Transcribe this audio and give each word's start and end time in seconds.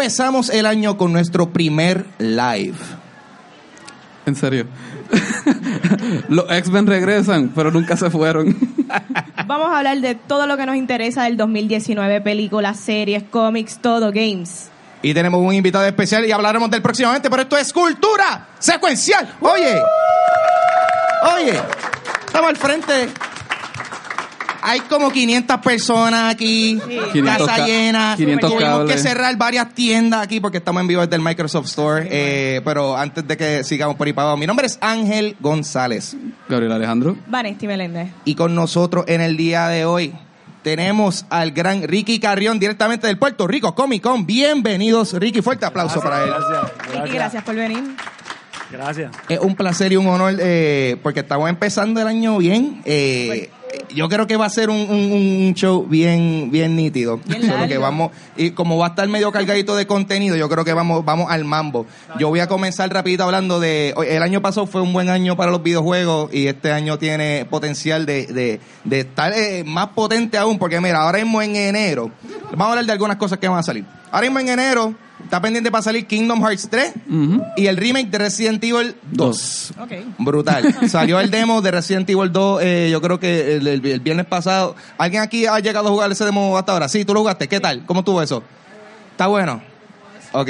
empezamos 0.00 0.48
el 0.48 0.64
año 0.64 0.96
con 0.96 1.12
nuestro 1.12 1.50
primer 1.50 2.06
live. 2.16 2.78
En 4.24 4.34
serio. 4.34 4.66
Los 6.30 6.50
X-Men 6.50 6.86
regresan, 6.86 7.52
pero 7.54 7.70
nunca 7.70 7.98
se 7.98 8.08
fueron. 8.08 8.56
Vamos 9.46 9.68
a 9.68 9.76
hablar 9.76 10.00
de 10.00 10.14
todo 10.14 10.46
lo 10.46 10.56
que 10.56 10.64
nos 10.64 10.76
interesa 10.76 11.24
del 11.24 11.36
2019, 11.36 12.22
películas, 12.22 12.80
series, 12.80 13.24
cómics, 13.24 13.78
todo, 13.82 14.10
games. 14.10 14.70
Y 15.02 15.12
tenemos 15.12 15.38
un 15.42 15.52
invitado 15.52 15.84
especial 15.84 16.24
y 16.24 16.32
hablaremos 16.32 16.70
del 16.70 16.80
próximamente, 16.80 17.28
pero 17.28 17.42
esto 17.42 17.58
es 17.58 17.70
cultura 17.70 18.48
secuencial. 18.58 19.36
Oye, 19.40 19.76
oye, 21.36 21.60
estamos 22.24 22.48
al 22.48 22.56
frente. 22.56 23.08
Hay 24.62 24.80
como 24.80 25.10
500 25.10 25.58
personas 25.58 26.34
aquí, 26.34 26.78
500 27.12 27.46
casa 27.46 27.56
ca- 27.56 27.66
llena. 27.66 28.14
500 28.16 28.50
Tuvimos 28.52 28.90
que 28.90 28.98
cerrar 28.98 29.36
varias 29.36 29.74
tiendas 29.74 30.22
aquí 30.22 30.40
porque 30.40 30.58
estamos 30.58 30.80
en 30.82 30.88
vivo 30.88 31.00
desde 31.00 31.16
el 31.16 31.22
Microsoft 31.22 31.66
Store. 31.66 32.06
Eh, 32.10 32.60
pero 32.64 32.96
antes 32.96 33.26
de 33.26 33.36
que 33.36 33.64
sigamos 33.64 33.96
por 33.96 34.06
ahí 34.06 34.12
para 34.12 34.24
abajo, 34.28 34.36
mi 34.38 34.46
nombre 34.46 34.66
es 34.66 34.78
Ángel 34.80 35.36
González. 35.40 36.16
Gabriel 36.48 36.72
Alejandro. 36.72 37.16
Vanesti 37.26 37.66
Meléndez. 37.66 38.08
Y 38.24 38.34
con 38.34 38.54
nosotros 38.54 39.04
en 39.08 39.20
el 39.20 39.36
día 39.36 39.68
de 39.68 39.84
hoy 39.84 40.12
tenemos 40.62 41.24
al 41.30 41.52
gran 41.52 41.82
Ricky 41.88 42.20
Carrión 42.20 42.58
directamente 42.58 43.06
del 43.06 43.16
Puerto 43.18 43.46
Rico 43.46 43.74
Comic 43.74 44.02
Con. 44.02 44.26
Bienvenidos, 44.26 45.14
Ricky. 45.14 45.40
Fuerte 45.40 45.64
aplauso 45.64 46.00
para 46.02 46.22
él. 46.24 46.30
Gracias. 46.30 47.02
Ricky, 47.02 47.14
gracias 47.14 47.42
por 47.44 47.54
venir. 47.54 47.82
Gracias. 48.70 49.10
Es 49.28 49.38
un 49.40 49.54
placer 49.56 49.92
y 49.92 49.96
un 49.96 50.06
honor 50.06 50.36
eh, 50.38 50.96
porque 51.02 51.20
estamos 51.20 51.48
empezando 51.48 52.00
el 52.00 52.06
año 52.06 52.38
bien. 52.38 52.80
Eh, 52.84 53.50
yo 53.94 54.08
creo 54.08 54.26
que 54.26 54.36
va 54.36 54.46
a 54.46 54.50
ser 54.50 54.68
un, 54.70 54.76
un- 54.76 55.12
un 55.46 55.54
show 55.54 55.84
bien 55.86 56.50
bien 56.50 56.74
nítido. 56.76 57.18
Bien 57.24 57.40
Solo 57.42 57.54
largo. 57.54 57.68
que 57.68 57.78
vamos 57.78 58.10
y 58.36 58.50
como 58.50 58.76
va 58.78 58.86
a 58.86 58.88
estar 58.90 59.06
medio 59.08 59.30
cargadito 59.32 59.76
de 59.76 59.86
contenido, 59.86 60.36
yo 60.36 60.48
creo 60.48 60.64
que 60.64 60.72
vamos 60.72 61.04
vamos 61.04 61.30
al 61.30 61.44
mambo. 61.44 61.86
Yo 62.18 62.28
voy 62.28 62.40
a 62.40 62.46
comenzar 62.48 62.92
rapidito 62.92 63.24
hablando 63.24 63.58
de 63.60 63.94
el 64.08 64.22
año 64.22 64.40
pasado 64.42 64.66
fue 64.66 64.82
un 64.82 64.92
buen 64.92 65.08
año 65.08 65.36
para 65.36 65.50
los 65.50 65.62
videojuegos 65.62 66.32
y 66.32 66.46
este 66.46 66.72
año 66.72 66.98
tiene 66.98 67.46
potencial 67.48 68.06
de, 68.06 68.26
de, 68.26 68.60
de 68.84 69.00
estar 69.00 69.32
eh, 69.32 69.62
más 69.64 69.88
potente 69.88 70.36
aún 70.38 70.58
porque 70.58 70.80
mira, 70.80 71.02
ahora 71.02 71.18
mismo 71.18 71.40
en 71.42 71.54
enero 71.56 72.10
vamos 72.50 72.66
a 72.66 72.70
hablar 72.70 72.86
de 72.86 72.92
algunas 72.92 73.16
cosas 73.16 73.38
que 73.38 73.48
van 73.48 73.58
a 73.58 73.62
salir. 73.62 73.84
Ahora 74.12 74.22
mismo 74.26 74.38
en 74.40 74.48
enero 74.48 74.94
está 75.22 75.40
pendiente 75.40 75.70
para 75.70 75.82
salir 75.82 76.06
Kingdom 76.06 76.40
Hearts 76.42 76.68
3 76.70 76.92
Ujú. 77.08 77.42
y 77.56 77.66
el 77.66 77.76
remake 77.76 78.08
de 78.10 78.18
Resident 78.18 78.62
Evil 78.64 78.96
2. 79.12 79.72
Ok. 79.80 79.92
Brutal. 80.18 80.74
Salió 80.88 81.20
el 81.20 81.30
demo 81.30 81.60
de 81.62 81.70
Resident 81.70 82.08
Evil 82.10 82.32
2, 82.32 82.60
eh, 82.62 82.88
yo 82.90 83.00
creo 83.00 83.20
que 83.20 83.56
el, 83.56 83.66
el- 83.66 83.84
el 83.86 84.00
viernes 84.00 84.26
pasado. 84.26 84.74
¿Alguien 84.98 85.22
aquí 85.22 85.46
ha 85.46 85.58
llegado 85.60 85.88
a 85.88 85.90
jugar 85.92 86.10
ese 86.10 86.24
demo 86.24 86.56
hasta 86.58 86.72
ahora? 86.72 86.88
Sí, 86.88 87.04
tú 87.04 87.14
lo 87.14 87.20
jugaste. 87.20 87.48
¿Qué 87.48 87.60
tal? 87.60 87.84
¿Cómo 87.86 88.00
estuvo 88.00 88.20
eso? 88.22 88.42
¿Está 89.12 89.26
bueno? 89.26 89.60
Ok. 90.32 90.48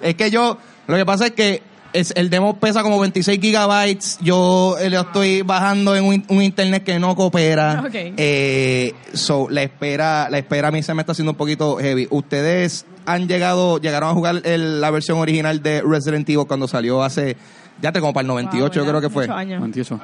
Es 0.00 0.14
que 0.14 0.30
yo, 0.30 0.58
lo 0.86 0.96
que 0.96 1.04
pasa 1.04 1.26
es 1.26 1.32
que 1.32 1.62
es, 1.94 2.12
el 2.16 2.28
demo 2.28 2.58
pesa 2.60 2.82
como 2.82 3.00
26 3.00 3.40
gigabytes. 3.40 4.18
Yo 4.20 4.76
eh, 4.78 4.90
lo 4.90 5.00
estoy 5.00 5.40
bajando 5.42 5.96
en 5.96 6.04
un, 6.04 6.24
un 6.28 6.42
internet 6.42 6.84
que 6.84 6.98
no 6.98 7.16
coopera. 7.16 7.82
Ok. 7.86 7.94
Eh, 7.94 8.92
so, 9.14 9.48
la 9.48 9.62
espera, 9.62 10.28
la 10.30 10.38
espera 10.38 10.68
a 10.68 10.70
mí 10.70 10.82
se 10.82 10.92
me 10.92 11.00
está 11.02 11.12
haciendo 11.12 11.32
un 11.32 11.36
poquito 11.38 11.76
heavy. 11.78 12.06
Ustedes 12.10 12.84
han 13.06 13.28
llegado, 13.28 13.78
llegaron 13.78 14.10
a 14.10 14.12
jugar 14.12 14.42
el- 14.44 14.80
la 14.80 14.90
versión 14.90 15.18
original 15.18 15.62
de 15.62 15.82
Resident 15.82 16.28
Evil 16.28 16.46
cuando 16.46 16.66
salió 16.68 17.02
hace, 17.02 17.36
ya 17.82 17.92
te 17.92 18.00
como 18.00 18.12
para 18.12 18.22
el 18.22 18.28
98 18.28 18.74
yo 18.74 18.82
Wow, 18.82 18.90
creo 18.90 19.00
que 19.00 19.10
fue. 19.10 19.28
años. 19.28 19.60
28. 19.60 20.00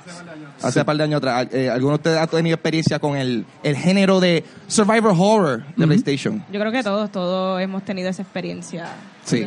Hace 0.63 0.81
un 0.81 0.85
par 0.85 0.97
de 0.97 1.05
años 1.05 1.19
atrás. 1.19 1.49
Eh, 1.53 1.71
¿Alguno 1.71 1.93
de 1.93 1.97
ustedes 1.97 2.19
ha 2.19 2.27
tenido 2.27 2.55
experiencia 2.55 2.99
con 2.99 3.17
el, 3.17 3.47
el 3.63 3.77
género 3.77 4.21
de 4.21 4.45
Survivor 4.67 5.15
Horror 5.17 5.65
de 5.77 5.87
PlayStation? 5.87 6.45
Yo 6.53 6.61
creo 6.61 6.71
que 6.73 6.83
todos, 6.83 7.11
todos 7.11 7.61
hemos 7.63 7.83
tenido 7.85 8.11
esa 8.11 8.23
experiencia. 8.23 8.89
Sí. 9.31 9.43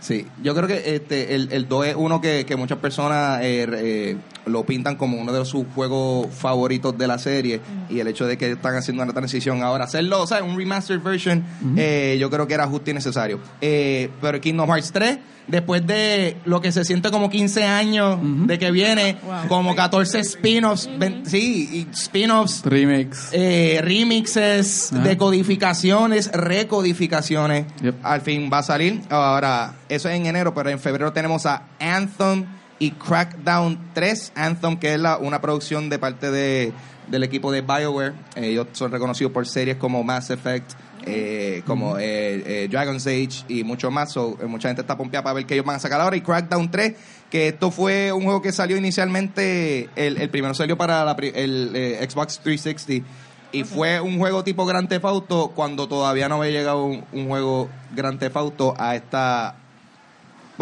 Sí, 0.00 0.26
yo 0.42 0.54
creo 0.54 0.66
que 0.68 0.94
este, 0.96 1.34
el, 1.34 1.52
el 1.52 1.68
2 1.68 1.86
es 1.86 1.94
uno 1.96 2.20
que, 2.20 2.44
que 2.46 2.56
muchas 2.56 2.78
personas 2.78 3.40
eh, 3.42 3.66
eh, 3.70 4.16
lo 4.46 4.64
pintan 4.64 4.96
como 4.96 5.18
uno 5.20 5.32
de 5.32 5.44
sus 5.44 5.64
juegos 5.74 6.26
favoritos 6.34 6.96
de 6.98 7.06
la 7.06 7.18
serie 7.18 7.60
y 7.88 8.00
el 8.00 8.08
hecho 8.08 8.26
de 8.26 8.36
que 8.38 8.52
están 8.52 8.74
haciendo 8.76 9.02
una 9.02 9.12
transición 9.12 9.62
ahora, 9.62 9.84
hacerlo, 9.84 10.22
o 10.22 10.26
sea, 10.26 10.42
un 10.42 10.56
remastered 10.56 11.00
version, 11.00 11.44
eh, 11.76 12.16
yo 12.20 12.28
creo 12.30 12.46
que 12.46 12.54
era 12.54 12.66
justo 12.66 12.90
y 12.90 12.94
necesario. 12.94 13.38
Eh, 13.60 14.10
pero 14.20 14.40
Kingdom 14.40 14.68
Hearts 14.68 14.90
3, 14.92 15.18
después 15.46 15.86
de 15.86 16.36
lo 16.44 16.60
que 16.60 16.72
se 16.72 16.84
siente 16.84 17.10
como 17.10 17.28
15 17.30 17.64
años 17.64 18.18
de 18.46 18.58
que 18.58 18.70
viene, 18.70 19.16
Wow. 19.24 19.48
como 19.48 19.74
14 19.74 20.20
spin-offs, 20.20 20.88
sí, 21.24 21.86
spin-offs, 21.92 22.62
Remix. 22.64 23.28
eh, 23.32 23.80
remixes, 23.82 24.92
Ajá. 24.92 25.02
decodificaciones, 25.02 26.30
recodificaciones. 26.32 27.66
Yep. 27.82 27.94
Al 28.04 28.20
fin 28.20 28.50
va 28.52 28.58
a 28.58 28.62
salir. 28.62 29.02
Ahora, 29.10 29.74
eso 29.88 30.08
es 30.08 30.16
en 30.16 30.26
enero, 30.26 30.54
pero 30.54 30.70
en 30.70 30.78
febrero 30.78 31.12
tenemos 31.12 31.46
a 31.46 31.64
Anthem 31.80 32.44
y 32.82 32.90
Crackdown 32.92 33.78
3. 33.94 34.32
Anthem, 34.34 34.76
que 34.76 34.94
es 34.94 35.00
la, 35.00 35.18
una 35.18 35.40
producción 35.40 35.88
de 35.88 35.98
parte 35.98 36.30
de, 36.30 36.72
del 37.06 37.22
equipo 37.22 37.52
de 37.52 37.60
BioWare. 37.60 38.12
Eh, 38.34 38.48
Ellos 38.50 38.66
son 38.72 38.90
reconocidos 38.90 39.32
por 39.32 39.46
series 39.46 39.76
como 39.76 40.02
Mass 40.02 40.30
Effect. 40.30 40.72
eh, 41.04 41.62
como 41.66 41.98
eh, 41.98 42.64
eh, 42.64 42.68
Dragon's 42.70 43.06
Age 43.06 43.44
y 43.48 43.64
mucho 43.64 43.90
más, 43.90 44.12
so, 44.12 44.38
eh, 44.40 44.46
mucha 44.46 44.68
gente 44.68 44.82
está 44.82 44.96
pompeada 44.96 45.24
para 45.24 45.34
ver 45.34 45.46
qué 45.46 45.54
ellos 45.54 45.66
van 45.66 45.76
a 45.76 45.78
sacar 45.80 46.00
ahora 46.00 46.16
y 46.16 46.20
Crackdown 46.20 46.70
3, 46.70 46.94
que 47.28 47.48
esto 47.48 47.70
fue 47.72 48.12
un 48.12 48.22
juego 48.22 48.40
que 48.40 48.52
salió 48.52 48.76
inicialmente, 48.76 49.88
el, 49.96 50.20
el 50.20 50.30
primero 50.30 50.54
salió 50.54 50.76
para 50.76 51.04
la 51.04 51.16
el 51.20 51.98
Xbox 52.08 52.38
360 52.40 53.04
y 53.52 53.64
fue 53.64 54.00
un 54.00 54.18
juego 54.18 54.44
tipo 54.44 54.64
Grand 54.64 54.88
Theft 54.88 55.04
Auto 55.04 55.52
cuando 55.54 55.86
todavía 55.88 56.28
no 56.28 56.36
había 56.36 56.52
llegado 56.52 56.84
un, 56.84 57.04
un 57.12 57.26
juego 57.28 57.68
Grand 57.96 58.18
Theft 58.18 58.36
Auto 58.36 58.74
a 58.78 58.94
esta 58.94 59.56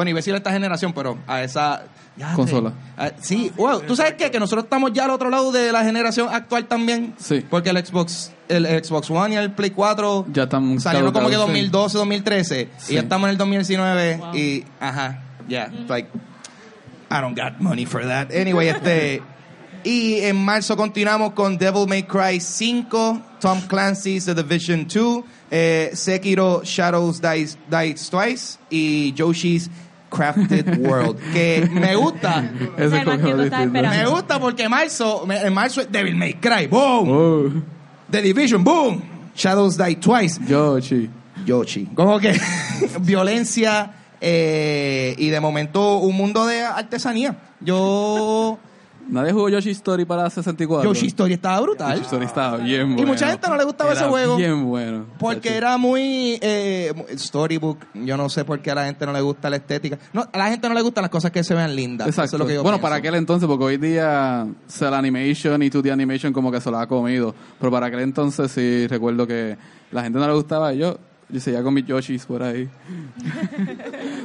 bueno, 0.01 0.11
iba 0.11 0.17
a 0.19 0.21
decir 0.21 0.35
a 0.35 0.39
esta 0.39 0.51
generación, 0.51 0.93
pero 0.93 1.19
a 1.27 1.43
esa 1.43 1.85
ya, 2.17 2.33
Consola. 2.35 2.73
a- 2.97 3.11
sí, 3.21 3.53
wow, 3.57 3.81
tú 3.83 3.95
sabes 3.95 4.15
qué? 4.15 4.31
que 4.31 4.41
nosotros 4.41 4.65
estamos 4.65 4.93
ya 4.93 5.05
al 5.05 5.11
otro 5.11 5.31
lado 5.31 5.53
de 5.53 5.71
la 5.73 5.85
generación 5.85 6.29
actual 6.33 6.67
también. 6.67 7.15
Sí. 7.19 7.45
Porque 7.49 7.71
el 7.71 7.85
Xbox 7.85 8.33
el 8.49 8.67
Xbox 8.85 9.11
One 9.11 9.35
y 9.35 9.39
el 9.39 9.53
Play 9.53 9.71
4 9.71 10.27
Ya 10.33 10.43
están 10.45 10.81
salieron 10.81 11.13
como 11.13 11.29
que 11.29 11.35
caducados, 11.35 11.55
sí. 11.57 11.63
2012, 11.63 11.99
2013 11.99 12.69
Sí. 12.79 12.93
y 12.93 12.95
ya 12.97 13.01
estamos 13.03 13.27
en 13.29 13.31
el 13.33 13.39
2019 13.39 14.17
Wow. 14.17 14.35
y 14.37 14.65
ajá, 14.81 15.23
yeah, 15.49 15.71
like 15.89 16.09
I 17.11 17.21
don't 17.21 17.37
got 17.39 17.59
money 17.61 17.87
for 17.87 18.03
that. 18.07 18.33
Anyway, 18.33 18.69
este 18.69 19.23
y 19.83 20.21
en 20.21 20.37
marzo 20.37 20.77
continuamos 20.77 21.33
con 21.33 21.57
Devil 21.57 21.87
May 21.89 22.03
Cry 22.03 22.39
5, 22.39 23.21
Tom 23.41 23.61
Clancy's 23.63 24.27
The 24.27 24.35
Division 24.35 24.87
2, 24.87 25.25
eh, 25.51 25.91
Sekiro 25.95 26.61
Shadows 26.63 27.21
Dice, 27.23 27.57
Dice 27.71 28.11
Twice 28.11 28.59
y 28.69 29.13
Yoshi's 29.15 29.71
Crafted 30.11 30.79
World. 30.79 31.19
Que 31.33 31.69
me 31.73 31.95
gusta. 31.97 32.45
Ese 32.77 32.99
es 32.99 33.05
como 33.05 33.15
entiendo, 33.17 33.43
estaba 33.45 33.63
esperando. 33.65 33.97
Me 33.97 34.07
gusta 34.11 34.39
porque 34.41 34.69
marzo, 34.69 35.25
me- 35.27 35.41
en 35.41 35.55
marzo 35.55 35.81
es 35.81 35.91
Devil 35.91 36.17
May 36.17 36.35
Cry, 36.35 36.67
boom. 36.67 37.09
Oh, 37.09 37.63
The 38.11 38.21
Division, 38.21 38.63
boom. 38.65 39.03
Shadows 39.35 39.79
Die 39.79 39.97
Twice. 39.97 40.41
Yoshi. 40.47 41.09
Yoshi. 41.47 41.87
Como 41.95 42.19
que 42.19 42.39
violencia 43.01 43.93
eh, 44.21 45.15
y 45.17 45.29
de 45.29 45.41
momento 45.41 45.99
un 45.99 46.17
mundo 46.17 46.45
de 46.47 46.61
artesanía. 46.63 47.37
Yo. 47.61 48.59
Nadie 49.09 49.33
jugó 49.33 49.49
Yoshi 49.49 49.71
Story 49.71 50.05
para 50.05 50.29
64. 50.31 50.89
Yoshi 50.89 51.07
Story 51.09 51.35
estaba 51.35 51.61
brutal. 51.61 51.93
Yoshi 51.93 52.05
Story 52.05 52.27
estaba 52.27 52.57
bien 52.59 52.95
bueno. 52.95 53.03
Y 53.03 53.07
mucha 53.07 53.29
gente 53.29 53.49
no 53.49 53.57
le 53.57 53.65
gustaba 53.65 53.91
Era 53.91 54.01
ese 54.01 54.09
juego. 54.09 54.37
bien 54.37 54.65
bueno. 54.67 55.07
Porque 55.19 55.57
era 55.57 55.77
muy 55.79 56.39
eh, 56.41 56.93
storybook. 57.17 57.79
Yo 57.95 58.17
no 58.17 58.29
sé 58.29 58.45
por 58.45 58.61
qué 58.61 58.71
a 58.71 58.75
la 58.75 58.85
gente 58.85 59.05
no 59.07 59.13
le 59.13 59.21
gusta 59.21 59.51
la 59.51 59.57
estética. 59.57 59.99
No, 60.13 60.29
a 60.33 60.39
la 60.39 60.49
gente 60.49 60.69
no 60.69 60.75
le 60.75 60.83
gustan 60.83 61.03
las 61.03 61.11
cosas 61.11 61.31
que 61.31 61.43
se 61.43 61.55
vean 61.55 61.75
lindas. 61.75 62.07
Exacto. 62.09 62.27
Eso 62.29 62.37
es 62.37 62.41
lo 62.41 62.47
que 62.47 62.55
yo 62.55 62.63
bueno, 62.63 62.77
pienso. 62.77 62.83
para 62.83 62.97
aquel 62.97 63.15
entonces, 63.17 63.49
porque 63.49 63.65
hoy 63.65 63.77
día 63.79 64.47
Cell 64.69 64.95
Animation 64.95 65.63
y 65.63 65.71
2D 65.71 65.93
Animation 65.93 66.33
como 66.33 66.53
que 66.53 66.61
se 66.61 66.71
lo 66.71 66.79
ha 66.79 66.87
comido. 66.87 67.35
Pero 67.59 67.73
para 67.73 67.87
aquel 67.87 68.01
entonces 68.01 68.51
sí 68.53 68.87
recuerdo 68.87 69.27
que 69.27 69.57
la 69.91 70.03
gente 70.03 70.19
no 70.19 70.27
le 70.27 70.35
gustaba. 70.35 70.73
Yo, 70.73 70.99
yo 71.33 71.41
seguía 71.41 71.63
con 71.63 71.75
mis 71.75 71.85
Yoshis 71.87 72.27
por 72.27 72.43
ahí. 72.43 72.69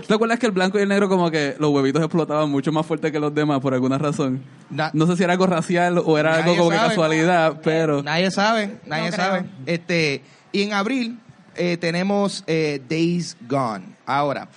¿Te 0.07 0.13
acuerdas 0.13 0.39
que 0.39 0.45
el 0.45 0.51
blanco 0.51 0.77
y 0.79 0.81
el 0.81 0.89
negro 0.89 1.09
como 1.09 1.29
que 1.31 1.55
los 1.59 1.71
huevitos 1.71 2.01
explotaban 2.01 2.49
mucho 2.49 2.71
más 2.71 2.85
fuerte 2.85 3.11
que 3.11 3.19
los 3.19 3.33
demás 3.33 3.59
por 3.59 3.73
alguna 3.73 3.97
razón? 3.97 4.41
Na- 4.69 4.91
No 4.93 5.07
sé 5.07 5.17
si 5.17 5.23
era 5.23 5.33
algo 5.33 5.47
racial 5.47 5.97
o 6.03 6.17
era 6.17 6.35
algo 6.35 6.45
Nadie 6.47 6.57
como 6.57 6.69
que 6.71 6.75
sabe. 6.77 6.89
casualidad, 6.89 7.61
pero... 7.63 8.03
Nadie 8.03 8.31
sabe, 8.31 8.77
nadie 8.85 9.09
No 9.09 9.15
creo. 9.15 9.25
sabe. 9.25 9.45
Este, 9.65 10.21
y 10.51 10.63
en 10.63 10.73
abril 10.73 11.19
eh, 11.55 11.77
tenemos 11.77 12.43
eh, 12.47 12.81
Days 12.89 13.37
Gone. 13.47 13.85
Ahora, 14.05 14.47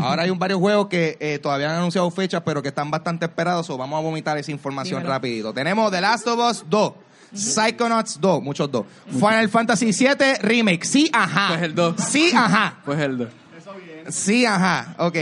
ahora 0.00 0.22
hay 0.22 0.30
un 0.30 0.38
varios 0.38 0.60
juegos 0.60 0.88
que 0.88 1.16
eh, 1.20 1.38
todavía 1.38 1.70
han 1.70 1.76
anunciado 1.76 2.10
fechas, 2.10 2.42
pero 2.44 2.62
que 2.62 2.68
están 2.68 2.90
bastante 2.90 3.26
esperados. 3.26 3.68
o 3.70 3.76
vamos 3.76 3.98
a 3.98 4.02
vomitar 4.02 4.38
esa 4.38 4.50
información 4.50 5.00
Dímelo. 5.00 5.14
rapidito. 5.14 5.52
Tenemos 5.52 5.90
The 5.90 6.00
Last 6.00 6.26
of 6.26 6.38
Us 6.50 6.64
2. 6.68 6.92
Psychonauts 7.34 8.20
2, 8.20 8.42
muchos 8.42 8.70
dos. 8.70 8.86
Final 9.10 9.48
Fantasy 9.48 9.92
7 9.92 10.38
Remake. 10.42 10.84
Sí, 10.84 11.10
ajá. 11.12 11.48
Pues 11.48 11.62
el 11.62 11.74
dos. 11.74 11.94
Sí, 12.08 12.32
ajá. 12.34 12.78
Pues 12.84 13.00
el 13.00 13.18
de... 13.18 13.28
Sí, 14.10 14.44
ajá. 14.46 14.94
Ok. 14.98 15.16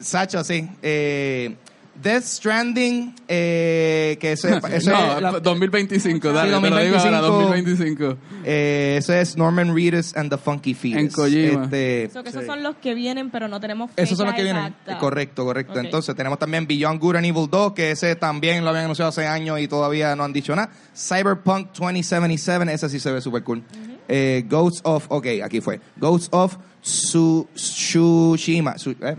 Sacho, 0.00 0.42
sí. 0.44 0.68
Eh, 0.82 1.56
Death 2.02 2.24
Stranding, 2.24 3.14
eh, 3.26 4.16
que 4.20 4.32
ese, 4.32 4.60
ese 4.72 4.90
no, 4.90 5.16
es 5.16 5.22
la- 5.22 5.32
2025, 5.40 6.32
dale, 6.32 6.54
Sí, 6.56 6.62
te 6.62 6.70
lo 6.70 6.76
digo 6.78 6.96
ahora, 6.96 7.20
2025. 7.20 8.04
2025. 8.04 8.42
eh, 8.44 8.96
ese 8.98 9.20
es 9.20 9.36
Norman 9.36 9.74
Reedus 9.74 10.16
and 10.16 10.30
the 10.30 10.38
Funky 10.38 10.74
Fetus. 10.74 10.98
En 11.00 11.08
Kojima. 11.08 11.64
Este, 11.64 12.10
So 12.12 12.22
que 12.22 12.28
esos 12.30 12.42
Sí. 12.42 12.46
son 12.46 12.62
los 12.62 12.76
que 12.76 12.94
vienen, 12.94 13.30
pero 13.30 13.48
no 13.48 13.58
tenemos 13.60 13.90
fecha 13.90 14.02
esos 14.02 14.16
son 14.16 14.26
los 14.28 14.36
que 14.36 14.42
vienen. 14.44 14.74
Correcto, 15.00 15.44
correcto. 15.44 15.80
Entonces 15.80 16.14
tenemos 16.14 16.38
también 16.38 16.66
Beyond 16.66 17.00
Good 17.00 17.16
and 17.16 17.26
Evil 17.26 17.48
2, 17.50 17.72
que 17.72 17.90
ese 17.90 18.14
también 18.16 18.62
lo 18.64 18.70
habían 18.70 18.84
anunciado 18.84 19.08
hace 19.08 19.26
años 19.26 19.58
y 19.60 19.66
todavía 19.68 20.14
no 20.16 20.24
han 20.24 20.32
dicho 20.32 20.54
nada. 20.54 20.70
Cyberpunk 20.96 21.68
2077, 21.72 22.72
ese 22.72 22.88
sí 22.88 23.00
se 23.00 23.10
ve 23.12 23.20
súper 23.20 23.42
cool. 23.42 23.62
Eh, 24.08 24.44
Ghosts 24.48 24.80
of, 24.84 25.04
ok, 25.08 25.26
aquí 25.44 25.60
fue. 25.60 25.80
Ghosts 25.96 26.28
of 26.32 26.56
Su, 26.80 27.46
Tsushima. 27.54 28.78
Su- 28.78 28.92
eh, 28.92 29.16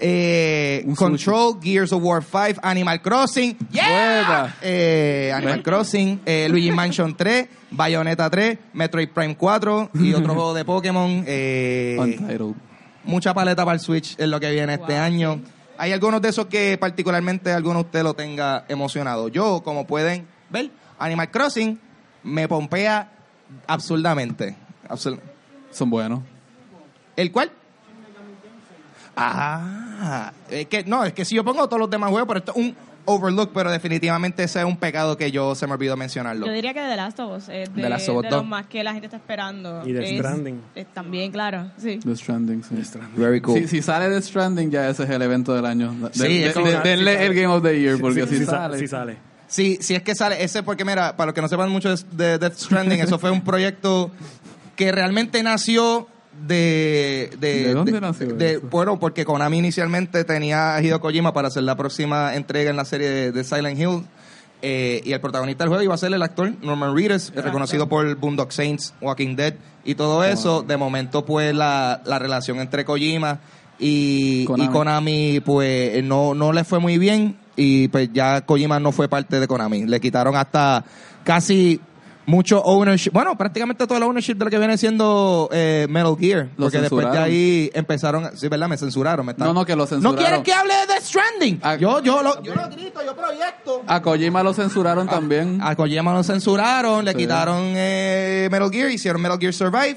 eh, 0.00 0.86
Control, 0.96 1.58
Gears 1.60 1.92
of 1.92 2.02
War 2.02 2.22
5, 2.22 2.60
Animal 2.62 3.00
Crossing, 3.02 3.56
yeah. 3.70 4.54
Eh, 4.62 5.32
Animal 5.34 5.62
Crossing, 5.62 6.20
eh, 6.24 6.48
Luigi 6.50 6.70
Mansion 6.70 7.16
3, 7.16 7.48
Bayonetta 7.70 8.30
3, 8.30 8.58
Metroid 8.74 9.08
Prime 9.10 9.36
4 9.36 9.90
y 9.94 10.14
otro 10.14 10.34
juego 10.34 10.54
de 10.54 10.64
Pokémon. 10.64 11.24
Eh, 11.26 11.96
Untitled. 11.98 12.54
mucha 13.04 13.34
paleta 13.34 13.64
para 13.64 13.74
el 13.74 13.80
Switch 13.80 14.14
es 14.18 14.28
lo 14.28 14.38
que 14.40 14.50
viene 14.50 14.74
este 14.74 14.96
año. 14.96 15.40
Hay 15.76 15.92
algunos 15.92 16.20
de 16.20 16.28
esos 16.30 16.46
que 16.46 16.76
particularmente 16.78 17.52
alguno 17.52 17.80
de 17.80 17.84
ustedes 17.86 18.04
lo 18.04 18.14
tenga 18.14 18.64
emocionado. 18.68 19.28
Yo, 19.28 19.62
como 19.62 19.86
pueden 19.86 20.26
ver, 20.50 20.70
Animal 20.98 21.30
Crossing 21.30 21.78
me 22.24 22.48
pompea 22.48 23.12
absurdamente. 23.66 24.56
Absur- 24.88 25.20
Son 25.70 25.88
buenos. 25.90 26.20
¿El 27.16 27.30
cuál? 27.30 27.50
Ah, 29.20 30.32
es 30.50 30.66
que 30.66 30.84
no, 30.84 31.04
es 31.04 31.12
que 31.12 31.24
si 31.24 31.34
yo 31.34 31.44
pongo 31.44 31.66
todos 31.68 31.80
los 31.80 31.90
demás 31.90 32.10
juegos, 32.10 32.28
pero 32.28 32.38
esto 32.38 32.52
es 32.52 32.58
un 32.58 32.76
overlook, 33.04 33.52
pero 33.54 33.70
definitivamente 33.70 34.42
ese 34.42 34.58
es 34.60 34.64
un 34.66 34.76
pecado 34.76 35.16
que 35.16 35.30
yo 35.30 35.54
se 35.54 35.66
me 35.66 35.72
olvidó 35.72 35.96
mencionarlo. 35.96 36.46
Yo 36.46 36.52
diría 36.52 36.74
que 36.74 36.80
The 36.80 36.94
Last 36.96 37.18
of 37.20 37.38
Us 37.38 37.48
es 37.48 37.74
de, 37.74 37.82
The 37.82 37.88
Last 37.88 38.08
of 38.10 38.16
Us 38.16 38.22
de 38.24 38.28
2. 38.28 38.38
los 38.40 38.46
más 38.46 38.66
que 38.66 38.84
la 38.84 38.92
gente 38.92 39.06
está 39.06 39.16
esperando. 39.16 39.82
Y 39.86 39.94
The 39.94 40.04
Es- 40.14 40.18
Stranding. 40.18 40.60
es 40.74 40.86
también, 40.92 41.32
claro. 41.32 41.70
Sí. 41.78 41.98
The 42.04 42.14
Stranding, 42.16 42.62
sí. 42.62 42.74
Very 43.16 43.40
cool. 43.40 43.58
Si, 43.60 43.66
si 43.68 43.82
sale 43.82 44.08
The 44.14 44.20
Stranding, 44.22 44.70
ya 44.70 44.88
ese 44.90 45.04
es 45.04 45.10
el 45.10 45.22
evento 45.22 45.54
del 45.54 45.64
año. 45.64 45.90
De- 45.92 46.12
Sí, 46.12 46.38
de- 46.38 46.46
es 46.48 46.52
como- 46.54 46.66
de- 46.66 46.80
denle 46.80 47.24
el 47.26 47.34
Game 47.34 47.46
of 47.48 47.62
the 47.62 47.80
Year, 47.80 47.98
porque 47.98 48.22
Sí, 48.26 48.28
si 48.28 48.38
sí 48.40 48.44
sa- 48.44 48.50
sale. 48.52 48.78
sí 48.78 48.86
sale. 48.86 49.16
Sí, 49.46 49.78
si 49.80 49.94
es 49.94 50.02
que 50.02 50.14
sale 50.14 50.44
ese, 50.44 50.62
porque 50.62 50.84
mira, 50.84 51.16
para 51.16 51.28
los 51.28 51.34
que 51.34 51.40
no 51.40 51.48
sepan 51.48 51.70
mucho 51.70 51.88
de, 51.96 52.04
de 52.12 52.38
Death 52.38 52.56
Stranding, 52.58 53.00
eso 53.00 53.18
fue 53.18 53.30
un 53.30 53.40
proyecto 53.40 54.10
que 54.76 54.92
realmente 54.92 55.42
nació 55.42 56.06
de... 56.46 57.30
¿De, 57.40 57.64
¿De 57.64 57.74
dónde 57.74 58.00
nació 58.00 58.34
de- 58.34 58.52
eso? 58.54 58.60
bueno, 58.70 58.98
porque 58.98 59.24
Konami 59.24 59.58
inicialmente 59.58 60.24
tenía 60.24 60.76
a 60.76 60.82
Hideo 60.82 61.00
Kojima 61.00 61.32
para 61.32 61.48
hacer 61.48 61.62
la 61.64 61.76
próxima 61.76 62.34
entrega 62.34 62.70
en 62.70 62.76
la 62.76 62.84
serie 62.84 63.08
de, 63.08 63.32
de 63.32 63.44
Silent 63.44 63.78
Hill. 63.78 64.04
eh, 64.62 65.00
y 65.04 65.12
el 65.12 65.20
protagonista 65.20 65.64
del 65.64 65.68
juego 65.68 65.82
iba 65.84 65.94
a 65.94 65.98
ser 65.98 66.12
el 66.12 66.22
actor 66.22 66.52
Norman 66.62 66.94
Reedus, 66.96 67.32
reconocido 67.34 67.88
por 67.88 68.14
Boondock 68.16 68.50
Saints, 68.50 68.94
Walking 69.00 69.36
Dead 69.36 69.54
y 69.84 69.94
todo 69.94 70.24
eso. 70.24 70.62
De 70.62 70.76
momento, 70.76 71.24
pues, 71.24 71.54
la, 71.54 72.02
la 72.04 72.18
relación 72.18 72.58
entre 72.60 72.84
Kojima 72.84 73.38
y 73.78 74.44
Konami. 74.46 74.64
y 74.68 74.72
Konami, 74.72 75.40
pues, 75.40 76.02
no, 76.04 76.34
no 76.34 76.52
le 76.52 76.64
fue 76.64 76.78
muy 76.80 76.98
bien. 76.98 77.36
Y 77.60 77.88
pues 77.88 78.10
ya 78.12 78.40
Kojima 78.42 78.78
no 78.78 78.92
fue 78.92 79.08
parte 79.08 79.40
de 79.40 79.48
Konami. 79.48 79.84
Le 79.86 80.00
quitaron 80.00 80.36
hasta 80.36 80.84
casi 81.24 81.80
mucho 82.28 82.60
ownership. 82.62 83.10
Bueno, 83.12 83.36
prácticamente 83.38 83.86
todo 83.86 83.96
el 83.96 84.04
ownership 84.04 84.34
de 84.34 84.44
lo 84.44 84.50
que 84.50 84.58
viene 84.58 84.76
siendo 84.76 85.48
eh, 85.50 85.86
Metal 85.88 86.14
Gear. 86.20 86.48
Lo 86.58 86.66
porque 86.66 86.80
después 86.82 87.10
de 87.10 87.18
ahí 87.18 87.70
empezaron. 87.72 88.26
a- 88.26 88.36
Sí, 88.36 88.48
¿verdad? 88.48 88.68
Me 88.68 88.76
censuraron. 88.76 89.24
Me 89.24 89.32
están- 89.32 89.48
No, 89.48 89.54
no, 89.54 89.64
que 89.64 89.74
lo 89.74 89.84
¿No 89.84 89.86
censuraron. 89.86 90.18
quieren 90.22 90.42
que 90.42 90.52
hable 90.52 90.74
de 90.74 90.86
Death 90.92 91.02
Stranding? 91.02 91.60
Ah. 91.62 91.76
yo, 91.76 92.02
yo, 92.02 92.22
lo, 92.22 92.42
yo 92.42 92.54
lo 92.54 92.68
grito, 92.68 93.00
yo 93.04 93.16
proyecto. 93.16 93.82
A 93.86 94.02
Kojima 94.02 94.42
lo 94.42 94.52
censuraron 94.52 95.08
también. 95.08 95.58
A 95.62 95.74
Kojima 95.74 96.12
lo 96.12 96.22
censuraron, 96.22 97.04
le 97.04 97.12
Sí. 97.12 97.16
quitaron 97.16 97.72
eh, 97.74 98.48
Metal 98.52 98.70
Gear, 98.70 98.90
hicieron 98.90 99.22
Metal 99.22 99.38
Gear 99.40 99.54
Survive. 99.54 99.96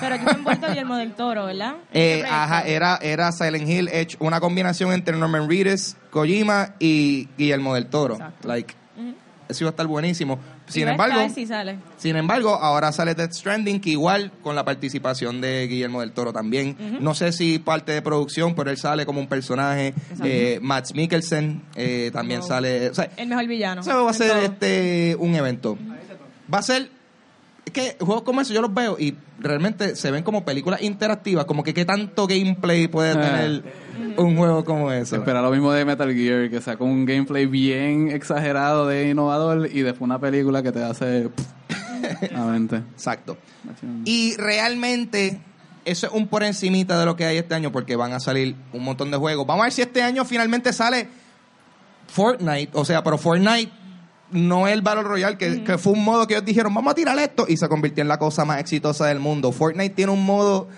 Pero 0.00 0.14
aquí 0.14 0.24
está 0.24 0.36
envuelto 0.36 0.66
Guillermo 0.68 0.96
del 0.96 1.12
Toro, 1.14 1.46
¿verdad? 1.46 1.74
Eh, 1.94 2.24
ajá, 2.28 2.62
era, 2.66 2.98
era 3.02 3.32
Silent 3.32 3.68
Hill 3.68 3.88
hecho 3.92 4.18
una 4.20 4.38
combinación 4.40 4.92
entre 4.92 5.16
Norman 5.16 5.48
Reedus, 5.48 5.96
Kojima 6.10 6.74
y 6.78 7.28
Guillermo 7.38 7.74
del 7.74 7.86
Toro. 7.86 8.14
Exacto. 8.14 8.48
Like. 8.48 8.74
Eso 9.52 9.64
iba 9.64 9.70
a 9.70 9.72
estar 9.72 9.86
buenísimo. 9.86 10.38
Sin 10.66 10.88
a 10.88 10.92
embargo, 10.92 11.20
estar 11.20 11.30
si 11.34 11.46
sale. 11.46 11.76
sin 11.96 12.16
embargo, 12.16 12.50
ahora 12.54 12.90
sale 12.92 13.14
Death 13.14 13.32
Stranding, 13.32 13.80
que 13.80 13.90
igual 13.90 14.32
con 14.42 14.54
la 14.56 14.64
participación 14.64 15.40
de 15.40 15.66
Guillermo 15.68 16.00
del 16.00 16.12
Toro 16.12 16.32
también. 16.32 16.76
No 17.00 17.14
sé 17.14 17.32
si 17.32 17.58
parte 17.58 17.92
de 17.92 18.02
producción, 18.02 18.54
pero 18.54 18.70
él 18.70 18.76
sale 18.76 19.06
como 19.06 19.20
un 19.20 19.28
personaje. 19.28 19.88
Exacto. 19.88 20.24
Eh, 20.26 20.58
Max 20.60 20.94
Mikkelsen 20.94 21.62
eh, 21.76 22.10
también 22.12 22.40
Wow. 22.40 22.48
sale. 22.48 22.90
O 22.90 22.94
sea, 22.94 23.08
El 23.16 23.28
mejor 23.28 23.46
villano. 23.46 23.80
eso 23.82 24.04
va 24.04 24.10
a 24.10 24.12
en 24.12 24.18
ser 24.18 24.28
todo. 24.30 24.40
este 24.42 25.16
un 25.18 25.34
evento. 25.34 25.78
Va 26.52 26.58
a 26.58 26.62
ser 26.62 26.90
que 27.72 27.96
juegos 28.00 28.22
como 28.22 28.40
eso 28.40 28.52
yo 28.52 28.60
los 28.60 28.72
veo 28.74 28.96
y 28.98 29.16
realmente 29.38 29.94
se 29.96 30.10
ven 30.10 30.22
como 30.24 30.44
películas 30.44 30.82
interactivas, 30.82 31.44
como 31.46 31.62
que 31.62 31.72
qué 31.72 31.84
tanto 31.84 32.26
gameplay 32.26 32.88
puede 32.88 33.12
Ah. 33.12 33.20
tener 33.22 33.62
un 34.16 34.36
juego 34.36 34.64
como 34.64 34.90
eso. 34.92 35.16
Espera 35.16 35.40
lo 35.40 35.50
mismo 35.50 35.72
de 35.72 35.84
Metal 35.84 36.12
Gear, 36.12 36.50
que 36.50 36.60
sacó 36.60 36.84
un 36.84 37.04
gameplay 37.06 37.46
bien 37.46 38.10
exagerado 38.10 38.86
de 38.86 39.10
innovador 39.10 39.68
y 39.72 39.80
después 39.82 40.02
una 40.02 40.18
película 40.18 40.62
que 40.62 40.72
te 40.72 40.82
hace... 40.82 41.28
Exacto. 42.94 43.36
Y 44.04 44.36
realmente 44.36 45.40
eso 45.84 46.06
es 46.06 46.12
un 46.12 46.28
por 46.28 46.42
encimita 46.42 46.98
de 46.98 47.06
lo 47.06 47.16
que 47.16 47.24
hay 47.24 47.38
este 47.38 47.54
año 47.54 47.72
porque 47.72 47.96
van 47.96 48.12
a 48.12 48.20
salir 48.20 48.54
un 48.72 48.82
montón 48.84 49.10
de 49.10 49.16
juegos. 49.16 49.46
Vamos 49.46 49.62
a 49.62 49.64
ver 49.66 49.72
si 49.72 49.82
este 49.82 50.02
año 50.02 50.24
finalmente 50.24 50.72
sale 50.72 51.08
Fortnite, 52.08 52.70
o 52.74 52.84
sea, 52.84 53.02
pero 53.02 53.18
Fortnite 53.18 53.72
no 54.32 54.66
es 54.66 54.72
el 54.74 54.82
Battle 54.82 55.02
Royale, 55.04 55.36
que, 55.38 55.62
que 55.64 55.78
fue 55.78 55.92
un 55.92 56.04
modo 56.04 56.26
que 56.26 56.34
ellos 56.34 56.44
dijeron, 56.44 56.74
vamos 56.74 56.90
a 56.90 56.94
tirar 56.94 57.18
esto, 57.18 57.46
y 57.48 57.56
se 57.56 57.68
convirtió 57.68 58.02
en 58.02 58.08
la 58.08 58.18
cosa 58.18 58.44
más 58.44 58.58
exitosa 58.60 59.06
del 59.06 59.20
mundo. 59.20 59.52
Fortnite 59.52 59.94
tiene 59.94 60.12
un 60.12 60.24
modo 60.24 60.68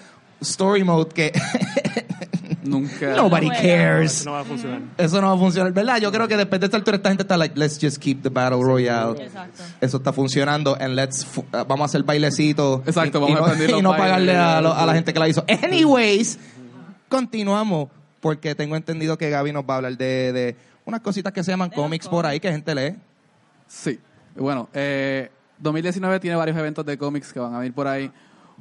story 0.40 0.84
mode 0.84 1.10
que 1.14 1.32
Nunca... 2.62 3.14
nobody 3.14 3.46
juega. 3.46 3.62
cares. 3.62 4.12
Eso 4.20 4.24
no 4.26 4.32
va 4.32 4.40
a 4.40 4.44
funcionar. 4.44 4.80
Eso 4.96 5.20
no 5.20 5.26
va 5.28 5.34
a 5.34 5.38
funcionar, 5.38 5.72
¿verdad? 5.72 5.98
Yo 6.00 6.10
creo 6.10 6.26
que 6.28 6.36
después 6.36 6.60
de 6.60 6.66
esta 6.66 6.76
altura 6.78 6.96
esta 6.96 7.08
gente 7.10 7.22
está 7.22 7.36
like, 7.36 7.58
let's 7.58 7.78
just 7.80 7.98
keep 7.98 8.22
the 8.22 8.28
Battle 8.30 8.62
Royale. 8.62 9.22
Exacto. 9.22 9.62
Eso 9.80 9.96
está 9.98 10.12
funcionando 10.12 10.76
and 10.80 10.94
let's 10.94 11.24
fu- 11.24 11.42
uh, 11.52 11.64
vamos 11.66 11.80
a 11.82 11.84
hacer 11.84 12.02
bailecitos 12.02 12.80
Exacto, 12.86 13.18
y, 13.18 13.20
vamos 13.20 13.30
y 13.30 13.32
a 13.32 13.36
no, 13.40 13.46
expandir 13.46 13.70
los 13.70 13.80
y 13.80 13.82
no 13.82 13.90
pagarle 13.90 14.36
a, 14.36 14.60
lo- 14.60 14.74
a 14.74 14.86
la 14.86 14.94
gente 14.94 15.12
que 15.12 15.18
la 15.18 15.28
hizo. 15.28 15.44
Anyways, 15.62 16.38
continuamos 17.08 17.88
porque 18.20 18.54
tengo 18.54 18.76
entendido 18.76 19.18
que 19.18 19.28
Gaby 19.30 19.52
nos 19.52 19.64
va 19.64 19.75
a 19.75 19.76
hablar 19.76 19.96
de, 19.99 20.32
de 20.32 20.56
unas 20.87 21.00
cositas 21.00 21.32
que 21.32 21.44
se 21.44 21.50
llaman 21.50 21.70
cómics 21.70 22.08
por 22.08 22.25
ahí 22.26 22.40
que 22.40 22.50
gente 22.50 22.75
lee. 22.75 22.96
Sí. 23.75 23.99
Bueno, 24.37 24.69
eh, 24.73 25.31
2019 25.59 26.21
tiene 26.21 26.37
varios 26.37 26.57
eventos 26.57 26.87
de 26.87 26.97
cómics 26.97 27.33
que 27.33 27.40
van 27.40 27.54
a 27.54 27.59
venir 27.59 27.75
por 27.75 27.88
ahí. 27.88 28.09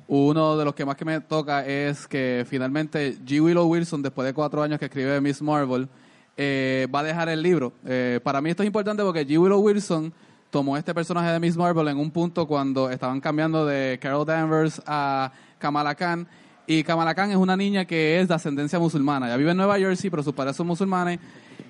Uno 0.08 0.58
de 0.58 0.66
los 0.66 0.74
que 0.74 0.86
más 0.86 0.96
que 0.96 1.06
me 1.06 1.22
toca 1.22 1.66
es 1.66 2.08
que 2.08 2.46
finalmente 2.50 3.20
G. 3.24 3.40
Willow 3.42 3.68
Wilson, 3.68 4.02
después 4.02 4.26
de 4.26 4.34
cuatro 4.34 4.64
años 4.64 4.80
que 4.80 4.86
escribe 4.86 5.22
Miss 5.22 5.40
Marvel, 5.42 5.88
eh, 6.36 6.88
va 6.94 7.02
a 7.02 7.04
dejar 7.04 7.30
el 7.30 7.44
libro. 7.44 7.74
Eh, 7.86 8.20
para 8.24 8.42
mí 8.42 8.50
esto 8.50 8.64
es 8.64 8.68
importante 8.68 9.04
porque 9.04 9.26
G. 9.26 9.40
Willow 9.40 9.60
Wilson 9.60 10.12
tomó 10.50 10.78
este 10.78 10.96
personaje 10.96 11.30
de 11.32 11.40
Miss 11.40 11.56
Marvel 11.58 11.88
en 11.90 11.98
un 11.98 12.10
punto 12.10 12.48
cuando 12.48 12.90
estaban 12.90 13.22
cambiando 13.22 13.68
de 13.68 14.00
Carol 14.02 14.26
Danvers 14.26 14.82
a 14.88 15.32
Kamala 15.60 15.94
Khan. 15.94 16.28
Y 16.66 16.84
Kamala 16.84 17.14
Khan 17.14 17.30
es 17.30 17.38
una 17.38 17.56
niña 17.56 17.86
que 17.86 18.20
es 18.20 18.28
de 18.28 18.34
ascendencia 18.34 18.80
musulmana. 18.80 19.28
Ella 19.28 19.38
vive 19.38 19.52
en 19.52 19.58
Nueva 19.58 19.78
Jersey, 19.78 20.10
pero 20.10 20.24
sus 20.24 20.34
padres 20.34 20.56
son 20.56 20.66
musulmanes. 20.66 21.20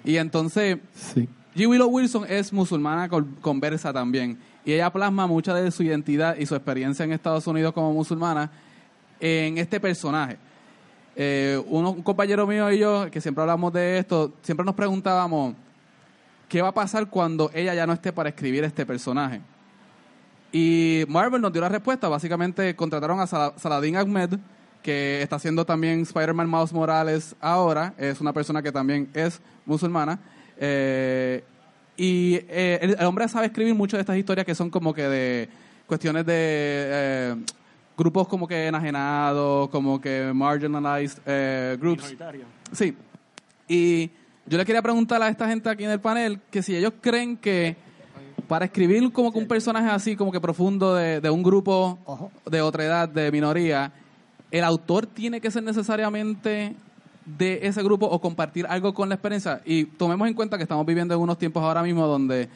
Y 0.06 0.16
entonces 0.16 0.78
Sí. 0.96 1.28
G. 1.56 1.68
Willow 1.68 1.88
Wilson 1.90 2.26
es 2.28 2.52
musulmana 2.52 3.08
con- 3.10 3.36
conversa 3.42 3.94
también. 3.94 4.38
Y 4.66 4.74
ella 4.74 4.92
plasma 4.92 5.28
mucha 5.28 5.54
de 5.54 5.70
su 5.72 5.84
identidad 5.84 6.36
y 6.38 6.46
su 6.46 6.56
experiencia 6.56 7.04
en 7.06 7.12
Estados 7.12 7.46
Unidos 7.48 7.74
como 7.74 7.94
musulmana 7.94 8.50
en 9.20 9.58
este 9.58 9.80
personaje. 9.80 10.38
Eh, 11.16 11.62
un 11.68 12.02
compañero 12.02 12.48
mío 12.48 12.72
y 12.72 12.80
yo, 12.80 13.12
que 13.12 13.22
siempre 13.22 13.42
hablamos 13.42 13.72
de 13.74 14.00
esto, 14.00 14.34
siempre 14.42 14.66
nos 14.66 14.74
preguntábamos, 14.74 15.54
¿qué 16.50 16.62
va 16.62 16.70
a 16.70 16.74
pasar 16.74 17.08
cuando 17.10 17.52
ella 17.54 17.74
ya 17.76 17.86
no 17.86 17.94
esté 17.94 18.12
para 18.12 18.30
escribir 18.30 18.64
este 18.64 18.86
personaje? 18.86 19.42
Y 20.52 21.04
Marvel 21.08 21.42
nos 21.42 21.52
dio 21.52 21.62
la 21.62 21.70
respuesta. 21.70 22.08
Básicamente 22.10 22.76
contrataron 22.76 23.20
a 23.20 23.28
Sal- 23.28 23.54
Saladin 23.58 23.96
Ahmed, 23.98 24.38
que 24.82 25.22
está 25.22 25.36
haciendo 25.38 25.66
también 25.66 26.02
Spider-Man 26.02 26.50
Miles 26.50 26.74
Morales 26.74 27.36
ahora. 27.40 27.94
Es 27.98 28.22
una 28.22 28.34
persona 28.34 28.62
que 28.62 28.72
también 28.72 29.10
es 29.14 29.42
musulmana. 29.66 30.20
Eh, 30.60 31.44
y 31.98 32.36
eh, 32.50 32.80
el, 32.82 32.96
el 33.00 33.06
hombre 33.06 33.28
sabe 33.28 33.48
escribir 33.48 33.76
muchas 33.76 34.00
de 34.00 34.02
estas 34.02 34.18
historias 34.18 34.46
que 34.46 34.56
son 34.56 34.70
como 34.70 34.94
que 34.94 35.04
de 35.04 35.50
cuestiones 35.86 36.26
de 36.26 36.34
eh, 36.36 37.36
grupos 37.98 38.28
como 38.28 38.48
que 38.48 38.68
enajenados, 38.68 39.70
como 39.70 40.02
que 40.02 40.32
marginalized 40.34 41.20
eh, 41.26 41.78
groups. 41.80 42.16
Sí. 42.72 42.96
Y 43.68 44.10
yo 44.46 44.58
le 44.58 44.66
quería 44.66 44.82
preguntar 44.82 45.22
a 45.22 45.30
esta 45.30 45.48
gente 45.48 45.70
aquí 45.70 45.84
en 45.84 45.92
el 45.92 46.00
panel 46.00 46.40
que 46.50 46.64
si 46.64 46.76
ellos 46.76 46.94
creen 47.00 47.38
que 47.38 47.76
para 48.48 48.66
escribir 48.66 49.12
como 49.12 49.32
que 49.32 49.38
un 49.38 49.48
personaje 49.48 49.90
así, 49.90 50.16
como 50.16 50.32
que 50.32 50.42
profundo 50.42 50.96
de, 50.96 51.22
de 51.22 51.30
un 51.30 51.44
grupo 51.44 52.32
de 52.46 52.62
otra 52.62 52.84
edad, 52.84 53.10
de 53.10 53.32
minoría, 53.32 53.92
el 54.52 54.64
autor 54.64 55.06
tiene 55.06 55.40
que 55.40 55.50
ser 55.50 55.64
necesariamente 55.64 56.76
de 57.26 57.60
ese 57.64 57.82
grupo 57.84 58.06
o 58.06 58.20
compartir 58.20 58.66
algo 58.68 58.94
con 58.94 59.10
la 59.10 59.16
experiencia. 59.16 59.62
Y 59.66 59.86
tomemos 59.86 60.28
en 60.28 60.34
cuenta 60.34 60.58
que 60.58 60.64
estamos 60.64 60.86
viviendo 60.86 61.14
en 61.14 61.20
unos 61.22 61.38
tiempos 61.38 61.64
ahora 61.64 61.84
mismo 61.84 62.06
donde 62.08 62.50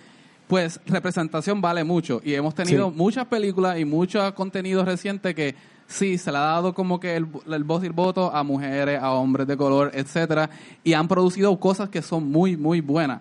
pues 0.47 0.79
representación 0.86 1.59
vale 1.59 1.83
mucho 1.83 2.21
y 2.24 2.33
hemos 2.33 2.55
tenido 2.55 2.89
Sí. 2.89 2.95
muchas 2.95 3.25
películas 3.25 3.79
y 3.79 3.86
muchos 3.86 4.31
contenidos 4.31 4.86
recientes 4.86 5.36
que 5.36 5.55
sí 5.88 6.17
se 6.17 6.31
le 6.31 6.38
ha 6.38 6.41
dado 6.41 6.74
como 6.74 7.00
que 7.01 7.15
el, 7.17 7.27
el 7.51 7.63
voz 7.65 7.83
y 7.83 7.88
el 7.88 7.91
voto 7.93 8.33
a 8.33 8.43
mujeres, 8.43 9.01
a 9.01 9.12
hombres 9.12 9.45
de 9.47 9.57
color, 9.57 9.91
etcétera, 9.93 10.50
y 10.86 10.93
han 10.93 11.07
producido 11.09 11.57
cosas 11.59 11.89
que 11.89 12.01
son 12.01 12.31
muy 12.31 12.55
muy 12.55 12.79
buenas. 12.79 13.19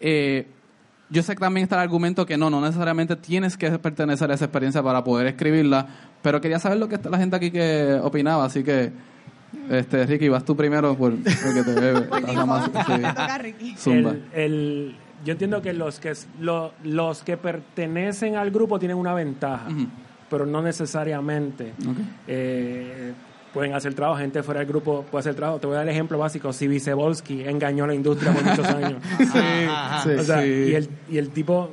Eh, 0.00 0.46
yo 1.10 1.22
sé 1.22 1.34
que 1.34 1.40
también 1.40 1.64
está 1.64 1.76
el 1.76 1.82
argumento 1.82 2.24
que 2.24 2.38
no, 2.38 2.48
no 2.48 2.60
necesariamente 2.62 3.14
tienes 3.16 3.58
que 3.58 3.70
pertenecer 3.78 4.30
a 4.30 4.34
esa 4.34 4.46
experiencia 4.46 4.82
para 4.82 5.04
poder 5.04 5.26
escribirla, 5.26 5.86
pero 6.22 6.40
quería 6.40 6.58
saber 6.58 6.78
lo 6.78 6.88
que 6.88 6.94
está 6.94 7.10
la 7.10 7.18
gente 7.18 7.36
aquí 7.36 7.50
que 7.50 8.00
opinaba, 8.02 8.44
así 8.46 8.64
que 8.64 8.90
este 9.70 10.06
Ricky, 10.06 10.28
vas 10.28 10.44
tú 10.44 10.56
primero 10.56 10.94
por, 10.96 11.12
porque 11.16 11.62
te 11.64 11.80
veo. 11.80 12.04
sí. 13.56 13.74
Zumba. 13.78 14.10
El- 14.10 14.42
el- 14.42 14.96
yo 15.24 15.32
entiendo 15.32 15.62
que 15.62 15.72
los 15.72 16.00
que 16.00 16.12
lo- 16.40 16.72
los 16.82 17.22
que 17.22 17.36
pertenecen 17.38 18.36
al 18.36 18.50
grupo 18.50 18.78
tienen 18.78 18.96
una 18.98 19.14
ventaja, 19.14 19.66
pero 20.28 20.44
no 20.44 20.60
necesariamente 20.60 21.72
eh, 22.26 23.12
pueden 23.54 23.72
hacer 23.72 23.94
trabajo. 23.94 24.18
Gente 24.20 24.42
fuera 24.42 24.60
del 24.60 24.68
grupo 24.68 25.04
puede 25.10 25.20
hacer 25.20 25.34
trabajo. 25.34 25.60
Te 25.60 25.66
voy 25.66 25.74
a 25.74 25.78
dar 25.78 25.88
el 25.88 25.94
ejemplo 25.94 26.18
básico. 26.18 26.52
Si 26.52 26.66
Vicevolsky 26.68 27.44
engañó 27.44 27.84
a 27.84 27.86
la 27.86 27.94
industria 27.94 28.32
por 28.32 28.44
muchos 28.44 28.66
años. 28.68 29.02
O 29.20 30.22
sea, 30.22 30.42
Sí. 30.42 30.48
y, 30.48 30.74
el, 30.74 30.88
y 31.10 31.18
el 31.18 31.30
tipo 31.30 31.70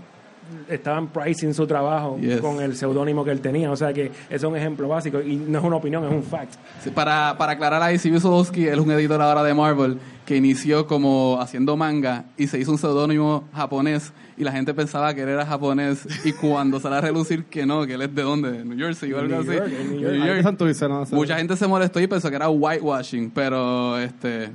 estaban 0.69 1.07
pricing 1.07 1.53
su 1.53 1.65
trabajo 1.67 2.17
Yes. 2.19 2.39
con 2.41 2.61
el 2.61 2.75
seudónimo 2.75 3.23
que 3.25 3.31
él 3.31 3.41
tenía. 3.41 3.71
O 3.71 3.75
sea 3.75 3.93
que 3.93 4.11
es 4.29 4.43
un 4.43 4.55
ejemplo 4.55 4.87
básico 4.87 5.21
y 5.21 5.35
no 5.35 5.59
es 5.59 5.63
una 5.65 5.75
opinión, 5.77 6.03
es 6.05 6.11
un 6.11 6.23
fact. 6.23 6.53
Sí, 6.83 6.89
para, 6.91 7.35
para 7.37 7.53
aclarar 7.53 7.81
ahí, 7.81 7.97
Steve 7.97 8.19
Solowski 8.19 8.67
él 8.67 8.79
es 8.79 8.85
un 8.85 8.91
editor 8.91 9.21
ahora 9.21 9.43
de 9.43 9.53
Marvel 9.53 9.97
que 10.25 10.35
inició 10.37 10.85
como 10.87 11.37
haciendo 11.41 11.75
manga 11.75 12.25
y 12.37 12.47
se 12.47 12.59
hizo 12.59 12.71
un 12.71 12.77
seudónimo 12.77 13.43
japonés 13.53 14.13
y 14.37 14.43
la 14.43 14.51
gente 14.51 14.73
pensaba 14.73 15.13
que 15.13 15.23
él 15.23 15.29
era 15.29 15.45
japonés 15.45 16.07
y 16.25 16.31
cuando 16.41 16.79
sale 16.79 16.95
a 16.97 17.01
relucir 17.01 17.45
que 17.45 17.65
no, 17.65 17.85
que 17.85 17.95
él 17.95 18.01
es 18.03 18.15
de 18.15 18.21
dónde, 18.21 18.51
de 18.51 18.63
New 18.65 18.77
Jersey 18.77 19.11
o 19.13 19.19
algo 19.19 19.29
New 19.29 19.41
así. 19.41 19.51
York, 19.57 19.67
New 19.67 19.91
New 19.91 19.99
York. 20.25 20.43
York. 20.43 20.89
No 20.89 21.05
sé. 21.05 21.15
Mucha 21.15 21.37
gente 21.37 21.55
se 21.57 21.67
molestó 21.67 21.99
y 21.99 22.07
pensó 22.07 22.29
que 22.29 22.35
era 22.35 22.49
whitewashing, 22.49 23.31
pero 23.31 23.97
este, 23.97 24.49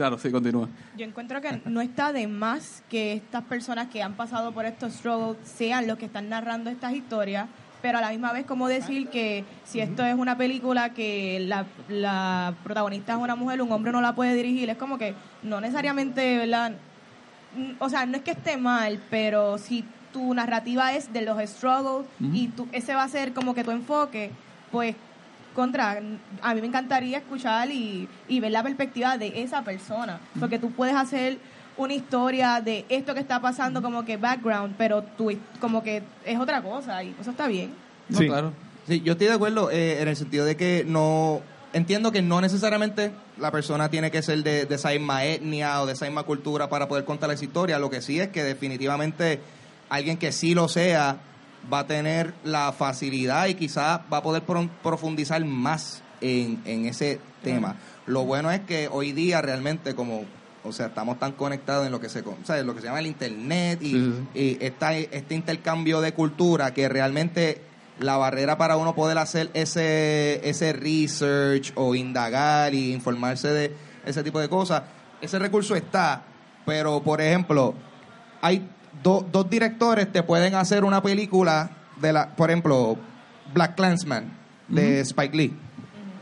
claro, 0.00 0.16
sí, 0.16 0.30
continúa. 0.30 0.66
Yo 0.96 1.04
encuentro 1.04 1.42
que 1.42 1.60
no 1.66 1.82
está 1.82 2.10
de 2.10 2.26
más 2.26 2.82
que 2.88 3.12
estas 3.12 3.44
personas 3.44 3.88
que 3.88 4.02
han 4.02 4.14
pasado 4.14 4.50
por 4.50 4.64
estos 4.64 4.94
struggles 4.94 5.36
sean 5.44 5.86
los 5.86 5.98
que 5.98 6.06
están 6.06 6.30
narrando 6.30 6.70
estas 6.70 6.94
historias, 6.94 7.48
pero 7.82 7.98
a 7.98 8.00
la 8.00 8.08
misma 8.08 8.32
vez 8.32 8.46
como 8.46 8.66
decir 8.66 9.08
que 9.08 9.44
si 9.64 9.78
esto 9.80 10.02
es 10.02 10.14
una 10.14 10.38
película 10.38 10.94
que 10.94 11.40
la, 11.40 11.66
la 11.90 12.54
protagonista 12.64 13.12
es 13.12 13.18
una 13.18 13.36
mujer, 13.36 13.60
un 13.60 13.70
hombre 13.72 13.92
no 13.92 14.00
la 14.00 14.14
puede 14.14 14.34
dirigir, 14.34 14.70
es 14.70 14.78
como 14.78 14.96
que 14.96 15.12
no 15.42 15.60
necesariamente, 15.60 16.38
¿verdad? 16.38 16.72
O 17.78 17.90
sea, 17.90 18.06
no 18.06 18.16
es 18.16 18.22
que 18.22 18.30
esté 18.30 18.56
mal, 18.56 19.02
pero 19.10 19.58
si 19.58 19.84
tu 20.14 20.32
narrativa 20.32 20.94
es 20.94 21.12
de 21.12 21.20
los 21.20 21.38
struggles 21.46 22.06
y 22.32 22.48
tú, 22.48 22.66
ese 22.72 22.94
va 22.94 23.02
a 23.02 23.08
ser 23.08 23.34
como 23.34 23.54
que 23.54 23.64
tu 23.64 23.70
enfoque, 23.70 24.30
pues 24.72 24.96
contra, 25.54 26.00
a 26.42 26.54
mí 26.54 26.60
me 26.60 26.66
encantaría 26.66 27.18
escuchar 27.18 27.70
y, 27.70 28.08
y 28.28 28.40
ver 28.40 28.52
la 28.52 28.62
perspectiva 28.62 29.18
de 29.18 29.42
esa 29.42 29.62
persona, 29.62 30.20
porque 30.38 30.58
tú 30.58 30.70
puedes 30.70 30.94
hacer 30.94 31.38
una 31.76 31.94
historia 31.94 32.60
de 32.60 32.84
esto 32.88 33.14
que 33.14 33.20
está 33.20 33.40
pasando 33.40 33.80
como 33.82 34.04
que 34.04 34.16
background, 34.16 34.74
pero 34.76 35.02
tú 35.02 35.30
como 35.60 35.82
que 35.82 36.02
es 36.24 36.38
otra 36.38 36.60
cosa 36.62 37.02
y 37.02 37.14
eso 37.20 37.30
está 37.30 37.46
bien. 37.46 37.72
No, 38.08 38.18
Sí. 38.18 38.26
claro. 38.26 38.52
Sí, 38.86 39.00
yo 39.02 39.12
estoy 39.12 39.28
de 39.28 39.34
acuerdo 39.34 39.70
eh, 39.70 40.00
en 40.02 40.08
el 40.08 40.16
sentido 40.16 40.44
de 40.44 40.56
que 40.56 40.84
no 40.86 41.40
entiendo 41.72 42.10
que 42.10 42.22
no 42.22 42.40
necesariamente 42.40 43.12
la 43.38 43.50
persona 43.52 43.88
tiene 43.88 44.10
que 44.10 44.20
ser 44.22 44.42
de, 44.42 44.66
de 44.66 44.74
esa 44.74 44.90
misma 44.90 45.24
etnia 45.24 45.80
o 45.80 45.86
de 45.86 45.92
esa 45.92 46.06
misma 46.06 46.24
cultura 46.24 46.68
para 46.68 46.88
poder 46.88 47.04
contar 47.04 47.30
esa 47.30 47.44
historia. 47.44 47.78
Lo 47.78 47.88
que 47.88 48.02
sí 48.02 48.18
es 48.18 48.28
que 48.28 48.42
definitivamente 48.42 49.40
alguien 49.88 50.16
que 50.16 50.32
sí 50.32 50.54
lo 50.54 50.66
sea 50.68 51.18
va 51.72 51.80
a 51.80 51.86
tener 51.86 52.32
la 52.44 52.72
facilidad 52.72 53.46
y 53.46 53.54
quizás 53.54 54.00
va 54.12 54.18
a 54.18 54.22
poder 54.22 54.42
pro- 54.42 54.68
profundizar 54.82 55.44
más 55.44 56.02
en, 56.20 56.60
en 56.64 56.86
ese 56.86 57.20
tema. 57.42 57.76
Lo 58.06 58.24
bueno 58.24 58.50
es 58.50 58.60
que 58.60 58.88
hoy 58.90 59.12
día 59.12 59.40
realmente 59.42 59.94
como 59.94 60.24
o 60.62 60.72
sea, 60.72 60.86
estamos 60.88 61.18
tan 61.18 61.32
conectados 61.32 61.86
en 61.86 61.92
lo 61.92 62.00
que 62.00 62.10
se, 62.10 62.22
con- 62.22 62.36
¿sabes? 62.44 62.66
lo 62.66 62.74
que 62.74 62.80
se 62.82 62.86
llama 62.88 63.00
el 63.00 63.06
internet 63.06 63.80
y, 63.82 63.92
sí, 63.92 64.14
y 64.34 64.58
esta- 64.60 64.94
este 64.94 65.34
intercambio 65.34 66.02
de 66.02 66.12
cultura 66.12 66.74
que 66.74 66.86
realmente 66.88 67.62
la 67.98 68.18
barrera 68.18 68.58
para 68.58 68.76
uno 68.76 68.94
poder 68.94 69.16
hacer 69.16 69.50
ese, 69.54 70.40
ese 70.48 70.74
research 70.74 71.72
o 71.76 71.94
indagar 71.94 72.74
y 72.74 72.92
informarse 72.92 73.48
de 73.48 73.74
ese 74.04 74.22
tipo 74.22 74.38
de 74.38 74.48
cosas, 74.50 74.82
ese 75.22 75.38
recurso 75.38 75.74
está, 75.76 76.24
pero 76.66 77.02
por 77.02 77.20
ejemplo, 77.22 77.72
hay 78.42 78.66
do- 79.02 79.26
dos 79.30 79.48
directores 79.50 80.10
te 80.12 80.22
pueden 80.22 80.54
hacer 80.54 80.84
una 80.84 81.02
película 81.02 81.70
de 82.00 82.12
la, 82.12 82.30
por 82.36 82.50
ejemplo, 82.50 82.96
Black 83.54 83.74
Clansman 83.76 84.32
de 84.68 85.00
Spike 85.00 85.36
Lee. 85.36 85.56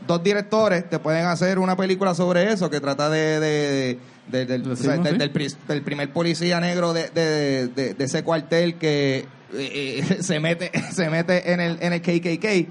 Dos 0.07 0.23
directores 0.23 0.89
te 0.89 0.97
pueden 0.99 1.25
hacer 1.25 1.59
una 1.59 1.75
película 1.77 2.15
sobre 2.15 2.51
eso 2.51 2.69
que 2.69 2.79
trata 2.79 3.09
de, 3.09 3.39
de- 3.39 3.99
de- 4.27 4.45
del, 4.45 4.71
o 4.71 4.75
sea, 4.75 4.97
del- 4.97 5.81
primer 5.83 6.11
policía 6.11 6.59
negro 6.59 6.93
de, 6.93 7.09
de- 7.09 7.67
de- 7.67 7.93
de 7.93 8.03
ese 8.03 8.23
cuartel 8.23 8.75
que 8.75 9.19
eh, 9.19 9.27
eh, 9.53 10.17
se 10.21 10.39
mete 10.39 10.71
se 10.91 11.09
mete 11.09 11.51
en 11.53 11.59
el 11.59 11.77
en 11.81 11.93
el 11.93 12.01
KKK. 12.01 12.67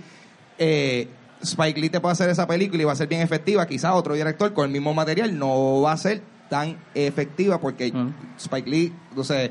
Eh, 0.58 1.08
Spike 1.40 1.80
Lee 1.80 1.88
te 1.88 2.00
puede 2.00 2.12
hacer 2.14 2.28
esa 2.30 2.48
película 2.48 2.82
y 2.82 2.84
va 2.84 2.92
a 2.92 2.96
ser 2.96 3.06
bien 3.06 3.20
efectiva. 3.22 3.66
Quizás 3.66 3.92
otro 3.94 4.14
director 4.14 4.52
con 4.52 4.66
el 4.66 4.72
mismo 4.72 4.92
material 4.92 5.38
no 5.38 5.80
va 5.82 5.92
a 5.92 5.96
ser 5.96 6.20
tan 6.50 6.76
efectiva 6.94 7.60
porque 7.60 7.88
Ujú. 7.94 8.12
Spike 8.38 8.68
Lee, 8.68 8.92
o 9.16 9.22
sea, 9.22 9.48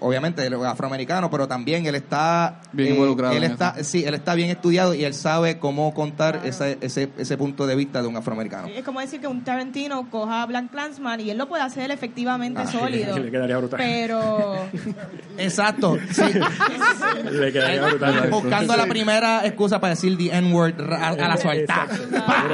obviamente 0.00 0.46
él 0.46 0.54
es 0.54 0.60
afroamericano, 0.62 1.30
pero 1.30 1.46
también 1.46 1.84
él 1.86 1.94
está 1.94 2.60
eh, 2.64 2.68
Bien 2.72 2.94
involucrado 2.94 3.34
Él 3.34 3.44
en 3.44 3.52
está, 3.52 3.74
eso. 3.76 3.84
sí, 3.90 4.04
él 4.04 4.14
está 4.14 4.34
bien 4.34 4.50
estudiado 4.50 4.94
y 4.94 5.04
él 5.04 5.12
sabe 5.14 5.58
cómo 5.58 5.92
contar 5.94 6.40
ese, 6.44 6.78
ese, 6.80 7.10
ese 7.18 7.36
punto 7.36 7.66
de 7.66 7.76
vista 7.76 8.00
de 8.02 8.08
un 8.08 8.16
afroamericano. 8.16 8.68
Es 8.68 8.84
como 8.84 9.00
decir 9.00 9.20
que 9.20 9.26
un 9.26 9.44
Tarantino 9.44 10.08
coja 10.10 10.42
a 10.42 10.46
Black 10.46 10.70
Clansman 10.70 11.20
y 11.20 11.30
él 11.30 11.38
lo 11.38 11.48
puede 11.48 11.62
hacer 11.62 11.90
efectivamente 11.90 12.62
Ah, 12.62 12.66
sólido. 12.66 13.18
Le 13.18 13.30
quedaría 13.30 13.58
brutal. 13.58 13.78
Pero 13.82 14.54
Exacto. 15.38 15.98
sí. 16.10 16.22
Le 17.30 17.52
quedaría 17.52 17.86
brutal. 17.86 18.30
Buscando 18.30 18.76
la 18.76 18.86
primera 18.86 19.44
excusa 19.46 19.80
para 19.80 19.94
decir 19.94 20.16
the 20.16 20.34
N-word 20.36 20.80
a, 20.92 21.08
a 21.10 21.28
la 21.28 21.36
suelta. 21.36 21.86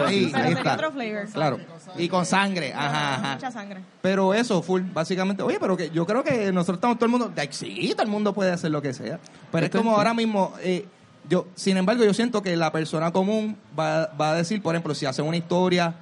Ahí, 0.06 0.32
está. 0.56 0.74
otro 0.74 0.92
flavor. 0.92 1.26
Claro. 1.32 1.58
Y 1.98 2.08
con 2.08 2.24
sangre. 2.26 2.72
Ajá, 2.72 3.14
ajá. 3.14 3.34
Mucha 3.34 3.50
sangre. 3.50 3.80
Pero 4.00 4.32
eso, 4.34 4.62
full, 4.62 4.82
básicamente. 4.92 5.42
Oye, 5.42 5.58
pero 5.60 5.76
que 5.76 5.90
yo 5.90 6.06
creo 6.06 6.22
que 6.24 6.52
nosotros 6.52 6.76
estamos 6.78 6.96
todo 6.98 7.06
el 7.06 7.10
mundo. 7.12 7.32
Sí, 7.50 7.90
todo 7.92 8.02
el 8.04 8.08
mundo 8.08 8.32
puede 8.32 8.52
hacer 8.52 8.70
lo 8.70 8.80
que 8.80 8.92
sea. 8.94 9.18
Pero 9.52 9.66
es 9.66 9.72
como 9.72 9.96
ahora 9.96 10.14
mismo. 10.14 10.54
eh, 10.62 10.86
yo, 11.28 11.46
sin 11.54 11.76
embargo, 11.76 12.04
yo 12.04 12.14
siento 12.14 12.42
que 12.42 12.56
la 12.56 12.72
persona 12.72 13.12
común 13.12 13.56
va, 13.78 14.06
va 14.20 14.30
a 14.30 14.34
decir, 14.34 14.62
por 14.62 14.74
ejemplo, 14.74 14.94
si 14.94 15.04
hace 15.06 15.20
una 15.22 15.36
historia 15.36 15.94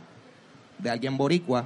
de 0.79 0.91
alguien 0.91 1.17
boricua 1.17 1.65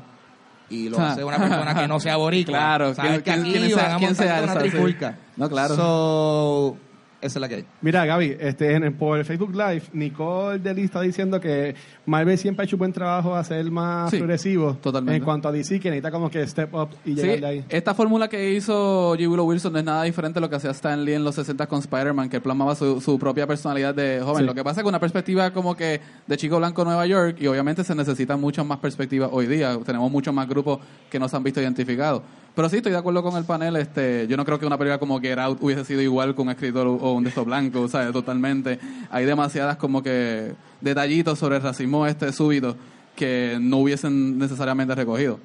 y 0.71 0.89
lo 0.89 0.99
hace 0.99 1.23
una 1.23 1.37
persona 1.37 1.75
que 1.75 1.87
no 1.87 2.01
sea 2.01 2.17
boricua. 2.17 2.53
Claro, 2.59 2.95
¿sabes 2.95 3.23
¿quién- 3.23 3.23
que 3.23 3.31
quién- 3.33 3.41
aquí 3.43 3.53
quién 3.53 3.71
sea- 3.75 3.83
van 3.83 3.93
a 3.93 3.99
quién 3.99 4.09
montar 4.11 4.27
sea 4.27 4.35
una? 4.43 5.19
No, 5.37 5.49
claro. 5.51 5.77
So, 5.77 6.77
esa 7.23 7.39
es 7.39 7.41
la 7.41 7.49
que 7.49 7.55
hay. 7.55 7.65
Mira, 7.81 8.05
Gaby, 8.05 8.37
este, 8.39 8.75
en 8.75 8.85
el, 8.85 8.93
por 8.93 9.19
el 9.19 9.25
Facebook 9.25 9.53
Live, 9.55 9.83
Nicole 9.93 10.59
Deli 10.59 10.83
está 10.83 11.01
diciendo 11.01 11.41
que 11.41 11.75
Marvel 12.05 12.37
siempre 12.37 12.63
ha 12.63 12.65
hecho 12.67 12.77
un 12.77 12.81
buen 12.81 12.93
trabajo 12.93 13.35
a 13.35 13.43
ser 13.45 13.71
más 13.71 14.11
Sí, 14.11 14.19
progresivo. 14.19 14.75
totalmente. 14.83 15.17
En 15.19 15.25
cuanto 15.25 15.49
a 15.49 15.53
DC, 15.53 15.81
que 15.81 15.89
necesita 15.91 16.11
como 16.11 16.29
que 16.31 16.47
step 16.47 16.75
up 16.75 16.89
y 17.05 17.15
Sí, 17.15 17.23
llegar 17.23 17.41
de 17.41 17.47
ahí. 17.47 17.65
esta 17.69 17.95
fórmula 17.95 18.29
que 18.29 18.53
hizo 18.53 19.15
G. 19.17 19.21
Willow 19.31 19.47
Wilson 19.47 19.73
no 19.73 19.79
es 19.79 19.85
nada 19.85 20.03
diferente 20.03 20.39
a 20.39 20.43
lo 20.43 20.51
que 20.51 20.57
hacía 20.57 20.71
Stan 20.73 21.05
Lee 21.05 21.15
en 21.15 21.25
los 21.25 21.35
60 21.37 21.67
con 21.67 21.79
Spider-Man, 21.79 22.29
que 22.29 22.41
plasmaba 22.41 22.75
su, 22.75 23.01
su 23.01 23.19
propia 23.19 23.47
personalidad 23.47 23.95
de 23.95 24.21
joven. 24.23 24.43
Sí. 24.43 24.47
Lo 24.47 24.55
que 24.55 24.65
pasa 24.65 24.81
es 24.81 24.85
que 24.85 24.89
una 24.89 25.01
perspectiva 25.01 25.51
como 25.53 25.75
que 25.77 26.01
de 26.27 26.37
chico 26.37 26.59
blanco 26.59 26.85
Nueva 26.85 27.07
York, 27.07 27.37
y 27.41 27.47
obviamente 27.47 27.85
se 27.85 27.95
necesitan 27.95 28.41
muchas 28.41 28.67
más 28.67 28.79
perspectivas 28.79 29.31
hoy 29.33 29.47
día. 29.47 29.79
Tenemos 29.85 30.11
muchos 30.11 30.35
más 30.35 30.49
grupos 30.49 30.81
que 31.09 31.19
no 31.19 31.29
se 31.29 31.37
han 31.37 31.43
visto 31.43 31.61
identificados. 31.61 32.23
Pero 32.55 32.69
sí, 32.69 32.77
estoy 32.77 32.93
de 32.93 32.99
acuerdo 32.99 33.23
con 33.23 33.37
el 33.37 33.45
panel. 33.45 33.77
Este, 33.77 34.27
yo 34.29 34.37
no 34.37 34.45
creo 34.45 34.59
que 34.59 34.67
una 34.67 34.77
película 34.77 34.99
como 34.99 35.21
Get 35.21 35.39
Out 35.39 35.59
hubiese 35.63 35.85
sido 35.85 36.03
igual 36.03 36.35
con 36.35 36.49
un 36.49 36.53
escritor 36.53 36.87
o 36.87 37.13
un 37.13 37.23
de 37.23 37.31
estos 37.31 37.47
blancos, 37.47 37.91
¿sabes? 37.91 38.13
Totalmente. 38.13 38.79
Hay 39.11 39.25
demasiadas 39.25 39.77
como 39.77 40.03
que 40.03 40.53
detallitos 40.81 41.39
sobre 41.39 41.57
el 41.57 41.63
racismo 41.63 42.07
este 42.07 42.31
súbito 42.33 42.77
que 43.17 43.57
no 43.61 43.79
hubiesen 43.79 44.39
necesariamente 44.39 44.95
recogido. 44.95 45.39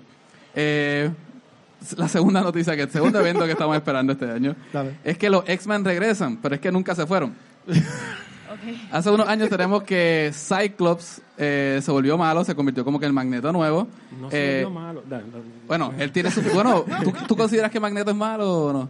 Eh, 0.54 1.10
la 1.96 2.08
segunda 2.10 2.42
noticia, 2.42 2.76
que 2.76 2.84
el 2.84 2.90
segundo 2.90 3.20
evento 3.20 3.46
que 3.46 3.52
estamos 3.52 3.76
esperando 3.76 4.14
este 4.14 4.30
año, 4.30 4.56
Dale. 4.74 4.98
es 5.04 5.18
que 5.18 5.30
los 5.30 5.48
X-Men 5.48 5.86
regresan, 5.86 6.38
pero 6.38 6.56
es 6.56 6.62
que 6.62 6.72
nunca 6.72 6.96
se 6.96 7.06
fueron. 7.06 7.34
Hace 8.92 9.10
unos 9.12 9.28
años 9.28 9.50
tenemos 9.50 9.84
que 9.84 10.32
Cyclops 10.34 11.22
eh, 11.38 11.80
se 11.82 11.92
volvió 11.92 12.18
malo, 12.18 12.44
se 12.44 12.56
convirtió 12.56 12.84
como 12.84 13.00
que 13.00 13.06
en 13.06 13.14
Magneto 13.14 13.52
nuevo. 13.52 13.88
No 14.20 14.30
se 14.32 14.62
Eh, 14.62 14.64
volvió 14.66 14.80
malo. 14.80 15.04
Da- 15.08 15.18
da- 15.20 15.24
Bueno, 15.68 15.94
él 15.98 16.12
tiene 16.12 16.32
su... 16.32 16.42
Bueno, 16.54 16.84
¿tú, 17.04 17.14
tú 17.28 17.36
consideras 17.36 17.72
que 17.72 17.80
Magneto 17.80 18.12
es 18.12 18.18
malo 18.18 18.66
o 18.68 18.74
no? 18.74 18.90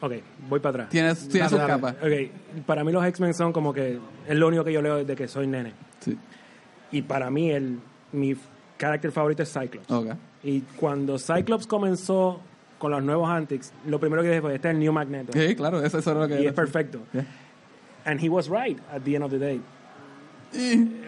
Ok, 0.00 0.12
voy 0.48 0.60
para 0.60 0.70
atrás. 0.70 0.88
Tiene, 0.90 1.14
tiene 1.14 1.48
sus 1.48 1.58
capas. 1.60 1.96
Ok, 2.02 2.62
para 2.66 2.84
mí 2.84 2.92
los 2.92 3.04
X-Men 3.04 3.34
son 3.34 3.52
como 3.52 3.72
que 3.72 3.98
es 4.28 4.36
lo 4.36 4.48
único 4.48 4.62
que 4.64 4.72
yo 4.72 4.80
leo 4.80 4.96
desde 4.96 5.16
que 5.16 5.26
soy 5.28 5.46
nene. 5.46 5.72
Sí. 6.00 6.16
Y 6.92 7.02
para 7.02 7.30
mí 7.30 7.50
el 7.50 7.78
mi 8.12 8.36
carácter 8.76 9.10
favorito 9.10 9.42
es 9.42 9.52
Cyclops. 9.52 9.90
Ok. 9.90 10.06
Y 10.44 10.60
cuando 10.76 11.18
Cyclops 11.18 11.66
comenzó 11.66 12.40
con 12.78 12.92
los 12.92 13.02
nuevos 13.02 13.28
Antics, 13.28 13.72
lo 13.86 13.98
primero 13.98 14.22
que 14.22 14.28
dije 14.28 14.40
fue, 14.40 14.54
este 14.54 14.68
es 14.68 14.74
el 14.74 14.80
New 14.80 14.92
Magneto. 14.92 15.32
Sí, 15.32 15.56
claro, 15.56 15.82
eso, 15.82 15.98
eso 15.98 16.12
es 16.12 16.16
lo 16.16 16.28
que... 16.28 16.42
Y 16.42 16.46
es 16.46 16.52
perfecto. 16.52 17.00
Yeah. 17.12 17.26
And 18.06 18.18
he 18.18 18.28
was 18.30 18.48
right 18.48 18.78
at 18.90 19.02
the 19.04 19.14
end 19.16 19.24
of 19.24 19.30
the 19.30 19.38
day. 19.38 19.60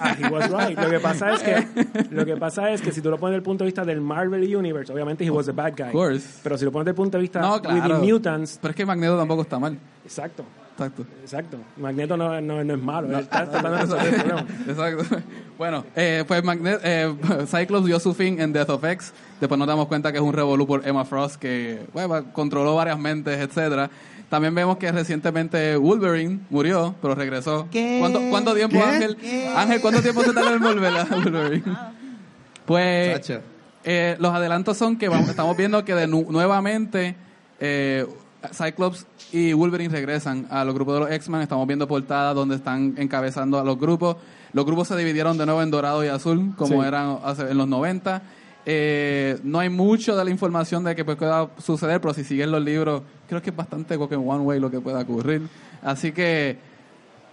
Ah, 0.00 0.14
he 0.18 0.26
was 0.32 0.48
right. 0.50 0.74
Lo 0.78 0.88
que 0.88 0.98
pasa 0.98 1.30
es 1.34 1.42
que 1.42 1.66
lo 2.10 2.24
que 2.24 2.36
pasa 2.38 2.70
es 2.70 2.80
que 2.80 2.90
si 2.90 3.02
tú 3.02 3.10
lo 3.10 3.18
pones 3.18 3.32
desde 3.32 3.36
el 3.36 3.42
punto 3.42 3.64
de 3.64 3.66
vista 3.66 3.84
del 3.84 4.00
Marvel 4.00 4.42
Universe, 4.56 4.90
obviamente 4.90 5.24
he 5.26 5.30
was 5.30 5.44
the 5.44 5.52
bad 5.52 5.74
guy. 5.76 5.88
Of 5.88 5.92
course. 5.92 6.40
Pero 6.42 6.56
si 6.56 6.64
lo 6.64 6.72
pones 6.72 6.86
desde 6.86 6.92
el 6.92 6.96
punto 6.96 7.18
de 7.18 7.22
vista 7.22 7.40
No, 7.42 7.60
claro. 7.60 7.98
mutants, 7.98 8.58
Pero 8.62 8.70
es 8.70 8.76
que 8.76 8.86
Magneto 8.86 9.18
tampoco 9.18 9.42
está 9.42 9.58
mal. 9.58 9.76
exacto. 10.06 10.42
Exacto. 10.78 11.04
Exacto. 11.22 11.56
Magneto 11.76 12.16
no, 12.16 12.40
no, 12.40 12.62
no 12.62 12.74
es 12.74 12.80
malo, 12.80 13.08
él 13.08 13.24
está 13.24 13.44
tratando 13.50 13.70
de 13.70 13.78
resolver 13.82 14.14
el 14.14 14.22
problema. 14.22 14.46
Exacto. 14.68 15.16
Bueno, 15.58 15.84
eh, 15.96 16.24
pues 16.28 16.44
Magnet, 16.44 16.80
eh, 16.84 17.14
Cyclops 17.46 17.84
dio 17.86 17.98
su 17.98 18.14
fin 18.14 18.40
en 18.40 18.52
Death 18.52 18.70
of 18.70 18.84
X. 18.84 19.12
Después 19.40 19.58
nos 19.58 19.66
damos 19.66 19.88
cuenta 19.88 20.12
que 20.12 20.18
es 20.18 20.22
un 20.24 20.32
revolú 20.32 20.66
por 20.68 20.86
Emma 20.86 21.04
Frost 21.04 21.34
que 21.36 21.80
bueno, 21.92 22.32
controló 22.32 22.76
varias 22.76 22.98
mentes, 22.98 23.38
etcétera. 23.40 23.90
También 24.28 24.54
vemos 24.54 24.76
que 24.76 24.92
recientemente 24.92 25.74
Wolverine 25.76 26.40
murió, 26.50 26.94
pero 27.02 27.14
regresó. 27.16 27.66
¿Qué? 27.72 27.96
¿Cuánto, 27.98 28.20
cuánto 28.30 28.54
tiempo, 28.54 28.76
¿Qué? 28.76 28.82
Ángel? 28.84 29.16
¿Qué? 29.16 29.48
Ángel, 29.48 29.80
¿cuánto 29.80 30.00
tiempo 30.02 30.22
se 30.22 30.32
tardó 30.32 30.54
en 30.54 30.62
volver 30.62 30.94
a 30.96 31.04
Wolverine? 31.10 31.64
Pues 32.66 33.14
Chacho. 33.20 33.40
eh, 33.84 34.16
los 34.20 34.32
adelantos 34.34 34.76
son 34.76 34.96
que 34.96 35.08
vamos, 35.08 35.28
estamos 35.28 35.56
viendo 35.56 35.84
que 35.84 35.94
de 35.94 36.06
nu- 36.06 36.26
nuevamente 36.30 37.16
eh, 37.60 38.06
Cyclops 38.52 39.06
y 39.32 39.52
Wolverine 39.52 39.90
regresan 39.92 40.46
a 40.50 40.64
los 40.64 40.74
grupos 40.74 40.94
de 40.94 41.00
los 41.00 41.10
X-Men. 41.10 41.42
Estamos 41.42 41.66
viendo 41.66 41.86
portadas 41.88 42.34
donde 42.34 42.56
están 42.56 42.94
encabezando 42.96 43.58
a 43.58 43.64
los 43.64 43.78
grupos. 43.78 44.16
Los 44.52 44.64
grupos 44.64 44.88
se 44.88 44.96
dividieron 44.96 45.36
de 45.36 45.44
nuevo 45.46 45.62
en 45.62 45.70
dorado 45.70 46.04
y 46.04 46.08
azul, 46.08 46.54
como 46.56 46.80
Sí. 46.82 46.86
eran 46.88 47.18
hace- 47.24 47.50
en 47.50 47.58
los 47.58 47.68
90. 47.68 48.22
Eh, 48.70 49.38
no 49.44 49.58
hay 49.60 49.70
mucho 49.70 50.14
de 50.16 50.24
la 50.24 50.30
información 50.30 50.84
de 50.84 50.94
que 50.94 51.04
pues, 51.04 51.16
pueda 51.16 51.48
suceder, 51.58 52.00
pero 52.00 52.12
si 52.14 52.22
siguen 52.24 52.50
los 52.50 52.62
libros, 52.62 53.02
creo 53.28 53.40
que 53.42 53.50
es 53.50 53.56
bastante 53.56 53.96
como 53.96 54.08
que 54.08 54.14
en 54.14 54.28
one 54.28 54.40
way 54.44 54.60
lo 54.60 54.70
que 54.70 54.80
pueda 54.80 55.00
ocurrir. 55.00 55.42
Así 55.82 56.12
que, 56.12 56.66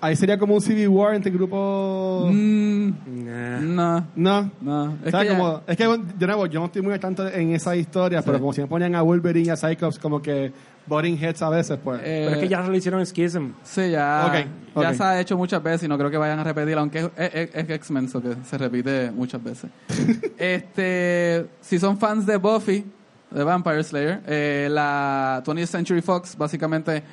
Ahí 0.02 0.16
sería 0.16 0.38
como 0.38 0.54
un 0.54 0.62
civil 0.62 0.90
war 0.90 1.16
entre 1.16 1.32
grupos... 1.32 2.30
mm, 2.32 2.90
Nah. 3.26 3.60
no, 3.62 4.06
No. 4.16 4.52
no. 4.62 4.98
Es 5.04 5.12
que 5.16 5.26
ya- 5.26 5.28
como, 5.38 5.62
es 5.66 5.78
que, 5.78 5.84
de 6.20 6.28
nuevo, 6.28 6.46
yo 6.46 6.60
no 6.60 6.66
estoy 6.68 6.82
muy 6.84 6.94
al 6.94 7.00
tanto 7.00 7.28
en 7.28 7.52
esa 7.56 7.76
historia, 7.76 8.22
pero 8.22 8.38
como 8.40 8.54
si 8.54 8.62
me 8.62 8.68
ponían 8.68 8.94
a 8.94 9.02
Wolverine 9.02 9.48
y 9.48 9.50
a 9.50 9.58
Cyclops 9.58 9.98
como 9.98 10.22
que 10.22 10.52
butting 10.88 11.18
heads 11.18 11.42
a 11.42 11.50
veces, 11.50 11.80
pues... 11.84 12.00
eh, 12.04 12.24
Pero 12.25 12.36
es 12.36 12.38
que 12.44 12.48
ya 12.48 12.62
lo 12.62 12.75
hicieron 12.75 13.00
en 13.00 13.06
Schism. 13.06 13.51
Sí, 13.63 13.92
ya, 13.92 14.25
Ok, 14.74 14.82
ya 14.84 14.94
se 14.94 15.04
ha 15.04 15.20
hecho 15.20 15.38
muchas 15.38 15.62
veces 15.62 15.84
y 15.84 15.88
no 15.88 15.98
creo 15.98 16.10
que 16.10 16.18
vayan 16.18 16.39
a 16.39 16.44
repetir, 16.44 16.77
aunque 16.77 17.00
es, 17.00 17.34
es, 17.34 17.50
es 17.54 17.70
X-Men, 17.70 18.10
so 18.10 18.22
que 18.22 18.36
se 18.44 18.58
repite 18.58 19.12
muchas 19.12 19.44
veces. 19.44 19.70
este, 20.38 21.48
si 21.62 21.80
son 21.80 21.98
fans 21.98 22.25
de 22.25 22.38
Buffy, 22.38 22.86
de 23.32 23.44
Vampire 23.44 23.84
Slayer, 23.84 24.22
eh, 24.27 24.68
la 24.72 25.42
20th 25.46 25.65
Century 25.65 26.01
Fox 26.01 26.38
básicamente 26.38 27.04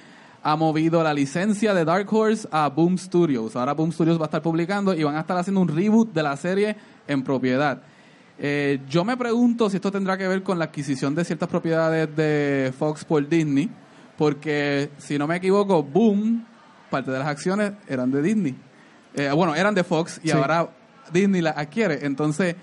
ha 0.44 0.56
movido 0.56 1.02
la 1.02 1.14
licencia 1.14 1.72
de 1.72 1.84
Dark 1.84 2.12
Horse 2.12 2.48
a 2.50 2.68
Boom 2.68 2.98
Studios. 2.98 3.54
Ahora 3.56 3.74
Boom 3.74 3.92
Studios 3.92 4.18
va 4.18 4.24
a 4.24 4.26
estar 4.26 4.42
publicando 4.42 4.92
y 4.94 5.02
van 5.04 5.16
a 5.16 5.20
estar 5.20 5.36
haciendo 5.36 5.60
un 5.60 5.68
reboot 5.68 6.12
de 6.12 6.22
la 6.22 6.36
serie 6.36 6.76
en 7.06 7.22
propiedad. 7.22 7.82
Eh, 8.38 8.80
yo 8.88 9.04
me 9.04 9.16
pregunto 9.16 9.70
si 9.70 9.76
esto 9.76 9.92
tendrá 9.92 10.16
que 10.18 10.26
ver 10.26 10.42
con 10.42 10.58
la 10.58 10.66
adquisición 10.66 11.14
de 11.14 11.24
ciertas 11.24 11.48
propiedades 11.48 12.14
de 12.16 12.72
Fox 12.76 13.04
por 13.04 13.26
Disney, 13.28 13.70
porque 14.16 14.90
si 14.98 15.18
no 15.18 15.26
me 15.26 15.36
equivoco, 15.36 15.82
Boom, 15.82 16.44
parte 16.90 17.10
de 17.10 17.18
las 17.18 17.28
acciones 17.28 17.72
eran 17.88 18.10
de 18.10 18.22
Disney. 18.22 18.56
Eh, 19.14 19.30
bueno, 19.32 19.54
eran 19.54 19.74
de 19.74 19.84
Fox 19.84 20.20
y 20.22 20.28
Sí. 20.28 20.36
ahora 20.36 20.68
Disney 21.12 21.40
las 21.42 21.56
adquiere. 21.56 22.04
Entonces, 22.06 22.56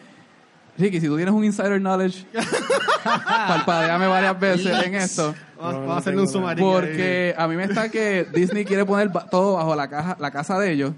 Ricky, 0.78 1.00
si 1.00 1.08
tú 1.08 1.16
tienes 1.16 1.34
un 1.34 1.44
insider 1.44 1.80
knowledge, 1.80 2.26
parpadeame 3.04 4.08
varias 4.08 4.40
veces 4.40 4.86
en 4.86 4.96
esto. 4.96 5.36
Vamos, 5.62 5.90
a 5.92 5.98
hacerle 5.98 6.22
un 6.22 6.28
sumario. 6.28 6.66
Porque 6.66 7.36
a 7.38 7.48
mí 7.48 7.56
me 7.56 7.66
está 7.66 7.90
que 7.90 8.26
Disney 8.34 8.66
quiere 8.66 8.86
poner 8.86 9.12
todo 9.30 9.56
bajo 9.58 9.76
la 9.76 9.90
caja, 9.90 10.18
la 10.20 10.32
casa 10.32 10.58
de 10.58 10.72
ellos 10.72 10.94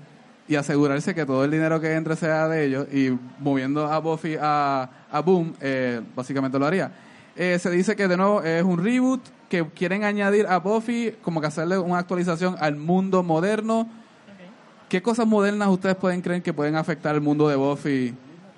y 0.47 0.55
asegurarse 0.55 1.15
que 1.15 1.25
todo 1.25 1.45
el 1.45 1.51
dinero 1.51 1.79
que 1.79 1.93
entre 1.93 2.15
sea 2.15 2.47
de 2.47 2.65
ellos 2.65 2.87
y 2.91 3.17
moviendo 3.39 3.85
a 3.85 3.99
Buffy 3.99 4.37
a, 4.39 4.89
a 5.11 5.19
Boom, 5.21 5.53
eh, 5.61 6.01
básicamente 6.15 6.59
lo 6.59 6.65
haría. 6.65 6.91
Eh, 7.35 7.57
se 7.59 7.69
dice 7.69 7.95
que 7.95 8.07
de 8.07 8.17
nuevo 8.17 8.43
es 8.43 8.63
un 8.63 8.83
reboot, 8.83 9.21
que 9.49 9.65
quieren 9.67 10.03
añadir 10.03 10.47
a 10.47 10.59
Buffy 10.59 11.15
como 11.21 11.41
que 11.41 11.47
hacerle 11.47 11.77
una 11.77 11.99
actualización 11.99 12.55
al 12.59 12.75
mundo 12.75 13.23
moderno. 13.23 13.89
¿Qué 14.87 15.01
cosas 15.01 15.27
modernas 15.27 15.69
ustedes 15.69 15.95
pueden 15.95 16.21
creer 16.21 16.41
que 16.41 16.53
pueden 16.53 16.75
afectar 16.75 17.15
el 17.15 17.21
mundo 17.21 17.47
de 17.47 17.55
Buffy? 17.55 18.13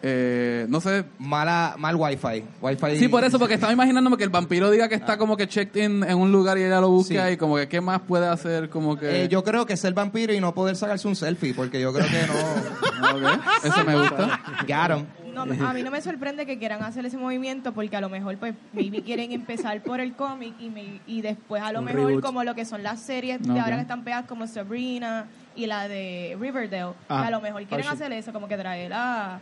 Eh, 0.05 0.65
no 0.67 0.81
sé, 0.81 1.05
Mala, 1.17 1.75
mal 1.77 1.95
wifi. 1.95 2.43
wifi 2.61 2.97
Sí, 2.97 3.07
por 3.07 3.23
eso, 3.23 3.39
porque 3.39 3.53
estaba 3.53 3.71
imaginándome 3.71 4.17
que 4.17 4.25
el 4.25 4.29
vampiro 4.29 4.69
diga 4.69 4.89
que 4.89 4.95
está 4.95 5.17
como 5.17 5.37
que 5.37 5.47
checked 5.47 5.81
in 5.81 6.03
en 6.03 6.17
un 6.17 6.29
lugar 6.29 6.57
y 6.57 6.63
ella 6.63 6.81
lo 6.81 6.89
busca 6.89 7.27
Sí. 7.27 7.33
y 7.35 7.37
como 7.37 7.55
que 7.55 7.69
qué 7.69 7.79
más 7.79 8.01
puede 8.01 8.27
hacer, 8.27 8.69
como 8.69 8.97
que... 8.99 9.23
Eh, 9.23 9.27
yo 9.29 9.45
creo 9.45 9.65
que 9.65 9.77
ser 9.77 9.93
vampiro 9.93 10.33
y 10.33 10.41
no 10.41 10.53
poder 10.53 10.75
sacarse 10.75 11.07
un 11.07 11.15
selfie, 11.15 11.53
porque 11.53 11.79
yo 11.79 11.93
creo 11.93 12.05
que 12.05 12.27
no. 12.27 12.33
Ok, 13.13 13.39
Eso 13.63 13.83
me 13.85 13.95
gusta. 13.97 14.39
Got 14.67 14.91
'em. 14.99 15.05
No, 15.33 15.41
a 15.43 15.73
mí 15.73 15.81
no 15.83 15.89
me 15.89 15.99
sorprende 16.01 16.45
que 16.45 16.59
quieran 16.59 16.83
hacer 16.83 17.05
ese 17.05 17.17
movimiento 17.17 17.73
porque 17.73 17.95
a 17.95 18.01
lo 18.01 18.07
mejor 18.09 18.37
pues 18.37 18.53
maybe 18.71 19.01
quieren 19.01 19.31
empezar 19.31 19.81
por 19.81 19.99
el 19.99 20.13
cómic 20.13 20.53
y, 20.59 20.69
me- 20.69 21.01
y 21.07 21.21
después 21.21 21.63
a 21.63 21.71
lo 21.71 21.79
Un 21.79 21.85
mejor 21.85 22.05
reboot. 22.07 22.23
como 22.23 22.43
lo 22.43 22.53
que 22.55 22.65
son 22.65 22.83
las 22.83 22.99
series 23.01 23.39
Ok. 23.41 23.47
de 23.47 23.59
ahora 23.59 23.75
que 23.77 23.81
están 23.81 24.03
pegadas 24.03 24.25
como 24.27 24.45
Sabrina 24.47 25.25
y 25.55 25.65
la 25.65 25.87
de 25.87 26.37
Riverdale. 26.39 26.93
Ah, 27.09 27.25
a 27.27 27.31
lo 27.31 27.41
mejor 27.41 27.63
quieren 27.65 27.87
Archie. 27.87 28.05
hacer 28.05 28.13
eso, 28.13 28.31
como 28.31 28.47
que 28.47 28.57
traer 28.57 28.93
a, 28.93 29.39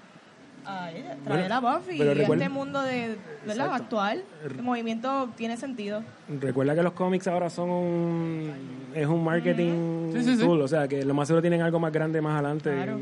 a 0.65 0.91
ella, 0.91 1.15
traer 1.23 1.49
Bueno, 1.49 1.55
a 1.67 1.77
Buffy 1.77 1.95
y 1.97 2.01
a 2.01 2.13
recuerda- 2.13 2.43
este 2.45 2.49
mundo 2.53 2.81
de, 2.81 3.15
¿verdad? 3.45 3.73
Actual. 3.73 4.23
El 4.43 4.61
movimiento 4.63 5.29
tiene 5.35 5.57
sentido. 5.57 6.03
Recuerda 6.39 6.75
que 6.75 6.83
los 6.83 6.93
cómics 6.93 7.27
ahora 7.27 7.49
son 7.49 7.69
un, 7.69 8.51
es 8.93 9.07
un 9.07 9.23
marketing 9.23 10.11
Sí, 10.13 10.23
sí, 10.23 10.35
sí. 10.37 10.43
tool, 10.43 10.61
o 10.61 10.67
sea 10.67 10.87
que 10.87 11.03
lo 11.05 11.13
más 11.13 11.27
seguro 11.27 11.41
tienen 11.41 11.61
algo 11.61 11.79
más 11.79 11.91
grande 11.91 12.21
más 12.21 12.33
adelante 12.33 12.71
Claro. 12.73 12.99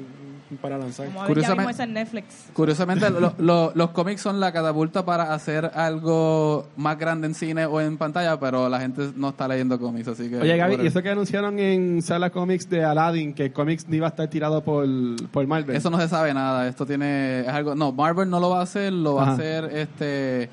Para 0.58 0.78
lanzar. 0.78 1.06
Como 1.08 1.20
ya 1.22 1.26
Curiosamente- 1.28 1.84
en 1.84 1.94
Netflix. 1.94 2.26
Curiosamente, 2.54 3.10
lo- 3.10 3.34
lo- 3.38 3.72
los 3.76 3.90
cómics 3.92 4.22
son 4.22 4.40
la 4.40 4.52
catapulta 4.52 5.06
para 5.06 5.34
hacer 5.34 5.70
algo 5.76 6.68
más 6.78 6.98
grande 6.98 7.28
en 7.28 7.36
cine 7.36 7.66
o 7.66 7.80
en 7.82 7.98
pantalla, 7.98 8.40
pero 8.40 8.68
la 8.70 8.80
gente 8.80 9.12
no 9.16 9.30
está 9.30 9.48
leyendo 9.48 9.80
cómics, 9.80 10.08
así 10.08 10.30
que... 10.30 10.38
Oye, 10.38 10.58
Gaby. 10.58 10.78
¿y 10.84 10.88
eso 10.88 11.02
que 11.04 11.10
anunciaron 11.10 11.60
en 11.60 12.02
Sala 12.02 12.30
Comics 12.32 12.70
de 12.70 12.84
Aladdin, 12.84 13.34
que 13.34 13.52
Comics 13.52 13.88
ni 13.88 13.98
iba 13.98 14.08
a 14.08 14.10
estar 14.10 14.28
tirado 14.28 14.64
por, 14.64 14.86
por 15.32 15.46
Marvel? 15.46 15.76
Eso 15.76 15.90
no 15.90 16.00
se 16.00 16.08
sabe 16.08 16.34
nada. 16.34 16.68
Esto 16.68 16.86
tiene... 16.86 17.42
Es 17.42 17.48
algo... 17.50 17.76
No, 17.76 17.92
Marvel 17.92 18.30
no 18.30 18.40
lo 18.40 18.50
va 18.50 18.60
a 18.60 18.64
hacer, 18.64 18.92
lo 18.92 19.16
va 19.16 19.28
a 19.30 19.32
hacer 19.34 19.66
este... 19.66 20.50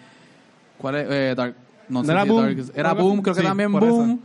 ¿Cuál 0.78 0.96
es? 0.96 1.06
Eh, 1.10 1.34
Dark... 1.36 1.54
No, 1.88 2.00
¿No 2.00 2.04
sé 2.06 2.12
era 2.12 2.22
si 2.24 2.28
Boom? 2.28 2.42
Dark- 2.44 2.58
Era 2.74 2.90
Creo 2.90 2.96
que- 2.96 3.02
Boom, 3.02 3.22
creo 3.22 3.34
que 3.36 3.40
sí, 3.42 3.46
también 3.46 3.70
eso. 3.70 3.86
Boom. 3.86 4.20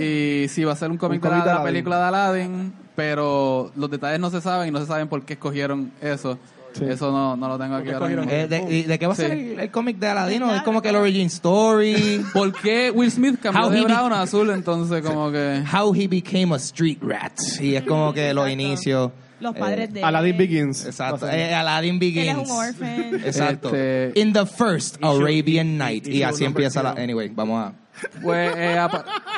Y 0.00 0.46
sí, 0.48 0.64
va 0.64 0.72
a 0.72 0.76
ser 0.76 0.90
un 0.90 0.96
cómic, 0.98 1.22
de, 1.22 1.30
de 1.30 1.36
la 1.46 1.62
película 1.62 1.96
de 1.98 2.02
Aladdin, 2.04 2.72
pero 2.94 3.70
los 3.76 3.90
detalles 3.90 4.20
no 4.20 4.30
se 4.30 4.40
saben 4.40 4.68
y 4.68 4.70
no 4.70 4.80
se 4.80 4.86
saben 4.86 5.08
por 5.08 5.22
qué 5.24 5.34
escogieron 5.34 5.92
eso. 6.00 6.38
Sí. 6.74 6.84
Eso 6.86 7.12
no, 7.12 7.36
no 7.36 7.46
lo 7.46 7.56
tengo 7.56 7.76
aquí 7.76 7.90
ahora 7.90 8.08
mismo. 8.08 8.24
Eh, 8.28 8.48
de, 8.48 8.58
¿Y 8.68 8.82
de 8.82 8.98
qué 8.98 9.06
va 9.06 9.12
a 9.12 9.16
Sí. 9.16 9.22
ser 9.22 9.30
el, 9.30 9.60
el 9.60 9.70
cómic 9.70 9.96
de 9.98 10.08
Aladino? 10.08 10.52
Es 10.52 10.62
como 10.62 10.82
que 10.82 10.88
el 10.88 10.96
origin 10.96 11.26
story. 11.26 12.24
¿Por 12.32 12.52
qué 12.52 12.90
Will 12.90 13.12
Smith 13.12 13.38
cambió 13.40 13.66
How 13.66 13.70
de 13.70 13.82
brown 13.82 14.12
a 14.12 14.22
azul? 14.22 14.50
Entonces, 14.50 15.00
como 15.02 15.30
que... 15.30 15.62
How 15.72 15.94
he 15.94 16.08
became 16.08 16.52
a 16.52 16.56
street 16.56 16.98
rat. 17.00 17.32
Y 17.60 17.76
es 17.76 17.84
como 17.84 18.12
que 18.12 18.34
los 18.34 18.50
inicios. 18.50 19.12
Los 19.38 19.54
eh, 19.54 19.58
padres 19.60 19.92
de 19.92 20.02
Aladdin 20.02 20.32
él. 20.32 20.38
Begins. 20.38 20.84
Exacto. 20.86 21.28
Eh, 21.28 21.54
Aladdin 21.54 21.94
Él 21.94 21.98
Begins. 22.00 22.28
es 22.42 22.50
un 22.50 22.56
orphan. 22.56 23.14
Exacto. 23.24 23.68
Este- 23.68 24.12
In 24.20 24.32
the 24.32 24.44
first 24.46 24.96
Arabian 25.00 25.78
Night. 25.78 26.08
y 26.08 26.24
así 26.24 26.44
empieza 26.44 26.82
la. 26.82 26.90
Anyway, 26.90 27.28
vamos 27.32 27.66
a. 27.66 27.72
Pues, 28.20 28.52
eh, 28.56 28.76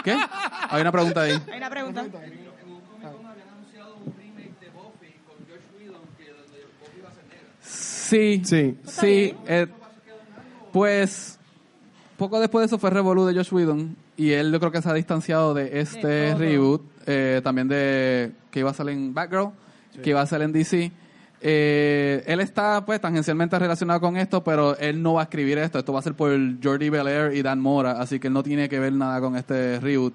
¿Qué? 0.04 0.16
Hay 0.70 0.80
una 0.80 0.90
pregunta 0.92 1.20
ahí. 1.20 1.32
Hay 1.52 1.58
una 1.58 1.68
pregunta. 1.68 2.06
Sí, 8.08 8.42
Sí. 8.44 8.76
sí. 8.84 9.34
eh, 9.46 9.66
pues, 10.72 11.38
poco 12.16 12.40
después 12.40 12.62
de 12.62 12.66
eso 12.66 12.78
fue 12.78 12.90
Revolu 12.90 13.24
de 13.26 13.34
Josh 13.34 13.52
Whedon. 13.52 13.96
Y 14.16 14.32
él 14.32 14.50
yo 14.52 14.58
creo 14.60 14.72
que 14.72 14.80
se 14.82 14.88
ha 14.88 14.94
distanciado 14.94 15.52
de 15.54 15.80
este 15.80 16.06
De 16.06 16.34
reboot. 16.34 16.82
eh, 17.06 17.40
también 17.44 17.68
de 17.68 18.32
que 18.50 18.60
iba 18.60 18.70
a 18.70 18.74
salir 18.74 18.94
en 18.96 19.12
Batgirl, 19.12 19.50
que 20.02 20.10
iba 20.10 20.22
a 20.22 20.26
salir 20.26 20.44
en 20.46 20.52
DC. 20.52 20.90
Eh, 21.42 22.24
él 22.26 22.40
está 22.40 22.84
pues 22.86 22.98
tangencialmente 23.00 23.58
relacionado 23.58 24.00
con 24.00 24.16
esto, 24.16 24.42
pero 24.42 24.76
él 24.78 25.02
no 25.02 25.14
va 25.14 25.20
a 25.20 25.24
escribir 25.24 25.58
esto. 25.58 25.78
Esto 25.78 25.92
va 25.92 25.98
a 25.98 26.02
ser 26.02 26.14
por 26.14 26.30
Jordi 26.62 26.88
Belair 26.88 27.34
y 27.36 27.42
Dan 27.42 27.60
Mora, 27.60 27.92
así 28.00 28.18
que 28.18 28.28
él 28.28 28.32
no 28.32 28.42
tiene 28.42 28.68
que 28.70 28.78
ver 28.80 28.92
nada 28.94 29.20
con 29.20 29.36
este 29.36 29.78
reboot. 29.78 30.14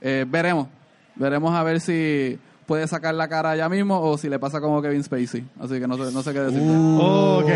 Eh, 0.00 0.26
veremos, 0.28 0.66
veremos 1.14 1.54
a 1.54 1.62
ver 1.62 1.80
si 1.80 2.36
puede 2.66 2.86
sacar 2.88 3.14
la 3.14 3.28
cara 3.28 3.54
ya 3.56 3.68
mismo 3.68 4.00
o 4.00 4.18
si 4.18 4.28
le 4.28 4.38
pasa 4.38 4.60
como 4.60 4.82
Kevin 4.82 5.02
Spacey. 5.04 5.44
Así 5.60 5.78
que 5.80 5.86
no 5.86 5.96
sé, 5.96 6.12
no 6.12 6.22
sé 6.22 6.32
qué 6.32 6.40
decir. 6.40 6.60
Oh, 6.62 7.38
ok. 7.42 7.48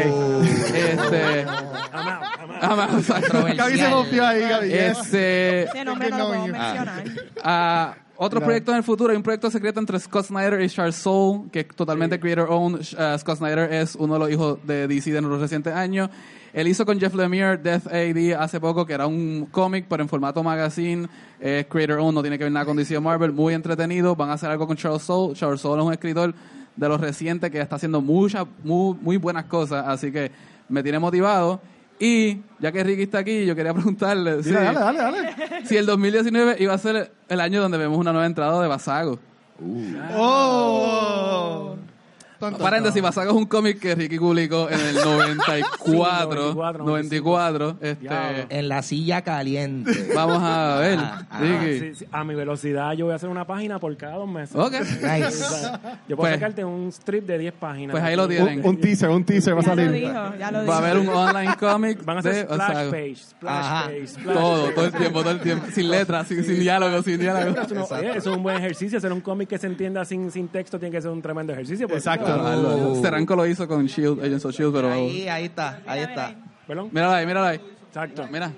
Este, 0.74 1.42
Amado, 1.42 1.76
amado. 1.92 2.20
ah, 2.62 2.76
ma- 2.76 2.98
exacto. 2.98 3.44
Gaby 3.56 3.78
se 3.78 3.90
confió 3.90 4.26
ahí, 4.26 4.40
Gaby. 4.40 4.72
Este, 4.72 5.62
Ese 5.64 5.84
nombre 5.84 6.10
no 6.10 6.18
lo 6.18 6.26
podemos 6.28 6.48
Ah. 6.54 6.84
mencionar. 6.84 7.04
ah, 7.42 7.94
Otros 8.22 8.40
Claro. 8.40 8.46
proyectos 8.48 8.72
en 8.72 8.76
el 8.76 8.84
futuro, 8.84 9.10
hay 9.12 9.16
un 9.16 9.22
proyecto 9.22 9.50
secreto 9.50 9.80
entre 9.80 9.98
Scott 9.98 10.26
Snyder 10.26 10.60
y 10.60 10.68
Charles 10.68 10.96
Soule, 10.96 11.44
que 11.50 11.60
es 11.60 11.68
totalmente 11.68 12.20
creator 12.20 12.48
owned. 12.50 12.80
Uh, 12.80 13.18
Scott 13.18 13.38
Snyder 13.38 13.72
es 13.72 13.94
uno 13.94 14.12
de 14.12 14.20
los 14.20 14.30
hijos 14.30 14.58
de 14.66 14.86
DC 14.86 15.10
de 15.10 15.22
los 15.22 15.40
recientes 15.40 15.72
años. 15.72 16.10
Él 16.52 16.68
hizo 16.68 16.84
con 16.84 17.00
Jeff 17.00 17.14
Lemire 17.14 17.56
Death 17.56 17.86
AD 17.86 18.34
hace 18.38 18.60
poco, 18.60 18.84
que 18.84 18.92
era 18.92 19.06
un 19.06 19.46
cómic, 19.50 19.86
pero 19.88 20.02
en 20.02 20.08
formato 20.10 20.42
magazine. 20.42 21.08
Es 21.40 21.64
creator 21.64 21.98
owned, 21.98 22.12
no 22.16 22.20
tiene 22.20 22.36
que 22.36 22.44
ver 22.44 22.52
nada 22.52 22.66
con 22.66 22.76
DC 22.76 23.00
Marvel. 23.00 23.32
Muy 23.32 23.54
entretenido. 23.54 24.14
Van 24.14 24.28
a 24.28 24.34
hacer 24.34 24.50
algo 24.50 24.66
con 24.66 24.76
Charles 24.76 25.00
Soule. 25.02 25.32
Charles 25.34 25.62
Soule 25.62 25.80
es 25.80 25.86
un 25.86 25.92
escritor 25.94 26.34
de 26.76 26.88
los 26.90 27.00
recientes 27.00 27.50
que 27.50 27.58
está 27.58 27.76
haciendo 27.76 28.02
muchas, 28.02 28.44
muy, 28.62 28.98
muy 29.00 29.16
buenas 29.16 29.46
cosas. 29.46 29.82
Así 29.88 30.12
que 30.12 30.30
me 30.68 30.82
tiene 30.82 30.98
motivado. 30.98 31.58
Y 32.02 32.40
ya 32.58 32.72
que 32.72 32.82
Ricky 32.82 33.02
está 33.02 33.18
aquí, 33.18 33.44
yo 33.44 33.54
quería 33.54 33.74
preguntarle 33.74 34.42
si, 34.42 34.50
dale, 34.50 34.78
dale, 34.78 34.98
dale. 34.98 35.66
si 35.66 35.76
el 35.76 35.84
2019 35.84 36.56
iba 36.58 36.72
a 36.72 36.78
ser 36.78 37.12
el 37.28 37.40
año 37.40 37.60
donde 37.60 37.76
vemos 37.76 37.98
una 37.98 38.10
nueva 38.10 38.26
entrada 38.26 38.60
de 38.62 38.68
Basago. 38.68 39.18
¡Oh! 40.16 41.76
Paréntesis, 42.40 43.02
Basago 43.02 43.30
es 43.32 43.36
un 43.36 43.44
cómic 43.46 43.78
que 43.78 43.94
Ricky 43.94 44.18
publicó 44.18 44.68
en 44.70 44.80
el 44.80 44.94
94. 44.94 46.54
94, 46.54 46.84
94. 46.84 47.76
Este. 47.80 48.46
En 48.48 48.68
la 48.68 48.82
silla 48.82 49.22
caliente. 49.22 50.08
vamos 50.14 50.38
a 50.42 50.76
ver, 50.80 50.98
Ah, 51.00 51.26
ah, 51.30 51.40
Ricky. 51.40 51.78
Sí, 51.80 51.94
sí, 51.96 52.06
a 52.10 52.24
mi 52.24 52.34
velocidad 52.34 52.92
yo 52.92 53.04
voy 53.06 53.12
a 53.12 53.16
hacer 53.16 53.28
una 53.28 53.46
página 53.46 53.78
por 53.78 53.94
cada 53.96 54.16
dos 54.16 54.28
meses. 54.28 54.56
Ok. 54.56 54.72
Nice. 55.00 55.44
Yo 56.08 56.16
puedo 56.16 56.30
Pues- 56.30 56.34
sacarte 56.34 56.64
un 56.64 56.88
strip 56.88 57.26
de 57.26 57.38
10 57.38 57.54
páginas. 57.54 57.92
Pues 57.92 58.02
ahí 58.02 58.16
lo 58.16 58.26
tienen. 58.28 58.60
Un, 58.60 58.66
un 58.66 58.80
teaser, 58.80 59.10
un 59.10 59.24
teaser 59.24 59.54
va 59.54 59.60
a 59.60 59.62
Ya 59.62 59.74
lo 59.74 59.76
salir. 59.76 59.92
dijo, 59.92 60.12
ya 60.38 60.50
lo 60.50 60.58
Va 60.58 60.60
a 60.60 60.62
dijo. 60.62 60.72
haber 60.72 60.98
un 60.98 61.08
online 61.08 61.56
comic 61.58 62.04
Van 62.04 62.18
a 62.18 62.22
de 62.22 62.30
hacer 62.30 62.44
splash 62.46 62.90
page, 62.90 63.16
splash 63.16 63.54
Ajá. 63.64 63.84
page, 63.86 64.06
splash 64.06 64.36
Todo, 64.36 64.62
page. 64.64 64.74
todo 64.74 64.84
el 64.86 64.92
tiempo, 64.92 65.20
todo 65.20 65.30
el 65.32 65.40
tiempo. 65.40 65.66
Sin 65.72 65.90
letras, 65.90 66.28
sin, 66.28 66.44
sin 66.44 66.60
diálogo, 66.60 67.02
sin 67.02 67.18
diálogo. 67.20 67.60
Eso, 67.60 67.74
no- 67.74 67.84
oye, 67.84 68.10
eso 68.16 68.30
es 68.30 68.36
un 68.36 68.42
buen 68.42 68.56
ejercicio. 68.56 68.98
Hacer 68.98 69.12
un 69.12 69.20
cómic 69.20 69.48
que 69.48 69.58
se 69.58 69.66
entienda 69.66 70.04
sin, 70.04 70.30
sin 70.30 70.48
texto 70.48 70.78
tiene 70.78 70.94
que 70.94 71.02
ser 71.02 71.10
un 71.10 71.20
tremendo 71.22 71.52
ejercicio. 71.52 71.86
Exacto. 71.90 72.29
Ah, 72.32 73.00
Serranco 73.02 73.36
lo 73.36 73.46
hizo 73.46 73.66
con 73.68 73.86
Shield, 73.86 74.20
Agents 74.24 74.44
of 74.44 74.54
Shield, 74.54 74.72
pero... 74.74 74.92
Ahí, 74.92 75.28
ahí 75.28 75.44
está, 75.46 75.80
ahí 75.86 76.00
está. 76.00 76.34
Perdón. 76.66 76.90
Ahí, 76.96 77.26
mírala 77.26 77.48
ahí. 77.48 77.60
Exacto. 77.88 78.26
Mira, 78.30 78.52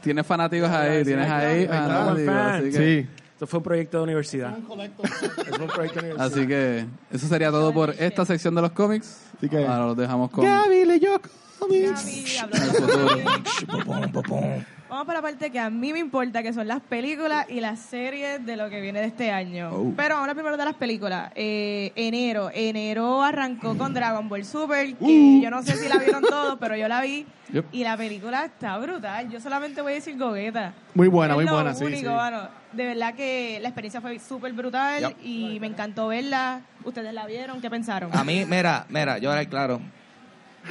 tienes 0.00 0.26
fanáticos 0.26 0.68
ahí, 0.70 1.04
tienes 1.04 1.30
ahí 1.30 1.66
fanáticos, 1.66 2.62
que... 2.62 2.72
Sí. 2.72 3.08
Esto 3.32 3.46
fue 3.46 3.58
un 3.58 3.64
proyecto 3.64 3.96
de 3.98 4.02
universidad. 4.04 4.54
Eso 4.58 4.66
fue 4.66 5.64
un 5.64 5.70
proyecto 5.70 6.00
de 6.00 6.12
universidad. 6.12 6.20
Así 6.20 6.46
que 6.46 6.84
eso 7.10 7.26
sería 7.26 7.50
todo 7.50 7.72
por 7.72 7.94
esta 7.98 8.26
sección 8.26 8.54
de 8.54 8.60
los 8.62 8.72
cómics. 8.72 9.16
Así 9.38 9.48
que- 9.48 9.66
Ahora 9.66 9.86
los 9.86 9.96
dejamos 9.96 10.30
con 10.30 10.44
Gaby 10.44 10.84
leyó 10.84 11.18
cómics. 11.58 12.36
Gaby, 12.42 12.52
de 12.52 14.22
cómics. 14.22 14.66
Vamos 14.90 15.06
para 15.06 15.18
la 15.20 15.22
parte 15.22 15.50
que 15.52 15.58
a 15.60 15.70
mí 15.70 15.92
me 15.92 16.00
importa, 16.00 16.42
que 16.42 16.52
son 16.52 16.66
las 16.66 16.80
películas 16.80 17.46
y 17.48 17.60
las 17.60 17.78
series 17.78 18.44
de 18.44 18.56
lo 18.56 18.68
que 18.68 18.80
viene 18.80 18.98
de 19.00 19.06
este 19.06 19.30
año. 19.30 19.70
Oh. 19.72 19.92
Pero 19.96 20.16
ahora 20.16 20.34
primero 20.34 20.56
de 20.56 20.64
las 20.64 20.74
películas. 20.74 21.30
Eh, 21.36 21.92
enero. 21.94 22.50
Enero 22.52 23.22
arrancó 23.22 23.78
con 23.78 23.94
Dragon 23.94 24.28
Ball 24.28 24.44
Super, 24.44 24.88
que 24.96 25.04
Uh. 25.04 25.40
yo 25.42 25.48
no 25.50 25.62
sé 25.62 25.76
si 25.76 25.88
la 25.88 25.96
vieron 25.98 26.22
todos, 26.22 26.58
pero 26.58 26.74
yo 26.76 26.88
la 26.88 27.00
vi. 27.02 27.24
Yep. 27.52 27.66
Y 27.72 27.84
la 27.84 27.96
película 27.96 28.44
está 28.46 28.76
brutal. 28.78 29.30
Yo 29.30 29.40
solamente 29.40 29.80
voy 29.80 29.92
a 29.92 29.94
decir 29.96 30.18
gogueta. 30.18 30.72
Muy 30.94 31.06
buena, 31.06 31.34
Es 31.34 31.36
muy 31.36 31.44
lo 31.46 31.52
buena, 31.54 31.72
sí, 31.74 31.84
único, 31.84 32.00
sí. 32.10 32.14
mano. 32.16 32.48
De 32.72 32.84
verdad 32.86 33.14
que 33.14 33.58
la 33.62 33.68
experiencia 33.68 34.00
fue 34.00 34.18
súper 34.18 34.52
brutal 34.52 35.00
Yep. 35.08 35.16
y 35.24 35.58
me 35.60 35.68
encantó 35.68 36.08
verla. 36.08 36.62
¿Ustedes 36.84 37.14
la 37.14 37.26
vieron? 37.26 37.60
¿Qué 37.60 37.70
pensaron? 37.70 38.10
A 38.16 38.24
mí, 38.24 38.44
mira, 38.44 38.86
mira, 38.88 39.18
yo 39.18 39.30
ahora 39.30 39.44
claro. 39.46 39.80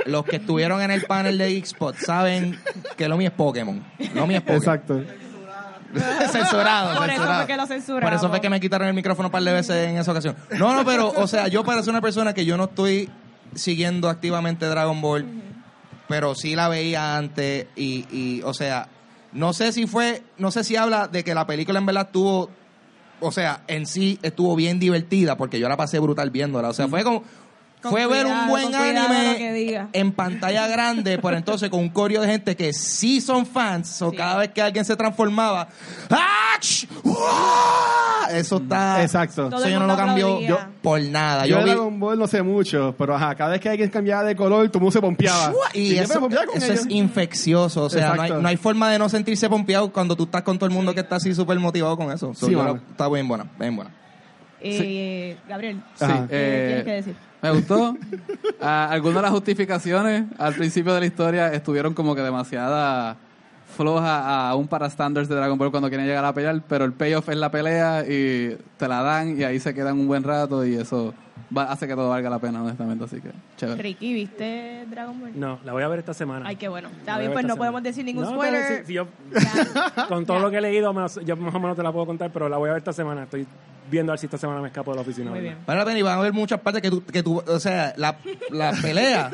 Los 0.05 0.25
que 0.25 0.37
estuvieron 0.37 0.81
en 0.81 0.91
el 0.91 1.03
panel 1.03 1.37
de 1.37 1.63
Xbox 1.63 2.05
saben 2.05 2.59
que 2.95 3.07
lo 3.07 3.17
mío 3.17 3.29
es 3.29 3.33
Pokémon. 3.33 3.83
Lo 4.13 4.27
mío 4.27 4.37
es 4.37 4.43
Pokémon. 4.43 4.57
Exacto. 4.57 5.03
censurado, 6.31 6.97
Por 6.97 7.09
eso 7.09 7.17
censurado. 7.17 7.37
fue 7.37 7.47
que 7.47 7.57
lo. 7.57 7.99
Por 8.01 8.13
eso 8.13 8.29
fue 8.29 8.41
que 8.41 8.49
me 8.49 8.59
quitaron 8.59 8.87
el 8.87 8.93
micrófono 8.93 9.27
un 9.27 9.31
par 9.31 9.43
de 9.43 9.51
veces 9.53 9.89
en 9.89 9.97
esa 9.97 10.11
ocasión. 10.11 10.35
No, 10.57 10.73
no, 10.73 10.85
pero, 10.85 11.09
o 11.09 11.27
sea, 11.27 11.47
yo 11.47 11.63
para 11.63 11.81
ser 11.81 11.91
una 11.91 12.01
persona 12.01 12.33
que 12.33 12.45
yo 12.45 12.57
no 12.57 12.65
estoy 12.65 13.09
siguiendo 13.55 14.09
activamente 14.09 14.67
Dragon 14.67 15.01
Ball, 15.01 15.25
pero 16.07 16.35
sí 16.35 16.55
la 16.55 16.67
veía 16.69 17.17
antes 17.17 17.67
y, 17.75 18.05
y, 18.11 18.41
o 18.43 18.53
sea, 18.53 18.87
no 19.31 19.53
sé 19.53 19.71
si 19.71 19.87
fue, 19.87 20.23
no 20.37 20.51
sé 20.51 20.63
si 20.63 20.75
habla 20.75 21.07
de 21.07 21.23
que 21.23 21.33
la 21.33 21.47
película 21.47 21.79
en 21.79 21.85
verdad 21.85 22.07
estuvo, 22.07 22.49
o 23.19 23.31
sea, 23.31 23.61
en 23.67 23.85
sí 23.85 24.19
estuvo 24.21 24.55
bien 24.55 24.79
divertida, 24.79 25.37
porque 25.37 25.59
yo 25.59 25.67
la 25.69 25.77
pasé 25.77 25.99
brutal 25.99 26.29
viéndola. 26.29 26.69
O 26.69 26.73
sea, 26.73 26.87
fue 26.87 27.03
como, 27.03 27.23
Con 27.81 27.91
fue 27.91 28.05
ver 28.07 28.25
un 28.25 28.47
buen 28.49 28.75
anime 28.75 29.87
en 29.93 30.11
pantalla 30.11 30.67
grande, 30.67 31.17
pero 31.17 31.37
entonces 31.37 31.69
con 31.69 31.79
un 31.79 31.89
coreo 31.89 32.21
de 32.21 32.27
gente 32.27 32.55
que 32.57 32.73
sí 32.73 33.21
son 33.21 33.45
fans, 33.45 34.01
o 34.01 34.11
Sí. 34.11 34.17
cada 34.17 34.37
vez 34.39 34.49
que 34.49 34.61
alguien 34.61 34.83
se 34.83 34.97
transformaba, 34.97 35.69
¡ah! 36.09 36.57
ch! 36.59 36.85
¡Uah! 37.05 38.37
Eso 38.37 38.57
está. 38.57 39.01
Exacto. 39.01 39.49
Todo 39.49 39.61
Eso 39.61 39.69
yo 39.69 39.79
no 39.79 39.87
lo 39.87 40.39
yo 40.41 40.59
por 40.81 41.01
nada. 41.01 41.45
Yo 41.45 41.51
Yo 41.51 41.57
de 41.59 41.63
vi. 41.63 41.69
Dragon 41.71 41.99
Ball 41.99 42.19
no 42.19 42.27
sé 42.27 42.41
mucho, 42.43 42.93
pero 42.97 43.15
ajá, 43.15 43.33
cada 43.35 43.51
vez 43.51 43.61
que 43.61 43.69
alguien 43.69 43.89
cambiaba 43.89 44.23
de 44.23 44.35
color, 44.35 44.65
el 44.65 44.71
mundo 44.73 44.91
se 44.91 44.99
pompeaba. 45.01 45.53
Y 45.73 45.91
me 45.91 45.99
eso, 46.01 46.19
pompeaba 46.19 46.45
con 46.47 46.57
eso 46.57 46.73
es 46.73 46.85
infeccioso. 46.89 47.83
O 47.85 47.89
sea, 47.89 48.07
no 48.07 48.13
hay, 48.13 48.27
Exacto. 48.27 48.41
no 48.41 48.47
hay 48.49 48.57
forma 48.57 48.91
de 48.91 48.99
no 48.99 49.07
sentirse 49.09 49.49
pompeado 49.49 49.91
cuando 49.91 50.15
tú 50.17 50.23
estás 50.25 50.41
con 50.43 50.57
todo 50.59 50.67
el 50.67 50.75
mundo 50.75 50.93
que 50.93 50.99
está 50.99 51.15
así 51.15 51.33
súper 51.33 51.57
motivado 51.59 51.95
con 51.97 52.11
eso. 52.11 52.33
So, 52.33 52.47
Sí, 52.47 52.51
yo 52.51 52.61
lo- 52.63 52.75
está 52.75 53.07
bien 53.09 53.27
buena, 53.27 53.45
bien 53.57 53.75
buena. 53.75 53.91
Eh, 54.61 55.37
Gabriel, 55.47 55.81
Sí, 55.95 56.03
Ajá. 56.03 56.27
¿qué 56.27 56.35
eh, 56.35 56.65
tienes 56.67 56.83
que 56.83 56.91
decir? 56.91 57.28
Me 57.41 57.51
gustó. 57.51 57.95
Ah, 58.61 58.89
algunas 58.91 59.15
de 59.15 59.21
las 59.21 59.31
justificaciones 59.31 60.25
al 60.37 60.53
principio 60.53 60.93
de 60.93 60.99
la 60.99 61.05
historia 61.05 61.53
estuvieron 61.53 61.93
como 61.93 62.13
que 62.13 62.21
demasiada 62.21 63.15
floja 63.77 64.49
aún 64.49 64.67
para 64.67 64.89
standards 64.89 65.29
de 65.29 65.35
Dragon 65.35 65.57
Ball 65.57 65.71
cuando 65.71 65.87
quieren 65.87 66.05
llegar 66.05 66.25
a 66.25 66.33
pelear, 66.33 66.61
pero 66.67 66.83
el 66.83 66.91
payoff 66.91 67.29
es 67.29 67.37
la 67.37 67.49
pelea 67.51 68.03
y 68.05 68.57
te 68.77 68.87
la 68.87 69.01
dan 69.01 69.39
y 69.39 69.43
ahí 69.43 69.59
se 69.59 69.73
quedan 69.73 69.97
un 69.97 70.07
buen 70.07 70.23
rato 70.23 70.65
y 70.65 70.75
eso 70.75 71.13
va- 71.55 71.71
hace 71.71 71.87
que 71.87 71.95
todo 71.95 72.09
valga 72.09 72.29
la 72.29 72.39
pena, 72.39 72.61
honestamente, 72.63 73.03
así 73.05 73.21
que 73.21 73.31
chévere. 73.57 73.81
Ricky, 73.81 74.13
¿viste 74.13 74.85
Dragon 74.89 75.19
Ball? 75.19 75.31
No, 75.39 75.59
la 75.63 75.71
voy 75.73 75.83
a 75.83 75.87
ver 75.87 75.99
esta 75.99 76.13
semana. 76.13 76.45
Ay, 76.47 76.55
qué 76.55 76.67
bueno. 76.67 76.89
Está 76.99 77.17
bien, 77.17 77.31
pues 77.33 77.45
no 77.45 77.55
podemos 77.57 77.81
decir 77.83 78.03
ningún 78.05 78.23
No, 78.23 78.31
spoiler. 78.31 78.85
yo- 78.87 79.07
Ya. 79.31 80.05
con 80.07 80.25
todo 80.25 80.39
lo 80.39 80.49
que 80.51 80.57
he 80.57 80.61
leído, 80.61 80.93
yo 81.25 81.35
más 81.37 81.55
o 81.55 81.59
menos 81.59 81.75
te 81.77 81.83
la 81.83 81.91
puedo 81.91 82.05
contar, 82.05 82.31
pero 82.31 82.49
la 82.49 82.57
voy 82.57 82.69
a 82.69 82.73
ver 82.73 82.79
esta 82.79 82.93
semana. 82.93 83.23
Estoy 83.23 83.45
viendo 83.91 84.11
a 84.11 84.13
ver 84.13 84.19
si 84.19 84.27
esta 84.27 84.37
semana 84.37 84.61
me 84.61 84.67
escapo 84.67 84.91
de 84.91 84.97
la 84.97 85.01
oficina. 85.01 85.31
Muy 85.31 85.39
¿verdad? 85.39 85.55
bien. 85.55 85.65
Vale 85.65 85.79
la 85.79 85.85
pena 85.85 85.97
y 85.99 86.01
van 86.03 86.13
a 86.13 86.17
haber 86.19 86.31
muchas 86.33 86.59
partes 86.59 86.79
que 86.81 86.91
tú, 86.91 87.03
que 87.03 87.23
tú 87.23 87.41
o 87.47 87.59
sea, 87.59 87.93
la, 87.97 88.17
la 88.51 88.71
pelea, 88.81 89.31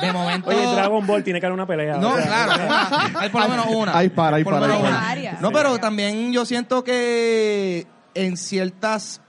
de 0.00 0.12
momento... 0.12 0.50
Oye, 0.50 0.62
Dragon 0.72 1.04
Ball 1.06 1.24
tiene 1.24 1.40
que 1.40 1.46
haber 1.46 1.54
una 1.54 1.66
pelea. 1.66 1.96
No, 1.96 2.10
o 2.12 2.16
sea, 2.16 2.26
claro, 2.26 2.64
una. 2.64 3.20
hay 3.20 3.28
por 3.28 3.42
lo 3.42 3.48
menos 3.48 3.66
una. 3.70 3.98
Hay 3.98 4.08
para, 4.10 4.36
hay 4.36 4.44
Por 4.44 4.52
lo 4.54 4.60
para, 4.60 4.72
menos 4.72 4.86
hay 4.86 4.92
una. 4.92 5.00
Varias. 5.08 5.40
No, 5.40 5.48
Sí. 5.48 5.54
pero 5.56 5.78
también 5.78 6.32
yo 6.32 6.44
siento 6.44 6.84
que 6.84 7.86
en 8.14 8.36
ciertas 8.36 9.20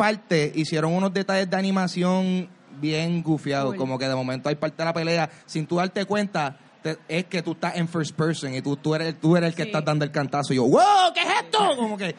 partes 0.00 0.56
hicieron 0.56 0.94
unos 0.94 1.12
detalles 1.12 1.50
de 1.50 1.56
animación 1.56 2.48
bien 2.80 3.22
gufiados, 3.22 3.68
Cool. 3.70 3.76
como 3.76 3.98
que 3.98 4.08
de 4.08 4.14
momento 4.14 4.48
hay 4.48 4.54
parte 4.54 4.78
de 4.78 4.84
la 4.86 4.94
pelea, 4.94 5.28
sin 5.44 5.66
tú 5.66 5.76
darte 5.76 6.06
cuenta, 6.06 6.56
te- 6.82 6.96
es 7.08 7.26
que 7.26 7.42
tú 7.42 7.52
estás 7.52 7.76
en 7.76 7.86
first 7.86 8.16
person 8.16 8.54
y 8.54 8.62
tú, 8.62 8.76
tú, 8.76 8.94
eres, 8.94 9.20
tú 9.20 9.36
eres 9.36 9.50
el 9.50 9.54
que 9.54 9.64
Sí. 9.64 9.68
estás 9.68 9.84
dando 9.84 10.04
el 10.06 10.10
cantazo. 10.10 10.54
Y 10.54 10.56
yo, 10.56 10.64
wow, 10.64 11.12
¿qué 11.14 11.20
es 11.20 11.28
esto? 11.44 11.58
Como 11.76 11.98
que... 11.98 12.14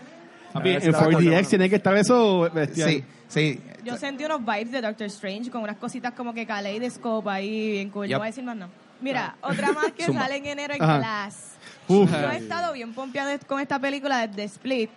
Papi, 0.53 0.69
Ah, 0.69 0.73
en 0.73 0.81
está 0.89 1.03
bueno. 1.05 1.19
4DX 1.19 1.47
tiene 1.49 1.69
que 1.69 1.75
estar 1.77 1.97
eso 1.97 2.47
bestial. 2.53 2.89
Sí, 2.89 3.03
sí. 3.27 3.59
Yo 3.83 3.97
sentí 3.97 4.23
unos 4.25 4.41
vibes 4.41 4.71
de 4.71 4.81
Doctor 4.81 5.07
Strange 5.07 5.49
con 5.49 5.63
unas 5.63 5.77
cositas 5.77 6.13
como 6.13 6.33
que 6.33 6.45
Kaleidoscope 6.45 7.27
ahí, 7.29 7.71
bien 7.71 7.89
cool. 7.89 8.05
Yep. 8.07 8.11
No 8.13 8.19
voy 8.19 8.25
a 8.27 8.29
decir 8.29 8.43
más 8.43 8.57
nada. 8.57 8.71
Mira, 9.01 9.35
otra 9.41 9.71
más 9.71 9.91
que 9.93 10.05
sale 10.13 10.35
en 10.37 10.45
enero 10.45 10.75
en 10.75 10.83
Ajá. 10.83 10.97
Glass. 10.99 11.53
Uf. 11.87 12.11
Yo 12.11 12.29
he 12.29 12.37
estado 12.37 12.73
bien 12.73 12.93
pompeada 12.93 13.35
con 13.47 13.59
esta 13.59 13.79
película 13.79 14.27
desde 14.27 14.43
Split, 14.43 14.91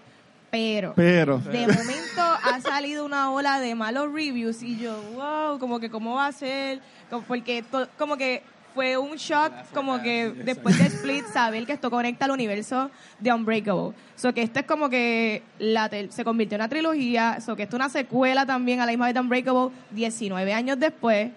pero 0.55 0.93
Pero, 0.97 1.39
de 1.39 1.67
momento 1.67 2.23
ha 2.23 2.61
salido 2.61 3.05
una 3.05 3.31
ola 3.33 3.61
de 3.61 3.75
malos 3.75 4.13
reviews 4.13 4.63
y 4.63 4.79
yo, 4.79 4.97
wow, 5.15 5.59
como 5.59 5.81
que 5.81 5.91
cómo 5.91 6.15
va 6.15 6.27
a 6.29 6.33
ser, 6.33 6.81
Como- 7.11 7.23
porque 7.25 7.63
to- 7.63 7.89
como 7.99 8.17
que 8.17 8.43
fue 8.75 8.97
un 8.97 9.17
shock, 9.17 9.53
como 9.73 10.03
que 10.03 10.31
después 10.45 10.77
de 10.79 10.87
Split 10.87 11.25
saber 11.33 11.65
que 11.65 11.73
esto 11.75 11.91
conecta 11.91 12.25
al 12.25 12.33
universo 12.33 12.91
de 13.21 13.33
Unbreakable. 13.33 13.93
So 14.17 14.35
que 14.35 14.43
esto 14.43 14.59
es 14.61 14.67
como 14.67 14.89
que 14.89 15.43
la 15.61 15.89
tel- 15.89 16.11
se 16.11 16.25
convirtió 16.25 16.57
en 16.57 16.63
una 16.63 16.69
trilogía, 16.69 17.41
so 17.41 17.55
que 17.55 17.63
esto 17.65 17.77
es 17.77 17.81
una 17.81 17.89
secuela 17.89 18.45
también 18.47 18.81
a 18.81 18.87
la 18.87 18.91
misma 18.93 19.07
vez 19.07 19.15
de 19.15 19.21
Unbreakable 19.21 19.71
19 19.93 20.53
años 20.53 20.79
después 20.81 21.31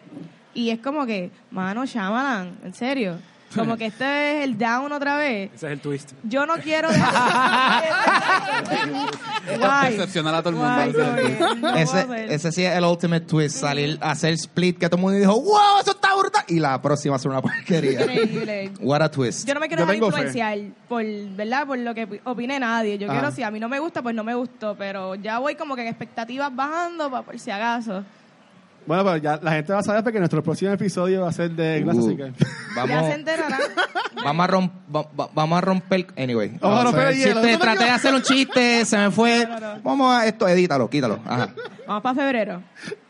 y 0.56 0.72
es 0.72 0.80
como 0.80 1.06
que, 1.06 1.30
mano, 1.52 1.86
Shyamalan, 1.86 2.58
en 2.64 2.74
serio. 2.74 3.20
Como 3.56 3.78
que 3.78 3.88
este 3.88 4.40
es 4.40 4.44
el 4.44 4.58
down 4.58 4.92
otra 4.92 5.18
vez. 5.18 5.50
Ese 5.56 5.68
es 5.68 5.72
el 5.74 5.80
twist. 5.80 6.12
Yo 6.24 6.46
no 6.46 6.56
quiero... 6.58 6.90
Guay. 9.60 9.92
Decepcionar 9.94 10.36
a 10.36 10.40
todo 10.44 10.50
el 10.50 10.56
mundo. 10.56 10.74
Guay, 10.74 10.92
no 11.40 11.62
puedo 11.62 11.76
Ese, 11.76 11.98
hacer. 12.00 12.32
ese 12.32 12.52
sí 12.52 12.66
es 12.66 12.76
el 12.76 12.84
ultimate 12.84 13.26
twist, 13.26 13.58
salir 13.58 13.98
a 14.02 14.12
hacer 14.12 14.34
split 14.34 14.78
que 14.78 14.88
todo 14.90 14.98
el 14.98 15.02
mundo 15.02 15.18
dijo, 15.18 15.40
wow, 15.42 15.80
eso 15.82 15.92
está 15.92 16.16
brutal. 16.16 16.44
Y 16.48 16.60
la 16.60 16.82
próxima 16.82 17.16
hacer 17.16 17.32
una 17.32 17.42
porquería. 17.42 18.02
Increíble. 18.02 18.72
What 18.82 19.02
a 19.02 19.10
twist. 19.12 19.48
Yo 19.48 19.54
no 19.54 19.60
me 19.60 19.68
quiero 19.68 19.84
Yo 19.84 19.88
dejar 19.92 19.96
tengo 19.96 20.12
fe. 20.12 20.18
influenciar 20.28 20.60
por, 20.88 21.04
¿verdad? 21.36 21.66
Por 21.68 21.80
lo 21.80 21.94
que 21.96 22.22
opine 22.26 22.60
nadie. 22.60 22.98
Yo 22.98 23.08
Ajá. 23.10 23.20
quiero, 23.20 23.36
si 23.36 23.44
a 23.44 23.52
mí 23.52 23.60
no 23.60 23.70
me 23.70 23.80
gusta, 23.80 24.02
pues 24.02 24.14
no 24.16 24.24
me 24.24 24.34
gustó. 24.36 24.76
Pero 24.78 25.16
ya 25.16 25.40
voy 25.40 25.56
como 25.56 25.76
que 25.76 25.82
en 25.82 25.88
expectativas 25.88 26.54
bajando, 26.56 27.10
pa- 27.10 27.22
por 27.24 27.40
si 27.40 27.50
acaso. 27.52 28.04
Bueno, 28.88 29.04
pero 29.04 29.18
ya 29.18 29.40
la 29.44 29.52
gente 29.52 29.74
va 29.74 29.80
a 29.80 29.84
saber 29.84 30.04
porque 30.04 30.18
nuestro 30.20 30.42
próximo 30.42 30.72
episodio 30.72 31.22
va 31.24 31.30
a 31.30 31.34
ser 31.34 31.52
de 31.52 31.84
Uh, 31.86 31.90
así 31.92 32.16
que... 32.16 32.32
Ya 32.76 32.86
vamos, 32.86 33.06
se 33.08 33.14
enterarán. 33.14 33.60
vamos, 34.24 34.44
a 34.46 34.50
romp- 34.52 34.72
va- 34.96 35.08
va- 35.20 35.30
vamos 35.34 35.58
a 35.58 35.62
romper. 35.62 36.08
Anyway. 36.18 36.58
Vamos 36.62 36.80
a 36.80 36.84
romper 36.86 37.08
el 37.10 37.14
chiste, 37.16 37.42
hielo. 37.48 37.60
traté 37.60 37.84
de 37.84 37.90
hacer 37.92 38.14
un 38.16 38.22
chiste, 38.22 38.86
se 38.86 38.98
me 38.98 39.12
fue. 39.12 39.48
Vamos 39.84 40.16
a 40.16 40.26
esto, 40.26 40.48
edítalo, 40.48 40.90
quítalo. 40.90 41.20
Ajá. 41.26 41.50
Vamos 41.86 42.02
para 42.04 42.16
febrero. 42.16 42.64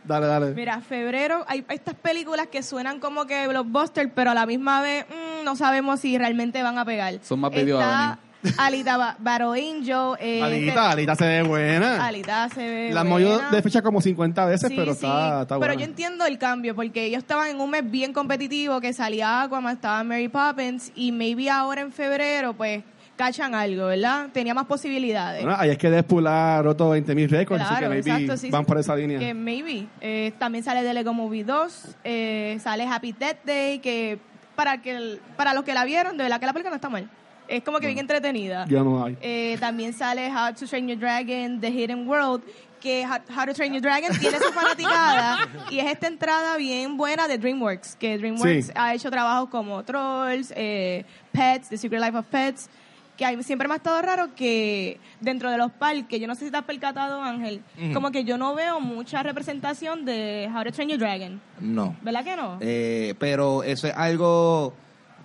Dale, 0.03 0.25
dale. 0.25 0.53
Mira, 0.53 0.79
febrero 0.81 1.43
hay 1.47 1.65
estas 1.69 1.93
películas 1.95 2.47
que 2.47 2.63
suenan 2.63 2.99
como 2.99 3.25
que 3.27 3.45
blockbuster, 3.47 4.11
pero 4.13 4.31
a 4.31 4.33
la 4.33 4.45
misma 4.45 4.81
vez 4.81 5.05
mm, 5.09 5.43
no 5.45 5.55
sabemos 5.55 5.99
si 5.99 6.17
realmente 6.17 6.63
van 6.63 6.77
a 6.77 6.85
pegar. 6.85 7.15
Son 7.23 7.39
más 7.39 7.51
Está 7.53 8.19
Alita 8.57 8.97
Ba- 8.97 9.17
Angel. 9.53 10.15
eh, 10.19 10.41
Alita, 10.41 10.91
Alita 10.91 11.15
se 11.15 11.25
ve 11.25 11.41
buena. 11.43 12.05
Alita 12.05 12.49
se 12.49 12.59
ve 12.67 12.89
La 12.93 13.03
movió 13.03 13.39
de 13.51 13.61
fecha 13.61 13.81
como 13.81 14.01
50 14.01 14.45
veces, 14.45 14.69
Sí, 14.69 14.75
pero 14.77 14.93
sí. 14.93 15.05
está, 15.05 15.41
está 15.43 15.55
Pero 15.59 15.73
buena. 15.73 15.73
yo 15.75 15.85
entiendo 15.85 16.25
el 16.25 16.37
cambio, 16.37 16.75
porque 16.75 17.05
ellos 17.05 17.19
estaban 17.19 17.49
en 17.49 17.59
un 17.61 17.69
mes 17.69 17.89
bien 17.89 18.13
competitivo, 18.13 18.79
que 18.81 18.93
salía 18.93 19.43
Aquaman, 19.43 19.75
estaba 19.75 20.03
Mary 20.03 20.27
Poppins, 20.29 20.91
y 20.95 21.11
maybe 21.11 21.49
ahora 21.49 21.81
en 21.81 21.91
febrero, 21.91 22.53
pues, 22.53 22.83
cachan 23.15 23.55
algo, 23.55 23.87
¿verdad? 23.87 24.27
Tenía 24.31 24.53
más 24.53 24.65
posibilidades. 24.67 25.41
Bueno, 25.41 25.57
ahí 25.59 25.71
es 25.71 25.77
que 25.79 25.89
Deadpool 25.89 26.27
ha 26.27 26.61
roto 26.61 26.91
20.000 26.91 27.27
récords, 27.29 27.63
así 27.63 27.73
que 27.73 27.79
Claro, 27.79 27.93
maybe 27.95 28.11
exacto, 28.11 28.37
sí, 28.37 28.51
van 28.51 28.63
por 28.65 28.77
esa 28.77 28.95
línea. 28.95 29.17
Que 29.17 29.33
maybe. 29.33 29.87
Eh, 30.01 30.33
también 30.37 30.63
sale 30.63 30.83
de 30.83 30.93
Lego 30.93 31.13
Movie 31.13 31.43
2, 31.43 31.95
eh, 32.03 32.59
sale 32.61 32.85
Happy 32.85 33.13
Death 33.13 33.37
Day, 33.43 33.79
que 33.79 34.19
para 34.55 34.81
que 34.81 34.91
el- 34.95 35.19
para 35.35 35.53
los 35.55 35.63
que 35.63 35.73
la 35.73 35.83
vieron, 35.83 36.15
de 36.17 36.23
verdad 36.23 36.39
que 36.39 36.45
la 36.45 36.53
película 36.53 36.69
no 36.69 36.75
está 36.75 36.89
mal. 36.89 37.09
Es 37.47 37.63
como 37.63 37.79
que 37.79 37.87
bien 37.87 37.99
entretenida. 37.99 38.65
Ya 38.69 38.83
no 38.83 39.03
hay. 39.03 39.17
Eh, 39.21 39.57
también 39.59 39.93
sale 39.93 40.29
How 40.29 40.53
to 40.53 40.65
Train 40.67 40.87
Your 40.87 40.97
Dragon, 40.99 41.59
The 41.61 41.69
Hidden 41.71 42.07
World, 42.07 42.43
que 42.81 43.05
How 43.05 43.19
How 43.35 43.45
to 43.47 43.53
Train 43.53 43.73
Your 43.73 43.81
Dragon 43.81 44.17
tiene 44.19 44.37
su 44.37 44.51
fanaticada 44.53 45.47
y 45.71 45.79
es 45.79 45.85
esta 45.87 46.07
entrada 46.07 46.57
bien 46.57 46.97
buena 46.97 47.27
de 47.27 47.37
DreamWorks, 47.37 47.95
que 47.95 48.17
DreamWorks 48.17 48.65
Sí. 48.67 48.71
ha 48.75 48.93
hecho 48.93 49.09
trabajos 49.09 49.49
como 49.49 49.83
Trolls, 49.83 50.53
eh, 50.55 51.05
Pets, 51.31 51.69
The 51.69 51.77
Secret 51.77 52.01
Life 52.01 52.17
of 52.17 52.25
Pets, 52.27 52.69
que 53.15 53.25
a 53.25 53.31
mí 53.31 53.41
siempre 53.41 53.67
me 53.67 53.73
ha 53.73 53.77
estado 53.77 53.99
raro 54.03 54.35
que 54.35 54.99
dentro 55.21 55.49
de 55.49 55.57
los 55.57 55.71
parques, 55.71 56.19
yo 56.21 56.27
no 56.27 56.35
sé 56.35 56.45
si 56.45 56.51
te 56.51 56.57
has 56.57 56.65
percatado 56.65 57.19
Ángel, 57.23 57.63
como 57.93 58.11
que 58.11 58.23
yo 58.23 58.37
no 58.37 58.53
veo 58.53 58.79
mucha 58.79 59.23
representación 59.23 60.05
de 60.05 60.47
How 60.55 60.63
to 60.65 60.71
Train 60.71 60.89
Your 60.89 60.99
Dragon, 60.99 61.41
No. 61.59 61.95
¿verdad 62.03 62.23
que 62.23 62.35
no? 62.35 62.57
Eh, 62.61 63.15
pero 63.17 63.63
eso 63.63 63.87
es 63.87 63.93
algo 63.95 64.75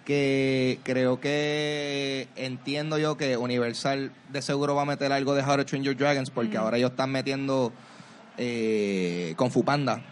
que 0.05 0.81
creo 0.83 1.21
que 1.21 2.29
entiendo 2.37 2.99
yo 2.99 3.17
que 3.17 3.37
Universal 3.37 4.11
de 4.31 4.43
seguro 4.43 4.75
va 4.75 4.83
a 4.83 4.87
meter 4.87 5.13
algo 5.13 5.35
de 5.35 5.43
How 5.43 5.57
to 5.59 5.65
Train 5.67 5.83
Your 5.85 5.97
Dragons 5.97 6.31
porque 6.31 6.57
ahora 6.57 6.77
ellos 6.77 6.91
están 6.91 7.11
metiendo 7.11 7.73
eh, 8.39 9.35
Kung 9.37 9.51
Fu 9.51 9.65
Panda. 9.65 9.97
Sí, 9.97 10.03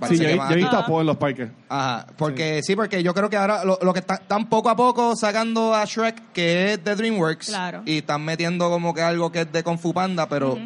Parece 0.00 0.22
yo, 0.36 0.44
he- 0.50 0.56
visto 0.56 0.76
a 0.76 0.84
Poe 0.84 1.00
en 1.00 1.06
los 1.06 1.16
parques. 1.16 1.48
Ajá, 1.70 2.06
porque 2.18 2.60
sí. 2.62 2.76
porque 2.76 3.02
yo 3.02 3.14
creo 3.14 3.30
que 3.30 3.36
ahora 3.38 3.64
lo, 3.64 3.78
lo 3.80 3.92
que 3.94 4.00
está- 4.00 4.16
están 4.16 4.46
poco 4.48 4.68
a 4.68 4.76
poco 4.76 5.16
sacando 5.16 5.74
a 5.74 5.84
Shrek, 5.86 6.32
que 6.34 6.72
es 6.74 6.84
de 6.84 6.94
DreamWorks, 6.96 7.46
Claro. 7.46 7.82
y 7.86 7.98
están 7.98 8.22
metiendo 8.22 8.68
como 8.68 8.92
que 8.92 9.00
algo 9.00 9.32
que 9.32 9.42
es 9.42 9.52
de 9.52 9.62
Kung 9.62 9.78
Fu 9.78 9.94
Panda, 9.94 10.28
pero. 10.28 10.58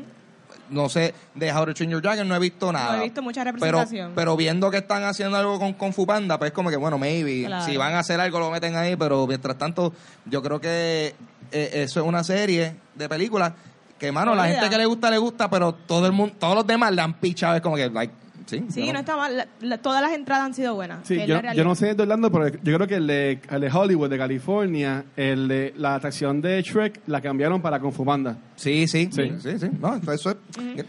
No 0.71 0.89
sé, 0.89 1.15
de 1.35 1.53
How 1.53 1.67
to 1.67 1.75
Train 1.75 1.91
Your 1.91 2.01
Dragon 2.01 2.27
no 2.27 2.35
he 2.35 2.39
visto 2.39 2.73
nada. 2.73 2.99
he 2.99 3.05
visto 3.05 3.23
mucha 3.23 3.45
representación. 3.45 4.13
pero 4.15 4.37
viendo 4.37 4.71
que 4.71 4.79
están 4.79 5.05
haciendo 5.05 5.37
algo 5.37 5.59
con 5.59 5.73
Kung 5.75 5.93
Fu 5.93 6.07
Panda, 6.07 6.39
pues 6.39 6.53
como 6.53 6.71
que 6.71 6.77
bueno, 6.77 6.97
maybe, 6.99 7.45
Claro. 7.47 7.65
si 7.67 7.77
van 7.77 7.95
a 7.95 7.99
hacer 8.01 8.21
algo 8.21 8.39
lo 8.39 8.51
meten 8.51 8.77
ahí, 8.77 8.97
pero 8.97 9.27
mientras 9.27 9.59
tanto, 9.59 9.93
yo 10.27 10.43
creo 10.43 10.61
que 10.61 11.15
eh, 11.53 11.71
eso 11.75 12.01
es 12.01 12.07
una 12.07 12.23
serie 12.25 12.75
de 12.95 13.09
películas 13.09 13.53
que, 13.99 14.11
mano, 14.13 14.35
la 14.35 14.47
gente 14.49 14.71
que 14.71 14.79
le 14.79 14.87
gusta, 14.87 15.11
le 15.11 15.19
gusta, 15.19 15.51
pero 15.51 15.75
todo 15.75 16.07
el 16.07 16.13
mundo, 16.13 16.35
todos 16.39 16.55
los 16.55 16.67
demás 16.67 16.91
le 16.93 17.03
han 17.03 17.13
pichado, 17.15 17.57
es 17.57 17.61
como 17.61 17.77
que, 17.77 17.91
like, 17.91 18.15
sí. 18.51 18.65
Sí, 18.69 18.93
no 18.93 18.99
está 19.01 19.17
mal. 19.17 19.37
La- 19.37 19.47
la- 19.61 19.79
todas 19.79 20.03
las 20.03 20.13
entradas 20.13 20.45
han 20.47 20.55
sido 20.55 20.75
buenas. 20.75 21.07
Sí, 21.07 21.19
yo, 21.27 21.65
no 21.65 21.75
sé 21.75 21.95
de 21.95 22.03
Orlando, 22.03 22.31
pero 22.31 22.49
yo 22.49 22.77
creo 22.77 22.87
que 22.87 22.97
el 22.97 23.07
de, 23.07 23.41
el 23.51 23.61
de 23.61 23.71
Hollywood, 23.71 24.11
de 24.11 24.19
California, 24.19 25.05
el 25.17 25.49
de, 25.49 25.73
la 25.77 25.95
atracción 25.95 26.41
de 26.41 26.61
Shrek 26.63 27.01
la 27.07 27.21
cambiaron 27.21 27.63
para 27.63 27.79
Kung 27.81 27.93
Fu 27.93 28.05
Panda. 28.05 28.37
Sí, 28.57 28.87
sí, 28.89 29.09
Sí. 29.13 29.33
sí, 29.41 29.51
sí, 29.53 29.59
sí. 29.59 29.71
No, 29.81 29.97
eso 30.13 30.31
es, 30.31 30.37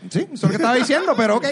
sí, 0.10 0.20
eso 0.20 0.28
es 0.34 0.44
lo 0.44 0.50
que 0.50 0.56
estaba 0.56 0.76
diciendo, 0.76 1.14
pero 1.16 1.38
ok. 1.38 1.46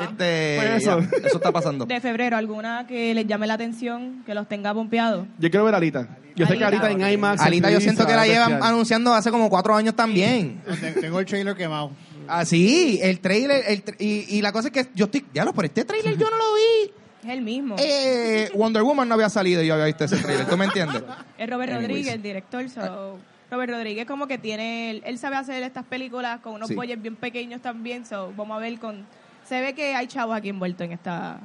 este, 0.00 0.56
Pues 0.58 0.82
eso. 0.82 1.00
ya, 1.00 1.06
eso 1.26 1.36
está 1.36 1.52
pasando. 1.52 1.86
De 1.86 2.00
febrero, 2.00 2.36
¿alguna 2.36 2.86
que 2.86 3.14
les 3.14 3.26
llame 3.26 3.46
la 3.46 3.54
atención, 3.54 4.22
que 4.24 4.34
los 4.34 4.48
tenga 4.48 4.72
pompeados? 4.74 5.26
Yo 5.38 5.50
quiero 5.50 5.64
ver 5.64 5.74
a 5.74 5.78
Alita. 5.78 6.08
Yo 6.36 6.46
sé 6.46 6.56
que 6.56 6.64
Alita. 6.64 6.86
Alita 6.86 7.06
en 7.06 7.12
IMAX. 7.14 7.42
Alita, 7.42 7.70
yo 7.70 7.78
3D 7.78 7.82
siento 7.82 8.06
que 8.06 8.14
la 8.14 8.26
llevan 8.26 8.62
anunciando 8.62 9.12
hace 9.12 9.30
como 9.30 9.50
cuatro 9.50 9.74
años 9.74 9.94
también. 9.94 10.60
Ten- 10.80 10.94
Tengo 11.00 11.20
el 11.20 11.26
trailer 11.26 11.54
quemado. 11.56 11.90
Ah, 12.30 12.44
sí, 12.44 12.98
el 13.02 13.20
trailer, 13.20 13.64
el 13.66 13.84
tra- 13.84 13.96
y, 13.98 14.36
y 14.36 14.42
la 14.42 14.52
cosa 14.52 14.68
es 14.68 14.72
que 14.74 14.86
yo 14.94 15.06
estoy, 15.06 15.24
ya 15.34 15.44
lo, 15.44 15.52
por 15.52 15.64
este 15.64 15.84
trailer 15.84 16.16
yo 16.16 16.30
no 16.30 16.36
lo 16.36 16.54
vi. 16.54 16.92
Es 17.24 17.28
el 17.30 17.42
mismo. 17.42 17.76
Eh, 17.78 18.50
Wonder 18.54 18.82
Woman 18.82 19.08
no 19.08 19.14
había 19.14 19.28
salido 19.28 19.62
y 19.62 19.66
yo 19.66 19.74
había 19.74 19.86
visto 19.86 20.04
ese 20.04 20.16
trailer, 20.18 20.46
¿tú 20.48 20.56
me 20.56 20.64
entiendes? 20.64 21.02
es 21.38 21.50
Robert 21.50 21.72
anyways. 21.72 21.88
Rodríguez, 21.88 22.14
el 22.14 22.22
director. 22.22 22.68
so, 22.70 23.18
Robert 23.50 23.72
Rodríguez 23.72 24.06
como 24.06 24.26
que 24.26 24.38
tiene, 24.38 25.02
él, 25.04 25.18
sabe 25.18 25.36
hacer 25.36 25.62
estas 25.62 25.84
películas 25.84 26.40
con 26.40 26.54
unos 26.54 26.68
Sí. 26.68 26.76
bien 26.96 27.16
pequeños 27.16 27.60
también. 27.60 28.06
So, 28.06 28.32
vamos 28.36 28.56
a 28.56 28.60
ver 28.60 28.78
con... 28.78 29.04
Se 29.46 29.60
ve 29.60 29.74
que 29.74 29.94
hay 29.94 30.06
chavos 30.06 30.36
aquí 30.36 30.48
envueltos 30.48 30.84
en 30.84 30.92
esta... 30.92 31.40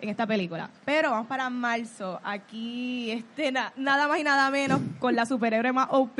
En 0.00 0.08
esta 0.08 0.26
película. 0.26 0.70
Pero 0.84 1.10
vamos 1.10 1.26
para 1.26 1.50
marzo. 1.50 2.20
Aquí, 2.22 3.10
este, 3.10 3.50
na- 3.50 3.72
nada 3.76 4.06
más 4.06 4.20
y 4.20 4.22
nada 4.24 4.48
menos 4.50 4.80
con 5.00 5.16
la 5.16 5.26
superhéroe 5.26 5.72
más 5.72 5.88
OP 5.90 6.16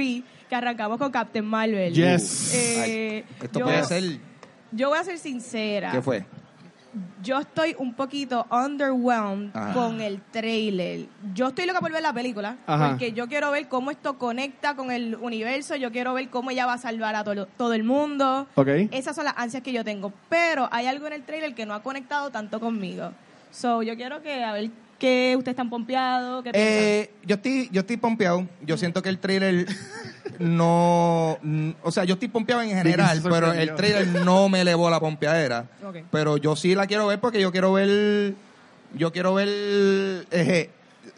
que 0.49 0.55
arrancamos 0.55 0.99
con 0.99 1.13
Captain 1.13 1.45
Marvel. 1.45 1.93
Yes. 1.95 2.55
Eh, 2.55 3.25
Esto 3.41 3.61
yo, 3.61 3.65
puede 3.67 3.85
ser, 3.85 4.03
yo 4.73 4.89
voy 4.89 4.99
a 4.99 5.05
ser 5.05 5.19
sincera. 5.19 5.93
¿qué 5.93 6.03
fue? 6.03 6.27
Yo 7.23 7.39
estoy 7.39 7.77
un 7.79 7.95
poquito 7.95 8.47
underwhelmed 8.51 9.51
Ajá. 9.55 9.73
con 9.75 10.01
el 10.01 10.23
trailer. 10.23 11.07
Yo 11.35 11.49
estoy 11.49 11.67
loca 11.67 11.81
por 11.81 11.93
ver 11.93 12.03
la 12.03 12.13
película 12.13 12.57
Ajá. 12.67 12.89
porque 12.91 13.13
yo 13.13 13.29
quiero 13.29 13.51
ver 13.53 13.69
cómo 13.69 13.91
esto 13.91 14.19
conecta 14.19 14.75
con 14.75 14.91
el 14.91 15.15
universo. 15.17 15.77
Yo 15.77 15.93
quiero 15.93 16.15
ver 16.15 16.31
cómo 16.31 16.51
ella 16.51 16.67
va 16.67 16.73
a 16.73 16.79
salvar 16.79 17.15
a 17.15 17.23
todo, 17.25 17.47
todo 17.47 17.75
el 17.75 17.85
mundo. 17.85 18.49
Ok. 18.57 18.69
Esas 18.91 19.15
son 19.15 19.27
las 19.27 19.35
ansias 19.37 19.63
que 19.63 19.73
yo 19.73 19.85
tengo. 19.85 20.13
Pero 20.29 20.69
hay 20.73 20.87
algo 20.87 21.07
en 21.07 21.13
el 21.13 21.23
trailer 21.23 21.55
que 21.55 21.67
no 21.67 21.75
ha 21.75 21.83
conectado 21.83 22.31
tanto 22.31 22.59
conmigo. 22.59 23.13
So, 23.51 23.83
yo 23.83 23.97
quiero 23.97 24.23
que 24.23 24.43
a 24.43 24.53
ver 24.53 24.71
que 24.99 25.35
ustedes 25.37 25.53
están 25.53 25.71
pompeados. 25.71 26.43
¿qué? 26.43 26.51
Eh, 26.55 27.11
yo 27.25 27.37
estoy, 27.37 27.69
yo 27.71 27.81
estoy 27.81 27.97
pompeado. 27.97 28.47
Yo 28.63 28.77
siento 28.77 29.03
que 29.03 29.09
el 29.09 29.19
trailer 29.19 29.67
no, 30.39 31.39
o 31.83 31.91
sea, 31.91 32.05
yo 32.05 32.15
estoy 32.15 32.29
pompeado 32.29 32.63
en 32.63 32.71
general, 32.71 33.21
pero 33.23 33.53
el 33.53 33.75
trailer 33.75 34.09
no 34.25 34.49
me 34.49 34.61
elevó 34.61 34.91
la 34.91 35.01
pompeadera. 35.01 35.67
Ok. 35.85 35.99
Pero 36.11 36.37
yo 36.37 36.57
sí 36.57 36.75
la 36.75 36.87
quiero 36.87 37.07
ver 37.07 37.21
porque 37.21 37.41
yo 37.41 37.53
quiero 37.53 37.73
ver, 37.73 38.35
yo 38.95 39.13
quiero 39.13 39.35
ver 39.35 39.49
eh, 40.31 40.71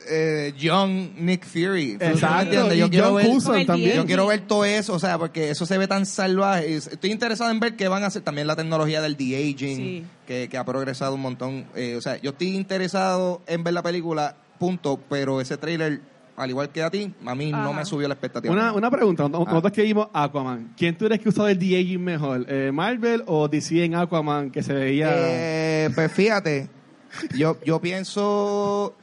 eh, 0.09 0.53
Young 0.59 1.11
Nick 1.19 1.45
Fury. 1.47 1.97
¿Tú 1.99 2.05
me 2.05 2.11
Exacto. 2.13 2.73
Yo 2.75 2.87
y 2.87 2.91
quiero 2.91 3.07
John 3.23 3.55
ver, 3.55 3.67
también. 3.67 3.97
yo 3.97 4.07
quiero 4.07 4.27
ver 4.27 4.41
todo 4.47 4.65
eso, 4.65 4.95
o 4.95 4.99
sea, 4.99 5.19
porque 5.19 5.51
eso 5.51 5.67
se 5.67 5.77
ve 5.79 5.87
tan 5.87 6.07
salvaje. 6.07 6.75
Estoy 6.77 7.11
interesado 7.11 7.51
en 7.51 7.61
ver 7.61 7.77
qué 7.77 7.89
van 7.89 8.03
a 8.05 8.07
hacer 8.07 8.23
también 8.23 8.47
la 8.47 8.57
tecnología 8.57 9.01
del 9.03 9.17
de-aging, 9.17 9.77
Sí. 9.77 10.05
que, 10.27 10.49
que 10.49 10.57
ha 10.59 10.65
progresado 10.65 11.15
un 11.15 11.21
montón. 11.21 11.67
Eh, 11.75 11.97
o 11.97 12.01
sea, 12.01 12.17
yo 12.21 12.31
estoy 12.31 12.49
interesado 12.57 13.43
en 13.47 13.63
ver 13.65 13.75
la 13.75 13.83
película, 13.83 14.37
punto, 14.59 15.01
pero 15.09 15.41
ese 15.41 15.57
trailer, 15.57 16.01
al 16.37 16.49
igual 16.51 16.71
que 16.71 16.83
a 16.83 16.91
ti, 16.91 17.13
a 17.27 17.35
mí 17.35 17.51
no 17.53 17.73
me 17.75 17.85
subió 17.85 18.09
la 18.09 18.15
expectativa. 18.15 18.53
Una, 18.53 18.73
una 18.73 18.91
pregunta. 18.91 19.29
No- 19.29 19.39
Ah. 19.43 19.51
Nosotros 19.51 19.73
que 19.73 19.83
vimos 19.83 20.09
Aquaman. 20.13 20.73
¿Quién 20.77 20.97
tú 20.97 21.05
crees 21.07 21.21
que 21.21 21.29
usó 21.29 21.47
el 21.47 21.59
de-aging 21.59 22.03
mejor? 22.03 22.47
Eh, 22.49 22.71
¿Marvel 22.73 23.23
o 23.27 23.49
DC 23.49 23.85
en 23.85 23.95
Aquaman 23.95 24.51
que 24.51 24.63
se 24.63 24.73
veía... 24.73 25.11
Eh, 25.13 25.91
pues 25.95 26.11
fíjate, 26.13 26.69
yo, 27.37 27.59
yo 27.65 27.81
pienso 27.81 28.97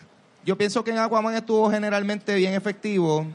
yo 0.47 0.57
pienso 0.57 0.81
que 0.81 0.91
en 0.91 0.97
Aquaman 0.97 1.36
estuvo 1.36 1.69
generalmente 1.69 2.33
bien 2.33 2.53
efectivo. 2.53 3.27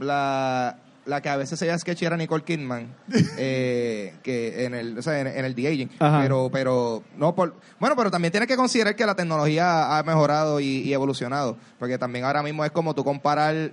La, 0.00 0.78
la 1.04 1.20
que 1.20 1.28
a 1.28 1.36
veces 1.36 1.58
se 1.58 1.66
veía 1.66 1.78
sketchy 1.78 2.06
era 2.06 2.16
Nicole 2.16 2.42
Kidman, 2.42 2.88
eh, 3.38 4.14
que 4.22 4.64
en 4.64 4.74
el, 4.74 4.98
o 4.98 5.02
sea, 5.02 5.20
en, 5.20 5.26
en 5.26 5.44
el 5.44 5.54
de-aging. 5.54 5.90
Ajá. 5.98 6.22
Pero, 6.22 6.48
pero, 6.50 7.02
no 7.18 7.34
por, 7.34 7.54
bueno, 7.78 7.94
pero 7.96 8.10
también 8.10 8.32
tienes 8.32 8.48
que 8.48 8.56
considerar 8.56 8.96
que 8.96 9.04
la 9.04 9.14
tecnología 9.14 9.98
ha 9.98 10.02
mejorado 10.04 10.58
y, 10.58 10.78
y 10.78 10.94
evolucionado. 10.94 11.58
Porque 11.78 11.98
también 11.98 12.24
ahora 12.24 12.42
mismo 12.42 12.64
es 12.64 12.70
como 12.70 12.94
tú 12.94 13.04
comparar. 13.04 13.72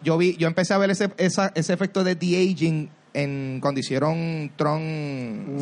Yo 0.00 0.16
vi, 0.16 0.36
yo 0.36 0.46
empecé 0.46 0.74
a 0.74 0.78
ver 0.78 0.90
ese, 0.90 1.10
esa, 1.16 1.50
ese 1.56 1.72
efecto 1.72 2.04
de 2.04 2.14
de-aging 2.14 2.88
en 3.14 3.58
cuando 3.60 3.80
hicieron 3.80 4.52
Tron. 4.56 4.80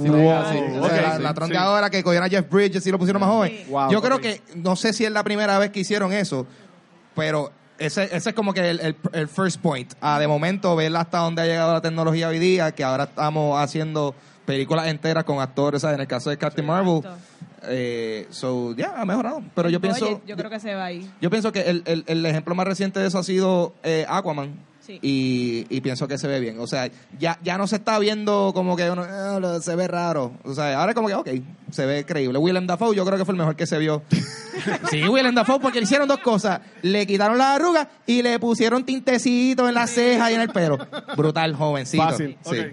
Sí, 0.02 0.08
o 0.08 0.88
sea, 0.88 1.18
la, 1.18 1.28
sí, 1.28 1.34
Tron 1.34 1.48
sí. 1.48 1.52
de 1.52 1.58
ahora 1.58 1.90
que 1.90 2.02
cogieron 2.02 2.26
a 2.26 2.30
Jeff 2.30 2.48
Bridges 2.50 2.86
y 2.86 2.90
lo 2.90 2.98
pusieron 2.98 3.20
más 3.20 3.30
joven. 3.30 3.64
Wow, 3.68 3.90
Yo 3.90 4.02
creo 4.02 4.20
que, 4.20 4.42
no 4.56 4.76
sé 4.76 4.92
si 4.92 5.04
es 5.04 5.10
la 5.10 5.24
primera 5.24 5.58
vez 5.58 5.70
que 5.70 5.80
hicieron 5.80 6.12
eso, 6.12 6.46
pero 7.16 7.50
ese, 7.78 8.04
ese 8.04 8.28
es 8.30 8.34
como 8.36 8.54
que 8.54 8.70
el, 8.70 8.78
el- 8.80 8.96
el 9.12 9.26
first 9.28 9.60
point. 9.60 9.92
Ah, 10.00 10.20
de 10.20 10.28
momento, 10.28 10.76
ver 10.76 10.94
hasta 10.96 11.18
dónde 11.18 11.42
ha 11.42 11.46
llegado 11.46 11.72
la 11.72 11.80
tecnología 11.80 12.28
hoy 12.28 12.38
día, 12.38 12.70
que 12.72 12.84
ahora 12.84 13.04
estamos 13.04 13.58
haciendo 13.60 14.14
películas 14.44 14.86
enteras 14.86 15.24
con 15.24 15.40
actores, 15.40 15.82
¿sabes? 15.82 15.96
En 15.96 16.02
el 16.02 16.06
caso 16.06 16.30
de 16.30 16.38
Captain 16.38 16.64
Marvel. 16.64 17.00
Eh, 17.68 18.28
so, 18.30 18.74
ya, 18.76 18.94
ha 19.00 19.04
mejorado. 19.04 19.42
Pero 19.54 19.68
yo 19.68 19.78
Oye, 19.78 19.88
pienso... 19.88 20.20
yo 20.24 20.36
creo 20.36 20.48
que 20.50 20.60
se 20.60 20.74
va 20.74 20.84
ahí. 20.84 21.10
Yo 21.20 21.30
pienso 21.30 21.50
que 21.50 21.62
el, 21.62 21.82
el, 21.86 22.04
el 22.06 22.24
ejemplo 22.26 22.54
más 22.54 22.66
reciente 22.66 23.00
de 23.00 23.08
eso 23.08 23.18
ha 23.18 23.24
sido 23.24 23.74
eh, 23.82 24.06
Aquaman. 24.08 24.54
Sí. 24.86 24.98
Y, 25.02 25.66
y 25.68 25.80
pienso 25.80 26.06
que 26.06 26.16
se 26.16 26.28
ve 26.28 26.38
bien. 26.38 26.60
O 26.60 26.66
sea, 26.68 26.88
ya, 27.18 27.38
ya 27.42 27.58
no 27.58 27.66
se 27.66 27.76
está 27.76 27.98
viendo 27.98 28.52
como 28.54 28.76
que 28.76 28.88
uno, 28.88 29.02
"Ah, 29.02 29.58
se 29.60 29.74
ve 29.74 29.88
raro. 29.88 30.32
O 30.44 30.54
sea, 30.54 30.78
ahora 30.78 30.92
es 30.92 30.94
como 30.94 31.08
que, 31.08 31.14
ok, 31.14 31.28
se 31.72 31.86
ve 31.86 32.04
creíble. 32.06 32.38
Willem 32.38 32.66
Dafoe 32.68 32.94
yo 32.94 33.04
creo 33.04 33.18
que 33.18 33.24
fue 33.24 33.32
el 33.32 33.38
mejor 33.38 33.56
que 33.56 33.66
se 33.66 33.78
vio. 33.78 34.02
sí, 34.90 35.02
Willem 35.08 35.34
Dafoe, 35.34 35.58
porque 35.60 35.78
le 35.80 35.84
hicieron 35.84 36.06
dos 36.06 36.18
cosas. 36.20 36.60
Le 36.82 37.06
quitaron 37.06 37.36
las 37.36 37.56
arrugas 37.56 37.88
y 38.06 38.22
le 38.22 38.38
pusieron 38.38 38.84
tintecitos 38.84 39.68
en 39.68 39.74
las 39.74 39.90
cejas 39.90 40.30
y 40.30 40.34
en 40.34 40.40
el 40.42 40.50
pelo. 40.50 40.78
Brutal, 41.16 41.54
jovencito. 41.56 42.04
Fácil. 42.04 42.36
Sí. 42.42 42.58
ok. 42.60 42.66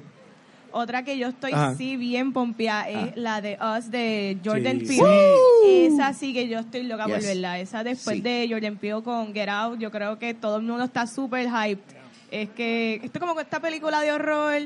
Otra 0.76 1.04
que 1.04 1.20
yo 1.20 1.28
estoy 1.28 1.52
Ajá. 1.52 1.76
sí 1.76 1.98
bien 1.98 2.34
pompeada 2.34 2.90
es 2.90 3.16
la 3.16 3.42
de 3.42 3.60
Us 3.62 3.92
de 3.92 4.40
Jordan 4.44 4.80
Sí. 4.80 4.98
Peele. 5.00 5.86
Esa 5.86 6.14
sí 6.14 6.34
que 6.34 6.48
yo 6.48 6.58
estoy 6.60 6.82
loca 6.84 7.04
por 7.06 7.18
Yes. 7.18 7.26
verla. 7.28 7.60
Esa 7.60 7.84
después 7.84 8.16
Sí. 8.18 8.22
de 8.24 8.48
Jordan 8.50 8.78
Peele 8.78 9.04
con 9.04 9.34
Get 9.36 9.50
Out, 9.50 9.78
yo 9.80 9.92
creo 9.92 10.18
que 10.18 10.34
todo 10.34 10.58
el 10.58 10.64
mundo 10.64 10.84
está 10.84 11.06
súper 11.06 11.48
hyped. 11.48 11.96
Es 12.34 12.50
que 12.50 12.96
esto 12.96 13.12
es 13.14 13.20
como 13.20 13.36
que 13.36 13.42
esta 13.44 13.60
película 13.60 14.02
de 14.02 14.12
horror, 14.12 14.62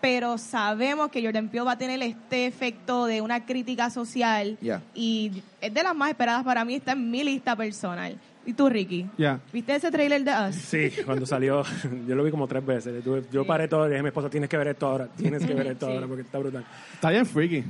pero 0.00 0.38
sabemos 0.38 1.10
que 1.10 1.22
Jordan 1.22 1.48
Peele 1.50 1.66
va 1.66 1.72
a 1.72 1.78
tener 1.78 2.00
este 2.02 2.46
efecto 2.46 3.04
de 3.06 3.20
una 3.20 3.44
crítica 3.44 3.90
social 3.90 4.56
Yeah. 4.62 4.80
y 4.94 5.42
es 5.60 5.74
de 5.74 5.82
las 5.82 5.94
más 5.94 6.08
esperadas 6.10 6.42
para 6.44 6.64
mí, 6.64 6.76
está 6.76 6.92
en 6.92 7.10
mi 7.10 7.22
lista 7.22 7.54
personal. 7.56 8.16
¿Y 8.46 8.54
tú, 8.54 8.70
Ricky? 8.70 9.06
Ya. 9.18 9.38
¿Viste 9.52 9.74
ese 9.74 9.90
trailer 9.90 10.24
de 10.24 10.32
Us? 10.48 10.54
Sí, 10.56 10.90
cuando 11.04 11.26
salió, 11.26 11.62
yo 12.08 12.14
lo 12.14 12.24
vi 12.24 12.30
como 12.30 12.48
tres 12.48 12.64
veces. 12.64 13.04
Yo- 13.30 13.44
paré 13.46 13.68
todo 13.68 13.84
y 13.84 13.88
dije 13.90 14.00
a 14.00 14.02
mi 14.02 14.08
esposa, 14.08 14.30
tienes 14.30 14.48
que 14.48 14.56
ver 14.56 14.68
esto 14.68 14.86
ahora, 14.86 15.08
tienes 15.14 15.44
que 15.44 15.52
ver 15.52 15.66
esto 15.66 15.86
Sí. 15.88 15.92
ahora 15.92 16.06
porque 16.06 16.22
está 16.22 16.38
brutal. 16.38 16.64
Está 16.94 17.10
bien 17.10 17.26
freaky. 17.26 17.64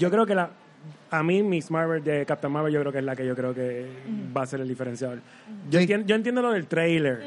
Yo 0.00 0.10
creo 0.10 0.26
que 0.26 0.34
la, 0.34 0.50
a 1.12 1.22
mí 1.22 1.44
Miss 1.44 1.70
Marvel 1.70 2.02
de 2.02 2.26
Captain 2.26 2.52
Marvel 2.52 2.72
yo 2.72 2.80
creo 2.80 2.90
que 2.92 2.98
es 2.98 3.04
la 3.04 3.14
que 3.14 3.24
yo 3.24 3.36
creo 3.36 3.54
que 3.54 3.86
va 4.36 4.42
a 4.42 4.46
ser 4.46 4.60
el 4.60 4.66
diferenciador. 4.68 5.20
Yo, 5.70 5.78
entiendo, 5.78 6.06
yo 6.08 6.16
entiendo 6.16 6.42
lo 6.42 6.50
del 6.50 6.66
trailer, 6.66 7.22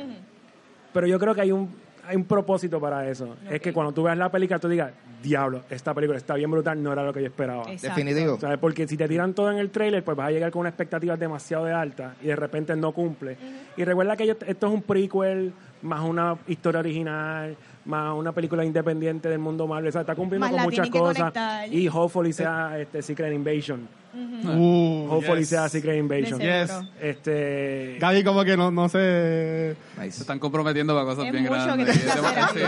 pero 0.93 1.08
yo 1.08 1.19
creo 1.19 1.34
que 1.36 1.41
hay 1.41 1.51
un 1.51 1.84
hay 2.06 2.17
un 2.17 2.25
propósito 2.25 2.82
para 2.82 3.08
eso. 3.10 3.38
Es 3.49 3.62
que 3.62 3.71
cuando 3.71 3.93
tú 3.93 4.03
veas 4.03 4.17
la 4.17 4.29
película 4.29 4.60
tú 4.60 4.67
digas, 4.67 4.91
diablo, 5.21 5.62
esta 5.69 5.93
película 5.93 6.17
está 6.17 6.34
bien 6.36 6.51
brutal, 6.51 6.84
no 6.84 6.91
era 6.91 7.01
lo 7.01 7.13
que 7.13 7.21
yo 7.21 7.27
esperaba. 7.27 7.62
Exacto. 7.71 7.95
Definitivo. 7.95 8.38
¿Sabes? 8.41 8.58
Porque 8.60 8.86
si 8.89 8.97
te 8.97 9.08
tiran 9.08 9.34
todo 9.34 9.49
en 9.49 9.58
el 9.58 9.69
trailer, 9.69 10.03
pues 10.03 10.17
vas 10.17 10.27
a 10.27 10.32
llegar 10.32 10.51
con 10.51 10.60
una 10.62 10.69
expectativa 10.69 11.15
demasiado 11.15 11.63
de 11.63 11.71
alta 11.71 12.15
y 12.21 12.27
de 12.27 12.36
repente 12.36 12.75
no 12.75 12.91
cumple. 12.91 13.38
Y 13.77 13.86
recuerda 13.86 14.17
que 14.17 14.27
yo- 14.27 14.36
esto 14.45 14.67
es 14.67 14.73
un 14.73 14.82
prequel, 14.82 15.53
más 15.82 16.01
una 16.01 16.36
historia 16.49 16.82
original, 16.82 17.56
más 17.86 18.13
una 18.13 18.34
película 18.34 18.65
independiente 18.65 19.29
del 19.29 19.39
mundo 19.39 19.65
Marvel. 19.65 19.88
O 19.88 19.91
sea, 19.93 20.01
está 20.01 20.13
cumpliendo 20.13 20.43
Más 20.45 20.51
con 20.51 20.58
la 20.58 20.63
muchas 20.65 20.89
cosas. 20.89 21.17
conectar. 21.17 21.73
Y 21.73 21.88
hopefully 21.88 22.34
sea 22.34 22.77
este, 22.79 23.01
Secret 23.01 23.32
Invasion. 23.34 23.88
Uh, 24.13 25.08
Hopefully 25.10 25.39
yes. 25.41 25.49
sea 25.49 25.69
Secret 25.69 25.97
Invasion. 25.97 26.39
Yes. 26.39 26.71
Este... 27.02 27.97
Gaby 27.99 28.23
como 28.23 28.43
que 28.43 28.56
no, 28.56 28.69
no 28.71 28.88
se... 28.89 29.76
Se 29.95 30.02
Nice. 30.02 30.21
están 30.21 30.39
comprometiendo 30.39 30.93
para 30.93 31.06
cosas 31.06 31.26
Es 31.26 31.32
bien 31.32 31.45
grandes. 31.45 31.97
que 31.99 32.06
Es 32.08 32.13
sí, 32.13 32.60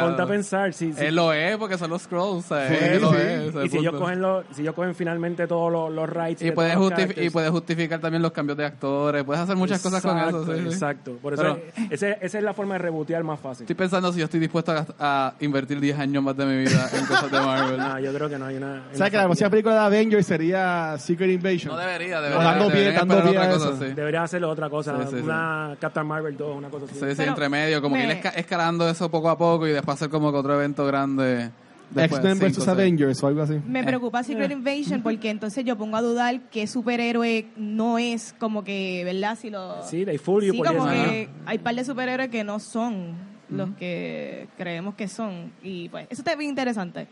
Ponte, 0.00 0.22
a- 0.22 0.26
pensar 0.26 0.72
si, 0.72 0.92
si- 0.92 1.04
Él 1.04 1.14
lo 1.14 1.32
es 1.32 1.56
porque 1.56 1.78
son 1.78 1.90
los 1.90 2.02
scrolls. 2.02 2.46
¿sabes? 2.46 2.78
Sí, 2.94 3.00
lo 3.00 3.14
es, 3.14 3.54
es 3.54 3.64
y 3.64 3.68
si 3.68 3.78
ellos 3.78 3.94
cogen 3.96 4.20
los, 4.20 4.44
si 4.52 4.62
ellos 4.62 4.74
cogen 4.74 4.94
finalmente 4.94 5.46
todos 5.46 5.70
los, 5.72 5.92
los 5.92 6.08
rights 6.10 6.42
y 6.42 6.46
de 6.46 6.52
puedes, 6.52 6.76
y 7.16 7.30
puedes 7.30 7.50
justificar 7.50 8.00
también 8.00 8.22
los 8.22 8.32
cambios 8.32 8.56
de 8.58 8.64
actores. 8.64 9.24
Puedes 9.24 9.42
hacer 9.42 9.56
muchas 9.56 9.80
cosas 9.82 10.02
con 10.02 10.18
eso. 10.18 10.40
Exacto, 10.42 10.54
sí. 10.56 10.66
Exacto. 10.74 11.12
Por 11.22 11.34
eso 11.34 11.42
Pero- 11.42 11.60
ese- 11.90 12.18
esa 12.20 12.38
es 12.38 12.44
la 12.44 12.54
forma 12.54 12.74
de 12.74 12.78
rebotear 12.78 13.22
más 13.24 13.40
fácil. 13.40 13.62
Estoy 13.64 13.76
pensando 13.76 14.12
si 14.12 14.18
yo 14.18 14.24
estoy 14.24 14.40
dispuesto 14.40 14.72
a, 14.72 14.86
a 14.98 15.34
invertir 15.40 15.80
10 15.80 15.98
años 15.98 16.22
más 16.22 16.36
de 16.36 16.46
mi 16.46 16.56
vida 16.58 16.88
en 16.92 17.06
cosas 17.06 17.30
de 17.30 17.40
Marvel. 17.46 17.78
No, 17.78 17.98
yo 18.00 18.12
creo 18.12 18.28
que 18.28 18.38
no 18.38 18.46
hay 18.46 18.56
una. 18.56 18.82
O 18.92 18.96
sea 18.96 19.10
que 19.10 19.16
la 19.16 19.24
próxima 19.24 19.50
película 19.50 19.74
de 19.74 19.80
Avengers 19.80 20.26
sería 20.36 20.96
Secret 20.98 21.30
Invasion. 21.30 21.74
No 21.74 21.78
debería, 21.80 22.18
O 22.18 22.22
debería. 22.22 22.44
dando 22.44 22.66
pie- 22.68 22.72
deberían 22.78 23.08
dando 23.08 23.30
pie 23.30 23.38
a 23.38 23.50
eso. 23.50 23.70
cosa, 23.70 23.86
sí. 23.86 23.94
Debería 23.94 24.22
hacerlo 24.22 24.50
otra 24.50 24.68
cosa. 24.70 24.96
Sí, 24.98 25.02
sí, 25.10 25.16
sí. 25.16 25.22
una 25.22 25.76
Captain 25.80 26.06
Marvel 26.06 26.36
2, 26.36 26.56
una 26.56 26.68
cosa 26.68 26.84
así. 26.86 26.94
Sí, 26.94 27.00
sí, 27.00 27.14
Pero 27.16 27.30
entre 27.30 27.48
medio, 27.48 27.82
como 27.82 27.96
que 27.96 28.06
me- 28.06 28.12
ir 28.14 28.20
esca- 28.22 28.32
escalando 28.36 28.88
eso 28.88 29.10
poco 29.10 29.30
a 29.30 29.38
poco 29.38 29.66
y 29.66 29.72
después 29.72 29.94
hacer 29.96 30.08
como 30.10 30.30
que 30.32 30.38
otro 30.38 30.54
evento 30.54 30.84
grande. 30.86 31.50
X-Men 31.94 32.40
vs. 32.40 32.66
Avengers 32.66 33.22
o 33.22 33.28
algo 33.28 33.42
así. 33.42 33.60
Me 33.64 33.84
preocupa 33.84 34.24
Secret 34.24 34.50
Invasion 34.50 35.02
porque 35.02 35.30
entonces 35.30 35.64
yo 35.64 35.76
pongo 35.76 35.96
a 35.96 36.02
dudar 36.02 36.40
que 36.50 36.66
superhéroe 36.66 37.46
no 37.56 37.96
es 37.98 38.34
como 38.40 38.64
que, 38.64 39.02
¿verdad? 39.04 39.38
Si 39.40 39.50
lo... 39.50 39.82
Sí, 39.84 40.04
they 40.04 40.18
you 40.18 40.40
Sí, 40.50 40.58
por 40.58 40.66
como 40.66 40.90
eso. 40.90 41.04
que 41.10 41.28
hay 41.46 41.58
par 41.58 41.76
de 41.76 41.84
superhéroes 41.84 42.28
que 42.28 42.42
no 42.42 42.58
son 42.58 43.14
los 43.48 43.70
que 43.78 44.48
creemos 44.58 44.96
que 44.96 45.06
son. 45.06 45.52
Y 45.62 45.88
pues, 45.88 46.08
eso 46.10 46.22
está 46.22 46.34
bien 46.34 46.50
interesante. 46.50 47.06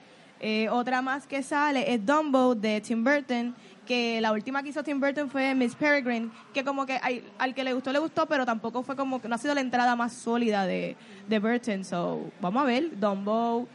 Eh, 0.47 0.69
otra 0.69 1.01
más 1.01 1.27
que 1.27 1.43
sale 1.43 1.95
es 1.95 2.05
Dumbo 2.05 2.55
de 2.55 2.79
Tim 2.83 3.03
Burton, 3.03 3.55
que 3.87 4.21
la 4.21 4.31
última 4.31 4.63
que 4.63 4.69
hizo 4.69 4.83
Tim 4.83 5.01
Burton 5.01 5.31
fue 5.31 5.55
Miss 5.55 5.75
Peregrine, 5.75 6.29
que 6.53 6.63
como 6.63 6.85
que 6.85 7.01
al 7.39 7.55
que 7.55 7.65
le 7.65 7.73
gustó, 7.73 7.91
le 7.95 7.99
gustó, 7.99 8.27
pero 8.27 8.45
tampoco 8.45 8.83
fue 8.83 8.95
como 8.95 9.23
que 9.23 9.27
no 9.27 9.37
ha 9.37 9.39
sido 9.39 9.55
la 9.55 9.63
entrada 9.63 9.97
más 9.97 10.13
sólida 10.13 10.67
de, 10.67 10.97
de 11.27 11.39
Burton. 11.39 11.83
So, 11.83 12.31
vamos 12.43 12.63
a 12.63 12.67
ver, 12.67 13.01
Dumbo, 13.01 13.67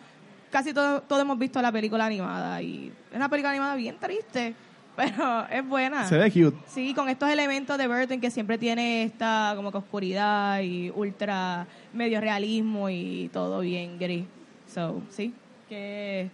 casi 0.52 0.72
todo, 0.72 1.02
todo 1.02 1.20
hemos 1.22 1.40
visto 1.40 1.60
la 1.60 1.72
película 1.72 2.06
animada 2.06 2.62
y 2.62 2.94
es 3.10 3.16
una 3.16 3.30
película 3.30 3.50
animada 3.50 3.74
bien 3.74 3.98
triste, 4.00 4.54
pero 4.96 5.48
es 5.50 5.68
buena. 5.68 6.08
Se 6.08 6.20
ve 6.20 6.30
cute. 6.30 6.56
Sí, 6.68 6.94
con 6.94 7.10
estos 7.10 7.30
elementos 7.32 7.80
de 7.80 7.88
Burton 7.88 8.22
que 8.22 8.30
siempre 8.30 8.60
tiene 8.60 9.02
esta 9.06 9.54
como 9.56 9.72
que 9.72 9.80
oscuridad 9.80 10.62
y 10.62 10.92
ultra 10.92 11.66
medio 11.94 12.22
realismo 12.22 12.92
y 12.92 13.28
todo 13.34 13.62
bien 13.62 13.98
gris. 13.98 14.26
So, 14.72 15.02
sí. 15.10 15.34
¿Qué, 15.68 16.32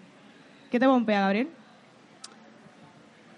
qué 0.76 0.80
te 0.80 0.88
bombea, 0.88 1.22
Gabriel? 1.22 1.48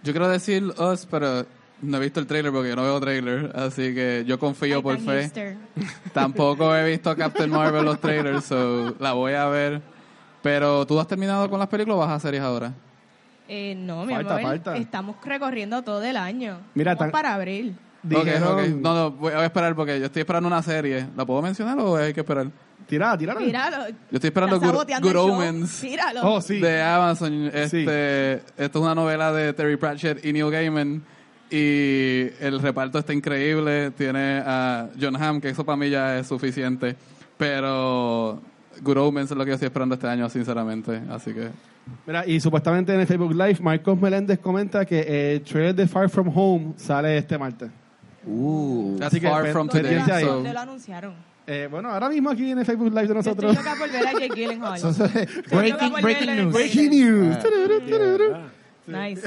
Yo 0.03 0.13
quiero 0.13 0.27
decir 0.29 0.63
Us, 0.77 1.05
pero 1.09 1.45
no 1.81 1.97
he 1.97 1.99
visto 1.99 2.19
el 2.19 2.27
trailer 2.27 2.51
porque 2.51 2.69
yo 2.69 2.75
no 2.75 2.83
veo 2.83 2.99
trailer. 2.99 3.51
Así 3.55 3.93
que 3.93 4.23
yo 4.25 4.39
confío 4.39 4.77
Ay, 4.77 4.81
por 4.81 4.97
fe. 4.99 5.21
hipster. 5.23 5.57
Tampoco 6.13 6.75
he 6.75 6.89
visto 6.89 7.15
Captain 7.15 7.49
Marvel 7.49 7.85
los 7.85 7.99
trailers, 7.99 8.45
so 8.45 8.95
la 8.99 9.13
voy 9.13 9.33
a 9.33 9.45
ver. 9.47 9.81
Pero 10.41 10.85
¿tú 10.85 10.99
has 10.99 11.07
terminado 11.07 11.49
con 11.49 11.59
las 11.59 11.67
películas 11.67 11.97
o 11.97 11.99
vas 11.99 12.11
a 12.11 12.19
series 12.19 12.41
ahora? 12.41 12.73
Eh, 13.49 13.75
no, 13.75 14.05
mi 14.05 14.13
Falta, 14.13 14.33
amor, 14.35 14.43
falta. 14.49 14.77
estamos 14.77 15.15
recorriendo 15.23 15.81
todo 15.81 16.01
el 16.03 16.17
año. 16.17 16.59
Mira, 16.73 16.91
Vamos 16.95 16.99
tan- 16.99 17.11
para 17.11 17.33
abril. 17.33 17.75
Ok, 18.03 18.09
Dijeron... 18.23 18.59
ok. 18.59 18.67
No, 18.81 18.93
no, 18.95 19.11
voy 19.11 19.33
a 19.33 19.45
esperar 19.45 19.75
porque 19.75 19.99
yo 19.99 20.05
estoy 20.05 20.21
esperando 20.21 20.47
una 20.47 20.61
serie. 20.63 21.07
¿La 21.15 21.25
puedo 21.25 21.41
mencionar 21.41 21.77
o 21.79 21.95
hay 21.97 22.13
que 22.13 22.21
esperar? 22.21 22.47
Tírala, 22.87 23.17
tírala. 23.17 23.39
Míralo. 23.39 23.87
Yo 23.89 23.95
estoy 24.13 24.27
esperando 24.29 24.55
Está 24.55 24.67
Good, 24.67 24.73
saboteando 24.75 25.07
Good 25.07 25.15
el 25.15 25.21
show. 25.21 25.35
Omens 25.35 25.83
Míralo. 25.83 26.21
Oh, 26.23 26.41
sí. 26.41 26.59
de 26.59 26.81
Amazon. 26.81 27.51
Este, 27.53 28.33
Esto 28.57 28.79
es 28.79 28.83
una 28.83 28.95
novela 28.95 29.31
de 29.33 29.51
Terry 29.53 29.75
Pratchett 29.77 30.23
y 30.25 30.31
Neil 30.33 30.49
Gaiman. 30.49 31.03
Y 31.49 32.27
el 32.39 32.59
reparto 32.61 32.99
está 32.99 33.13
increíble. 33.13 33.91
Tiene 33.91 34.41
a 34.45 34.89
John 34.99 35.15
Hamm, 35.21 35.39
que 35.41 35.49
eso 35.49 35.65
para 35.65 35.75
mí 35.77 35.89
ya 35.89 36.17
es 36.19 36.27
suficiente. 36.27 36.95
Pero 37.37 38.41
Good 38.81 38.97
Omens 38.97 39.31
es 39.31 39.37
lo 39.37 39.43
que 39.43 39.49
yo 39.49 39.53
estoy 39.55 39.67
esperando 39.67 39.95
este 39.95 40.07
año, 40.07 40.29
sinceramente. 40.29 41.01
Así 41.09 41.33
que... 41.33 41.49
Mira, 42.05 42.25
y 42.27 42.39
supuestamente 42.41 42.93
en 42.93 42.99
el 42.99 43.07
Facebook 43.07 43.31
Live, 43.31 43.57
Marcos 43.61 43.97
Meléndez 43.99 44.39
comenta 44.39 44.83
que 44.85 45.35
el 45.35 45.41
trailer 45.43 45.73
de 45.73 45.87
Far 45.87 46.09
From 46.09 46.29
Home 46.35 46.73
sale 46.75 47.17
este 47.17 47.37
martes. 47.37 47.69
Uh. 48.25 48.97
Así 49.01 49.21
que 49.21 49.29
far 49.29 49.43
pen- 49.43 49.51
from 49.53 49.67
today. 49.69 49.83
pendiente 49.83 50.11
ahí. 50.11 50.25
so- 50.25 50.33
¿Dónde 50.33 50.51
lo 50.53 50.59
anunciaron? 50.59 51.13
Eh, 51.49 51.69
bueno, 51.71 51.89
ahora 51.89 52.09
mismo 52.09 52.29
aquí 52.29 52.51
en 52.51 52.59
el 52.59 52.65
Facebook 52.65 52.89
Live 52.89 53.07
de 53.07 53.13
Yo 53.13 53.19
Estoy 53.19 53.33
nosotros. 53.33 53.55
loca 53.55 53.75
por 53.79 53.89
ver 53.89 54.05
a 54.05 54.11
Jake 54.11 54.35
Gyllenhaal. 54.35 54.81
breaking, 55.49 55.93
breaking 56.01 56.35
news. 56.35 56.53
Breaking 56.53 56.89
news. 56.89 57.37
Ah. 57.37 57.41
Tururú. 57.87 58.33
Ah, 58.35 58.49
Nice. 58.87 59.21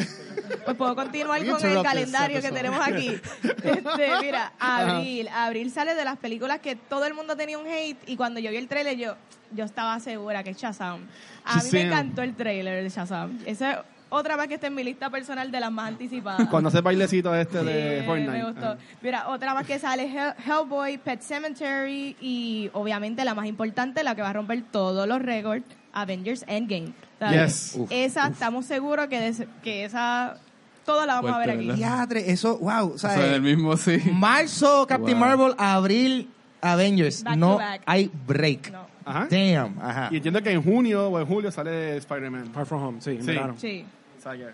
Pues 0.65 0.77
puedo 0.77 0.95
continuar 0.95 1.45
con 1.47 1.65
el 1.67 1.83
calendario 1.83 2.41
que 2.41 2.51
tenemos 2.51 2.81
aquí. 2.87 3.19
Este, 3.63 4.11
mira, 4.23 4.53
abril. 4.59 5.29
Abril 5.29 5.71
sale 5.71 5.95
de 5.95 6.05
las 6.05 6.17
películas 6.19 6.61
que 6.61 6.77
todo 6.77 7.05
el 7.07 7.15
mundo 7.15 7.37
tenía 7.37 7.59
un 7.59 7.67
hate 7.67 7.99
y 8.07 8.17
cuando 8.17 8.41
yo 8.41 8.51
vi 8.51 8.57
el 8.57 8.69
trailer 8.69 8.97
yo, 8.97 9.17
yo 9.53 9.65
estaba 9.65 9.99
segura 10.01 10.43
que 10.43 10.51
es 10.51 10.57
Shazam. 10.57 11.01
A 11.45 11.63
mí 11.63 11.69
me 11.73 11.83
encantó 11.83 12.23
el 12.23 12.35
trailer 12.35 12.83
de 12.83 12.89
Shazam. 12.89 13.39
Esa 13.45 13.73
es 13.73 13.79
otra 14.11 14.37
más 14.37 14.47
que 14.49 14.55
está 14.55 14.67
en 14.67 14.75
mi 14.75 14.85
lista 14.85 15.09
personal 15.11 15.51
de 15.51 15.61
las 15.61 15.73
más 15.73 15.89
anticipadas. 15.89 16.49
Cuando 16.49 16.69
hace 16.69 16.81
bailecito 16.81 17.35
este 17.35 17.63
de 17.65 18.01
Sí, 18.01 18.07
Fortnite. 18.07 18.31
Me 18.33 18.45
gustó. 18.45 18.67
Ah. 18.67 18.77
Mira, 19.03 19.29
otra 19.29 19.55
más 19.55 19.67
que 19.67 19.79
sale 19.79 20.05
Hell- 20.07 20.35
Hellboy, 20.45 20.99
Pet 20.99 21.21
Cemetery 21.23 22.17
y 22.21 22.71
obviamente 22.73 23.25
la 23.25 23.35
más 23.35 23.47
importante, 23.47 24.03
la 24.05 24.15
que 24.15 24.23
va 24.23 24.31
a 24.31 24.33
romper 24.35 24.63
todos 24.71 25.07
los 25.09 25.21
récords, 25.23 25.65
Avengers 25.93 26.45
Endgame. 26.47 26.93
Yes. 27.31 27.75
Uf, 27.77 27.91
esa, 27.93 28.29
estamos 28.29 28.67
seguros 28.67 29.07
que, 29.09 29.21
des- 29.21 29.47
que 29.63 29.85
esa, 29.85 30.39
toda 30.87 31.05
la 31.07 31.15
vamos 31.17 31.33
a 31.33 31.39
ver 31.39 31.47
Fuerte, 31.55 31.71
aquí. 31.71 31.77
Diadre, 31.79 32.31
eso, 32.31 32.59
wow. 32.59 32.95
Eso 32.97 33.09
en 33.09 33.15
¿sabes? 33.15 33.33
el 33.33 33.43
mismo, 33.43 33.77
sí. 33.77 33.99
Marzo, 34.13 34.87
Captain 34.87 35.19
Wow. 35.19 35.29
Marvel, 35.29 35.55
abril, 35.59 36.31
Avengers. 36.63 37.23
Back 37.23 37.35
to 37.35 37.39
no 37.41 37.57
back. 37.59 37.83
hay 37.87 38.11
break. 38.27 38.71
No. 38.73 38.87
Ajá. 39.05 39.27
Damn, 39.31 39.79
ajá. 39.81 40.09
Y 40.13 40.17
entiendo 40.17 40.43
que 40.43 40.53
en 40.53 40.63
junio 40.63 41.09
o 41.09 41.19
en 41.19 41.27
julio 41.27 41.51
sale 41.51 41.97
Spider-Man. 41.97 42.51
Far 42.53 42.67
From 42.67 42.83
Home, 42.83 43.01
sí, 43.01 43.11
en 43.11 43.25
Sí. 43.25 43.33
Sí. 43.57 43.85
Que 44.23 44.51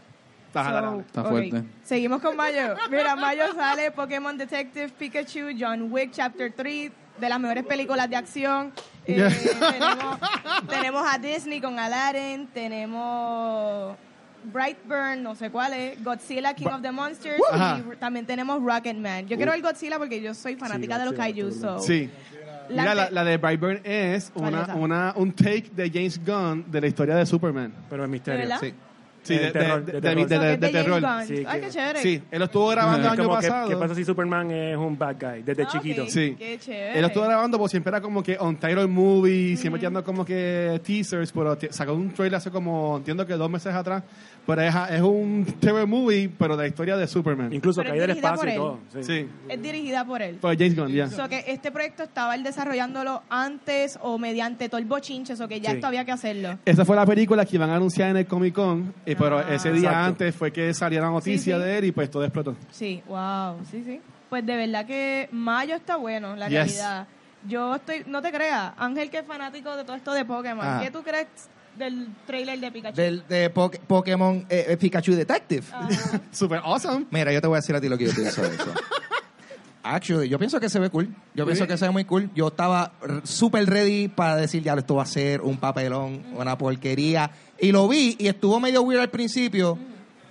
está 0.48 0.62
So. 0.62 1.00
Está 1.00 1.20
ok. 1.22 1.28
fuerte. 1.28 1.62
Seguimos 1.82 2.20
con 2.22 2.36
mayo. 2.36 2.74
Mira, 2.90 3.16
mayo 3.16 3.44
sale 3.54 3.90
Pokémon 3.90 4.36
Detective 4.38 4.88
Pikachu, 4.98 5.48
John 5.58 5.92
Wick 5.92 6.12
Chapter 6.12 6.52
3, 6.56 6.90
de 7.20 7.28
las 7.28 7.40
mejores 7.40 7.64
películas 7.64 8.08
de 8.08 8.16
acción. 8.16 8.72
Eh, 9.06 9.16
Yeah. 9.16 9.30
tenemos, 9.70 10.18
tenemos 10.68 11.02
a 11.06 11.18
Disney 11.18 11.60
con 11.60 11.78
Aladdin, 11.78 12.46
tenemos 12.48 13.96
Brightburn, 14.44 15.22
no 15.22 15.34
sé 15.34 15.50
cuál 15.50 15.72
es, 15.74 16.02
Godzilla 16.02 16.54
King 16.54 16.66
of 16.68 16.82
the 16.82 16.90
Monsters 16.92 17.40
Ajá. 17.52 17.80
y 17.92 17.96
también 17.96 18.26
tenemos 18.26 18.62
Rocketman. 18.62 19.26
Yo 19.28 19.36
quiero 19.36 19.52
ver 19.52 19.60
Godzilla 19.62 19.98
porque 19.98 20.20
yo 20.20 20.34
soy 20.34 20.56
fanática 20.56 20.94
Sí, 20.94 21.00
de 21.00 21.04
los 21.06 21.14
kaiju. 21.14 21.52
So. 21.52 21.78
Sí. 21.80 22.10
La 22.68 22.82
Mira, 22.82 22.94
la, 22.96 23.10
la 23.10 23.24
de 23.24 23.36
Brightburn 23.36 23.80
es 23.84 24.30
¿Cuál 24.34 24.54
una, 24.54 24.74
una, 24.74 25.12
un 25.16 25.32
take 25.32 25.70
de 25.72 25.88
James 25.88 26.20
Gunn 26.24 26.64
de 26.68 26.80
la 26.80 26.86
historia 26.88 27.14
de 27.14 27.24
Superman. 27.26 27.72
Pero 27.88 28.02
es 28.04 28.08
¿De 28.08 28.12
misterio. 28.12 28.58
Sí. 28.58 28.74
Sí, 29.26 29.36
De 29.38 29.50
terror, 29.50 29.84
de, 29.84 30.00
de 30.00 30.56
de- 30.56 30.68
terror. 30.70 31.02
Sí, 31.26 31.44
Ay, 31.46 31.60
qué 31.60 31.68
chévere. 31.70 32.00
Sí, 32.02 32.22
él 32.30 32.38
lo 32.38 32.44
estuvo 32.44 32.68
grabando 32.68 32.98
el 33.08 33.14
Es 33.14 33.18
año 33.18 33.28
pasado. 33.28 33.68
¿qué 33.68 33.76
pasa 33.76 33.94
si 33.94 34.04
Superman 34.04 34.50
es 34.50 34.76
un 34.76 34.96
bad 34.96 35.16
guy 35.20 35.42
desde 35.42 35.66
chiquito? 35.66 36.06
Sí. 36.06 36.36
Qué 36.38 36.58
chévere. 36.58 36.94
Él 36.94 37.00
lo 37.00 37.06
estuvo 37.08 37.24
grabando 37.24 37.58
porque 37.58 37.70
siempre 37.70 37.90
era 37.90 38.00
como 38.00 38.22
que 38.22 38.36
on 38.38 38.56
title 38.56 38.86
movie, 38.86 39.56
siempre 39.56 39.80
tirando 39.80 40.04
como 40.04 40.24
que 40.24 40.80
teasers, 40.84 41.32
pero 41.32 41.58
sacó 41.70 41.92
un 41.94 42.10
trailer 42.12 42.36
hace 42.36 42.50
como, 42.50 42.98
entiendo 42.98 43.26
que 43.26 43.34
dos 43.34 43.50
meses 43.50 43.74
atrás, 43.74 44.02
pero 44.46 44.62
es, 44.62 44.74
es 44.90 45.00
un 45.02 45.44
terror 45.60 45.86
movie, 45.86 46.28
pero 46.38 46.56
de 46.56 46.62
la 46.64 46.68
historia 46.68 46.96
de 46.96 47.06
Superman. 47.06 47.52
Incluso 47.52 47.80
Pero 47.82 47.90
cae 47.94 47.98
es 47.98 48.06
del 48.06 48.14
dirigida 48.16 48.32
espacio 48.34 48.52
y 48.54 48.56
por 48.58 48.78
todo. 48.92 49.02
Sí. 49.02 49.02
Sí, 49.02 49.28
Es 49.48 49.62
dirigida 49.62 50.04
por 50.04 50.22
él. 50.22 50.36
por 50.36 50.56
James 50.56 50.76
Gunn, 50.76 50.88
ya. 50.92 51.08
So 51.08 51.28
que 51.28 51.44
este 51.48 51.70
proyecto 51.72 52.04
estaba 52.04 52.34
él 52.34 52.42
desarrollándolo 52.42 53.22
antes 53.28 53.98
o 54.02 54.18
mediante 54.18 54.68
todo 54.68 54.78
el 54.78 54.84
bochinche, 54.86 55.34
o 55.34 55.48
que 55.48 55.60
ya 55.60 55.70
Sí. 55.70 55.76
esto 55.76 55.86
había 55.88 56.04
que 56.04 56.12
hacerlo. 56.12 56.58
Esa 56.64 56.84
fue 56.84 56.96
la 56.96 57.04
película 57.06 57.44
que 57.44 57.56
iban 57.56 57.70
a 57.70 57.76
anunciar 57.76 58.10
en 58.10 58.18
el 58.18 58.26
Comic 58.26 58.54
Con, 58.54 58.94
eh, 59.04 59.16
pero 59.18 59.38
Ah. 59.38 59.54
ese 59.54 59.72
día 59.72 59.88
Exacto. 59.90 60.06
antes 60.08 60.34
fue 60.34 60.52
que 60.52 60.72
salió 60.74 61.00
la 61.00 61.10
noticia 61.10 61.56
Sí, 61.56 61.60
sí. 61.60 61.66
de 61.66 61.78
él 61.78 61.84
y 61.86 61.92
pues 61.92 62.10
todo 62.10 62.22
explotó. 62.24 62.54
Sí, 62.70 63.02
wow, 63.08 63.56
sí, 63.70 63.82
sí. 63.84 64.00
Pues 64.30 64.44
de 64.46 64.56
verdad 64.56 64.86
que 64.86 65.28
Mayo 65.32 65.74
está 65.74 65.96
bueno, 65.96 66.34
la 66.36 66.46
Yes. 66.48 66.54
realidad. 66.58 67.06
Yo 67.46 67.76
estoy, 67.76 68.02
no 68.08 68.20
te 68.22 68.32
creas, 68.32 68.72
Ángel 68.76 69.08
que 69.08 69.18
es 69.18 69.24
fanático 69.26 69.76
de 69.76 69.84
todo 69.84 69.94
esto 69.96 70.12
de 70.12 70.24
Pokémon, 70.24 70.66
Ajá. 70.66 70.80
¿qué 70.82 70.90
tú 70.90 71.02
crees 71.02 71.26
del 71.78 72.08
trailer 72.26 72.58
de 72.60 72.70
Pikachu? 72.72 72.96
Del, 72.96 73.24
de 73.28 73.52
Poké- 73.52 73.80
Pokémon 73.80 74.46
eh, 74.48 74.66
eh, 74.68 74.76
Pikachu 74.76 75.12
Detective. 75.14 75.64
Ajá. 75.72 76.20
Super 76.32 76.60
awesome. 76.64 77.06
Mira, 77.10 77.32
yo 77.32 77.40
te 77.40 77.46
voy 77.46 77.56
a 77.56 77.60
decir 77.60 77.74
a 77.76 77.80
ti 77.80 77.88
lo 77.88 77.96
que 77.98 78.06
yo 78.06 78.14
pienso 78.14 78.42
de 78.42 78.54
eso. 78.54 78.72
Actually, 79.82 80.28
yo 80.28 80.36
pienso 80.38 80.58
que 80.58 80.68
se 80.68 80.80
ve 80.80 80.90
cool. 80.90 81.14
Yo 81.34 81.44
pienso 81.44 81.64
que 81.68 81.76
se 81.78 81.84
ve 81.84 81.92
muy 81.92 82.04
cool. 82.04 82.28
Yo 82.34 82.48
estaba 82.48 82.90
súper 83.22 83.66
ready 83.70 84.08
para 84.08 84.34
decir, 84.34 84.60
ya, 84.64 84.74
esto 84.74 84.96
va 84.96 85.04
a 85.04 85.06
ser 85.06 85.42
un 85.42 85.58
papelón, 85.58 86.24
una 86.34 86.58
porquería. 86.58 87.30
Y 87.60 87.70
lo 87.70 87.86
vi 87.86 88.16
y 88.18 88.26
estuvo 88.26 88.58
medio 88.58 88.82
weird 88.82 89.00
al 89.02 89.10
principio, 89.10 89.78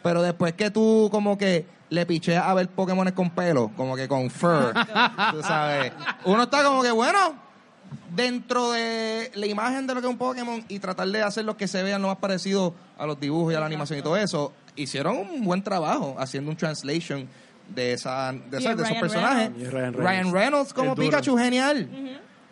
pero 0.03 0.21
después 0.21 0.53
que 0.55 0.71
tú 0.71 1.07
como 1.09 1.37
que 1.37 1.65
le 1.89 2.05
picheas 2.05 2.43
a 2.45 2.53
ver 2.53 2.67
Pokémon 2.67 3.09
con 3.11 3.29
pelo, 3.29 3.71
como 3.77 3.95
que 3.95 4.09
con 4.09 4.29
fur, 4.29 4.73
tú 5.31 5.41
sabes. 5.41 5.93
Uno 6.25 6.43
está 6.43 6.61
como 6.61 6.83
que, 6.83 6.91
bueno, 6.91 7.17
dentro 8.15 8.71
de 8.71 9.31
la 9.35 9.45
imagen 9.47 9.87
de 9.87 9.93
lo 9.95 10.01
que 10.01 10.07
es 10.07 10.11
un 10.11 10.17
Pokémon 10.17 10.63
y 10.67 10.79
tratar 10.79 11.07
de 11.07 11.21
hacer 11.21 11.45
lo 11.45 11.57
que 11.57 11.67
se 11.67 11.83
vean 11.83 12.01
lo 12.01 12.07
más 12.09 12.17
parecido 12.17 12.73
a 12.97 13.05
los 13.05 13.19
dibujos 13.19 13.53
y 13.53 13.55
a 13.55 13.59
la 13.59 13.65
animación 13.65 13.99
y 13.99 14.01
todo 14.01 14.17
eso, 14.17 14.53
hicieron 14.75 15.17
un 15.17 15.43
buen 15.43 15.63
trabajo 15.63 16.15
haciendo 16.19 16.51
un 16.51 16.57
translation 16.57 17.27
de, 17.73 17.93
esa, 17.93 18.31
de, 18.31 18.57
esa- 18.57 18.71
esos 18.73 18.87
Ryan 18.87 18.99
personajes. 18.99 19.71
Reynolds. 19.71 19.97
Ryan 19.99 20.33
Reynolds. 20.33 20.73
Como. 20.73 20.95
Pikachu, 20.95 21.37
genial. 21.37 21.89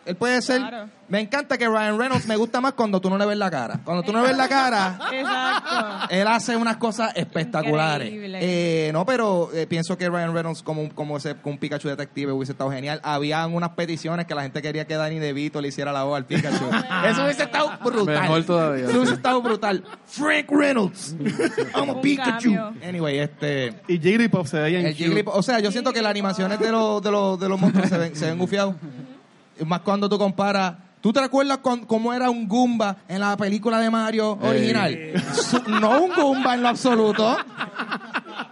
Él 0.05 0.15
puede 0.15 0.41
ser... 0.41 0.59
Claro. 0.59 0.89
Me 1.09 1.19
encanta 1.19 1.57
que 1.59 1.67
Ryan 1.67 1.97
Reynolds 1.99 2.25
me 2.27 2.35
gusta 2.35 2.59
más 2.59 2.73
cuando 2.73 2.99
tú 2.99 3.07
no 3.09 3.17
le 3.19 3.25
ves 3.25 3.37
la 3.37 3.51
cara. 3.51 3.79
Cuando 3.83 4.01
tú 4.03 4.11
no 4.11 4.21
le 4.21 4.29
ves 4.29 4.37
la 4.37 4.47
cara... 4.47 4.97
Exacto. 5.11 6.07
Él 6.09 6.27
hace 6.27 6.55
unas 6.57 6.77
cosas 6.77 7.11
espectaculares. 7.15 8.09
Eh, 8.11 8.89
no, 8.93 9.05
pero 9.05 9.49
eh, 9.53 9.67
pienso 9.67 9.97
que 9.97 10.09
Ryan 10.09 10.33
Reynolds 10.33 10.63
como, 10.63 10.89
como 10.95 11.17
ese 11.17 11.35
un 11.43 11.57
Pikachu 11.59 11.87
detective 11.89 12.31
hubiese 12.31 12.53
estado 12.53 12.71
genial. 12.71 12.99
Habían 13.03 13.53
unas 13.53 13.71
peticiones 13.71 14.25
que 14.25 14.33
la 14.33 14.41
gente 14.41 14.61
quería 14.61 14.85
que 14.87 14.95
Danny 14.95 15.19
DeVito 15.19 15.61
le 15.61 15.67
hiciera 15.67 15.91
la 15.91 16.03
voz 16.03 16.17
al 16.17 16.25
Pikachu. 16.25 16.65
Eso 17.05 17.23
hubiese 17.25 17.43
estado 17.43 17.71
brutal. 17.83 18.21
Mejor 18.21 18.43
todavía, 18.43 18.85
Eso 18.85 18.97
hubiese 18.97 19.13
estado 19.13 19.41
brutal. 19.41 19.83
Frank 20.07 20.47
Reynolds. 20.49 21.15
I'm 21.75 21.91
a 21.91 22.01
Pikachu. 22.01 22.55
Anyway, 22.83 23.19
este... 23.19 23.73
Y 23.87 23.99
Jigglypuff 23.99 24.49
se 24.49 24.59
veía 24.59 24.79
en 24.79 24.87
El 24.87 24.95
Jigglypuff- 24.97 25.33
o 25.35 25.43
sea, 25.43 25.59
yo 25.59 25.71
siento 25.71 25.93
que 25.93 26.01
las 26.01 26.09
animaciones 26.09 26.59
de 26.59 26.71
los, 26.71 27.03
de 27.03 27.11
los, 27.11 27.39
de 27.39 27.49
los 27.49 27.59
monstruos 27.59 27.89
se 27.89 27.97
ven, 27.99 28.15
se 28.15 28.25
ven 28.25 28.39
gufiados. 28.39 28.75
Más 29.65 29.81
cuando 29.81 30.07
tú 30.09 30.17
comparas. 30.17 30.75
¿Tú 31.01 31.11
te 31.11 31.19
recuerdas 31.19 31.57
con- 31.57 31.85
cómo 31.85 32.13
era 32.13 32.29
un 32.29 32.47
Goomba 32.47 32.95
en 33.09 33.19
la 33.19 33.35
película 33.35 33.77
de 33.79 33.89
Mario 33.89 34.37
original? 34.41 34.97
Su- 35.33 35.61
No 35.69 36.01
un 36.01 36.13
Goomba 36.15 36.53
en 36.55 36.61
lo 36.61 36.69
absoluto. 36.69 37.35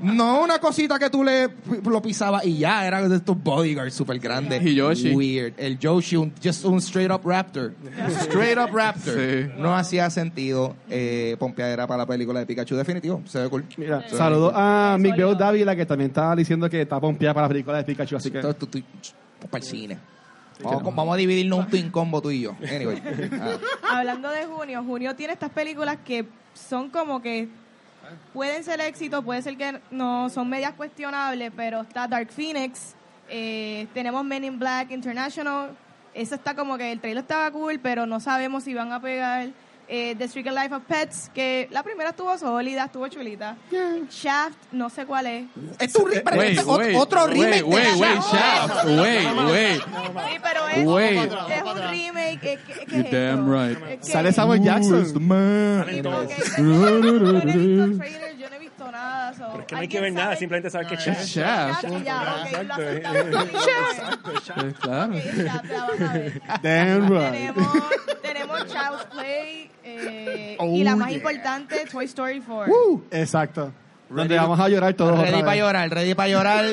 No 0.02 0.42
una 0.42 0.60
cosita 0.60 0.98
que 0.98 1.10
tú 1.10 1.24
le 1.24 1.48
lo 1.86 2.02
pisabas 2.02 2.44
y 2.46 2.58
ya, 2.58 2.86
era 2.86 3.08
de 3.08 3.16
estos 3.18 3.42
bodyguards 3.42 3.94
súper 3.94 4.20
grandes. 4.20 4.62
Y 4.66 4.76
Yoshi. 4.76 5.14
Weird. 5.14 5.54
El 5.58 5.78
Yoshi, 5.80 6.16
un, 6.18 6.34
just 6.44 6.66
un 6.66 6.80
straight 6.80 7.12
up 7.12 7.22
raptor. 7.24 7.74
Straight 8.22 8.58
up 8.58 8.76
raptor. 8.76 9.14
Sí. 9.16 9.52
No 9.58 9.76
hacía 9.76 10.10
sentido 10.10 10.76
eh, 10.90 11.36
pompeadera 11.40 11.86
para 11.88 12.00
la 12.00 12.06
película 12.06 12.40
de 12.40 12.46
Pikachu. 12.48 12.76
Definitivo, 12.76 13.22
se 13.26 13.40
ve 13.42 13.50
cool. 13.50 13.64
Mira, 13.78 14.04
Sí. 14.10 14.16
saludos 14.18 14.52
a 14.56 14.98
Miguel. 15.00 15.38
Dávila, 15.38 15.76
que 15.76 15.86
también 15.86 16.10
estaba 16.10 16.36
diciendo 16.36 16.70
que 16.70 16.82
está 16.82 17.00
pompeada 17.00 17.34
para 17.34 17.46
la 17.46 17.50
película 17.50 17.78
de 17.78 17.84
Pikachu, 17.84 18.16
así 18.18 18.30
que... 18.32 18.38
Entonces, 18.40 18.60
tú, 18.60 18.68
tú- 18.68 18.84
para 19.50 19.58
el 19.58 19.64
cine. 19.64 19.98
Vamos, 20.64 20.96
vamos 20.96 21.14
a 21.14 21.18
dividirnos 21.18 21.60
un 21.60 21.68
twin 21.68 21.90
combo 21.90 22.22
tú 22.22 22.32
y 22.32 22.42
yo. 22.42 22.56
Anyway. 22.62 23.02
Ah. 23.40 23.58
Hablando 23.98 24.30
de 24.30 24.46
junio, 24.46 24.84
junio 24.84 25.16
tiene 25.16 25.34
estas 25.34 25.50
películas 25.50 25.98
que 26.06 26.26
son 26.54 26.90
como 26.90 27.22
que 27.22 27.48
pueden 28.34 28.64
ser 28.64 28.82
éxitos, 28.82 29.24
puede 29.24 29.42
ser 29.42 29.58
que 29.58 29.80
no 29.90 30.30
son 30.30 30.50
medias 30.50 30.74
cuestionables, 30.74 31.52
pero 31.56 31.82
está 31.82 32.08
Dark 32.08 32.30
Phoenix, 32.32 32.96
eh, 33.30 33.88
tenemos 33.94 34.24
Men 34.24 34.44
in 34.44 34.60
Black 34.60 34.92
International, 34.92 35.72
eso 36.14 36.36
está 36.36 36.56
como 36.56 36.78
que 36.78 36.92
el 36.92 37.00
trailer 37.00 37.24
estaba 37.24 37.50
cool, 37.52 37.80
pero 37.80 38.06
no 38.06 38.20
sabemos 38.20 38.64
si 38.64 38.74
van 38.74 38.92
a 38.92 39.02
pegar. 39.02 39.50
Eh, 39.94 40.16
The 40.18 40.30
Secret 40.30 40.54
Life 40.56 40.74
of 40.74 40.84
Pets, 40.88 41.30
que 41.34 41.68
la 41.70 41.84
primera 41.84 42.12
estuvo 42.12 42.38
sólida, 42.38 42.86
estuvo 42.86 43.06
chulita. 43.10 43.58
Shaft, 44.10 44.56
no 44.72 44.90
sé 44.90 45.06
cuál 45.06 45.28
es. 45.28 45.46
Es 45.80 45.94
un 45.98 46.10
re- 46.10 46.24
Wait, 46.26 46.50
este 46.52 46.62
es 46.62 46.66
ot- 46.66 46.96
otro 46.98 47.28
remake. 47.28 47.66
de 47.66 47.84
Shaft. 47.84 48.34
Shaft. 48.34 48.86
Wait, 48.86 49.28
wait. 49.52 49.82
Sí, 49.82 50.40
pero 50.42 50.68
es, 50.70 50.78
un 50.86 50.96
remake. 51.90 52.40
eh, 52.54 52.60
¿qué- 52.66 52.86
qué 52.86 52.96
You're 52.96 53.06
es 53.06 53.12
damn 53.12 53.40
esto? 53.40 53.52
right. 53.52 53.78
Es 54.00 54.06
que- 54.08 54.12
Sale 54.14 54.32
Samuel 54.32 54.62
Jackson. 54.64 55.06
Sí, 55.06 55.12
porque 55.14 55.96
yo 55.98 56.04
no 56.04 56.22
he 56.22 57.46
visto 57.46 57.98
trailers, 57.98 58.38
yo 58.40 58.50
no 58.50 58.56
he 58.56 58.60
visto 58.60 58.92
nada. 58.92 59.34
so, 59.34 59.60
Es 59.60 59.66
que 59.66 59.76
no 59.76 59.82
hay 59.82 59.88
que 59.90 59.98
¿alguien 59.98 60.04
ver 60.04 60.14
nada, 60.14 60.26
sabe? 60.28 60.38
simplemente 60.38 60.70
saber 60.70 60.88
que 60.88 60.94
es 60.96 61.06
Shaft. 61.06 61.26
Shaft. 61.26 61.84
Ya, 62.06 62.46
ok, 62.46 62.52
lo 62.52 63.42
Exacto. 63.44 64.30
aceptamos. 64.30 64.80
Claro. 64.80 65.14
Ok, 65.16 65.22
Shaft, 65.36 65.66
la 65.70 65.86
van 65.88 66.04
a 66.04 66.14
ver. 66.14 66.42
Damn 66.64 67.10
right. 67.10 67.32
Tenemos 67.32 67.68
Child's 68.68 69.06
Play 69.12 69.72
eh, 69.84 70.56
Oh, 70.60 70.76
y 70.76 70.84
la 70.84 70.96
más 70.96 71.10
yeah. 71.10 71.18
importante, 71.18 71.76
Toy 71.92 72.06
Story 72.06 72.42
4. 72.46 72.74
Uh, 72.74 73.02
exacto. 73.12 73.72
Donde 74.10 74.36
vamos 74.36 74.60
a 74.60 74.68
llorar 74.68 74.94
todos 74.94 75.18
Ready 75.20 75.40
para 75.42 75.56
llorar, 75.56 75.90
ready 75.90 76.14
para 76.14 76.28
llorar. 76.30 76.66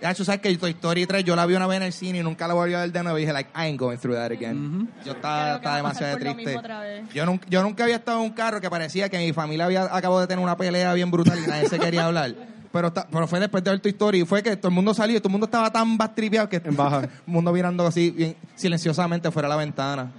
Ya, 0.00 0.14
tú 0.14 0.24
sabes 0.24 0.40
que 0.40 0.56
Toy 0.56 0.70
Story 0.70 1.04
3 1.04 1.24
yo 1.24 1.36
la 1.36 1.44
vi 1.44 1.54
una 1.54 1.66
vez 1.66 1.76
en 1.76 1.82
el 1.82 1.92
cine 1.92 2.20
y 2.20 2.22
nunca 2.22 2.48
la 2.48 2.54
volví 2.54 2.72
a 2.72 2.80
ver 2.80 2.90
de 2.92 3.02
nuevo. 3.02 3.18
Y 3.18 3.20
dije, 3.20 3.34
like, 3.34 3.50
I 3.54 3.64
ain't 3.66 3.78
going 3.78 3.98
through 3.98 4.16
that 4.16 4.32
again. 4.32 4.88
Yo 5.04 5.12
estaba, 5.12 5.56
estaba 5.56 5.76
demasiado 5.76 6.16
triste. 6.16 6.34
mismo 6.36 6.58
otra 6.58 6.80
vez. 6.80 7.04
Yo 7.12 7.26
nunca, 7.26 7.46
yo 7.50 7.62
nunca 7.62 7.84
había 7.84 7.96
estado 7.96 8.18
en 8.20 8.24
un 8.24 8.30
carro 8.30 8.62
que 8.62 8.70
parecía 8.70 9.10
que 9.10 9.18
mi 9.18 9.34
familia 9.34 9.66
había 9.66 9.94
acabado 9.94 10.22
de 10.22 10.26
tener 10.26 10.42
una 10.42 10.56
pelea 10.56 10.94
bien 10.94 11.10
brutal 11.10 11.38
y 11.38 11.46
nadie 11.46 11.68
se 11.68 11.78
quería 11.78 12.06
hablar. 12.06 12.34
Pero, 12.72 12.88
está- 12.88 13.06
pero 13.10 13.26
fue 13.26 13.40
después 13.40 13.62
de 13.62 13.70
ver 13.72 13.80
tu 13.80 13.88
historia 13.90 14.22
y 14.22 14.24
fue 14.24 14.42
que 14.42 14.56
todo 14.56 14.68
el 14.68 14.74
mundo 14.74 14.94
salió 14.94 15.16
y 15.16 15.20
todo 15.20 15.28
el 15.28 15.32
mundo 15.32 15.46
estaba 15.46 15.70
tan 15.70 15.98
bastripeado 15.98 16.48
que 16.48 16.62
En 16.64 16.76
baja. 16.76 17.00
el 17.04 17.10
mundo 17.26 17.52
mirando 17.52 17.86
así 17.86 18.10
bien 18.10 18.36
silenciosamente 18.54 19.30
fuera 19.30 19.48
de 19.48 19.50
la 19.50 19.56
ventana. 19.58 20.10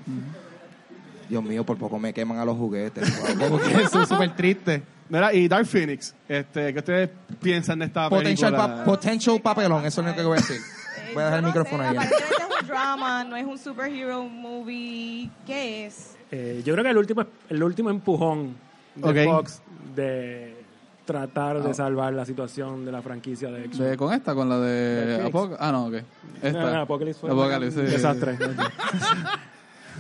Dios 1.32 1.44
mío, 1.44 1.66
por 1.66 1.78
poco 1.78 1.98
me 1.98 2.14
queman 2.14 2.38
a 2.38 2.46
los 2.46 2.58
juguetes. 2.58 3.10
Wow, 3.40 3.50
como 3.50 3.60
que 3.60 3.74
eso 3.82 4.02
es 4.04 4.10
súper 4.10 4.36
triste. 4.36 4.84
Mira, 5.10 5.34
y 5.34 5.48
Dark 5.48 5.66
Phoenix, 5.66 6.14
este, 6.30 6.72
¿qué 6.74 6.80
ustedes 6.80 7.10
piensan 7.42 7.80
de 7.80 7.86
esta 7.86 8.08
Potential, 8.10 8.52
película? 8.54 8.78
pa- 8.78 8.84
potential 8.84 9.42
papelón, 9.42 9.86
eso 9.86 10.02
es 10.02 10.08
lo 10.08 10.16
que 10.16 10.24
voy 10.24 10.38
a 10.38 10.42
decir. 10.42 10.58
Eh, 10.58 11.12
Voy 11.14 11.24
a 11.24 11.26
dejar 11.26 11.40
el 11.40 11.46
micrófono 11.48 11.84
ahí. 11.84 11.90
Aparentemente 11.98 12.34
es 12.38 12.62
un 12.62 12.68
drama, 12.68 13.24
no 13.26 13.36
es 13.36 13.46
un 13.46 13.58
superhero 13.58 14.24
movie. 14.26 15.30
¿Qué 15.46 15.86
es? 15.88 16.16
Eh, 16.32 16.62
yo 16.66 16.74
creo 16.74 16.84
que 16.86 16.92
el 16.92 16.98
último, 16.98 17.26
el 17.50 17.62
último 17.64 17.90
empujón 17.90 18.56
de 18.96 19.10
Ok. 19.28 19.34
Fox 19.34 19.62
de 19.96 20.64
tratar 21.06 21.62
de 21.62 21.74
salvar 21.74 22.14
la 22.14 22.26
situación 22.26 22.86
de 22.86 22.92
la 22.94 23.02
franquicia 23.02 23.50
de 23.52 23.66
X-Men. 23.66 23.90
De- 23.92 23.98
con 23.98 24.14
esta, 24.14 24.34
con 24.34 24.48
la 24.48 24.60
de 24.60 25.06
Netflix. 25.18 25.34
Apoc- 25.36 25.58
Ah, 25.60 25.72
no, 25.74 25.88
ok. 25.88 25.94
Esta. 26.42 26.52
No, 26.62 26.72
no, 26.74 26.82
Apocalypse 26.82 27.20
fue 27.20 27.32
Apocalypse, 27.32 27.80
un 27.82 27.88
sí. 27.88 27.92
desastre. 27.94 28.38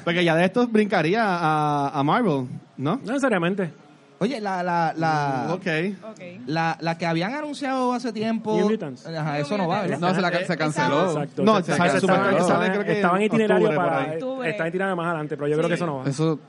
Porque 0.04 0.24
ya 0.24 0.36
de 0.36 0.46
estos 0.46 0.72
brincaría 0.72 1.24
a, 1.24 1.90
a 1.90 2.04
Marvel, 2.04 2.48
¿no? 2.78 2.96
No 2.98 3.02
necesariamente. 3.06 3.72
Oye, 4.20 4.40
la, 4.40 4.62
la, 4.62 4.94
la, 4.96 5.48
Ok. 5.52 5.66
Ok. 6.12 6.20
la, 6.46 6.78
la 6.80 6.96
que 6.98 7.08
habían 7.08 7.34
anunciado 7.34 7.92
hace 7.94 8.14
tiempo. 8.14 8.56
New 8.56 8.70
Mutants. 8.70 9.08
Ajá, 9.08 9.40
eso 9.40 9.58
no 9.58 9.68
va, 9.68 9.82
¿verdad? 9.82 10.00
No, 10.00 10.14
se, 10.14 10.22
la, 10.22 10.30
ca- 10.32 10.46
se 10.46 10.58
canceló. 10.58 11.08
Exacto. 11.08 11.44
No, 11.44 11.64
Se- 11.64 11.74
sale 11.76 11.90
se- 11.92 11.98
estaban- 11.98 12.46
sale 12.48 12.70
creo 12.70 12.86
que 12.86 12.92
estaban 12.94 13.18
en 13.22 13.26
itinerario 13.26 14.96
más 14.96 15.06
adelante, 15.08 15.36
pero 15.38 15.48
yo 15.48 15.58
creo 15.58 15.68
que 15.70 15.74
eso 15.76 15.86
no 15.88 15.98
va. 16.00 16.06
Eso 16.10 16.40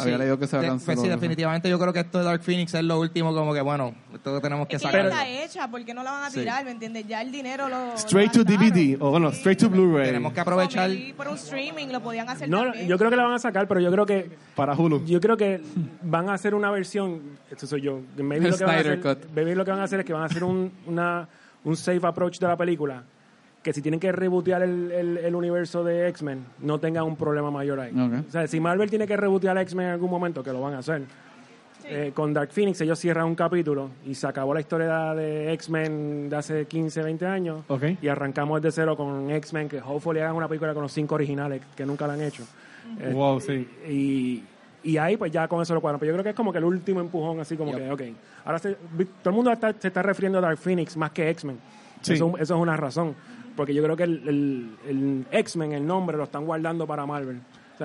había 0.00 0.14
Sí. 0.14 0.18
leído 0.18 0.38
que 0.38 0.46
se 0.46 0.56
De- 0.58 0.66
canceló. 0.66 0.86
pues 0.94 1.00
sí, 1.00 1.08
definitivamente 1.08 1.68
yo 1.68 1.78
creo 1.78 1.92
que 1.92 2.00
esto 2.00 2.18
de 2.18 2.24
Dark 2.24 2.42
Phoenix 2.42 2.72
es 2.74 2.82
lo 2.84 2.98
último, 3.00 3.34
como 3.34 3.52
que 3.54 3.60
bueno, 3.60 3.94
esto 4.14 4.34
que 4.34 4.40
tenemos 4.40 4.66
que 4.68 4.76
Es 4.76 4.82
que 4.82 4.88
sacar. 4.88 5.02
ya 5.02 5.08
está 5.08 5.28
hecha, 5.44 5.68
¿por 5.70 5.84
qué 5.84 5.94
no 5.94 6.02
la 6.02 6.12
van 6.12 6.24
a 6.24 6.30
tirar? 6.30 6.64
¿Me 6.64 6.70
entiendes? 6.70 7.06
Ya 7.06 7.20
el 7.22 7.30
dinero 7.32 7.68
lo. 7.68 7.94
Straight 7.94 8.34
lo 8.36 8.44
to. 8.44 8.50
DVD, 8.52 8.96
o 9.00 9.10
bueno, 9.10 9.28
straight 9.30 9.58
to 9.60 9.68
Blu-ray. 9.70 10.06
Tenemos 10.06 10.32
que 10.32 10.40
aprovechar. 10.40 10.88
Maybe 10.88 11.14
por 11.14 11.28
un 11.28 11.34
streaming 11.36 11.88
lo 11.88 12.00
podían 12.02 12.28
hacer 12.28 12.48
No, 12.48 12.62
también. 12.64 12.86
yo 12.88 12.98
creo 12.98 13.10
que 13.10 13.16
la 13.16 13.24
van 13.24 13.34
a 13.34 13.38
sacar, 13.38 13.68
pero 13.68 13.80
yo 13.80 13.90
creo 13.92 14.06
que 14.06 14.30
Para 14.54 14.74
Hulu. 14.74 15.04
yo 15.04 15.20
creo 15.20 15.36
que 15.36 15.60
van 16.02 16.28
a 16.30 16.34
hacer 16.34 16.54
una 16.54 16.70
versión, 16.70 17.20
esto 17.50 17.66
soy 17.66 17.82
yo, 17.82 18.00
que 18.16 18.22
maybe 18.22 18.48
lo 18.50 18.56
que 18.56 18.64
van 18.64 18.76
a 18.76 18.80
hacer, 18.80 19.00
Cut. 19.00 19.18
maybe 19.34 19.54
lo 19.54 19.64
que 19.64 19.70
van 19.70 19.80
a 19.80 19.84
hacer 19.84 20.00
es 20.00 20.06
que 20.06 20.12
van 20.12 20.22
a 20.22 20.26
hacer 20.26 20.44
un, 20.44 20.72
una, 20.86 21.28
un 21.64 21.76
safe 21.76 22.04
approach 22.06 22.38
de 22.38 22.48
la 22.48 22.56
película 22.56 23.02
que 23.62 23.72
si 23.72 23.80
tienen 23.82 24.00
que 24.00 24.10
rebotear 24.12 24.62
el, 24.62 24.90
el- 24.90 25.18
el 25.18 25.34
universo 25.34 25.84
de 25.84 26.08
X-Men, 26.08 26.44
no 26.60 26.78
tengan 26.80 27.04
un 27.04 27.16
problema 27.16 27.50
mayor 27.50 27.78
ahí. 27.80 27.92
O 28.28 28.30
sea, 28.30 28.46
si 28.46 28.58
Marvel 28.60 28.90
tiene 28.90 29.06
que 29.06 29.16
rebotear 29.16 29.56
X-Men 29.58 29.86
en 29.86 29.92
algún 29.92 30.10
momento, 30.10 30.42
que 30.42 30.52
lo 30.52 30.60
van 30.60 30.74
a 30.74 30.78
hacer. 30.78 31.02
eh, 31.84 32.12
con 32.14 32.32
Dark 32.32 32.50
Phoenix 32.52 32.80
ellos 32.80 32.96
cierran 32.98 33.26
un 33.26 33.34
capítulo 33.34 33.90
y 34.06 34.14
se 34.14 34.24
acabó 34.28 34.54
la 34.54 34.60
historia 34.60 35.14
de 35.14 35.52
X-Men 35.54 36.28
de 36.30 36.36
hace 36.36 36.64
15, 36.66 37.02
20 37.02 37.26
años 37.26 37.64
y 38.00 38.06
arrancamos 38.06 38.62
desde 38.62 38.82
cero 38.82 38.96
con 38.96 39.28
X-Men 39.32 39.68
que 39.68 39.78
hopefully 39.80 40.20
hagan 40.20 40.36
una 40.36 40.46
película 40.46 40.74
con 40.74 40.82
los 40.84 40.92
cinco 40.92 41.16
originales 41.16 41.60
que 41.74 41.84
nunca 41.84 42.06
la 42.06 42.12
han 42.14 42.22
hecho. 42.22 42.44
Eh, 43.00 43.10
Wow, 43.12 43.40
sí. 43.40 43.68
y, 43.88 44.42
y 44.84 44.96
ahí 44.96 45.16
pues 45.16 45.32
ya 45.32 45.48
con 45.48 45.60
eso 45.60 45.74
lo 45.74 45.80
cuadran. 45.80 45.98
Pero 45.98 46.10
yo 46.12 46.14
creo 46.14 46.22
que 46.24 46.30
es 46.30 46.36
como 46.36 46.52
que 46.52 46.58
el 46.58 46.64
último 46.64 47.00
empujón, 47.00 47.40
así 47.40 47.56
como 47.56 47.74
que, 47.74 47.90
ok. 47.90 48.02
Ahora 48.44 48.58
se- 48.60 48.74
todo 49.22 49.30
el 49.30 49.34
mundo 49.34 49.50
está- 49.52 49.74
se 49.76 49.88
está 49.88 50.02
refiriendo 50.02 50.38
a 50.38 50.40
Dark 50.40 50.58
Phoenix 50.58 50.96
más 50.96 51.10
que 51.10 51.28
X-Men. 51.30 51.58
Sí. 52.00 52.12
Eso, 52.14 52.32
eso 52.38 52.54
es 52.54 52.60
una 52.60 52.76
razón. 52.76 53.14
Porque 53.56 53.74
yo 53.74 53.82
creo 53.82 53.96
que 53.96 54.04
el, 54.04 54.28
el- 54.28 54.76
el 54.88 55.26
X-Men, 55.30 55.72
el 55.72 55.86
nombre, 55.86 56.16
lo 56.16 56.24
están 56.24 56.44
guardando 56.46 56.86
para 56.86 57.04
Marvel. 57.06 57.40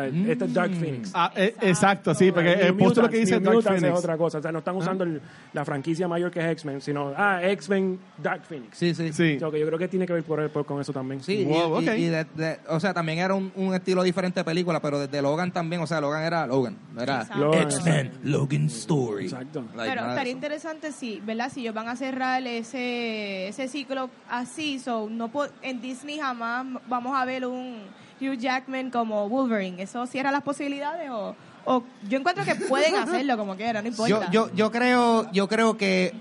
Este 0.05 0.45
es 0.45 0.53
Dark 0.53 0.73
Phoenix. 0.73 1.11
Ah, 1.13 1.31
eh, 1.35 1.55
exacto, 1.61 2.13
sí, 2.13 2.31
porque 2.31 2.53
el 2.53 2.73
puesto 2.75 3.01
lo 3.01 3.09
que 3.09 3.17
dice 3.17 3.39
Dark 3.39 3.55
Mutants 3.55 3.79
Phoenix. 3.81 3.93
es 3.93 3.99
otra 3.99 4.17
cosa. 4.17 4.37
O 4.37 4.41
sea, 4.41 4.51
no 4.51 4.59
están 4.59 4.75
usando 4.75 5.03
el- 5.03 5.21
la 5.53 5.65
franquicia 5.65 6.07
mayor 6.07 6.31
que 6.31 6.39
es 6.39 6.45
X-Men, 6.51 6.81
sino, 6.81 7.13
ah, 7.15 7.39
X-Men 7.43 7.99
Dark 8.21 8.43
Phoenix. 8.45 8.77
Sí, 8.77 8.93
sí. 8.93 9.11
Sí. 9.13 9.35
O 9.37 9.39
sea, 9.39 9.51
que 9.51 9.59
yo 9.59 9.65
creo 9.67 9.79
que 9.79 9.87
tiene 9.87 10.05
que 10.05 10.13
ver 10.13 10.23
por, 10.23 10.49
por- 10.49 10.65
con 10.65 10.79
eso 10.81 10.93
también. 10.93 11.21
Sí, 11.23 11.39
y- 11.41 11.45
Wow, 11.45 11.81
y, 11.81 11.87
ok. 11.89 11.95
y 11.97 12.05
de- 12.05 12.25
de- 12.35 12.59
o 12.69 12.79
sea, 12.79 12.93
también 12.93 13.19
era 13.19 13.33
un, 13.33 13.51
un 13.55 13.73
estilo 13.73 14.03
diferente 14.03 14.39
de 14.39 14.43
película, 14.43 14.79
pero 14.81 14.99
desde 14.99 15.21
Logan 15.21 15.51
también, 15.51 15.81
o 15.81 15.87
sea, 15.87 15.99
Logan 16.01 16.23
era 16.23 16.45
Logan, 16.47 16.77
era 16.99 17.25
X-Men, 17.63 18.11
Logan 18.23 18.65
Story. 18.67 19.25
Exacto. 19.25 19.63
Like, 19.75 19.93
Pero 19.95 20.09
estaría 20.09 20.31
interesante 20.33 20.91
si, 20.91 21.21
¿verdad? 21.25 21.51
Si 21.51 21.61
ellos 21.61 21.73
van 21.73 21.87
a 21.87 21.95
cerrar 21.95 22.45
ese, 22.45 23.47
ese 23.47 23.67
ciclo 23.67 24.09
así, 24.29 24.79
so 24.79 25.07
no 25.09 25.29
en 25.61 25.81
Disney 25.81 26.19
jamás 26.19 26.65
vamos 26.87 27.15
a 27.15 27.25
ver 27.25 27.45
un 27.45 27.77
Hugh 28.21 28.37
Jackman 28.37 28.89
como 28.91 29.27
Wolverine. 29.29 29.81
¿Eso 29.81 30.05
cierra 30.07 30.31
las 30.31 30.43
posibilidades 30.43 31.09
o, 31.09 31.35
o 31.65 31.83
yo 32.09 32.17
encuentro 32.19 32.43
que 32.45 32.55
pueden 32.55 32.95
hacerlo 32.97 33.37
como 33.37 33.55
quieran, 33.55 33.83
no 33.83 33.89
Yo, 33.91 34.05
importa. 34.05 34.31
yo, 34.31 34.49
yo 34.55 34.71
creo, 34.71 35.31
yo 35.31 35.47
creo 35.47 35.77
que 35.77 36.13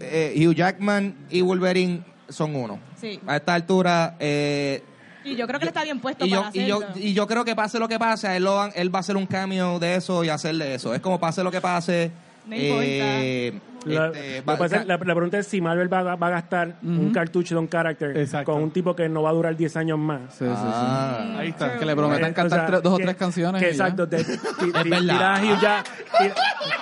eh, 0.00 0.34
Hugh 0.46 0.54
Jackman 0.54 1.14
y 1.30 1.40
Wolverine 1.40 2.02
son 2.28 2.54
uno. 2.54 2.78
Sí. 3.00 3.18
A 3.26 3.36
esta 3.36 3.54
altura, 3.54 4.16
eh, 4.18 4.82
y 5.24 5.36
yo 5.36 5.46
creo 5.46 5.58
que 5.58 5.66
le 5.66 5.70
está 5.70 5.84
bien 5.84 6.00
puesto 6.00 6.24
y 6.24 6.30
yo, 6.30 6.42
para 6.42 6.50
y, 6.56 6.66
yo, 6.66 6.76
hacerlo. 6.78 6.94
y 6.96 7.12
yo 7.12 7.26
creo 7.26 7.44
que 7.44 7.54
pase 7.54 7.78
lo 7.78 7.88
que 7.88 7.98
pase, 7.98 8.36
él, 8.36 8.44
lo 8.44 8.56
van- 8.56 8.72
él 8.74 8.94
va 8.94 8.98
a 8.98 9.00
hacer 9.00 9.16
un 9.16 9.26
cambio 9.26 9.78
de 9.78 9.96
eso 9.96 10.24
y 10.24 10.28
hacerle 10.30 10.74
eso. 10.74 10.94
Es 10.94 11.00
como 11.00 11.18
pase 11.20 11.42
lo 11.44 11.50
que 11.50 11.60
pase. 11.60 12.10
No 12.46 12.56
eh, 12.56 13.52
La, 13.86 14.06
este, 14.08 14.40
va- 14.42 14.58
pasa 14.58 14.84
la- 14.84 14.96
la 14.98 15.14
pregunta 15.14 15.38
es 15.38 15.46
si 15.46 15.60
Marvel 15.60 15.92
va, 15.92 16.00
a- 16.00 16.16
va 16.16 16.26
a 16.26 16.30
gastar 16.30 16.74
un 16.82 17.12
cartucho 17.12 17.54
de 17.54 17.60
un 17.60 17.66
carácter 17.66 18.16
Exacto. 18.16 18.52
con 18.52 18.62
un 18.62 18.70
tipo 18.70 18.94
que 18.94 19.08
no 19.08 19.22
va 19.22 19.30
a 19.30 19.32
durar 19.32 19.56
10 19.56 19.76
años 19.76 19.98
más. 19.98 20.20
Sí, 20.34 20.44
sí, 20.44 20.50
sí. 20.54 20.54
Ah. 20.54 21.36
Ahí 21.38 21.48
está. 21.48 21.78
Que 21.78 21.86
le 21.86 21.96
prometan 21.96 22.30
Eh, 22.30 22.34
cantar 22.34 22.46
o 22.46 22.62
sea, 22.62 22.66
tres- 22.66 22.82
dos 22.82 22.92
o 22.94 22.96
tres 22.98 23.16
canciones. 23.16 23.62
que 23.62 23.70
y 23.70 23.74
ya. 23.74 23.84
exacto, 23.84 24.06
de- 24.06 24.24
ti- 24.24 24.38
ti- 24.58 24.70
verdad. 24.90 25.00
tiras 25.00 25.40
a 25.40 25.42
Hugh 25.42 25.60
Jack- 25.60 25.90
tira, 26.18 26.34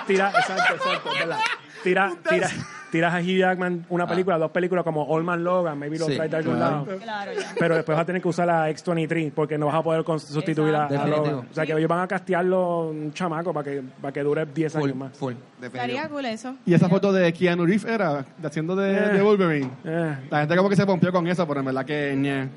tira- 0.07 0.29
exacto, 0.29 0.73
exacto, 0.75 1.09
es 1.13 1.19
verdad. 1.19 1.39
Tira, 1.83 2.11
tira, 2.29 2.49
tiras 2.91 3.13
a 3.13 3.19
Hugh 3.19 3.37
Jackman 3.37 3.85
una 3.89 4.07
película, 4.07 4.37
dos 4.37 4.51
películas 4.51 4.83
como 4.83 5.03
Old 5.03 5.25
Man 5.25 5.43
Logan, 5.43 5.77
maybe 5.77 5.99
lo 5.99 6.05
Sí, 6.05 6.15
traes 6.15 6.31
de 6.31 6.37
algún 6.37 6.55
claro. 6.55 6.85
lado. 6.85 6.99
Claro. 6.99 7.31
Pero 7.59 7.75
después 7.75 7.95
vas 7.95 8.03
a 8.03 8.05
tener 8.05 8.21
que 8.21 8.27
usar 8.27 8.47
la 8.47 8.69
X23 8.69 9.31
porque 9.33 9.57
no 9.57 9.67
vas 9.67 9.75
a 9.75 9.83
poder 9.83 10.03
sustituir 10.19 10.73
a, 10.75 10.85
a. 10.87 11.07
Logan. 11.07 11.33
O 11.49 11.53
sea 11.53 11.65
que 11.65 11.73
ellos 11.73 11.87
van 11.87 11.99
a 12.01 12.07
castearlo 12.07 12.89
un 12.89 13.13
chamaco 13.13 13.53
para 13.53 13.63
que, 13.71 13.83
para 14.01 14.11
que 14.11 14.23
dure 14.23 14.45
10 14.45 14.73
Full, 14.73 14.83
años 14.83 14.95
más. 14.95 15.17
full. 15.17 15.33
Estaría 15.61 16.07
cool 16.09 16.25
eso. 16.25 16.55
Y 16.65 16.73
esa 16.73 16.89
foto 16.89 17.11
de 17.13 17.31
Keanu 17.33 17.65
Reeves 17.65 17.85
era 17.85 18.25
de 18.37 18.47
haciendo 18.47 18.75
de, 18.75 18.95
Eh. 18.95 19.09
de 19.13 19.21
Wolverine. 19.21 19.69
Eh, 19.85 20.15
La 20.29 20.39
gente 20.39 20.55
como 20.55 20.69
que 20.69 20.75
se 20.75 20.85
pompió 20.85 21.11
con 21.11 21.27
eso, 21.27 21.47
pero 21.47 21.59
en 21.59 21.65
verdad 21.67 21.85
que... 21.85 22.47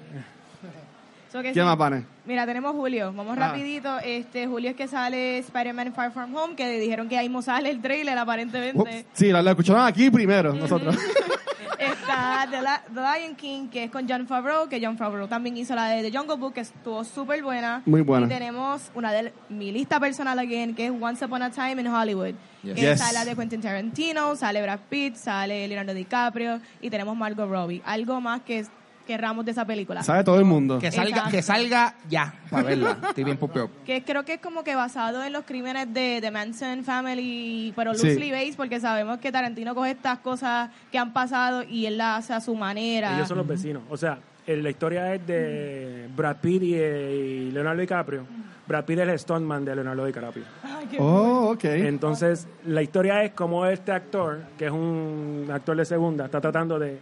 So 1.32 1.38
que 1.40 1.52
¿Quién 1.52 1.64
sí. 1.64 1.68
más, 1.68 1.76
pane? 1.78 2.04
Mira, 2.26 2.44
tenemos 2.44 2.72
Julio. 2.72 3.10
Vamos 3.14 3.38
Ah. 3.38 3.48
rapidito. 3.48 3.98
Este 4.00 4.46
Julio 4.46 4.68
es 4.70 4.76
que 4.76 4.86
sale 4.86 5.38
Spider-Man 5.38 5.94
Far 5.94 6.12
From 6.12 6.34
Home, 6.36 6.54
que 6.54 6.68
dijeron 6.78 7.08
que 7.08 7.16
ahí 7.16 7.28
mismo 7.28 7.40
sale 7.40 7.70
el 7.70 7.80
trailer 7.80 8.18
aparentemente. 8.18 8.78
Ups. 8.78 9.06
Sí, 9.14 9.32
la, 9.32 9.40
la 9.40 9.50
escucharon 9.52 9.86
aquí 9.86 10.10
primero, 10.10 10.52
nosotros. 10.52 10.94
Está 11.78 12.46
The, 12.50 12.62
La- 12.62 12.82
The 12.94 13.00
Lion 13.20 13.34
King, 13.34 13.68
que 13.68 13.84
es 13.84 13.90
con 13.90 14.08
John 14.08 14.26
Favreau, 14.26 14.68
que 14.68 14.80
John 14.84 14.96
Favreau 14.96 15.26
también 15.26 15.56
hizo 15.56 15.74
la 15.74 15.88
de 15.88 16.08
The 16.08 16.16
Jungle 16.16 16.36
Book, 16.36 16.54
que 16.54 16.60
estuvo 16.60 17.02
súper 17.02 17.42
buena. 17.42 17.82
Muy 17.86 18.02
buena. 18.02 18.26
Y 18.26 18.28
tenemos 18.28 18.90
una 18.94 19.10
de 19.12 19.32
mi 19.48 19.72
lista 19.72 19.98
personal 19.98 20.38
again, 20.38 20.74
que 20.74 20.86
es 20.86 20.92
Once 20.92 21.24
Upon 21.24 21.42
a 21.42 21.50
Time 21.50 21.80
in 21.80 21.88
Hollywood. 21.88 22.34
Yes. 22.62 22.74
Que 22.74 22.80
Yes. 22.82 23.00
sale 23.00 23.14
la 23.14 23.24
de 23.24 23.34
Quentin 23.34 23.60
Tarantino, 23.60 24.36
sale 24.36 24.62
Brad 24.62 24.78
Pitt, 24.88 25.16
sale 25.16 25.66
Leonardo 25.66 25.94
DiCaprio 25.94 26.60
y 26.80 26.90
tenemos 26.90 27.16
Margot 27.16 27.48
Robbie. 27.48 27.82
Algo 27.84 28.20
más 28.20 28.42
que 28.42 28.64
querramos 29.02 29.44
de 29.44 29.50
esa 29.52 29.64
película. 29.64 30.02
Sabe 30.02 30.24
todo 30.24 30.38
el 30.38 30.44
mundo. 30.44 30.78
Que 30.78 30.90
salga, 30.90 31.08
Exacto. 31.10 31.30
que 31.30 31.42
salga 31.42 31.94
ya, 32.08 32.34
para 32.50 32.62
verla. 32.64 32.98
Estoy 33.08 33.24
bien 33.24 33.36
pompeado. 33.36 33.70
Que 33.86 34.02
creo 34.04 34.24
que 34.24 34.34
es 34.34 34.40
como 34.40 34.62
que 34.64 34.74
basado 34.74 35.22
en 35.24 35.32
los 35.32 35.44
crímenes 35.44 35.92
de, 35.92 36.20
de 36.20 36.30
Manson 36.30 36.84
Family, 36.84 37.72
pero 37.76 37.94
Sí. 37.94 38.06
loosely 38.06 38.30
based, 38.30 38.56
porque 38.56 38.80
sabemos 38.80 39.18
que 39.18 39.30
Tarantino 39.32 39.74
coge 39.74 39.90
estas 39.92 40.18
cosas 40.20 40.70
que 40.90 40.98
han 40.98 41.12
pasado 41.12 41.62
y 41.62 41.86
él 41.86 41.98
las 41.98 42.20
hace 42.24 42.32
a 42.34 42.40
su 42.40 42.54
manera. 42.54 43.14
ellos 43.16 43.28
son 43.28 43.38
los 43.38 43.46
vecinos. 43.46 43.82
O 43.90 43.96
sea, 43.96 44.18
la 44.46 44.70
historia 44.70 45.14
es 45.14 45.26
de 45.26 46.08
Brad 46.16 46.36
Pitt 46.40 46.62
y, 46.62 46.74
y 46.74 47.50
Leonardo 47.50 47.80
DiCaprio. 47.80 48.24
Brad 48.66 48.84
Pitt 48.84 48.98
es 49.00 49.08
el 49.08 49.18
stuntman 49.18 49.64
de 49.64 49.74
Leonardo 49.74 50.04
DiCaprio. 50.06 50.44
Ay, 50.62 50.86
qué 50.90 50.96
Oh, 51.00 51.50
ok. 51.52 51.64
Entonces, 51.64 52.46
la 52.64 52.80
historia 52.82 53.22
es 53.24 53.32
como 53.32 53.66
este 53.66 53.92
actor, 53.92 54.40
que 54.56 54.66
es 54.66 54.72
un 54.72 55.48
actor 55.52 55.76
de 55.76 55.84
segunda, 55.84 56.24
está 56.26 56.40
tratando 56.40 56.78
de 56.78 56.98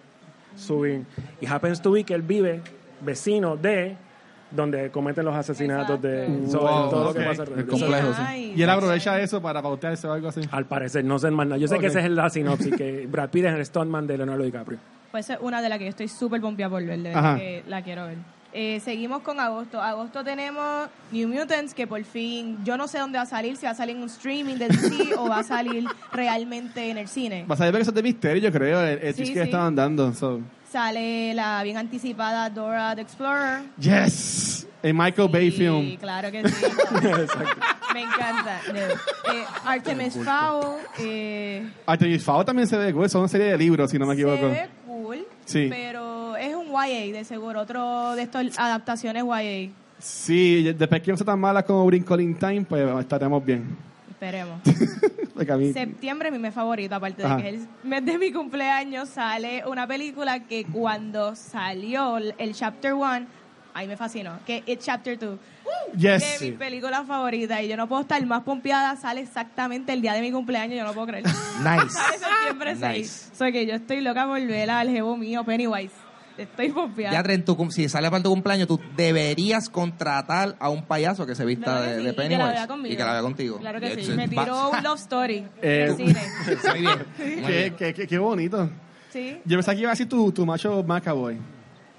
subir. 0.56 1.04
Y 1.40 1.46
happens 1.46 1.80
to 1.80 1.92
be 1.92 2.04
que 2.04 2.14
él 2.14 2.22
vive 2.22 2.62
vecino 3.00 3.56
de 3.56 3.96
donde 4.50 4.90
cometen 4.90 5.24
los 5.24 5.34
asesinatos 5.34 6.00
de 6.02 6.26
Wow, 6.26 6.90
todo 6.90 7.04
lo 7.04 7.14
que 7.14 7.20
pasa 7.20 7.44
Es 7.44 7.64
complejo, 7.64 8.12
sí. 8.14 8.52
Y 8.56 8.62
él 8.62 8.70
aprovecha 8.70 9.20
eso 9.20 9.40
para 9.40 9.62
pautearse 9.62 10.08
o 10.08 10.12
algo 10.12 10.28
así. 10.28 10.40
Al 10.50 10.66
parecer, 10.66 11.04
no 11.04 11.18
sé 11.18 11.30
más 11.30 11.46
nada. 11.46 11.58
Yo 11.58 11.68
sé 11.68 11.78
que 11.78 11.86
esa 11.86 12.00
es 12.00 12.10
la 12.10 12.28
sinopsis, 12.30 12.74
que 12.74 13.06
Brad 13.06 13.30
Pitt 13.30 13.44
es 13.44 13.54
el 13.54 13.64
stuntman 13.64 14.06
de 14.06 14.16
Leonardo 14.16 14.42
DiCaprio. 14.42 14.78
Pues 15.10 15.30
es 15.30 15.38
una 15.40 15.60
de 15.62 15.68
las 15.68 15.78
que 15.78 15.84
yo 15.84 15.90
estoy 15.90 16.08
súper 16.08 16.40
pompeada 16.40 16.70
por 16.70 16.84
ver, 16.84 16.98
de 17.00 17.10
que 17.12 17.64
la 17.68 17.82
quiero 17.82 18.06
ver. 18.06 18.18
Eh, 18.52 18.80
seguimos 18.84 19.22
con 19.22 19.38
agosto. 19.38 19.80
Agosto 19.80 20.24
tenemos 20.24 20.88
New 21.12 21.28
Mutants, 21.28 21.72
que 21.72 21.86
por 21.86 22.02
fin, 22.04 22.58
yo 22.64 22.76
no 22.76 22.88
sé 22.88 22.98
dónde 22.98 23.18
va 23.18 23.22
a 23.22 23.26
salir, 23.26 23.56
si 23.56 23.64
va 23.66 23.72
a 23.72 23.74
salir 23.76 23.94
en 23.96 24.02
un 24.02 24.08
streaming 24.08 24.56
de 24.56 24.68
DC 24.68 25.14
o 25.16 25.28
va 25.28 25.38
a 25.38 25.42
salir 25.44 25.84
realmente 26.12 26.90
en 26.90 26.98
el 26.98 27.06
cine. 27.08 27.44
Vas 27.46 27.60
a 27.60 27.64
ver 27.66 27.74
que 27.76 27.80
eso 27.82 27.90
es 27.90 27.94
de 27.94 28.02
misterio, 28.02 28.42
yo 28.42 28.52
creo, 28.52 28.80
el, 28.82 28.98
el 29.02 29.14
Sí, 29.14 29.18
teaser 29.18 29.34
que 29.34 29.40
sí. 29.42 29.44
estaban 29.46 29.74
dando. 29.76 30.12
so. 30.14 30.40
Sale 30.70 31.34
la 31.34 31.62
bien 31.64 31.76
anticipada 31.76 32.48
Dora 32.50 32.94
the 32.94 33.02
Explorer. 33.02 33.62
Yes! 33.78 34.66
El 34.82 34.94
Michael 34.94 35.28
Bay 35.28 35.50
Sí, 35.50 35.58
film. 35.58 35.96
claro 35.98 36.30
que 36.32 36.48
sí. 36.48 36.64
Me 37.94 38.02
encanta. 38.02 38.60
No. 38.72 38.78
Eh, 38.78 39.44
Artemis 39.64 40.14
Fowl. 40.24 40.76
Eh, 40.98 41.68
Artemis 41.86 42.24
Fowl 42.24 42.44
también 42.44 42.66
se 42.68 42.76
ve 42.78 42.92
cool, 42.92 43.10
son 43.10 43.20
una 43.22 43.28
serie 43.28 43.48
de 43.48 43.58
libros, 43.58 43.90
si 43.90 43.98
no 43.98 44.06
me 44.06 44.14
se 44.14 44.22
equivoco. 44.22 44.46
ve 44.48 44.68
cool, 44.86 45.26
Sí. 45.44 45.66
pero 45.68 46.09
YA 46.70 47.12
de 47.12 47.24
seguro, 47.24 47.60
otro 47.60 48.14
de 48.14 48.22
estas 48.22 48.58
adaptaciones 48.58 49.24
YA. 49.24 49.70
Sí, 49.98 50.72
después 50.72 51.02
que 51.02 51.10
no 51.10 51.16
sea 51.16 51.26
tan 51.26 51.38
mala 51.40 51.62
como 51.62 51.84
Wrinkle 51.84 52.22
in 52.22 52.34
Time, 52.34 52.62
pues 52.62 52.88
estaremos 53.00 53.44
bien. 53.44 53.76
Esperemos. 54.10 54.60
Septiembre 55.72 56.28
es 56.28 56.32
mi 56.32 56.38
mes 56.38 56.52
favorito, 56.52 56.94
aparte 56.94 57.24
Ajá. 57.24 57.36
de 57.36 57.42
que 57.42 57.48
es 57.48 57.54
el 57.54 57.68
mes 57.88 58.04
de 58.04 58.18
mi 58.18 58.30
cumpleaños, 58.30 59.08
sale 59.08 59.64
una 59.66 59.86
película 59.86 60.40
que 60.40 60.64
cuando 60.66 61.34
salió 61.34 62.18
el 62.18 62.54
Chapter 62.54 62.92
1, 62.92 63.26
ahí 63.72 63.88
me 63.88 63.96
fascinó, 63.96 64.38
que 64.44 64.62
es 64.66 64.78
Chapter 64.80 65.18
2. 65.18 65.38
yes. 65.96 66.40
de 66.40 66.50
mi 66.50 66.56
película 66.56 67.04
favorita 67.04 67.62
y 67.62 67.68
yo 67.68 67.76
no 67.78 67.88
puedo 67.88 68.02
estar 68.02 68.24
más 68.26 68.42
pompeada, 68.42 68.96
sale 68.96 69.22
exactamente 69.22 69.92
el 69.94 70.02
día 70.02 70.12
de 70.12 70.20
mi 70.20 70.30
cumpleaños, 70.30 70.76
yo 70.76 70.84
no 70.84 70.92
puedo 70.92 71.06
creer. 71.06 71.24
Nice. 71.24 71.88
Sale 71.88 72.18
septiembre 72.18 72.76
6. 72.76 72.98
Nice. 72.98 73.36
Soy 73.36 73.52
que 73.52 73.66
yo 73.66 73.74
estoy 73.74 74.02
loca 74.02 74.26
por 74.26 74.40
ver 74.46 74.70
al 74.70 74.90
jevo 74.90 75.16
mío, 75.16 75.42
Pennywise. 75.44 75.94
Estoy 76.42 76.68
pompeada. 76.70 77.22
Ya, 77.22 77.32
en 77.34 77.44
tu, 77.44 77.56
cum- 77.56 77.70
si 77.70 77.88
sale 77.88 78.10
para 78.10 78.22
tu 78.22 78.30
cumpleaños, 78.30 78.66
tú 78.68 78.80
deberías 78.96 79.68
contratar 79.68 80.56
a 80.58 80.68
un 80.70 80.84
payaso 80.84 81.26
que 81.26 81.34
se 81.34 81.44
vista 81.44 81.80
¿Verdad 81.80 81.86
que 81.86 81.90
de, 81.90 81.98
sí? 81.98 82.04
de 82.04 82.10
Y 82.10 82.14
que 82.14 82.16
la 82.16 82.22
Pennywise. 82.28 82.52
vea 82.52 82.66
conmigo. 82.66 82.94
Y 82.94 82.96
que 82.96 83.04
la 83.04 83.12
vea 83.12 83.22
contigo. 83.22 83.58
Claro 83.58 83.80
que 83.80 84.04
sí. 84.04 84.12
Me 84.12 84.28
tiró 84.28 84.70
un 84.70 84.82
love 84.82 84.98
story 84.98 85.44
Eh, 85.62 85.84
en 85.84 85.90
el 85.90 85.96
cine. 85.96 86.20
Muy 86.70 86.80
bien. 86.80 86.98
Muy 87.18 87.26
Qué, 87.50 87.58
bien. 87.58 87.76
qué- 87.76 87.94
qué- 87.94 88.06
qué 88.06 88.18
bonito. 88.18 88.70
Sí. 89.12 89.40
Yo 89.44 89.56
pensaba 89.56 89.74
que 89.74 89.80
iba 89.82 89.90
a 89.90 89.92
decir 89.94 90.08
tu, 90.08 90.30
tu 90.32 90.46
macho 90.46 90.82
Macaboy. 90.84 91.36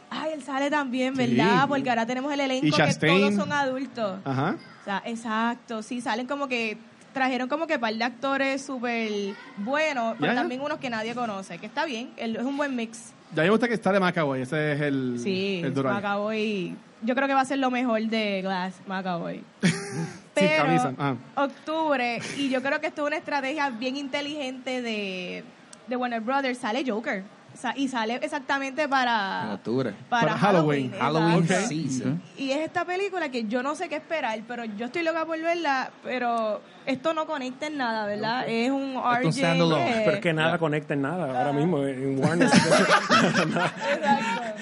Ay, 0.10 0.32
él 0.34 0.44
sale 0.44 0.70
también, 0.70 1.16
Sí. 1.16 1.36
¿verdad? 1.36 1.68
Porque 1.68 1.89
ahora 1.89 2.06
tenemos 2.06 2.32
el 2.34 2.39
elenco 2.42 2.66
Y 2.68 2.72
que 2.72 2.94
todos 2.96 3.34
son 3.36 3.52
adultos. 3.54 4.20
Ajá. 4.26 4.58
O 4.82 4.84
sea, 4.84 5.02
exacto. 5.06 5.84
Sí, 5.84 6.02
salen 6.02 6.28
como 6.28 6.48
que 6.48 6.78
trajeron 7.14 7.48
como 7.50 7.68
que 7.68 7.78
par 7.78 7.94
de 7.94 8.04
actores 8.04 8.62
súper 8.66 9.34
buenos, 9.58 10.16
pero 10.20 10.34
también 10.34 10.62
unos 10.62 10.80
que 10.80 10.89
nadie 10.89 11.14
conoce, 11.14 11.58
que 11.60 11.66
está 11.66 11.86
bien, 11.86 12.10
es 12.18 12.38
un 12.38 12.56
buen 12.58 12.76
mix. 12.76 13.12
Ya 13.34 13.44
me 13.44 13.50
gusta 13.50 13.68
que 13.68 13.74
está 13.74 13.92
de 13.92 14.00
Macaboy, 14.00 14.42
ese 14.42 14.74
es 14.74 14.82
el, 14.82 15.20
Sí, 15.22 15.62
el. 15.64 15.74
Macaboy. 15.84 16.76
Yo 17.04 17.16
creo 17.16 17.28
que 17.28 17.34
va 17.34 17.42
a 17.42 17.46
ser 17.46 17.58
lo 17.60 17.72
mejor 17.72 18.02
de 18.02 18.42
Glass, 18.42 18.76
Macaboy. 18.88 19.44
Pero 20.34 20.64
camisa, 20.64 20.94
ah. 20.98 21.16
octubre, 21.36 22.20
y 22.38 22.50
yo 22.50 22.62
creo 22.62 22.80
que 22.80 22.88
esto 22.88 23.02
es 23.04 23.08
una 23.08 23.18
estrategia 23.18 23.70
bien 23.70 23.98
inteligente 23.98 24.82
de, 24.82 25.44
de 25.88 25.96
Warner 25.96 26.22
Brothers, 26.22 26.58
sale 26.58 26.84
Joker. 26.90 27.24
Sa- 27.54 27.74
Y 27.76 27.90
sale 27.90 28.16
exactamente 28.22 28.84
En 28.84 28.90
para, 28.90 29.54
octubre. 29.56 29.94
para, 30.10 30.28
Para 30.28 30.38
Halloween. 30.38 30.94
Halloween 30.98 31.46
season. 31.48 32.22
Y 32.38 32.52
es 32.52 32.60
esta 32.60 32.86
película 32.86 33.28
que 33.30 33.44
yo 33.44 33.62
no 33.62 33.76
sé 33.76 33.90
qué 33.90 33.96
esperar, 33.98 34.40
pero 34.48 34.64
yo 34.64 34.86
estoy 34.86 35.04
loca 35.04 35.26
por 35.26 35.38
verla, 35.38 35.92
pero 36.02 36.62
esto 36.86 37.14
no 37.14 37.26
conecta 37.26 37.68
en 37.68 37.78
nada, 37.78 38.06
¿verdad? 38.06 38.46
Es 38.48 38.70
un 38.72 38.96
RJ. 38.96 39.26
un 39.28 39.34
standalone. 39.34 39.86
que- 39.86 40.00
Pero 40.06 40.12
es 40.12 40.20
que 40.22 40.34
nada 40.34 40.58
conecta 40.58 40.94
en 40.94 41.02
nada 41.04 41.26
ahora 41.40 41.54
mismo 41.54 41.84
en 41.86 42.20
Warner. 42.20 42.50
Nada. 43.52 43.74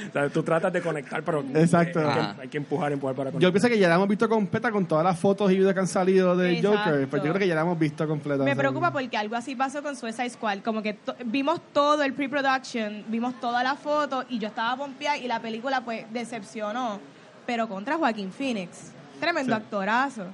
O 0.09 0.11
sea, 0.11 0.29
tú 0.29 0.43
tratas 0.43 0.71
de 0.73 0.81
conectar, 0.81 1.21
pero 1.23 1.43
Exacto. 1.55 1.99
hay, 1.99 2.05
que, 2.05 2.19
Ajá. 2.19 2.35
hay 2.41 2.47
que 2.47 2.57
empujar, 2.57 2.91
empujar 2.91 3.15
para 3.15 3.29
Yo 3.29 3.33
conectar. 3.33 3.51
pienso 3.53 3.69
que 3.69 3.79
ya 3.79 3.89
la 3.89 3.95
hemos 3.95 4.07
visto 4.07 4.27
completa 4.29 4.71
con 4.71 4.85
todas 4.85 5.03
las 5.03 5.19
fotos 5.19 5.51
y 5.51 5.55
videos 5.57 5.73
que 5.73 5.79
han 5.79 5.87
salido 5.87 6.35
del 6.35 6.55
Exacto. 6.57 6.77
Joker. 6.77 7.07
Pero 7.09 7.23
yo 7.23 7.29
creo 7.33 7.39
que 7.39 7.47
ya 7.47 7.55
la 7.55 7.61
hemos 7.61 7.77
visto 7.79 8.07
completa. 8.07 8.43
Me 8.43 8.55
preocupa 8.55 8.91
porque 8.91 9.17
algo 9.17 9.35
así 9.35 9.55
pasó 9.55 9.81
con 9.83 9.95
Suicide 9.95 10.29
Squad. 10.29 10.59
Como 10.59 10.81
que 10.81 10.93
to- 10.93 11.15
vimos 11.25 11.59
todo 11.73 12.03
el 12.03 12.13
pre-production, 12.13 13.03
vimos 13.07 13.39
toda 13.39 13.63
la 13.63 13.75
foto 13.75 14.23
y 14.29 14.39
yo 14.39 14.47
estaba 14.47 14.75
pompeada 14.77 15.17
y 15.17 15.27
la 15.27 15.39
película 15.39 15.81
pues 15.81 16.05
decepcionó. 16.11 16.99
Pero 17.45 17.67
contra 17.67 17.97
Joaquín 17.97 18.31
Phoenix. 18.31 18.91
Tremendo 19.19 19.55
actorazo. 19.55 20.25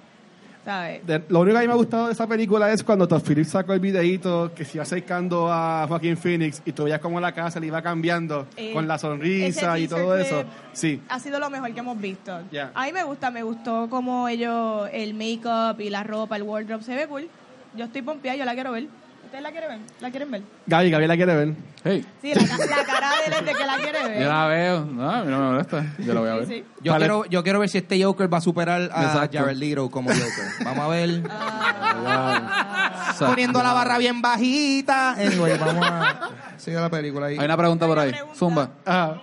De- 1.05 1.23
lo 1.29 1.41
único 1.41 1.53
que 1.53 1.59
a 1.59 1.61
mí 1.61 1.67
me 1.67 1.73
ha 1.73 1.77
gustado 1.77 2.07
de 2.07 2.13
esa 2.13 2.25
película 2.27 2.71
es 2.73 2.83
cuando 2.83 3.07
Todd 3.07 3.21
Phillips 3.21 3.49
sacó 3.49 3.73
el 3.73 3.79
videíto 3.79 4.51
que 4.55 4.65
se 4.65 4.77
iba 4.77 4.83
acercando 4.83 5.51
a 5.51 5.85
Joaquín 5.87 6.17
Phoenix 6.17 6.61
y 6.65 6.71
tú 6.71 6.85
veías 6.85 6.99
cómo 6.99 7.19
la 7.19 7.31
casa 7.33 7.59
le 7.59 7.67
iba 7.67 7.81
cambiando 7.81 8.47
Eh, 8.57 8.73
con 8.73 8.87
la 8.87 8.97
sonrisa 8.97 9.77
y 9.77 9.87
todo 9.87 10.17
eso. 10.17 10.43
Sí. 10.73 11.01
Ha 11.09 11.19
sido 11.19 11.39
lo 11.39 11.49
mejor 11.49 11.71
que 11.73 11.79
hemos 11.79 11.99
visto. 12.01 12.41
Ya. 12.51 12.71
A 12.73 12.85
mí 12.85 12.93
me 12.93 13.03
gusta, 13.03 13.29
me 13.31 13.43
gustó 13.43 13.87
como 13.89 14.27
ellos, 14.27 14.89
el 14.91 15.13
make-up 15.13 15.79
y 15.79 15.89
la 15.89 16.03
ropa, 16.03 16.35
el 16.35 16.43
wardrobe 16.43 16.83
se 16.83 16.95
ve 16.95 17.07
cool. 17.07 17.27
Yo 17.75 17.85
estoy 17.85 18.01
pompeada, 18.01 18.37
yo 18.37 18.45
la 18.45 18.53
quiero 18.55 18.71
ver. 18.71 18.87
¿Ustedes 19.35 19.43
la 19.43 19.51
quieren 19.51 19.69
ver? 19.69 19.79
¿La 19.99 20.09
quieren 20.11 20.31
ver? 20.31 20.41
Gaby, 20.65 20.89
Gaby 20.91 21.07
la 21.07 21.15
quiere 21.17 21.35
ver. 21.35 21.53
Hey, 21.83 22.05
Sí, 22.21 22.33
la, 22.33 22.47
ca- 22.47 22.65
la 22.67 22.85
cara 22.85 23.09
de 23.09 23.25
él 23.27 23.33
es 23.33 23.45
de 23.45 23.53
que 23.53 23.65
la 23.65 23.75
quiere 23.75 24.03
ver. 24.07 24.21
yo 24.23 24.29
la 24.29 24.47
veo. 24.47 24.85
No, 24.85 25.11
a 25.11 25.23
mí 25.25 25.29
no 25.31 25.39
me 25.39 25.45
molesta. 25.51 25.85
Yo 25.99 26.13
la 26.13 26.19
voy 26.21 26.29
a 26.29 26.33
ver. 26.35 26.47
Sí, 26.47 26.53
sí. 26.53 26.63
Yo, 26.81 26.93
Vale. 26.93 27.03
quiero, 27.03 27.25
yo 27.25 27.43
quiero 27.43 27.59
ver 27.59 27.67
si 27.67 27.77
este 27.79 28.01
Joker 28.01 28.33
va 28.33 28.37
a 28.37 28.41
superar 28.41 28.89
a 28.93 29.03
Exacto. 29.03 29.37
Jared 29.39 29.57
Leto 29.57 29.91
como 29.91 30.09
Joker. 30.09 30.45
Vamos 30.63 30.85
a 30.85 30.87
ver. 30.87 31.23
Ah. 31.29 33.13
Poniendo 33.19 33.61
la 33.61 33.73
barra 33.73 33.97
bien 33.97 34.21
bajita. 34.21 35.11
Anyway, 35.15 35.57
vamos 35.57 35.85
a 35.85 36.29
seguir 36.55 36.79
la 36.79 36.89
película 36.89 37.25
ahí. 37.25 37.37
Hay 37.37 37.43
una 37.45 37.57
pregunta 37.57 37.85
por 37.87 37.99
ahí. 37.99 38.07
una 38.09 38.17
pregunta. 38.17 38.39
Zumba. 38.39 38.69
Ajá. 38.85 39.21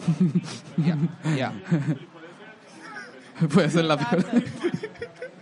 Ya, 0.76 0.96
ya. 1.36 1.52
Puede 3.54 3.70
ser 3.70 3.84
la 3.84 3.96
peor. 3.96 4.24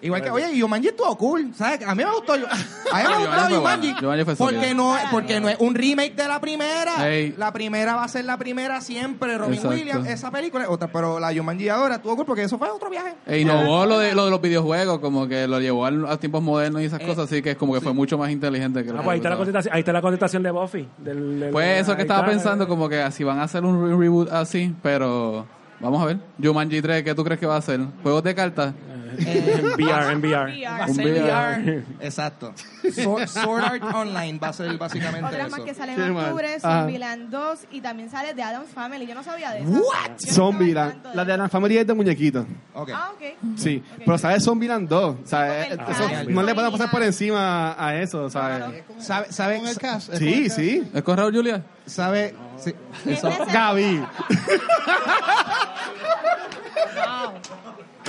Igual 0.01 0.23
que, 0.23 0.31
oye, 0.31 0.57
Yumanji 0.57 0.89
estuvo 0.89 1.19
cool, 1.19 1.53
¿sabes? 1.57 1.85
A 1.85 1.93
mí 1.93 2.05
me 2.05 2.11
gustó, 2.13 2.35
a 2.35 2.37
mí 2.37 2.45
me 2.45 3.27
gustó 3.27 3.49
Yumanji, 3.51 3.95
porque 4.39 4.73
no, 4.73 4.95
porque 5.11 5.41
no 5.41 5.49
es 5.49 5.57
un 5.59 5.75
remake 5.75 6.15
de 6.15 6.29
la 6.29 6.41
primera, 6.41 6.93
la 7.37 7.53
primera 7.53 7.97
va 7.97 8.05
a 8.05 8.09
ser 8.09 8.25
la 8.25 8.37
primera 8.39 8.81
siempre, 8.81 9.37
Robin 9.37 9.55
Exacto. 9.55 9.77
Williams, 9.77 10.07
esa 10.09 10.31
película 10.31 10.63
es 10.63 10.71
otra, 10.71 10.87
pero 10.87 11.19
la 11.19 11.33
Yumanji 11.33 11.69
ahora 11.69 11.97
estuvo 11.97 12.15
cool 12.15 12.27
porque 12.27 12.43
eso 12.45 12.59
fue 12.59 12.71
otro 12.71 12.89
viaje. 12.91 13.15
E 13.27 13.41
innovó 13.41 13.87
lo 13.87 13.99
de, 13.99 14.15
lo 14.15 14.27
de 14.27 14.31
los 14.31 14.41
videojuegos, 14.41 15.01
como 15.01 15.27
que 15.27 15.49
lo 15.49 15.59
llevó 15.59 15.85
a, 15.85 16.17
tiempos 16.19 16.45
modernos 16.45 16.81
y 16.83 16.85
esas 16.85 17.01
Eh, 17.01 17.05
cosas, 17.07 17.25
así 17.25 17.43
que 17.43 17.51
es 17.51 17.57
como 17.57 17.75
que 17.75 17.81
fue 17.81 17.93
mucho 17.93 18.17
más 18.17 18.31
inteligente 18.31 18.85
que 18.85 18.93
lo 18.93 19.01
Ah, 19.01 19.03
pues 19.03 19.15
ahí 19.15 19.19
está 19.19 19.31
la 19.31 19.37
contestación, 19.37 19.75
ahí 19.75 19.81
está 19.81 19.93
la 19.93 20.01
contestación 20.03 20.43
de 20.45 20.51
Buffy. 20.53 20.89
Del, 20.99 21.41
del- 21.41 21.51
Pues 21.51 21.81
eso 21.81 21.97
que 21.97 22.03
estaba 22.03 22.21
está. 22.21 22.31
pensando, 22.31 22.69
como 22.69 22.89
que 22.89 23.11
si 23.11 23.25
van 23.25 23.41
a 23.41 23.43
hacer 23.43 23.65
un 23.65 23.85
re- 23.91 23.97
reboot 23.97 24.31
así, 24.31 24.73
pero 24.81 25.45
vamos 25.81 26.03
a 26.03 26.07
ver. 26.07 26.19
Jumanji 26.43 26.81
3, 26.83 27.03
¿qué 27.03 27.15
tú 27.15 27.25
crees 27.25 27.41
que 27.41 27.47
va 27.47 27.57
a 27.57 27.63
ser? 27.63 27.81
¿Juegos 28.03 28.23
de 28.23 28.35
cartas? 28.35 28.75
En 29.19 29.67
VR, 29.75 30.13
en 30.13 30.19
VR. 30.21 30.65
Va 30.65 30.85
a 30.85 30.87
Un 30.89 30.95
ser 30.95 31.07
VR. 31.07 31.63
VR. 31.63 31.85
Exacto. 32.01 32.53
Sword, 32.93 33.27
Sword 33.29 33.65
Art 33.65 33.83
Online 33.95 34.39
va 34.39 34.49
a 34.49 34.53
ser 34.53 34.77
básicamente 34.79 35.27
Otras 35.27 35.51
más 35.51 35.59
eso. 35.59 35.65
que 35.67 35.75
salen 35.75 36.01
en 36.01 36.17
octubre. 36.17 36.61
Zombieland 36.61 37.31
2 37.31 37.59
y 37.73 37.81
también 37.81 38.11
sale 38.11 38.35
de 38.35 38.43
Adam's 38.43 38.71
Family. 38.71 39.07
Yo 39.07 39.15
no 39.15 39.23
sabía 39.23 39.51
de 39.53 39.61
eso. 39.61 39.71
What? 39.71 40.19
Zombieland. 40.19 41.07
La 41.15 41.25
de 41.25 41.37
la 41.37 41.49
familia 41.49 41.81
es 41.83 41.87
de 41.87 41.95
muñequitos. 41.95 42.47
Ok. 42.75 42.91
Ah, 42.95 43.11
ok. 43.15 43.23
Sí. 43.57 43.83
Pero 43.99 44.19
¿sabes 44.19 44.45
Zombieland 44.45 44.89
2? 44.89 45.17
O 45.25 45.27
sea, 45.27 45.63
eh, 45.67 45.77
Ah, 45.79 45.87
eso 45.91 46.31
no 46.31 46.43
le 46.43 46.55
puede 46.55 46.71
pasar 46.71 46.91
por 46.91 47.03
encima 47.03 47.75
a 47.79 47.97
eso, 47.97 48.29
¿sabes? 48.31 48.83
¿Sabe, 48.99 49.33
sabe, 49.33 49.59
Con 49.59 49.69
el 49.69 49.79
cast. 49.79 50.15
Sí, 50.15 50.49
sí. 50.51 50.89
¿Es 50.95 51.03
con 51.03 51.17
Raúl 51.17 51.35
Julia? 51.35 51.63
sabe, 51.87 52.35
sí, 52.59 52.75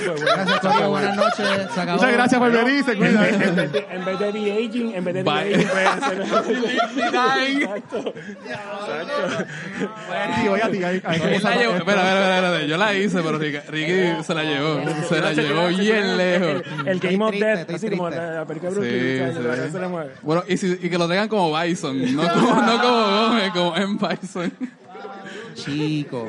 Gracias, 0.04 0.60
Corio. 0.60 0.90
Buenas 0.90 1.16
noches. 1.16 1.46
Se 1.74 1.80
acabó. 1.80 1.98
Muchas 1.98 2.12
gracias 2.12 2.40
por 2.40 2.52
venir. 2.52 2.84
Se 2.84 2.96
cuida. 2.96 3.28
En 3.28 3.38
vez 3.56 3.72
de- 3.72 3.86
en 3.90 4.04
vez 4.04 4.18
de 4.18 4.32
de-aging, 4.32 4.94
en 4.94 5.04
vez 5.04 5.14
de 5.14 5.22
Bye. 5.22 5.66
puede 5.66 6.00
ser- 6.00 6.20
Exacto. 7.60 8.14
Sí, 10.40 10.48
voy 10.48 10.60
a 10.60 10.70
ti. 10.70 10.84
ahí- 10.84 11.02
ahí 11.04 11.16
Él 11.16 11.20
como 11.22 11.50
la 11.50 11.56
llevó- 11.56 11.72
zapato. 11.72 11.76
espera, 11.78 11.78
espera, 11.78 12.02
espera, 12.02 12.46
espera, 12.48 12.66
yo 12.66 12.76
la 12.76 12.94
hice, 12.94 13.22
pero 13.22 13.38
Ricky, 13.38 13.58
Ricky 13.68 14.24
se 14.24 14.34
la 14.34 14.42
llevó, 14.44 14.80
se 15.08 15.20
la 15.20 15.32
llevó 15.32 15.68
bien 15.68 16.16
lejos. 16.16 16.62
El, 16.80 16.88
el 16.88 17.00
Game 17.00 17.24
of 17.24 17.30
triste, 17.30 17.46
Death, 17.46 17.58
estoy 17.60 17.74
así 17.76 17.90
como 17.90 18.06
triste. 18.08 18.26
la, 18.26 18.32
la 18.34 18.44
película 18.46 18.70
de 18.70 18.76
Bruce 18.76 18.90
Sí, 18.90 19.00
Lee, 19.00 19.18
¿sabes? 19.18 19.34
sí. 19.36 19.42
La 19.42 19.48
verdad 19.48 19.68
se 19.70 19.78
le 19.80 19.88
mueve. 19.88 20.10
Bueno, 20.22 20.44
y, 20.48 20.56
si- 20.56 20.78
y 20.82 20.90
que 20.90 20.98
lo 20.98 21.08
tengan 21.08 21.28
como 21.28 21.58
Bison, 21.60 22.16
no 22.16 22.22
como, 22.32 22.62
no 22.62 22.80
como 22.82 23.26
Gómez, 23.28 23.50
como 23.52 23.76
M. 23.76 23.98
Bison. 24.20 24.52
Chicos. 25.54 26.28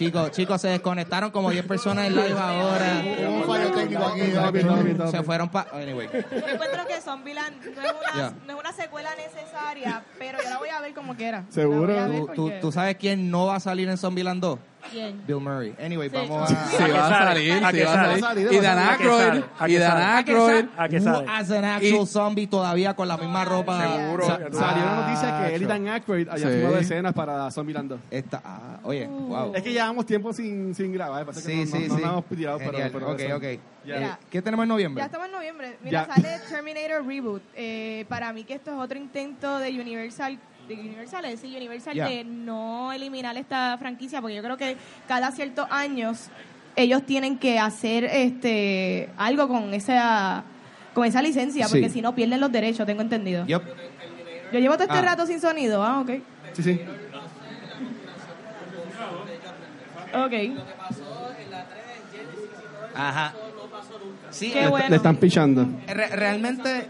Chicos, 0.00 0.30
chicos, 0.30 0.58
se 0.62 0.68
desconectaron 0.68 1.30
como 1.30 1.50
10 1.50 1.66
personas 1.66 2.06
en 2.06 2.16
live 2.16 2.32
ahora. 2.38 3.04
Hubo 3.04 3.36
un 3.36 3.44
fallo 3.44 3.70
técnico 3.72 4.06
aquí. 4.06 4.20
Topi, 4.32 4.60
topi, 4.62 4.94
topi. 4.94 5.10
Se 5.10 5.22
fueron 5.22 5.50
para... 5.50 5.70
Anyway. 5.76 6.08
Yo 6.10 6.18
encuentro 6.48 6.86
que 6.86 7.02
Zombieland 7.02 7.62
no 7.62 7.82
es, 7.82 7.92
una, 8.14 8.30
no 8.46 8.52
es 8.54 8.60
una 8.60 8.72
secuela 8.72 9.10
necesaria, 9.14 10.02
pero 10.18 10.38
yo 10.42 10.48
la 10.48 10.56
voy 10.56 10.70
a 10.70 10.80
ver 10.80 10.94
como 10.94 11.14
quiera. 11.16 11.44
¿Seguro? 11.50 11.88
Ver 11.88 12.06
¿Tú, 12.10 12.26
tú, 12.28 12.34
porque- 12.44 12.58
tú 12.62 12.72
sabes 12.72 12.96
quién 12.96 13.30
no 13.30 13.44
va 13.44 13.56
a 13.56 13.60
salir 13.60 13.90
en 13.90 13.98
Zombieland 13.98 14.40
2? 14.40 14.58
¿Quién? 14.90 15.22
Bill 15.26 15.40
Murray. 15.40 15.74
Anyway, 15.84 16.08
Sí. 16.08 16.16
vamos 16.16 16.48
Sí, 16.48 16.54
a... 16.56 16.86
que 16.86 16.92
va 16.92 17.06
a 17.06 17.10
salir, 17.28 17.52
¿A 17.52 17.70
sí 17.70 17.80
va 17.82 17.92
a 17.92 18.18
salir. 18.18 18.48
¿A 18.48 18.52
Y 18.52 18.58
Dan 18.60 18.78
Aykroyd, 18.78 19.42
y 19.68 19.74
Dan 19.76 19.90
sale? 19.92 20.04
¿A 20.04 20.24
que 20.24 20.32
Aykroyd. 20.32 20.64
¿A 20.76 20.88
qué 20.88 21.00
sabe? 21.00 21.26
As 21.28 21.50
an 21.50 21.64
actual 21.64 22.02
Y- 22.02 22.06
zombie 22.06 22.46
todavía 22.46 22.94
con 22.94 23.06
la 23.08 23.16
misma 23.16 23.44
ropa. 23.44 23.82
Seguro. 23.96 24.24
Sa- 24.26 24.36
Salió 24.38 24.52
una 24.82 24.92
Ah, 24.92 25.06
noticia 25.06 25.40
que 25.48 25.54
él 25.54 25.62
y. 25.62 25.66
Dan 25.66 25.88
Aykroyd 25.88 26.28
habían 26.28 26.48
Sí. 26.48 26.54
filmado 26.56 26.78
escenas 26.78 27.12
para 27.14 27.50
Zombieland 27.50 27.90
2. 27.90 28.00
Esta, 28.10 28.40
ah, 28.44 28.78
oye, 28.84 29.06
wow. 29.06 29.52
Es 29.54 29.62
que 29.62 29.72
llevamos 29.72 30.06
tiempo 30.06 30.32
sin, 30.32 30.74
sin 30.74 30.92
grabar. 30.92 31.24
Pasa 31.26 31.40
que 31.40 31.46
Sí, 31.46 31.60
no, 31.60 31.66
sí, 31.66 31.72
no, 31.72 31.78
sí. 31.80 31.88
no 31.88 31.94
nos 31.94 32.02
hemos 32.12 32.24
tirado, 32.26 32.58
pero, 32.58 32.70
Genial. 32.72 32.90
pero 32.92 33.10
ok, 33.12 33.20
eso. 33.20 33.36
ok. 33.36 33.44
Ya. 33.86 34.18
¿Qué 34.30 34.42
tenemos 34.42 34.64
en 34.64 34.68
noviembre? 34.68 35.00
Ya 35.00 35.06
estamos 35.06 35.26
en 35.26 35.32
noviembre. 35.32 35.76
Mira, 35.82 36.06
Ya. 36.06 36.14
sale 36.14 36.38
Terminator 36.50 37.06
Reboot. 37.06 37.42
Eh, 37.54 38.04
para 38.08 38.32
mí 38.32 38.44
que 38.44 38.54
esto 38.54 38.70
es 38.72 38.76
otro 38.78 38.98
intento 38.98 39.58
de 39.58 39.70
Universal, 39.80 40.38
de 40.76 40.82
Universal, 40.82 41.24
es 41.26 41.40
decir, 41.42 41.56
Universal 41.56 41.94
de 41.94 42.24
no 42.24 42.92
eliminar 42.92 43.36
esta 43.36 43.76
franquicia, 43.78 44.20
porque 44.20 44.36
yo 44.36 44.42
creo 44.42 44.56
que 44.56 44.76
cada 45.08 45.30
ciertos 45.32 45.66
años 45.70 46.28
ellos 46.76 47.04
tienen 47.04 47.38
que 47.38 47.58
hacer 47.58 48.04
este 48.04 49.08
algo 49.16 49.48
con 49.48 49.74
esa 49.74 50.44
con 50.94 51.04
esa 51.04 51.22
licencia, 51.22 51.66
porque 51.68 51.88
Sí. 51.88 51.94
si 51.94 52.02
no 52.02 52.14
pierden 52.14 52.40
los 52.40 52.50
derechos, 52.50 52.84
tengo 52.86 53.02
entendido. 53.02 53.46
Yup. 53.46 53.62
Yo 54.52 54.58
llevo 54.58 54.74
todo 54.74 54.84
este 54.84 54.98
Ah. 54.98 55.02
rato 55.02 55.26
sin 55.26 55.40
sonido, 55.40 55.82
ah, 55.84 56.00
ok. 56.00 56.10
Sí, 56.54 56.62
sí. 56.62 56.80
Ok. 60.12 60.32
Ajá. 62.94 63.34
Sí, 64.30 64.50
Qué 64.52 64.66
bueno. 64.68 64.88
Le 64.88 64.96
están 64.96 65.16
pichando. 65.16 65.66
re- 65.86 66.08
realmente, 66.08 66.88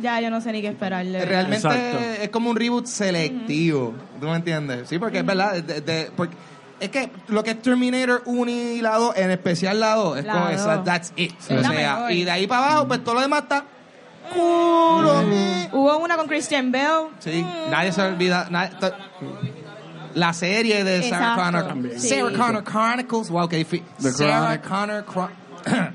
Ya 0.00 0.20
yo 0.20 0.30
no 0.30 0.40
sé 0.40 0.52
ni 0.52 0.60
qué 0.62 0.68
esperar. 0.68 1.04
de 1.04 1.12
verdad. 1.12 1.28
realmente 1.28 1.66
Exacto. 1.68 1.98
es 2.22 2.28
como 2.30 2.50
un 2.50 2.56
reboot 2.56 2.86
selectivo. 2.86 3.94
¿Tú 4.20 4.26
me 4.26 4.36
entiendes? 4.36 4.88
Sí, 4.88 4.98
porque 4.98 5.18
es 5.18 5.26
verdad. 5.26 5.62
de- 5.62 5.80
de- 5.80 6.10
porque 6.16 6.36
es 6.80 6.88
que 6.90 7.10
lo 7.28 7.42
que 7.44 7.50
es 7.52 7.62
Terminator 7.62 8.22
1 8.26 8.50
y 8.50 8.80
la 8.80 8.96
2, 8.96 9.16
en 9.16 9.30
especial 9.30 9.78
la 9.80 9.94
2, 9.94 10.18
es 10.18 10.24
La 10.24 10.32
como 10.32 10.44
dos. 10.46 10.54
esa, 10.54 10.82
that's 10.84 11.12
it. 11.16 11.32
Es 11.48 11.50
O 11.58 11.62
sea, 11.70 12.10
y 12.10 12.24
de 12.24 12.30
ahí 12.30 12.46
para 12.46 12.66
abajo, 12.66 12.88
pues 12.88 13.02
todo 13.04 13.14
lo 13.16 13.20
demás 13.20 13.42
está 13.42 13.64
culo. 14.34 15.22
eh. 15.22 15.68
Hubo 15.72 15.96
una 15.98 16.16
con 16.16 16.26
Christian 16.26 16.70
Bell. 16.72 17.08
Sí, 17.18 17.44
nadie 17.70 17.92
se 17.92 18.02
olvida. 18.02 18.48
nadie- 18.50 18.70
la 20.14 20.32
serie 20.34 20.84
de 20.84 21.02
Sarah 21.08 21.16
Exacto. 21.32 21.42
Connor. 21.42 21.68
También. 21.68 22.00
Sarah 22.00 22.28
Sí. 22.30 22.36
Connor 22.36 22.64
Chronicles. 22.64 23.30
Wow, 23.30 23.48
qué 23.48 23.56
difícil. 23.56 23.86
The 24.02 24.10
Sarah 24.12 24.60
Connor 24.60 25.04
Chron- 25.06 25.30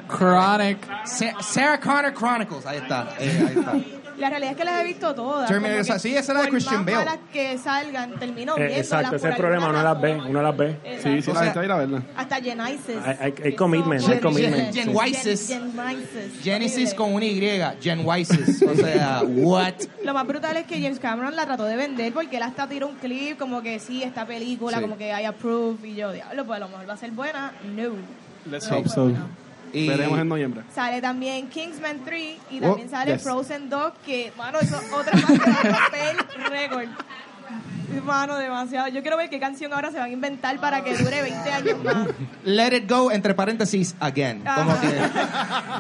Chronic. 0.08 0.78
Sa- 1.06 1.42
Sarah 1.42 1.80
Connor 1.80 2.14
Chronicles. 2.14 2.66
Ahí 2.66 2.78
está. 2.78 3.10
eh, 3.20 3.46
ahí 3.48 3.60
está. 3.60 3.74
La 4.18 4.32
realidad 4.32 4.54
es 4.54 4.58
que 4.58 4.66
las 4.66 4.82
he 4.82 4.84
visto 4.84 5.14
todas. 5.14 5.48
Terminator, 5.48 5.86
que 5.94 6.00
sí, 6.00 6.10
esa 6.16 6.20
es 6.32 6.38
la 6.40 6.42
de 6.46 6.50
Christian 6.50 6.84
Bale. 6.84 7.20
que 7.32 7.56
salgan, 7.60 8.18
termino 8.18 8.54
Eh, 8.58 8.62
viendo 8.62 8.78
exacto, 8.78 9.16
ese 9.16 9.28
es 9.28 9.32
el 9.36 9.40
problema, 9.40 9.70
uno 9.70 9.84
las 9.84 10.02
ve, 10.02 10.16
uno 10.28 10.42
las 10.42 10.58
ve. 10.58 10.80
Sí, 11.04 11.22
sí, 11.22 11.30
O 11.30 11.34
la 11.36 11.40
sea, 11.42 11.54
gente 11.54 11.60
va 11.60 11.62
a 11.62 11.66
ir 11.66 11.72
a 11.72 11.76
verla. 11.76 12.02
Hasta 12.16 12.36
Genesis. 12.38 12.96
Hay- 13.06 13.18
hay- 13.20 13.34
hay 13.44 13.56
commitment, 13.56 14.10
hay 14.10 14.20
commitment. 14.20 14.74
Gen- 14.74 14.92
Genesis. 14.96 15.48
Gen- 15.50 15.72
Genesis. 15.72 16.42
Genesis 16.44 16.94
con 16.96 17.14
una 17.14 17.26
Y. 17.26 17.62
Gen 17.80 18.02
Wises. 18.04 18.64
O 18.64 18.74
sea, 18.74 19.22
what? 19.24 19.74
Lo 20.04 20.16
más 20.16 20.26
brutal 20.26 20.58
es 20.58 20.66
que 20.66 20.82
James 20.82 21.00
Cameron 21.00 21.36
la 21.36 21.46
trató 21.46 21.66
de 21.66 21.76
vender 21.76 22.12
porque 22.12 22.38
él 22.38 22.44
hasta 22.44 22.68
tiró 22.68 22.88
un 22.88 22.96
clip 22.96 23.38
como 23.38 23.62
que 23.62 23.78
sí, 23.78 24.02
esta 24.02 24.26
película, 24.26 24.78
Sí. 24.78 24.82
como 24.82 24.98
que 24.98 25.10
I 25.10 25.26
approve 25.26 25.88
y 25.88 25.94
yo, 25.94 26.12
diablo, 26.12 26.44
pues 26.44 26.58
a 26.58 26.60
lo 26.62 26.70
mejor 26.70 26.90
va 26.90 26.94
a 26.94 26.98
ser 26.98 27.12
buena. 27.12 27.52
No. 27.76 27.92
Let's 28.50 28.72
hope 28.72 28.90
so. 28.90 29.12
Y- 29.74 29.88
Veremos 29.88 30.20
en 30.20 30.28
noviembre. 30.30 30.64
Sale 30.74 31.02
también 31.02 31.48
Kingsman 31.50 32.02
3 32.06 32.38
y 32.52 32.58
Oh, 32.60 32.62
también 32.70 32.90
sale 32.90 33.14
yes. 33.14 33.24
Frozen 33.24 33.70
2, 33.70 33.94
que, 34.06 34.32
mano, 34.38 34.60
eso 34.60 34.80
es 34.80 34.92
otra 34.94 35.14
más 35.14 35.26
que 35.26 35.38
va 35.50 35.60
a 35.60 35.64
romper 35.64 36.50
récord. 36.52 36.88
Mano, 38.04 38.38
demasiado. 38.38 38.90
Yo 38.90 39.02
quiero 39.02 39.16
ver 39.18 39.30
qué 39.30 39.40
canción 39.40 39.72
ahora 39.74 39.90
se 39.92 39.98
van 39.98 40.10
a 40.10 40.14
inventar 40.14 40.60
para 40.60 40.84
que 40.84 40.96
dure 40.98 41.22
20 41.22 41.50
años 41.52 41.84
más. 41.84 42.08
Let 42.44 42.76
it 42.76 42.90
go, 42.90 43.12
entre 43.12 43.34
paréntesis, 43.34 43.96
again. 44.02 44.44
Como 44.44 44.72
Ajá. 44.72 44.82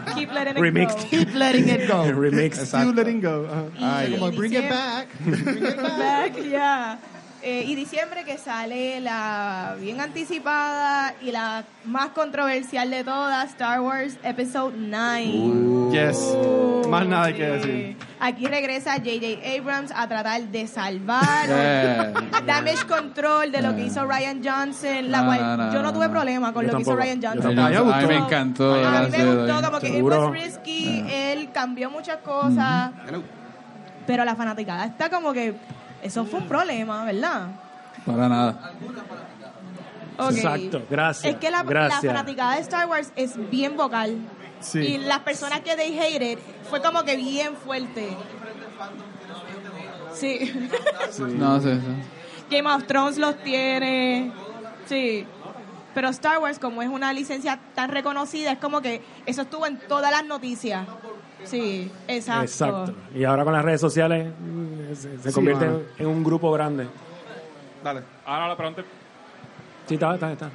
que, 0.05 0.13
Keep 0.15 0.31
letting 0.33 0.53
it 0.55 0.61
Remixed. 0.61 0.97
go. 0.99 1.09
keep 1.09 1.33
letting 1.35 1.69
it 1.69 1.87
go. 1.89 2.03
Remix. 2.13 2.71
You 2.81 2.93
letting 2.93 3.21
go. 3.21 3.45
Ajá. 3.45 4.07
Y 4.07 4.13
Ay. 4.15 4.31
Bring 4.35 4.53
it 4.53 4.69
back. 4.69 5.07
Bring 5.19 5.63
it 5.65 5.75
back. 5.77 5.97
Back, 5.99 6.37
yeah. 6.49 6.97
Eh, 7.43 7.63
y 7.67 7.75
diciembre 7.75 8.23
que 8.25 8.37
sale 8.39 8.99
la 8.99 9.75
bien 9.79 10.01
anticipada 10.01 11.13
y 11.21 11.31
la 11.31 11.63
más 11.85 12.09
controversial 12.09 12.89
de 12.89 13.03
todas, 13.03 13.51
Star 13.51 13.79
Wars 13.81 14.17
Episode 14.23 14.73
9. 14.75 15.91
Yes. 15.91 16.35
Más 16.89 17.05
nada 17.05 17.25
hay 17.25 17.33
que 17.35 17.45
Sí. 17.45 17.67
decir. 17.67 17.97
Aquí 18.19 18.45
regresa 18.47 18.93
J.J. 18.95 19.55
Abrams 19.59 19.91
a 19.95 20.07
tratar 20.07 20.41
de 20.41 20.65
salvar 20.67 21.45
Yeah. 21.47 22.11
Damage 22.45 22.85
Control 22.87 23.51
de 23.51 23.61
lo 23.61 23.75
que 23.75 23.83
hizo 23.85 24.03
Ryan 24.05 24.41
Johnson, 24.43 25.11
la 25.11 25.19
No, 25.21 25.25
cual 25.27 25.39
no, 25.41 25.57
no, 25.57 25.73
yo 25.73 25.81
no 25.83 25.93
tuve 25.93 26.09
problema 26.09 26.51
con 26.53 26.65
Yo 26.65 26.71
lo 26.71 26.77
que 26.77 26.81
hizo. 26.81 26.95
Ryan 26.95 27.21
Johnson. 27.21 27.45
A 27.45 27.49
mí, 27.49 27.55
me 27.55 27.77
a 27.77 27.81
mí 27.81 27.91
me 27.91 27.91
gustó. 27.91 28.11
encantó. 28.25 28.73
A 28.73 29.01
mí 29.01 29.09
me 29.11 29.25
gustó 29.35 29.61
como 29.67 29.79
que 29.79 29.87
it 29.89 29.93
Seguro. 29.93 30.21
was 30.21 30.31
risky, 30.31 31.03
él 31.07 31.49
cambió 31.53 31.91
muchas 31.91 32.17
cosas, 32.17 32.91
pero 34.07 34.25
la 34.25 34.35
fanaticada 34.35 34.85
está 34.85 35.09
como 35.09 35.31
que 35.33 35.53
eso 36.01 36.25
fue 36.25 36.39
un 36.39 36.47
problema, 36.47 37.05
¿verdad? 37.05 37.47
Para 38.05 38.29
nada. 38.29 38.73
Ok. 40.17 40.31
Exacto, 40.31 40.81
gracias. 40.89 41.33
Es 41.33 41.39
que 41.39 41.51
la, 41.51 41.57
la 41.57 41.63
gracias. 41.63 42.05
fanaticada 42.05 42.55
de 42.55 42.61
Star 42.61 42.87
Wars 42.87 43.11
es 43.15 43.49
bien 43.49 43.77
vocal. 43.77 44.17
Sí. 44.59 44.79
Y 44.79 44.97
las 44.97 45.19
personas 45.19 45.61
que 45.61 45.75
they 45.75 45.97
hated 45.97 46.39
fue 46.69 46.81
como 46.81 47.03
que 47.03 47.15
bien 47.15 47.55
fuerte. 47.55 48.09
Sí. 50.13 50.51
No 51.37 51.61
sé. 51.61 51.75
sí. 51.75 51.81
Game 52.49 52.69
of 52.69 52.85
Thrones 52.87 53.17
los 53.17 53.37
tiene. 53.43 54.31
Sí. 54.87 55.25
Pero 55.93 56.09
Star 56.09 56.39
Wars, 56.39 56.59
como 56.59 56.81
es 56.81 56.89
una 56.89 57.11
licencia 57.13 57.59
tan 57.75 57.89
reconocida, 57.89 58.51
es 58.51 58.59
como 58.59 58.81
que 58.81 59.01
eso 59.25 59.43
estuvo 59.43 59.65
en 59.65 59.77
todas 59.79 60.11
las 60.11 60.25
noticias. 60.25 60.87
Sí, 61.47 61.91
exacto. 62.07 62.43
Exacto. 62.43 62.93
Y 63.15 63.23
ahora 63.23 63.43
con 63.43 63.53
las 63.53 63.63
redes 63.65 63.81
sociales 63.81 64.27
mm, 64.39 64.93
se, 64.93 65.17
se 65.19 65.31
convierte 65.33 65.65
en, 65.65 65.81
en 65.99 66.07
un 66.07 66.23
grupo 66.23 66.51
grande. 66.51 66.85
Dale. 67.83 68.01
Ahora 68.25 68.47
la 68.49 68.57
pregunta, 68.57 68.83
Sí, 69.87 69.93
está, 69.93 70.13
está, 70.15 70.31
está. 70.33 70.49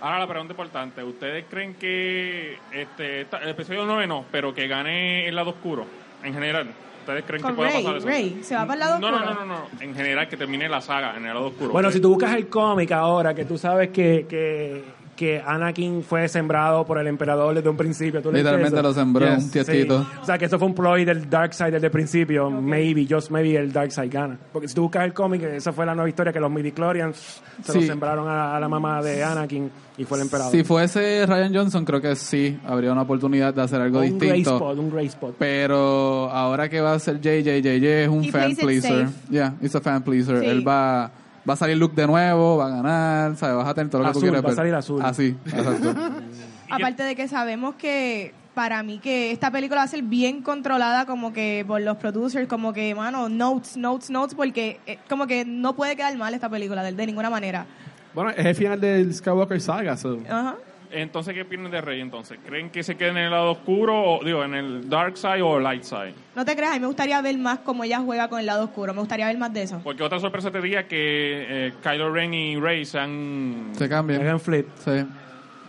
ahora 0.00 0.20
la 0.20 0.26
pregunta 0.26 0.52
importante. 0.54 1.02
¿Ustedes 1.04 1.44
creen 1.50 1.74
que 1.74 2.56
este, 2.72 3.22
esta- 3.22 3.38
el 3.38 3.50
episodio 3.50 3.84
9 3.84 4.06
no, 4.06 4.24
pero 4.32 4.54
que 4.54 4.66
gane 4.66 5.28
el 5.28 5.34
lado 5.36 5.50
oscuro 5.50 5.84
en 6.22 6.32
general? 6.32 6.68
¿Ustedes 7.00 7.24
creen 7.26 7.42
Con 7.42 7.50
que 7.52 7.56
pueda 7.56 7.70
Rey, 7.70 7.82
pasar 7.82 7.96
eso? 7.98 8.06
Rey, 8.06 8.40
¿se 8.42 8.54
va 8.54 8.62
para 8.62 8.74
el 8.74 8.78
lado 8.80 8.98
no, 9.00 9.10
no, 9.10 9.16
oscuro? 9.16 9.34
no, 9.34 9.44
no, 9.46 9.58
no. 9.58 9.80
En 9.80 9.94
general 9.94 10.28
que 10.28 10.36
termine 10.36 10.68
la 10.68 10.80
saga 10.80 11.16
en 11.16 11.26
el 11.26 11.34
lado 11.34 11.46
oscuro. 11.48 11.72
Bueno, 11.72 11.88
¿Ustedes- 11.88 11.94
si 12.00 12.02
tú 12.02 12.08
buscas 12.10 12.32
el 12.34 12.48
cómic 12.48 12.92
ahora, 12.92 13.34
que 13.34 13.44
tú 13.44 13.58
sabes 13.58 13.90
que, 13.90 14.24
que, 14.28 14.84
que 15.16 15.42
Anakin 15.44 16.02
fue 16.02 16.28
sembrado 16.28 16.84
por 16.84 16.98
el 16.98 17.06
emperador 17.06 17.54
desde 17.54 17.68
un 17.68 17.76
principio. 17.76 18.22
¿tú 18.22 18.32
leíste 18.32 18.50
Literalmente 18.50 18.82
lo 18.82 18.94
sembró, 18.94 19.26
un 19.26 19.50
tietito. 19.50 20.02
Sí. 20.02 20.08
O 20.22 20.24
sea, 20.24 20.38
que 20.38 20.46
eso 20.46 20.58
fue 20.58 20.68
un 20.68 20.74
ploy 20.74 21.04
del 21.04 21.28
Darkseid 21.28 21.72
desde 21.72 21.86
el 21.86 21.92
principio. 21.92 22.50
Maybe, 22.50 23.06
just 23.08 23.30
maybe 23.30 23.56
el 23.56 23.72
Darkseid 23.72 24.10
gana. 24.10 24.38
Porque 24.52 24.68
si 24.68 24.74
tú 24.74 24.82
buscas 24.82 25.04
el 25.04 25.12
cómic, 25.12 25.42
esa 25.42 25.72
fue 25.72 25.86
la 25.86 25.94
nueva 25.94 26.08
historia 26.08 26.32
que 26.32 26.40
los 26.40 26.50
midichlorians 26.50 27.42
se 27.62 27.74
lo 27.74 27.82
sembraron 27.82 28.28
a, 28.28 28.56
a 28.56 28.60
la 28.60 28.68
mamá 28.68 29.02
de 29.02 29.22
Anakin 29.22 29.70
y 29.98 30.04
fue 30.04 30.18
el 30.18 30.22
emperador. 30.22 30.52
Si 30.52 30.64
fuese 30.64 31.26
Ryan 31.26 31.54
Johnson, 31.54 31.84
creo 31.84 32.00
que 32.00 32.16
sí, 32.16 32.58
habría 32.66 32.92
una 32.92 33.02
oportunidad 33.02 33.52
de 33.52 33.62
hacer 33.62 33.80
algo 33.80 34.00
un 34.00 34.18
gray 34.18 34.38
distinto. 34.38 34.56
spot, 34.56 34.78
un 34.78 34.90
gray 34.90 35.06
spot. 35.06 35.34
Pero 35.38 36.30
ahora 36.30 36.68
que 36.68 36.80
va 36.80 36.94
a 36.94 36.98
ser 36.98 37.20
JJ, 37.20 37.60
JJ 37.60 37.86
es 38.04 38.08
un 38.08 38.24
He 38.24 38.32
fan 38.32 38.50
it 38.52 38.60
pleaser. 38.60 39.08
Yeah, 39.30 39.54
it's 39.60 39.74
a 39.74 39.80
fan 39.80 40.02
pleaser. 40.02 40.40
Sí. 40.40 40.46
Él 40.46 40.66
va, 40.66 41.10
va 41.48 41.54
a 41.54 41.56
salir 41.56 41.76
Luke 41.76 41.94
de 41.94 42.06
nuevo, 42.06 42.56
va 42.58 42.66
a 42.66 42.70
ganar, 42.70 43.36
¿sabes? 43.36 43.56
Vas 43.56 43.68
a 43.68 43.74
tener 43.74 43.90
todo 43.90 44.02
lo 44.02 44.08
que 44.08 44.14
tú 44.14 44.20
quieres 44.20 44.44
va 44.44 44.50
a 44.50 44.54
salir 44.54 44.74
azul. 44.74 45.00
Así, 45.02 45.36
exacto. 45.46 45.94
Aparte 46.70 47.02
de 47.02 47.14
que 47.16 47.28
sabemos 47.28 47.74
que 47.74 48.32
para 48.54 48.82
mí 48.82 48.98
que 48.98 49.30
esta 49.32 49.50
película 49.50 49.80
va 49.80 49.84
a 49.84 49.88
ser 49.88 50.02
bien 50.02 50.42
controlada 50.42 51.06
como 51.06 51.32
que 51.32 51.64
por 51.66 51.80
los 51.80 51.96
producers, 51.96 52.46
como 52.48 52.72
que, 52.72 52.94
mano, 52.94 53.28
notes, 53.28 53.76
notes, 53.76 54.10
notes, 54.10 54.34
porque 54.34 54.78
eh, 54.86 54.98
como 55.08 55.26
que 55.26 55.44
no 55.44 55.74
puede 55.74 55.96
quedar 55.96 56.16
mal 56.16 56.32
esta 56.34 56.48
película 56.48 56.82
de, 56.82 56.92
de 56.92 57.06
ninguna 57.06 57.30
manera. 57.30 57.66
Bueno, 58.14 58.30
es 58.30 58.44
el 58.44 58.54
final 58.54 58.80
del 58.80 59.12
Skywalker 59.14 59.60
Saga. 59.60 59.96
so- 59.96 60.20
Ajá. 60.28 60.56
Entonces, 60.92 61.34
¿qué 61.34 61.42
opinan 61.42 61.70
de 61.70 61.80
Rey 61.80 62.00
entonces? 62.00 62.38
¿Creen 62.44 62.70
que 62.70 62.82
se 62.82 62.96
quede 62.96 63.08
en 63.10 63.16
el 63.16 63.30
lado 63.30 63.52
oscuro, 63.52 64.00
o, 64.18 64.24
digo, 64.24 64.44
en 64.44 64.54
el 64.54 64.88
dark 64.90 65.16
side 65.16 65.42
o 65.42 65.58
light 65.58 65.82
side? 65.82 66.14
No 66.36 66.44
te 66.44 66.54
creas, 66.54 66.72
a 66.72 66.74
mí 66.74 66.80
me 66.80 66.86
gustaría 66.86 67.20
ver 67.22 67.36
más 67.38 67.60
cómo 67.60 67.84
ella 67.84 68.00
juega 68.00 68.28
con 68.28 68.40
el 68.40 68.46
lado 68.46 68.64
oscuro, 68.64 68.92
me 68.94 69.00
gustaría 69.00 69.26
ver 69.26 69.38
más 69.38 69.52
de 69.52 69.62
eso. 69.62 69.80
Porque 69.82 70.02
otra 70.02 70.18
sorpresa 70.20 70.50
te 70.50 70.60
diría 70.60 70.86
que 70.86 71.66
eh, 71.68 71.72
Kylo 71.82 72.12
Ren 72.12 72.34
y 72.34 72.56
Rey 72.56 72.84
sean... 72.84 73.70
Se 73.72 73.88
cambian. 73.88 74.20
Hagan 74.22 74.38
flip. 74.40 74.68
Sí. 74.84 75.04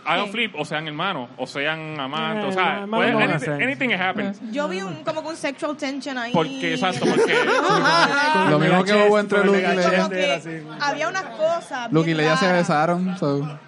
hagan 0.06 0.26
Sí. 0.26 0.32
flip 0.32 0.54
o 0.58 0.64
sean 0.66 0.86
hermanos 0.86 1.30
o 1.38 1.46
sean 1.46 1.98
amantes, 1.98 2.44
Eh, 2.44 2.48
o 2.48 2.52
sea, 2.52 2.86
más 2.86 3.00
puede- 3.00 3.12
anything, 3.12 3.34
hacen. 3.34 3.62
anything 3.62 3.88
can 3.88 4.02
happen. 4.02 4.32
Yo 4.52 4.68
vi 4.68 4.82
un, 4.82 5.02
como 5.02 5.22
que 5.22 5.28
un 5.28 5.36
sexual 5.36 5.74
tension 5.78 6.18
ahí. 6.18 6.30
Porque, 6.34 6.74
exacto, 6.74 7.06
porque 7.06 7.34
Lo 8.50 8.58
mismo 8.58 8.84
que 8.84 8.92
hubo 8.92 9.18
entre 9.18 9.42
Luke 9.44 9.58
y 9.58 9.76
Leia. 9.76 10.60
había 10.82 11.08
unas 11.08 11.24
cosas. 11.24 11.90
Luke 11.90 12.10
y 12.10 12.14
Leia 12.14 12.36
se 12.36 12.52
besaron. 12.52 13.16
so. 13.16 13.58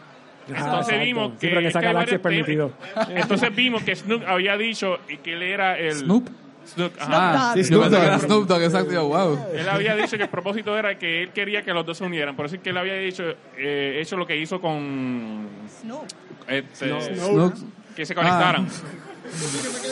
Entonces 0.49 1.01
vimos 1.01 1.33
Sí, 1.33 1.39
que, 1.41 1.49
pero 1.49 1.61
en 1.61 1.67
es 1.67 1.71
esa 1.71 1.81
que 1.81 1.87
hay 1.87 1.93
galaxia 1.93 2.17
es 2.17 2.23
varios 2.23 2.47
permitido. 2.47 2.73
temas. 2.95 3.11
Entonces 3.23 3.55
vimos 3.57 3.83
que 3.83 3.97
Snoop 3.97 4.23
había 4.27 4.57
dicho 4.57 4.99
y 5.09 5.17
que 5.19 5.33
él 5.35 5.43
era 5.43 5.79
el 5.79 5.93
Snoop. 5.93 6.29
Snoop. 6.67 6.93
Ah. 7.01 7.53
Sí, 7.55 7.63
Snoop 7.65 7.85
Dogg. 7.85 8.03
era 8.03 8.19
Snoop 8.19 8.47
Dogg, 8.49 8.63
exacto. 8.63 9.07
Wow. 9.09 9.39
Él 9.55 9.69
había 9.69 9.95
dicho 9.97 10.17
que 10.17 10.25
el 10.25 10.29
propósito 10.29 10.77
era 10.77 10.99
que 10.99 11.23
él 11.23 11.31
quería 11.31 11.63
que 11.63 11.73
los 11.73 11.87
dos 11.87 11.99
se 11.99 12.05
unieran. 12.05 12.35
Por 12.35 12.47
eso 12.47 12.57
es 12.57 12.61
que 12.63 12.71
él 12.71 12.77
había 12.77 12.95
dicho, 12.95 13.23
eh, 13.57 13.99
hecho 14.01 14.17
lo 14.17 14.27
que 14.27 14.37
hizo 14.37 14.61
con 14.61 15.47
Snoop. 15.81 16.05
este, 16.49 17.15
Snoop. 17.15 17.55
que 17.95 18.05
se 18.05 18.15
conectaran. 18.15 18.67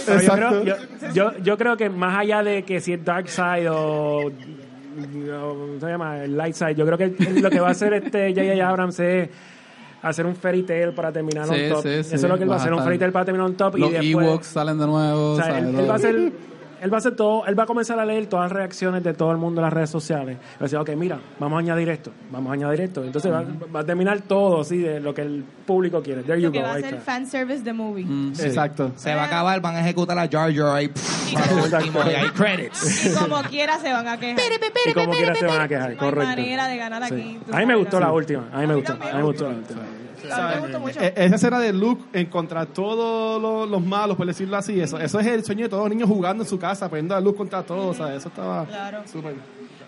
Pero 0.07 0.21
yo, 0.21 0.27
Exacto. 0.27 0.63
creo, 0.63 0.65
yo, 0.65 1.13
yo, 1.13 1.39
yo 1.43 1.59
creo 1.59 1.77
que 1.77 1.91
más 1.91 2.19
allá 2.19 2.43
de 2.43 2.63
que 2.65 2.81
si 2.81 2.93
es 2.93 3.05
Dark 3.05 3.29
Side 3.29 3.69
o, 3.69 4.27
o 4.27 4.31
¿cómo 4.31 5.81
se 5.81 5.87
llama? 5.87 6.23
El 6.25 6.37
Light 6.37 6.55
Side, 6.55 6.75
yo 6.77 6.87
creo 6.87 6.99
que 6.99 7.09
lo 7.41 7.51
que 7.51 7.61
va 7.61 7.69
a 7.69 7.71
hacer 7.73 7.95
este 7.95 8.33
J.J. 8.33 8.69
Abrams 8.69 8.99
es 9.01 9.29
hacer 10.09 10.27
un 10.27 10.37
fairy 10.37 10.63
tale 10.63 10.93
para 10.93 11.11
terminar 11.13 11.47
Sí, 11.47 11.55
un 11.55 11.69
top. 11.71 11.83
sí, 11.83 11.89
Eso 11.89 12.15
es 12.15 12.23
lo 12.23 12.37
que 12.37 12.43
él 12.45 12.51
va 12.51 12.55
a 12.55 12.59
hacer, 12.59 12.73
un 12.73 12.83
fairy 12.83 12.99
tale 12.99 13.13
para 13.13 13.25
terminar 13.25 13.49
un 13.49 13.57
top 13.57 13.77
Los 13.77 13.91
y 13.91 13.93
después... 13.93 14.27
Ewoks 14.27 14.47
salen 14.47 14.79
de 14.79 14.87
nuevo. 14.87 15.33
O 15.33 15.37
sea, 15.37 15.59
él, 15.59 15.75
él 15.75 15.89
va 15.89 15.93
a 15.93 15.97
hacer, 15.97 16.33
él 16.85 16.93
va 16.93 16.97
a 16.97 16.99
hacer 16.99 17.17
todo, 17.17 17.47
él 17.47 17.59
va 17.59 17.63
a 17.63 17.67
comenzar 17.67 17.99
a 17.99 18.05
leer 18.05 18.27
todas 18.27 18.45
las 18.45 18.53
reacciones 18.53 19.03
de 19.03 19.15
todo 19.15 19.31
el 19.33 19.39
mundo 19.39 19.63
en 19.63 19.65
las 19.65 19.73
redes 19.73 19.89
sociales. 19.89 20.37
Va 20.37 20.57
a 20.61 20.63
decir, 20.65 20.79
ok, 20.79 20.91
mira, 20.91 21.19
vamos 21.39 21.57
a 21.57 21.61
añadir 21.61 21.89
esto, 21.89 22.11
vamos 22.31 22.51
a 22.51 22.53
añadir 22.53 22.83
esto. 22.83 23.03
Entonces 23.03 23.33
va, 23.33 23.43
va 23.75 23.81
a 23.81 23.85
terminar 23.87 24.21
todo 24.21 24.61
así 24.61 24.77
de 24.77 25.01
lo 25.01 25.15
que 25.15 25.23
el 25.23 25.43
público 25.65 26.03
quiere. 26.03 26.23
There 26.25 26.39
you 26.39 26.49
Lo 26.49 26.53
que 26.53 26.59
go, 26.61 26.67
va 26.67 26.75
a 26.75 26.81
ser 26.81 27.01
fan 27.01 27.27
service 27.27 27.63
de 27.63 27.73
movie. 27.73 28.05
Mm, 28.05 28.35
sí. 28.35 28.47
Exacto. 28.49 28.93
Se 28.97 29.15
va 29.15 29.23
a 29.23 29.27
acabar, 29.27 29.63
van 29.63 29.77
a 29.77 29.81
ejecutar 29.81 30.19
a 30.19 30.29
Jar 30.29 30.55
Jar 30.55 30.77
ahí. 30.77 30.89
pff, 30.89 31.33
último, 31.73 32.01
y 32.05 32.15
hay 32.15 32.29
credits. 32.29 33.07
Y 33.15 33.15
como 33.15 33.43
quiera 33.45 33.79
se 33.79 33.91
van 33.91 34.07
a 34.07 34.19
quejar. 34.19 34.39
Y 34.87 34.93
como 34.93 35.13
quiera 35.13 35.35
se 35.35 35.47
van 35.47 35.61
a 35.63 35.69
quejar, 35.69 35.97
correcto. 35.97 36.29
manera 36.29 36.69
de 36.69 36.77
ganar 36.77 37.09
Sí. 37.09 37.15
aquí. 37.15 37.39
tú 37.47 37.55
A 37.55 37.59
mí 37.61 37.67
me 37.67 37.77
gustó 37.77 37.99
la 37.99 38.13
última, 38.13 38.45
a 38.53 38.59
mí 38.61 38.67
me 38.67 38.75
gustó, 38.75 38.93
a 38.93 38.97
mí 38.97 39.03
me 39.17 39.23
gustó 39.23 39.49
la 39.49 39.55
última. 39.57 39.81
Me 40.25 40.79
mucho. 40.79 41.01
E- 41.01 41.13
Esa 41.17 41.35
escena 41.37 41.59
de 41.59 41.73
Luke 41.73 42.05
en 42.13 42.27
contra 42.27 42.67
todos 42.67 43.41
los, 43.41 43.69
los 43.69 43.85
malos, 43.85 44.17
por 44.17 44.27
decirlo 44.27 44.57
así, 44.57 44.81
eso, 44.81 44.99
eso 44.99 45.21
es 45.21 45.27
el 45.27 45.45
sueño 45.45 45.65
de 45.65 45.69
todos 45.69 45.83
los 45.85 45.91
niños 45.91 46.09
jugando 46.09 46.43
en 46.45 46.49
su 46.49 46.59
casa, 46.59 46.89
poniendo 46.89 47.15
a 47.15 47.21
Luke 47.21 47.37
contra 47.39 47.63
todos, 47.63 47.97
¿sabes? 47.97 48.19
Eso 48.19 48.29
estaba 48.29 48.65
Claro. 48.67 49.03
súper. 49.11 49.35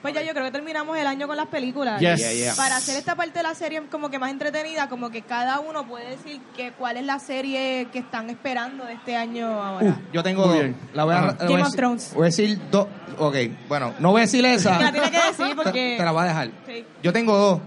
Pues 0.02 0.14
ya 0.14 0.22
yo 0.22 0.32
creo 0.34 0.44
que 0.44 0.50
terminamos 0.52 0.96
el 0.98 1.06
año 1.06 1.26
con 1.26 1.36
las 1.36 1.46
películas. 1.46 1.98
Yes. 2.00 2.20
Yeah, 2.20 2.32
yeah. 2.32 2.54
Para 2.54 2.76
hacer 2.76 2.96
esta 2.96 3.16
parte 3.16 3.38
de 3.38 3.42
la 3.42 3.54
serie 3.54 3.82
como 3.90 4.08
que 4.08 4.20
más 4.20 4.30
entretenida, 4.30 4.88
como 4.88 5.10
que 5.10 5.22
cada 5.22 5.58
uno 5.58 5.84
puede 5.88 6.10
decir 6.10 6.40
que 6.54 6.70
cuál 6.72 6.96
es 6.98 7.04
la 7.04 7.18
serie 7.18 7.88
que 7.92 7.98
están 8.00 8.30
esperando 8.30 8.84
de 8.84 8.92
este 8.92 9.16
año 9.16 9.48
ahora. 9.60 9.98
Yo 10.12 10.22
tengo 10.22 10.42
Muy 10.46 10.48
dos. 10.54 10.62
bien. 10.62 10.76
La 10.94 11.04
voy 11.04 11.14
a, 11.14 11.18
Ajá. 11.18 11.26
la 11.26 11.32
voy 11.38 11.48
Game 11.48 11.62
of 11.62 11.66
decir- 11.68 11.76
Thrones. 11.76 12.12
Voy 12.14 12.22
a 12.22 12.26
decir 12.26 12.60
dos. 12.70 12.86
Ok, 13.18 13.36
bueno, 13.68 13.94
no 13.98 14.10
voy 14.12 14.20
a 14.20 14.24
decir 14.24 14.44
esa. 14.44 14.78
La 14.80 14.92
tienes 14.92 15.10
que 15.10 15.16
decir 15.16 15.56
porque- 15.56 15.72
Te, 15.72 15.96
te 15.96 16.04
la 16.04 16.12
voy 16.12 16.22
a 16.22 16.26
dejar. 16.26 16.50
Sí. 16.66 16.84
Yo 17.02 17.12
tengo 17.12 17.36
dos. 17.36 17.60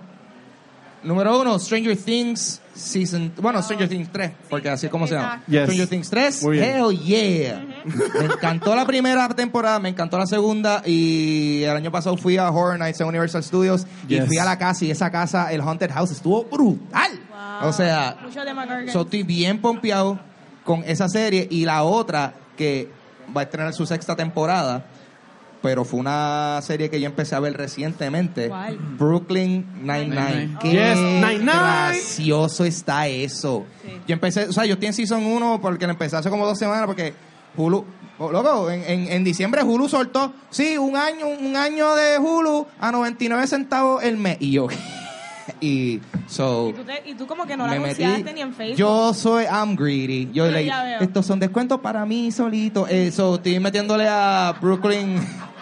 Número 1.03 1.39
uno, 1.39 1.57
Stranger 1.59 1.95
Things 1.95 2.61
Season... 2.73 3.31
Bueno, 3.41 3.61
Stranger 3.61 3.87
Things 3.87 4.09
3, 4.11 4.31
porque 4.49 4.69
así 4.69 4.87
es 4.87 4.91
como 4.91 5.07
se 5.07 5.15
llama. 5.15 5.41
Yes. 5.47 5.63
Stranger 5.63 5.87
Things 5.87 6.09
3, 6.09 6.43
Muy 6.43 6.57
bien. 6.57 6.65
hell 6.77 6.97
yeah. 6.99 7.65
Me 8.19 8.25
encantó 8.25 8.75
la 8.75 8.85
primera 8.85 9.27
temporada, 9.29 9.79
me 9.79 9.89
encantó 9.89 10.17
la 10.17 10.25
segunda 10.25 10.81
y 10.85 11.63
el 11.63 11.71
año 11.71 11.91
pasado 11.91 12.17
fui 12.17 12.37
a 12.37 12.49
Horror 12.49 12.77
Nights 12.79 12.99
en 13.01 13.07
Universal 13.07 13.43
Studios 13.43 13.85
y 14.07 14.15
Yes. 14.15 14.25
fui 14.27 14.37
a 14.37 14.45
la 14.45 14.57
casa 14.57 14.85
y 14.85 14.91
esa 14.91 15.09
casa, 15.09 15.51
el 15.53 15.61
Haunted 15.61 15.91
House, 15.91 16.11
estuvo 16.11 16.43
brutal. 16.45 17.11
Wow. 17.61 17.69
O 17.69 17.73
sea, 17.73 18.17
Mucho 18.21 18.43
de 18.43 18.53
McGurgan. 18.53 18.89
So, 18.89 19.01
estoy 19.01 19.23
bien 19.23 19.59
pompeado 19.61 20.19
con 20.65 20.83
esa 20.85 21.07
serie 21.07 21.47
y 21.49 21.65
la 21.65 21.83
otra 21.83 22.33
que 22.57 22.89
va 23.35 23.41
a 23.41 23.43
estrenar 23.45 23.73
su 23.73 23.85
sexta 23.85 24.15
temporada 24.15 24.85
pero 25.61 25.83
fue 25.85 25.99
una 25.99 26.59
serie 26.61 26.89
que 26.89 26.99
yo 27.01 27.05
empecé 27.07 27.35
a 27.35 27.39
ver 27.39 27.55
recientemente. 27.57 28.47
¿Cuál? 28.49 28.77
Brooklyn 28.97 29.65
Nine-Nine. 29.81 30.57
Qué 30.61 30.71
Yes, 30.71 30.97
Nine-Nine. 30.97 31.43
gracioso 31.45 32.65
está 32.65 33.07
eso. 33.07 33.65
Sí. 33.83 33.91
Yo 34.07 34.13
empecé, 34.13 34.45
o 34.45 34.53
sea, 34.53 34.65
yo 34.65 34.73
estoy 34.73 34.87
en 34.87 34.93
Season 34.93 35.23
1 35.25 35.59
porque 35.61 35.85
lo 35.85 35.91
empecé 35.91 36.15
hace 36.15 36.29
como 36.29 36.45
dos 36.45 36.57
semanas 36.57 36.85
porque 36.85 37.13
Hulu... 37.57 37.85
oh, 38.19 38.31
loco, 38.31 38.69
en, 38.69 38.83
en, 38.83 39.11
en 39.11 39.23
diciembre 39.23 39.63
Hulu 39.63 39.89
soltó, 39.89 40.33
sí, 40.49 40.77
un 40.77 40.95
año, 40.95 41.27
un 41.27 41.55
año 41.55 41.95
de 41.95 42.17
Hulu 42.19 42.67
a 42.79 42.91
99 42.91 43.47
centavos 43.47 44.03
el 44.03 44.17
mes. 44.17 44.37
Y 44.39 44.51
yo, 44.51 44.67
y 45.61 45.99
so... 46.27 46.69
Y 46.69 46.73
tú, 46.73 46.83
te- 46.83 47.09
y 47.09 47.13
tú 47.15 47.25
como 47.27 47.45
que 47.45 47.57
no 47.57 47.65
la 47.65 47.73
me 47.73 47.79
metí. 47.79 48.03
anunciaste 48.03 48.33
ni 48.33 48.41
en 48.41 48.53
Facebook. 48.53 48.77
Yo 48.77 49.13
soy 49.13 49.45
I'm 49.45 49.75
greedy. 49.75 50.29
Yo 50.31 50.45
Ah, 50.45 50.47
le 50.49 50.71
estos 51.03 51.25
son 51.25 51.39
descuentos 51.39 51.79
para 51.81 52.05
mí 52.05 52.31
solito. 52.31 52.87
Eso, 52.87 53.35
estoy 53.35 53.59
metiéndole 53.59 54.07
a 54.07 54.55
Brooklyn. 54.61 55.15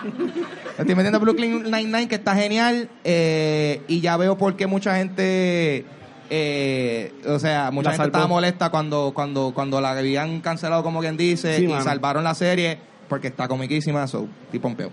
estoy 0.77 0.95
metiendo 0.95 1.17
a 1.17 1.21
Brooklyn 1.21 1.63
Nine-Nine 1.63 2.07
que 2.07 2.15
está 2.15 2.35
genial. 2.35 2.89
eh, 3.03 3.81
y 3.87 4.01
ya 4.01 4.17
veo 4.17 4.37
por 4.37 4.55
qué 4.55 4.67
mucha 4.67 4.95
gente. 4.97 5.85
eh, 6.29 7.13
o 7.25 7.39
sea, 7.39 7.71
mucha 7.71 7.89
La 7.89 7.91
gente 7.91 7.97
salvó. 8.03 8.07
estaba 8.07 8.27
molesta 8.27 8.69
cuando, 8.69 9.11
cuando, 9.13 9.51
cuando 9.53 9.79
la 9.81 9.91
habían 9.91 10.41
cancelado, 10.41 10.83
como 10.83 10.99
quien 10.99 11.17
dice, 11.17 11.57
Sí, 11.57 11.63
y 11.63 11.67
mano. 11.67 11.83
salvaron 11.83 12.23
la 12.23 12.35
serie 12.35 12.77
porque 13.07 13.27
está 13.27 13.47
comiquísima. 13.47 14.05
So, 14.07 14.27
y 14.51 14.59
pompeo. 14.59 14.91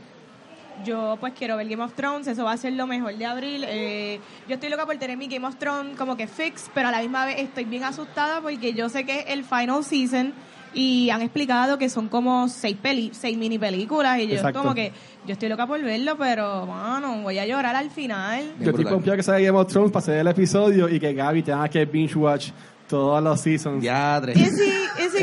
Yo 0.84 1.16
pues 1.20 1.32
quiero 1.38 1.56
ver 1.56 1.68
Game 1.68 1.82
of 1.82 1.94
Thrones, 1.94 2.26
eso 2.26 2.44
va 2.44 2.52
a 2.52 2.56
ser 2.56 2.72
lo 2.74 2.86
mejor 2.86 3.16
de 3.16 3.24
abril. 3.24 3.64
Eh, 3.66 4.20
yo 4.48 4.54
estoy 4.54 4.68
loca 4.68 4.84
por 4.84 4.96
tener 4.96 5.16
mi 5.16 5.28
Game 5.28 5.46
of 5.46 5.56
Thrones 5.56 5.96
como 5.96 6.16
que 6.16 6.26
fix, 6.26 6.68
pero 6.74 6.88
a 6.88 6.90
la 6.90 7.00
misma 7.00 7.24
vez 7.26 7.38
estoy 7.38 7.64
bien 7.64 7.84
asustada 7.84 8.40
porque 8.40 8.74
yo 8.74 8.88
sé 8.88 9.04
que 9.04 9.20
es 9.20 9.24
el 9.28 9.44
final 9.44 9.82
season 9.84 10.32
y 10.74 11.10
han 11.10 11.22
explicado 11.22 11.78
que 11.78 11.88
son 11.88 12.08
como 12.08 12.48
seis 12.48 12.76
peli, 12.80 13.10
seis 13.14 13.36
mini 13.38 13.58
películas 13.58 14.18
y 14.18 14.26
yo 14.26 14.34
Exacto. 14.34 14.60
como 14.60 14.74
que 14.74 14.92
yo 15.26 15.32
estoy 15.32 15.48
loca 15.48 15.66
por 15.66 15.80
verlo, 15.82 16.16
pero 16.18 16.66
mano, 16.66 17.22
voy 17.22 17.38
a 17.38 17.46
llorar 17.46 17.74
al 17.76 17.90
final. 17.90 18.42
Bien 18.58 18.64
Yo 18.64 18.70
estoy 18.70 18.84
confiado 18.84 19.16
que 19.16 19.22
salga 19.22 19.40
Game 19.40 19.58
of 19.58 19.68
Thrones 19.68 19.90
para 19.92 20.02
hacer 20.02 20.18
el 20.18 20.26
episodio 20.28 20.88
y 20.88 21.00
que 21.00 21.14
Gaby 21.14 21.42
tenga 21.42 21.68
que 21.68 21.84
binge 21.86 22.16
watch 22.16 22.50
todos 22.88 23.22
los 23.22 23.40
seasons. 23.40 23.82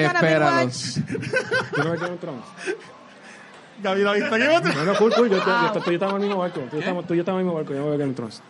Gonna 0.01 0.19
be 0.21 0.27
Espéralo. 0.27 0.65
watch? 0.65 0.75
¿Tú 1.75 1.83
no 1.83 1.91
ves 1.91 1.99
Game 1.99 2.13
of 2.13 2.19
Thrones? 2.19 2.43
Gaby, 3.83 4.01
¿lo 4.03 4.13
viste 4.13 4.29
Game 4.29 4.55
of 4.55 4.61
Thrones? 4.61 4.77
No, 4.77 4.85
no, 4.85 4.97
cool, 4.97 5.13
cool. 5.15 5.29
Yo, 5.29 5.37
yo, 5.37 5.45
yo, 5.73 5.83
yo 5.85 5.91
estaba 5.91 6.11
en 6.11 6.15
el 6.17 6.21
mismo 6.27 6.37
barco. 6.37 6.61
Tú 6.69 6.77
y 6.77 6.81
yo 6.81 6.91
y 6.91 7.17
yo 7.17 7.23
en 7.23 7.29
el 7.29 7.35
mismo 7.35 7.53
barco. 7.53 7.73
Yo 7.73 7.79
no 7.79 7.85
veo 7.89 7.97
Game 7.97 8.11
of 8.11 8.15
Thrones. 8.15 8.41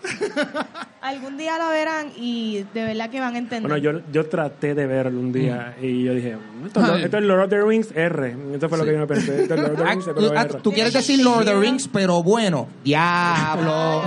Algún 1.02 1.36
día 1.36 1.58
lo 1.58 1.70
verán 1.70 2.10
y 2.16 2.64
de 2.76 2.84
verdad 2.86 3.10
que 3.10 3.20
van 3.20 3.34
a 3.34 3.38
entender. 3.39 3.70
Bueno, 3.70 3.78
yo, 3.78 4.02
yo 4.12 4.28
traté 4.30 4.76
de 4.76 4.86
verlo 4.86 5.20
un 5.20 5.32
día 5.34 5.76
y 5.82 6.04
yo 6.04 6.14
dije, 6.14 6.38
esto, 6.68 6.95
esto 6.95 7.18
es 7.18 7.24
Lord 7.24 7.41
of 7.45 7.49
the 7.49 7.60
Rings 7.64 7.89
R. 7.95 8.36
Esto 8.54 8.70
fue 8.70 8.78
lo 8.78 8.86
que 8.86 8.93
yo 8.93 8.99
me 8.99 9.08
pensé. 9.08 9.41
Esto 9.41 9.56
es 9.56 9.62
Lord 9.62 9.72
of 9.72 9.78
the 9.80 9.84
Ah, 9.84 9.91
Rings, 9.93 10.06
pero 10.14 10.32
ah, 10.38 10.41
R. 10.43 10.60
tú 10.62 10.72
quieres 10.72 10.93
decir 10.93 11.24
Lord 11.24 11.39
of 11.39 11.45
the 11.45 11.56
Rings, 11.60 11.88
pero 11.88 12.22
bueno. 12.22 12.68
Diablo. 12.84 14.02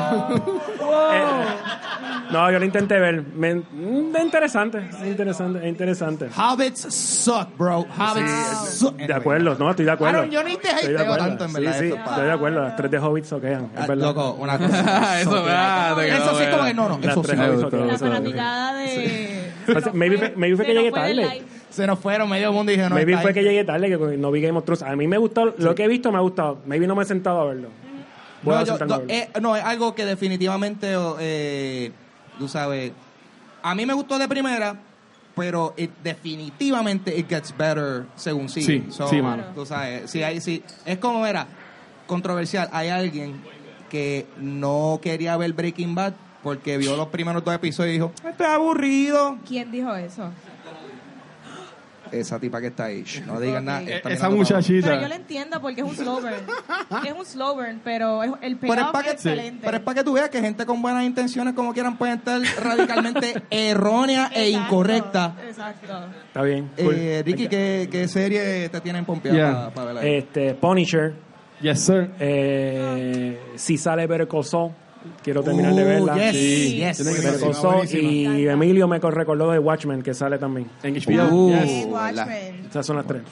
Eh, 1.12 1.24
no, 2.30 2.50
yo 2.50 2.58
lo 2.58 2.64
intenté 2.64 2.98
ver. 2.98 3.22
Me, 3.22 3.54
mm, 3.56 4.14
es 4.16 4.22
interesante, 4.24 4.78
es 4.90 5.06
interesante, 5.06 5.58
es 5.60 5.66
interesante. 5.66 6.28
Hobbits 6.36 6.92
suck, 6.94 7.56
bro. 7.58 7.80
Hobbits 7.96 8.68
suck. 8.78 8.96
De 8.96 9.12
acuerdo, 9.14 9.56
no, 9.58 9.70
estoy 9.70 9.84
de 9.84 9.90
acuerdo. 9.92 10.18
Aaron, 10.18 10.30
yo 10.30 10.42
ni 10.42 10.56
te 10.56 10.68
Estoy 10.70 10.92
de 10.94 11.00
acuerdo. 11.02 11.26
tanto, 11.26 11.44
en 11.44 11.50
Sí, 11.50 11.56
verdad, 11.60 11.78
sí, 11.78 11.84
esto, 11.86 11.96
pa. 12.04 12.10
estoy 12.10 12.24
de 12.26 12.32
acuerdo. 12.32 12.60
Las 12.62 12.76
tres 12.76 12.90
de 12.90 12.98
Hobbit 12.98 13.24
soquean, 13.24 13.64
es 13.64 13.80
Ah, 13.80 13.86
verdad. 13.86 14.06
Loco, 14.06 14.32
una 14.40 14.58
cosa. 14.58 15.20
eso, 15.20 15.46
Eso 16.00 16.38
sí 16.38 16.44
como 16.50 16.64
que 16.64 16.74
no, 16.74 16.83
no. 16.88 16.98
Las 17.02 17.12
Eso 17.16 17.24
sí. 17.24 17.36
la 17.36 17.98
fanaticada 17.98 18.74
de... 18.78 19.44
O 19.76 19.80
sea, 19.80 19.92
maybe 19.94 20.18
fue- 20.18 20.34
maybe 20.36 20.56
fue 20.56 20.66
que 20.66 20.72
se 20.72 20.74
nos 20.74 20.84
llegué 20.84 20.92
tarde. 20.94 21.42
Se 21.70 21.86
nos 21.86 21.98
fueron 21.98 22.28
medio 22.28 22.52
mundo 22.52 22.70
y 22.70 22.76
dije, 22.76 22.88
no. 22.88 22.94
Maybe 22.94 23.16
fue 23.18 23.30
ahí. 23.30 23.34
que 23.34 23.42
llegué 23.42 23.64
tarde, 23.64 23.88
que 23.88 23.96
no 24.18 24.30
vi 24.30 24.40
Game 24.42 24.58
of 24.58 24.64
Thrones. 24.64 24.82
A 24.82 24.94
mí 24.94 25.06
me 25.08 25.18
gustó, 25.18 25.54
lo 25.56 25.74
que 25.74 25.84
he 25.84 25.88
visto 25.88 26.12
me 26.12 26.18
ha 26.18 26.20
gustado. 26.20 26.58
Maybe 26.66 26.86
no 26.86 26.94
me 26.94 27.02
he 27.02 27.06
sentado 27.06 27.40
a 27.40 27.44
verlo. 27.46 27.68
Voy 28.42 28.54
No, 28.54 28.60
a 28.60 28.64
yo- 28.64 28.74
a 28.74 28.78
no, 28.78 28.98
verlo. 28.98 29.04
eh, 29.08 29.28
no, 29.40 29.56
es 29.56 29.64
algo 29.64 29.94
que 29.94 30.04
definitivamente, 30.04 30.94
eh, 31.20 31.92
tú 32.38 32.46
sabes, 32.48 32.92
a 33.62 33.74
mí 33.74 33.86
me 33.86 33.94
gustó 33.94 34.18
de 34.18 34.28
primera, 34.28 34.76
pero 35.34 35.72
it- 35.78 35.90
definitivamente 36.02 37.16
it 37.18 37.28
gets 37.28 37.56
better 37.56 38.04
según 38.16 38.48
sigue. 38.48 38.66
Sí, 38.66 38.84
sí, 39.08 39.22
mano. 39.22 39.44
Tú 39.54 39.64
sabes, 39.64 40.10
si 40.10 40.22
hay, 40.22 40.40
si, 40.40 40.62
es 40.84 40.98
como 40.98 41.26
era, 41.26 41.46
controversial, 42.06 42.68
hay 42.72 42.88
alguien 42.90 43.40
que 43.90 44.26
no 44.38 45.00
quería 45.02 45.36
ver 45.36 45.52
Breaking 45.54 45.94
Bad 45.94 46.12
porque 46.44 46.78
vio 46.78 46.96
los 46.96 47.08
primeros 47.08 47.42
dos 47.44 47.52
episodios 47.54 47.90
y 47.90 47.94
dijo, 47.94 48.12
esto 48.28 48.44
es 48.44 48.50
aburrido. 48.50 49.38
¿Quién 49.48 49.72
dijo 49.72 49.92
eso? 49.96 50.30
Esa 52.12 52.38
tipa 52.38 52.60
que 52.60 52.68
está 52.68 52.84
ahí, 52.84 53.02
shh, 53.02 53.22
no 53.26 53.40
digan 53.40 53.64
nada. 53.64 53.82
Eh, 53.82 53.94
Esa 53.96 54.02
para 54.02 54.14
abajo. 54.14 54.20
Pero 54.20 54.30
yo 54.30 54.36
muchachita. 54.36 55.08
lo 55.08 55.14
entiendo 55.14 55.60
porque 55.60 55.80
es 55.80 55.86
un 55.88 55.96
slow 55.96 56.20
burn. 56.20 57.04
es 57.04 57.12
un 57.12 57.26
slow 57.26 57.54
burn, 57.56 57.80
pero 57.82 58.22
es- 58.22 58.30
el 58.42 58.56
Pero 58.56 58.74
es 58.74 58.80
para 58.92 58.98
es 59.00 59.04
que, 59.04 59.10
excelente. 59.14 59.60
pero 59.64 59.78
es 59.78 59.82
para 59.82 59.94
que 59.96 60.04
tú 60.04 60.12
veas 60.12 60.28
que 60.28 60.40
gente 60.40 60.64
con 60.64 60.80
buenas 60.80 61.02
intenciones, 61.04 61.54
como 61.54 61.72
quieran, 61.72 61.96
pueden 61.96 62.18
estar 62.18 62.40
radicalmente 62.62 63.42
errónea 63.50 64.30
e 64.32 64.48
Exacto, 64.50 64.64
incorrecta. 64.66 65.36
Exacto. 65.48 65.92
Está 66.28 66.42
bien. 66.42 66.70
cool. 66.76 66.94
Eh, 66.94 67.22
Ricky, 67.26 67.48
¿qué, 67.48 67.88
¿qué 67.90 68.06
serie 68.06 68.68
te 68.68 68.80
tienen 68.80 69.04
pompeada 69.04 69.36
Yeah. 69.36 69.70
para 69.74 69.86
verla? 69.86 70.00
ahí? 70.02 70.14
Este, 70.14 70.54
Punisher. 70.54 71.14
Yes, 71.62 71.80
sir. 71.80 72.10
Eh, 72.20 73.40
si 73.56 73.76
sale 73.76 74.06
Better 74.06 74.28
Call 74.28 74.44
Saul, 74.44 74.70
quiero 75.22 75.42
terminar 75.42 75.74
de 75.74 75.82
Uh, 75.82 75.86
verla. 75.86 76.14
yes, 76.16 76.32
Sí. 76.36 76.76
yes. 76.76 76.96
Tiene 76.96 77.90
que. 77.90 78.02
Y 78.02 78.46
Emilio 78.48 78.88
me 78.88 78.98
recordó 78.98 79.50
de 79.50 79.58
Watchmen, 79.58 80.02
que 80.02 80.14
sale 80.14 80.38
también. 80.38 80.68
En 80.82 80.94
HBO. 80.94 81.34
Uh, 81.34 81.50
yes. 81.50 81.86
Watchmen. 81.86 82.66
Esas 82.70 82.86
son 82.86 82.96
las 82.96 83.06
tres. 83.06 83.22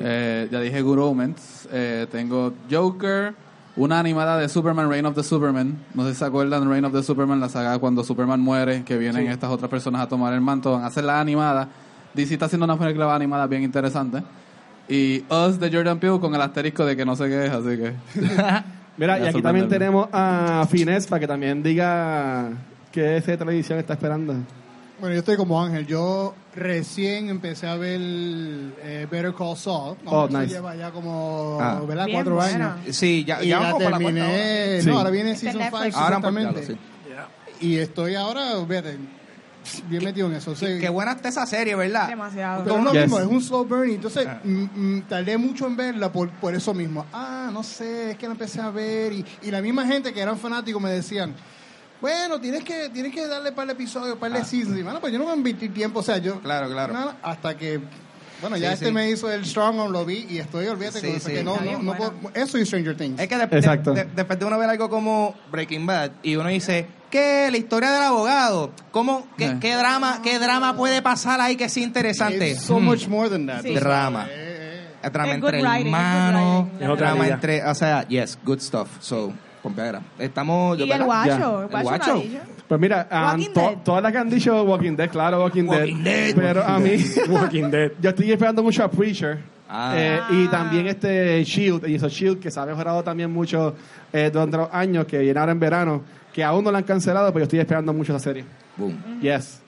Eh, 0.00 0.48
ya 0.50 0.60
dije 0.60 0.82
Good 0.82 0.98
Omens. 0.98 1.68
Eh, 1.70 2.06
tengo 2.10 2.52
Joker, 2.70 3.32
una 3.76 4.00
animada 4.00 4.36
de 4.38 4.48
Superman, 4.48 4.90
Reign 4.90 5.06
of 5.06 5.14
the 5.14 5.22
Superman. 5.22 5.78
No 5.94 6.04
sé 6.04 6.12
si 6.14 6.18
se 6.18 6.24
acuerdan 6.24 6.64
de 6.64 6.68
Reign 6.70 6.84
of 6.84 6.92
the 6.92 7.02
Superman, 7.02 7.38
la 7.40 7.48
saga 7.48 7.78
cuando 7.78 8.02
Superman 8.02 8.40
muere, 8.40 8.82
que 8.84 8.98
vienen 8.98 9.28
estas 9.28 9.50
otras 9.50 9.70
personas 9.70 10.02
a 10.02 10.08
tomar 10.08 10.34
el 10.34 10.40
manto, 10.40 10.72
van 10.72 10.82
a 10.82 10.86
hacer 10.86 11.04
la 11.04 11.20
animada. 11.20 11.68
DC 12.14 12.34
está 12.34 12.46
haciendo 12.46 12.64
una 12.64 12.76
película 12.76 13.14
animada 13.14 13.46
bien 13.46 13.62
interesante. 13.62 14.22
Y 14.88 15.22
Us 15.30 15.60
de 15.60 15.70
Jordan 15.70 16.00
Peele 16.00 16.18
con 16.18 16.34
el 16.34 16.40
asterisco 16.40 16.84
de 16.84 16.96
que 16.96 17.04
no 17.04 17.14
sé 17.14 17.28
qué 17.28 17.44
es, 17.46 17.52
así 17.52 17.76
que... 17.76 17.92
Mira, 18.98 19.18
y 19.18 19.26
aquí 19.28 19.40
también 19.40 19.68
tenemos 19.68 20.08
a 20.12 20.66
Finés 20.68 21.06
para 21.06 21.20
que 21.20 21.26
también 21.26 21.62
diga 21.62 22.50
qué 22.92 23.20
de 23.20 23.36
televisión 23.36 23.78
está 23.78 23.94
esperando. 23.94 24.34
Bueno, 25.00 25.14
yo 25.14 25.20
estoy 25.20 25.36
como 25.36 25.62
Ángel. 25.62 25.86
Yo 25.86 26.34
recién 26.56 27.28
empecé 27.28 27.68
a 27.68 27.76
ver 27.76 28.00
eh, 28.00 29.06
Better 29.08 29.32
Call 29.32 29.56
Saul. 29.56 29.96
Oh, 30.04 30.26
nice. 30.26 30.48
lleva 30.48 30.74
ya 30.74 30.90
como 30.90 31.58
Ah. 31.60 31.80
¿verdad? 31.86 32.06
Bien 32.06 32.16
cuatro 32.16 32.40
años. 32.40 32.72
Sí, 32.90 33.24
ya, 33.24 33.42
y 33.42 33.48
ya 33.48 33.60
la 33.60 33.78
terminé. 33.78 34.82
Sí. 34.82 34.88
No, 34.88 34.98
ahora 34.98 35.10
viene 35.10 35.32
Está 35.32 35.46
en 35.50 35.52
Season 35.52 35.70
5, 35.70 35.78
Netflix. 35.78 35.96
Ahora 35.96 36.62
sí. 36.66 36.76
Y 37.60 37.76
estoy 37.78 38.14
ahora, 38.14 38.52
fíjate, 38.66 38.98
bien 39.88 40.04
metido 40.04 40.26
en 40.28 40.34
eso. 40.34 40.52
O 40.52 40.56
sea, 40.56 40.78
Qué 40.78 40.88
buena 40.88 41.12
está 41.12 41.28
esa 41.28 41.46
serie, 41.46 41.74
¿verdad? 41.74 42.08
Demasiado. 42.08 42.64
Pero 42.64 42.78
es 42.78 42.84
lo 42.84 42.92
Yes. 42.92 43.02
mismo, 43.02 43.18
es 43.20 43.26
un 43.26 43.40
slow 43.42 43.64
burn. 43.64 43.90
y 43.90 43.94
Entonces, 43.94 44.26
Ah. 44.28 44.40
mm, 44.44 44.64
mm, 44.96 45.02
tardé 45.08 45.36
mucho 45.38 45.66
en 45.66 45.76
verla 45.76 46.10
por, 46.12 46.30
por 46.30 46.54
eso 46.54 46.74
mismo. 46.74 47.06
Ah, 47.12 47.50
no 47.52 47.62
sé, 47.62 48.12
es 48.12 48.16
que 48.18 48.26
la 48.26 48.32
empecé 48.32 48.60
a 48.60 48.70
ver. 48.70 49.12
Y, 49.12 49.24
y 49.42 49.50
la 49.50 49.60
misma 49.62 49.86
gente 49.86 50.12
que 50.12 50.20
eran 50.20 50.38
fanáticos 50.38 50.80
me 50.82 50.90
decían, 50.90 51.34
bueno, 52.00 52.40
tienes 52.40 52.62
que, 52.62 52.88
tienes 52.90 53.12
que 53.12 53.26
darle 53.26 53.50
para 53.52 53.64
el 53.64 53.70
episodio, 53.70 54.18
para 54.18 54.38
el 54.38 54.44
season. 54.44 54.78
Y, 54.78 54.82
mano, 54.82 55.00
pues 55.00 55.12
yo 55.12 55.18
no 55.18 55.24
voy 55.24 55.34
a 55.34 55.36
invertir 55.36 55.74
tiempo. 55.74 56.00
O 56.00 56.02
sea, 56.02 56.18
yo. 56.18 56.34
Ah. 56.36 56.40
Claro, 56.42 56.68
claro. 56.70 56.92
nada, 56.92 57.16
hasta 57.22 57.56
que. 57.56 57.80
Bueno, 58.40 58.56
ya 58.56 58.68
Sí, 58.68 58.74
este 58.74 58.86
sí. 58.86 58.92
me 58.92 59.10
hizo 59.10 59.28
el 59.32 59.44
Strong 59.44 59.90
lo 59.90 60.04
vi 60.04 60.24
y 60.30 60.38
estoy, 60.38 60.68
olvídate, 60.68 61.00
Sí, 61.00 61.06
con 61.08 61.16
eso, 61.16 61.28
sí. 61.28 61.34
que 61.34 61.42
no, 61.42 61.56
no, 61.60 61.82
no 61.82 61.96
puedo- 61.96 62.14
Eso 62.34 62.56
y 62.56 62.64
Stranger 62.64 62.96
Things. 62.96 63.18
Es 63.18 63.26
que 63.26 63.36
de- 63.36 63.46
de- 63.48 63.56
Exacto. 63.58 63.92
de- 63.92 64.04
después 64.04 64.38
de 64.38 64.44
uno 64.44 64.56
ver 64.56 64.70
algo 64.70 64.88
como 64.88 65.34
Breaking 65.50 65.84
Bad 65.86 66.12
y 66.22 66.36
uno 66.36 66.48
dice, 66.48 66.86
¿qué? 67.10 67.48
La 67.50 67.56
historia 67.56 67.90
del 67.92 68.02
abogado. 68.02 68.70
¿Cómo? 68.90 69.26
¿Qué, 69.36 69.46
Eh. 69.46 69.56
qué 69.60 69.74
drama 69.76 70.20
qué 70.22 70.38
drama 70.38 70.76
puede 70.76 71.02
pasar 71.02 71.40
ahí 71.40 71.56
que 71.56 71.68
sea 71.68 71.82
interesante? 71.82 72.50
It's 72.52 72.62
so 72.62 72.78
much 72.80 73.06
more 73.08 73.28
than 73.28 73.46
that. 73.46 73.62
Sí. 73.62 73.74
Drama. 73.74 74.26
eh, 74.30 74.32
eh. 74.34 74.88
El 75.02 75.12
drama 75.12 75.28
Es 75.30 75.34
entre 75.36 75.58
es 75.58 75.64
hermanos. 75.64 76.66
Es 76.80 76.88
drama 76.98 77.22
liga. 77.22 77.34
entre, 77.34 77.64
o 77.64 77.74
sea, 77.74 78.06
yes, 78.08 78.38
good 78.44 78.58
stuff. 78.60 78.88
So, 79.00 79.32
pompeadera. 79.62 80.00
Estamos, 80.18 80.76
yo, 80.78 80.86
Y 80.86 80.92
el 80.92 81.04
guacho. 81.04 81.62
El 81.62 81.68
guacho. 81.82 82.14
no. 82.16 82.22
Pues 82.68 82.80
mira, 82.80 83.08
um, 83.34 83.52
to- 83.54 83.80
todas 83.82 84.02
las 84.02 84.12
que 84.12 84.18
han 84.18 84.28
dicho 84.28 84.62
Walking 84.64 84.94
Dead, 84.94 85.08
claro, 85.08 85.40
Walking, 85.42 85.64
Walking 85.64 86.02
Dead, 86.04 86.34
Pero 86.34 86.62
a 86.62 86.78
mí, 86.78 86.96
Walking 87.30 87.70
Dead. 87.70 87.92
yo 88.00 88.10
estoy 88.10 88.30
esperando 88.30 88.62
mucho 88.62 88.84
a 88.84 88.90
Preacher. 88.90 89.38
Ah. 89.70 89.92
Eh, 89.96 90.20
y 90.32 90.48
también 90.48 90.86
este 90.86 91.42
Shield, 91.44 91.88
y 91.88 91.94
eso 91.94 92.08
Shield, 92.08 92.40
que 92.40 92.50
se 92.50 92.58
ha 92.60 92.66
mejorado 92.66 93.02
también 93.02 93.30
mucho 93.32 93.74
eh, 94.12 94.28
durante 94.32 94.56
los 94.58 94.68
años, 94.72 95.06
que 95.06 95.18
viene 95.18 95.38
ahora 95.40 95.52
en 95.52 95.60
verano, 95.60 96.02
que 96.38 96.44
aún 96.44 96.62
no 96.62 96.70
la 96.70 96.78
han 96.78 96.84
cancelado, 96.84 97.32
pero 97.32 97.40
yo 97.40 97.44
estoy 97.46 97.58
esperando 97.58 97.92
mucho 97.92 98.14
esa 98.14 98.22
serie. 98.22 98.44
Boom. 98.76 98.96
Yes. 99.20 99.60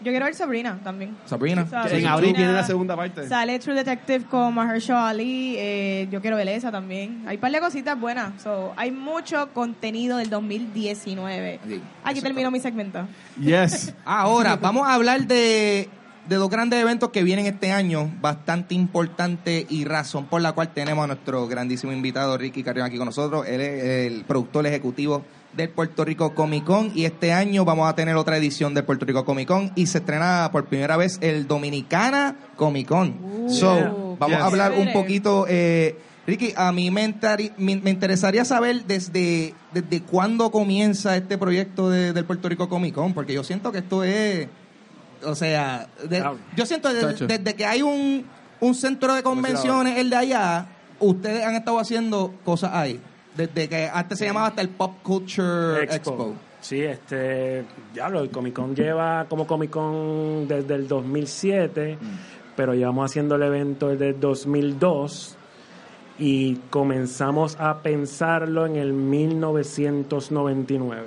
Yo 0.00 0.10
quiero 0.10 0.24
ver 0.24 0.34
Sabrina 0.34 0.80
también. 0.82 1.14
Sabrina. 1.26 1.66
En 1.90 2.06
abril 2.06 2.32
viene 2.34 2.50
la 2.50 2.64
segunda 2.64 2.96
parte. 2.96 3.28
Sale 3.28 3.58
True 3.58 3.74
Detective 3.74 4.24
con 4.24 4.54
Mahershala 4.54 5.10
Ali. 5.10 5.54
eh, 5.58 6.08
yo 6.10 6.22
quiero 6.22 6.38
ver 6.38 6.48
esa 6.48 6.72
también. 6.72 7.24
Hay 7.26 7.34
un 7.36 7.42
par 7.42 7.52
de 7.52 7.60
cositas 7.60 8.00
buenas. 8.00 8.40
So, 8.42 8.72
hay 8.74 8.90
mucho 8.90 9.50
contenido 9.52 10.16
del 10.16 10.30
2019. 10.30 11.60
Sí, 11.68 11.82
Aquí 12.04 12.22
termino 12.22 12.50
mi 12.50 12.58
segmento. 12.58 13.06
Yes. 13.38 13.92
Ahora, 14.06 14.56
vamos 14.56 14.86
a 14.88 14.94
hablar 14.94 15.26
de 15.26 15.90
de 16.26 16.36
dos 16.36 16.48
grandes 16.48 16.80
eventos 16.80 17.10
que 17.10 17.22
vienen 17.22 17.44
este 17.44 17.70
año, 17.70 18.10
bastante 18.22 18.74
importante 18.74 19.66
y 19.68 19.84
razón 19.84 20.24
por 20.24 20.40
la 20.40 20.52
cual 20.52 20.72
tenemos 20.72 21.04
a 21.04 21.06
nuestro 21.06 21.46
grandísimo 21.46 21.92
invitado 21.92 22.38
Ricky 22.38 22.62
Carrión 22.62 22.86
aquí 22.86 22.96
con 22.96 23.04
nosotros. 23.04 23.46
Él 23.46 23.60
es 23.60 23.84
el 24.10 24.24
productor 24.24 24.66
ejecutivo 24.66 25.22
del 25.56 25.68
Puerto 25.70 26.04
Rico 26.04 26.34
Comic 26.34 26.64
Con 26.64 26.90
y 26.94 27.04
este 27.04 27.32
año 27.32 27.64
vamos 27.64 27.88
a 27.88 27.94
tener 27.94 28.16
otra 28.16 28.36
edición 28.36 28.74
del 28.74 28.84
Puerto 28.84 29.04
Rico 29.04 29.24
Comic 29.24 29.48
Con 29.48 29.72
y 29.74 29.86
se 29.86 29.98
estrena 29.98 30.48
por 30.52 30.64
primera 30.66 30.96
vez 30.96 31.18
el 31.20 31.46
Dominicana 31.46 32.36
Comic 32.56 32.88
Con. 32.88 33.14
so, 33.48 33.74
Yeah. 33.76 33.88
vamos 34.18 34.28
Yes. 34.36 34.38
a 34.40 34.46
hablar 34.46 34.72
un 34.72 34.92
poquito, 34.92 35.46
eh, 35.48 35.98
Ricky, 36.26 36.54
a 36.56 36.72
mí 36.72 36.90
me, 36.90 37.14
me- 37.58 37.76
me 37.76 37.90
interesaría 37.90 38.44
saber 38.44 38.84
desde, 38.86 39.54
desde 39.72 40.00
cuándo 40.02 40.50
comienza 40.50 41.16
este 41.16 41.36
proyecto 41.38 41.90
de- 41.90 42.12
del 42.12 42.24
Puerto 42.24 42.48
Rico 42.48 42.68
Comic 42.68 42.94
Con, 42.94 43.12
porque 43.12 43.34
yo 43.34 43.44
siento 43.44 43.70
que 43.72 43.78
esto 43.78 44.02
es, 44.04 44.48
o 45.24 45.34
sea, 45.34 45.88
de- 46.08 46.24
yo 46.56 46.64
siento 46.66 46.92
desde, 46.92 47.26
desde 47.26 47.54
que 47.54 47.66
hay 47.66 47.82
un, 47.82 48.24
un 48.60 48.74
centro 48.74 49.14
de 49.14 49.22
convenciones, 49.22 49.98
el 49.98 50.08
de 50.10 50.16
allá, 50.16 50.66
ustedes 50.98 51.44
han 51.44 51.54
estado 51.56 51.78
haciendo 51.78 52.32
cosas 52.44 52.70
ahí. 52.72 53.00
Desde 53.36 53.68
que 53.68 53.88
antes 53.92 54.18
se 54.18 54.24
llamaba 54.26 54.46
hasta 54.48 54.62
el 54.62 54.68
Pop 54.70 54.96
Culture 55.02 55.82
Expo. 55.84 56.34
Sí, 56.60 56.80
este, 56.80 57.64
ya 57.94 58.08
lo, 58.08 58.20
el 58.20 58.30
Comic 58.30 58.54
Con 58.54 58.74
lleva 58.74 59.26
como 59.28 59.46
Comic 59.46 59.70
Con 59.70 60.48
desde 60.48 60.74
el 60.76 60.88
2007, 60.88 61.98
Mm. 62.00 62.06
pero 62.56 62.72
llevamos 62.74 63.10
haciendo 63.10 63.34
el 63.34 63.42
evento 63.42 63.88
desde 63.88 64.10
el 64.10 64.20
2002 64.20 65.36
y 66.18 66.54
comenzamos 66.70 67.56
a 67.60 67.82
pensarlo 67.82 68.64
en 68.66 68.76
el 68.76 68.92
1999. 68.92 71.02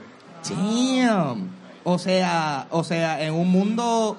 Damn. 0.49 1.49
O 1.84 1.97
sea, 1.97 2.67
o 2.71 2.84
sea, 2.84 3.23
en 3.25 3.34
un 3.34 3.49
mundo 3.49 4.17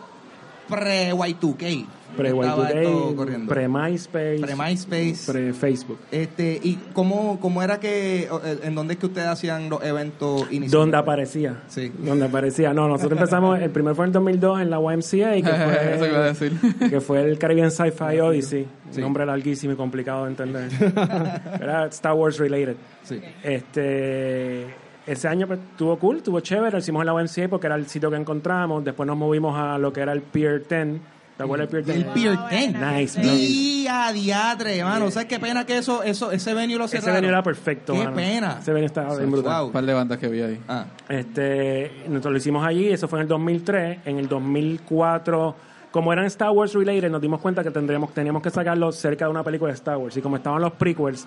pre-Y2K. 0.68 1.86
Pre 2.16 2.30
estaba 2.30 2.68
esto 2.70 3.10
Y2K, 3.12 3.16
corriendo. 3.16 3.48
pre 3.54 3.68
MySpace, 3.68 4.38
Pre-MySpace. 4.40 5.32
pre 5.32 5.52
Facebook. 5.52 5.98
Este, 6.10 6.58
¿Y 6.62 6.74
cómo, 6.92 7.38
cómo 7.40 7.62
era 7.62 7.78
que, 7.78 8.22
eh, 8.22 8.58
en 8.62 8.74
dónde 8.74 8.94
es 8.94 9.00
que 9.00 9.06
ustedes 9.06 9.28
hacían 9.28 9.68
los 9.70 9.82
eventos 9.84 10.42
iniciales? 10.50 10.72
Donde 10.72 10.96
aparecía. 10.96 11.62
Sí. 11.68 11.92
Donde 11.98 12.24
aparecía. 12.26 12.72
No, 12.74 12.88
nosotros 12.88 13.12
empezamos, 13.18 13.60
el 13.60 13.70
primero 13.70 13.94
fue 13.94 14.06
en 14.06 14.12
2002 14.12 14.60
en 14.62 14.70
la 14.70 14.78
YMCA, 14.80 15.32
que 15.32 15.38
Eso 15.94 16.06
iba 16.06 16.28
a 16.30 16.34
fue, 16.34 16.50
decir. 16.50 16.52
que 16.90 17.00
fue 17.00 17.20
el 17.22 17.38
Caribbean 17.38 17.70
Sci-Fi 17.70 18.20
Odyssey. 18.20 18.66
Sí. 18.90 19.00
Nombre 19.00 19.24
larguísimo 19.26 19.74
y 19.74 19.76
complicado 19.76 20.24
de 20.24 20.30
entender. 20.30 20.70
Era 21.60 21.86
Star 21.86 22.14
Wars 22.14 22.38
related. 22.38 22.76
Sí. 23.04 23.20
Este, 23.42 24.66
ese 25.06 25.28
año 25.28 25.46
pues, 25.46 25.60
estuvo 25.70 25.98
cool, 25.98 26.18
estuvo 26.18 26.40
chévere, 26.40 26.72
lo 26.72 26.78
hicimos 26.78 27.00
en 27.02 27.06
la 27.06 27.20
YMCA 27.22 27.48
porque 27.48 27.66
era 27.66 27.76
el 27.76 27.86
sitio 27.86 28.10
que 28.10 28.16
encontramos. 28.16 28.84
Después 28.84 29.06
nos 29.06 29.16
movimos 29.16 29.58
a 29.58 29.78
lo 29.78 29.92
que 29.92 30.00
era 30.00 30.12
el 30.12 30.22
Pier 30.22 30.66
10. 30.66 31.00
¿Te 31.38 31.44
acuerdas 31.44 31.70
del 31.70 31.84
Pier 31.84 31.96
10? 31.96 32.06
El 32.08 32.12
Pier 32.12 32.38
10. 32.50 32.74
Nice, 32.80 33.20
Día, 33.20 34.12
diatre, 34.12 34.82
mano. 34.82 35.08
¿Sabes 35.12 35.28
qué 35.28 35.38
pena 35.38 35.64
que 35.64 35.78
eso, 35.78 36.02
eso, 36.02 36.32
ese 36.32 36.52
venue 36.52 36.76
lo 36.76 36.88
cerraron? 36.88 37.10
Ese 37.10 37.16
venue 37.20 37.28
era 37.30 37.42
perfecto, 37.44 37.92
Qué 37.92 38.00
mano. 38.04 38.16
pena. 38.16 38.58
Ese 38.60 38.72
venue 38.72 38.86
estaba 38.86 39.16
bien 39.16 39.30
brutal. 39.30 39.66
Un 39.66 39.72
par 39.72 39.86
de 39.86 39.94
bandas 39.94 40.18
que 40.18 40.26
vi 40.26 40.42
ahí. 40.42 40.60
Ah, 40.68 40.84
Este, 41.08 41.92
nosotros 42.08 42.32
lo 42.32 42.38
hicimos 42.38 42.66
allí, 42.66 42.88
eso 42.88 43.06
fue 43.06 43.20
en 43.20 43.22
el 43.22 43.28
2003. 43.28 43.98
En 44.04 44.18
el 44.18 44.28
2004, 44.28 45.54
como 45.92 46.12
eran 46.12 46.24
Star 46.26 46.50
Wars 46.50 46.74
related, 46.74 47.08
nos 47.08 47.20
dimos 47.22 47.40
cuenta 47.40 47.62
que 47.62 47.70
tendríamos, 47.70 48.12
teníamos 48.12 48.42
que 48.42 48.50
sacarlo 48.50 48.90
cerca 48.90 49.26
de 49.26 49.30
una 49.30 49.44
película 49.44 49.70
de 49.70 49.76
Star 49.76 49.96
Wars. 49.96 50.16
Y 50.16 50.20
como 50.20 50.36
estaban 50.38 50.60
los 50.60 50.72
prequels, 50.72 51.24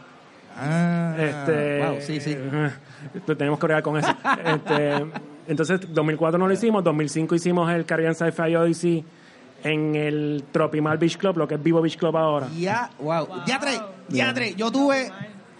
ah, 0.57 1.15
este, 1.17 1.79
wow, 1.85 1.95
sí, 2.01 2.19
sí. 2.19 2.31
eh, 2.37 2.69
pues 3.25 3.37
tenemos 3.37 3.57
que 3.57 3.65
bregar 3.65 3.81
con 3.81 3.97
eso. 3.97 4.13
Este, 4.45 5.05
entonces, 5.47 5.79
2004 5.93 6.37
no 6.37 6.47
lo 6.47 6.53
hicimos, 6.53 6.83
2005 6.83 7.33
hicimos 7.35 7.71
el 7.71 7.85
Caribbean 7.85 8.13
Sci-Fi 8.13 8.55
Odyssey 8.57 9.05
en 9.63 9.95
el 9.95 10.43
Tropimal 10.51 10.97
Beach 10.97 11.17
Club, 11.17 11.37
lo 11.37 11.47
que 11.47 11.55
es 11.55 11.63
Vivo 11.63 11.81
Beach 11.81 11.97
Club 11.97 12.15
ahora. 12.17 12.47
Ya, 12.57 12.89
wow. 12.99 13.27
Diatre, 13.45 13.79
diatre, 14.07 14.55
yo 14.55 14.71
tuve, 14.71 15.11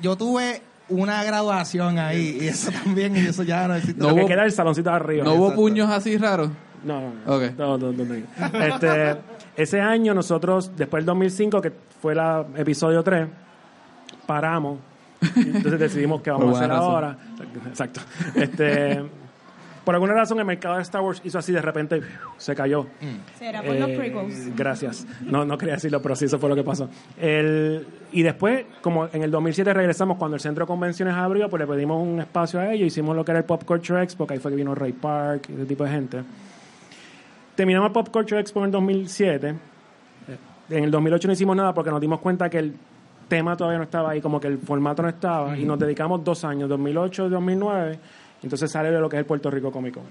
yo 0.01 0.15
tuve 0.15 0.61
una 0.89 1.23
graduación 1.23 1.99
ahí 1.99 2.39
y 2.41 2.47
eso 2.47 2.71
también, 2.83 3.15
y 3.15 3.19
eso 3.19 3.43
ya 3.43 3.67
no 3.67 3.75
existe. 3.75 4.01
No 4.01 4.09
lo 4.09 4.15
que 4.15 4.21
hubo- 4.21 4.27
queda 4.27 4.41
es 4.41 4.47
el 4.47 4.51
saloncito 4.53 4.89
de 4.89 4.95
arriba. 4.95 5.23
¿No 5.23 5.33
hubo 5.33 5.45
Exacto. 5.45 5.61
puños 5.61 5.89
así 5.89 6.17
raros? 6.17 6.49
No, 6.83 6.99
no, 6.99 7.13
no. 7.25 7.35
Ok. 7.35 7.43
No, 7.57 7.77
no, 7.77 7.91
no, 7.91 8.03
no. 8.05 8.65
Este, 8.65 9.17
ese 9.55 9.79
año 9.79 10.13
nosotros, 10.15 10.71
después 10.75 11.01
del 11.01 11.05
2005, 11.07 11.61
que 11.61 11.71
fue 12.01 12.13
el 12.13 12.19
episodio 12.57 13.03
3, 13.03 13.27
paramos. 14.25 14.79
Entonces 15.35 15.79
decidimos 15.79 16.21
qué 16.21 16.31
vamos 16.31 16.55
a 16.55 16.57
hacer 16.57 16.69
razón. 16.69 16.83
ahora. 16.91 17.17
Exacto. 17.67 18.01
Este, 18.33 19.03
por 19.83 19.95
alguna 19.95 20.13
razón 20.13 20.37
el 20.39 20.45
mercado 20.45 20.75
de 20.75 20.81
Star 20.83 21.01
Wars 21.01 21.21
hizo 21.23 21.39
así 21.39 21.51
de 21.51 21.61
repente 21.61 22.01
se 22.37 22.53
cayó. 22.55 22.85
Será 23.39 23.61
por 23.63 23.75
los 23.75 23.89
Eh, 23.89 23.95
prequels. 23.97 24.55
Gracias. 24.55 25.07
No, 25.21 25.43
no 25.45 25.57
quería 25.57 25.75
decirlo, 25.75 26.01
pero 26.01 26.15
sí, 26.15 26.25
eso 26.25 26.37
fue 26.39 26.49
lo 26.49 26.55
que 26.55 26.63
pasó. 26.63 26.87
El, 27.19 27.85
y 28.11 28.21
después, 28.21 28.65
como 28.81 29.07
en 29.11 29.23
el 29.23 29.31
2007 29.31 29.73
regresamos, 29.73 30.17
cuando 30.17 30.35
el 30.35 30.41
centro 30.41 30.65
de 30.65 30.67
convenciones 30.67 31.13
abrió, 31.15 31.49
pues 31.49 31.59
le 31.61 31.67
pedimos 31.67 32.01
un 32.05 32.19
espacio 32.19 32.59
a 32.59 32.71
ellos, 32.73 32.87
hicimos 32.87 33.15
lo 33.15 33.25
que 33.25 33.31
era 33.31 33.39
el 33.39 33.45
Pop 33.45 33.63
Culture 33.63 34.03
Expo, 34.03 34.27
que 34.27 34.33
ahí 34.35 34.39
fue 34.39 34.51
que 34.51 34.57
vino 34.57 34.75
Ray 34.75 34.91
Park 34.93 35.47
y 35.49 35.53
ese 35.53 35.65
tipo 35.65 35.83
de 35.83 35.89
gente. 35.89 36.23
Terminamos 37.55 37.87
el 37.87 37.93
Pop 37.93 38.09
Culture 38.09 38.39
Expo 38.39 38.59
en 38.59 38.65
el 38.65 38.71
2007. 38.71 39.49
Eh, 39.49 39.55
En 40.69 40.83
el 40.85 40.91
2008 40.91 41.27
no 41.27 41.33
hicimos 41.33 41.55
nada 41.55 41.73
porque 41.73 41.89
nos 41.91 41.99
dimos 42.01 42.19
cuenta 42.19 42.49
que 42.49 42.59
el 42.59 42.73
tema 43.27 43.55
todavía 43.55 43.77
no 43.77 43.83
estaba 43.85 44.11
ahí, 44.11 44.21
como 44.21 44.39
que 44.39 44.47
el 44.47 44.57
formato 44.57 45.01
no 45.01 45.09
estaba, 45.09 45.57
y 45.57 45.63
nos 45.63 45.79
dedicamos 45.79 46.23
dos 46.23 46.43
años, 46.43 46.67
2008 46.69 47.27
y 47.27 47.29
2009. 47.29 47.99
Entonces 48.43 48.71
sale 48.71 48.91
de 48.91 48.99
lo 48.99 49.07
que 49.07 49.17
es 49.17 49.19
el 49.19 49.25
Puerto 49.25 49.51
Rico 49.51 49.71
Comic 49.71 49.93
Con. 49.95 50.03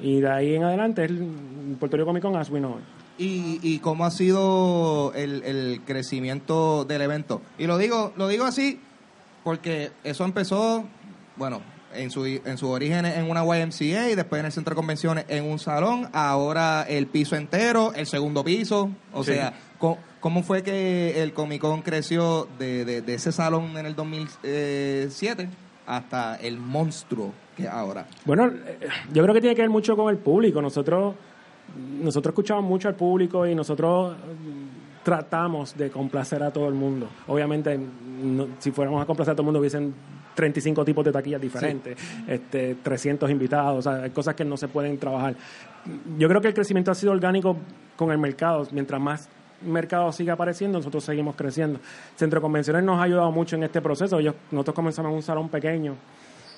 Y 0.00 0.20
de 0.20 0.30
ahí 0.30 0.54
en 0.56 0.64
adelante 0.64 1.04
es 1.04 1.10
el 1.10 1.76
Puerto 1.78 1.96
Rico 1.96 2.06
Comic 2.08 2.22
Con 2.22 2.36
as 2.36 2.50
we 2.50 2.58
know 2.58 2.78
it. 2.78 2.84
¿Y, 3.20 3.58
y 3.62 3.78
cómo 3.80 4.04
ha 4.04 4.10
sido 4.10 5.12
el, 5.14 5.42
el 5.44 5.80
crecimiento 5.84 6.84
del 6.84 7.02
evento? 7.02 7.42
Y 7.58 7.66
lo 7.66 7.76
digo, 7.78 8.12
lo 8.16 8.28
digo 8.28 8.44
así 8.44 8.80
porque 9.44 9.90
eso 10.04 10.24
empezó, 10.24 10.84
bueno, 11.36 11.60
en 11.94 12.10
su, 12.10 12.26
en 12.26 12.58
su 12.58 12.68
origen 12.68 13.06
en 13.06 13.30
una 13.30 13.42
YMCA 13.44 14.10
y 14.10 14.14
después 14.14 14.40
en 14.40 14.46
el 14.46 14.52
centro 14.52 14.72
de 14.72 14.76
convenciones 14.76 15.24
en 15.28 15.44
un 15.50 15.58
salón, 15.58 16.08
ahora 16.12 16.82
el 16.88 17.06
piso 17.06 17.34
entero, 17.34 17.92
el 17.94 18.06
segundo 18.06 18.44
piso, 18.44 18.90
o 19.12 19.24
Sí. 19.24 19.32
sea, 19.32 19.54
¿cómo, 19.78 19.98
cómo 20.20 20.42
fue 20.42 20.62
que 20.62 21.22
el 21.22 21.32
Comic 21.32 21.60
Con 21.62 21.82
creció 21.82 22.46
de, 22.58 22.84
de, 22.84 23.02
de 23.02 23.14
ese 23.14 23.32
salón 23.32 23.76
en 23.78 23.86
el 23.86 23.94
2007 23.96 25.48
hasta 25.86 26.36
el 26.36 26.58
monstruo 26.58 27.32
que 27.58 27.68
ahora? 27.68 28.06
Bueno, 28.24 28.46
eh, 28.46 28.78
yo 29.12 29.22
creo 29.22 29.34
que 29.34 29.40
tiene 29.40 29.54
que 29.56 29.62
ver 29.62 29.70
mucho 29.70 29.96
con 29.96 30.08
el 30.10 30.16
público. 30.18 30.62
Nosotros, 30.62 31.14
nosotros 32.02 32.32
escuchamos 32.32 32.64
mucho 32.64 32.88
al 32.88 32.94
público 32.94 33.46
y 33.46 33.54
nosotros 33.54 34.14
mm, 34.16 35.04
tratamos 35.04 35.76
de 35.76 35.90
complacer 35.90 36.42
a 36.42 36.50
todo 36.50 36.68
el 36.68 36.74
mundo. 36.74 37.08
Obviamente, 37.26 37.78
no- 38.22 38.48
si 38.58 38.70
fuéramos 38.70 39.02
a 39.02 39.06
complacer 39.06 39.32
a 39.32 39.34
todo 39.34 39.42
el 39.42 39.46
mundo, 39.46 39.60
hubiesen 39.60 39.94
35 40.34 40.84
tipos 40.84 41.04
de 41.04 41.10
taquillas 41.12 41.40
diferentes, 41.40 41.98
este, 42.28 42.76
300 42.76 43.28
invitados, 43.30 43.78
o 43.86 43.90
sea, 43.90 44.04
hay 44.04 44.10
cosas 44.10 44.34
que 44.36 44.44
no 44.44 44.56
se 44.56 44.68
pueden 44.68 44.96
trabajar. 44.98 45.34
Yo 46.16 46.28
creo 46.28 46.40
que 46.40 46.48
el 46.48 46.54
crecimiento 46.54 46.90
ha 46.92 46.94
sido 46.94 47.12
orgánico 47.12 47.56
con 47.96 48.12
el 48.12 48.18
mercado. 48.18 48.66
Mientras 48.70 49.00
más 49.00 49.28
mercado 49.66 50.12
siga 50.12 50.34
apareciendo, 50.34 50.78
nosotros 50.78 51.02
seguimos 51.02 51.34
creciendo. 51.34 51.80
Centro 52.14 52.40
Convenciones 52.40 52.84
nos 52.84 53.00
ha 53.00 53.02
ayudado 53.02 53.32
mucho 53.32 53.56
en 53.56 53.64
este 53.64 53.80
proceso. 53.80 54.20
Ellos, 54.20 54.34
nosotros 54.52 54.76
comenzamos 54.76 55.10
en 55.10 55.16
un 55.16 55.22
salón 55.22 55.48
pequeño, 55.48 55.94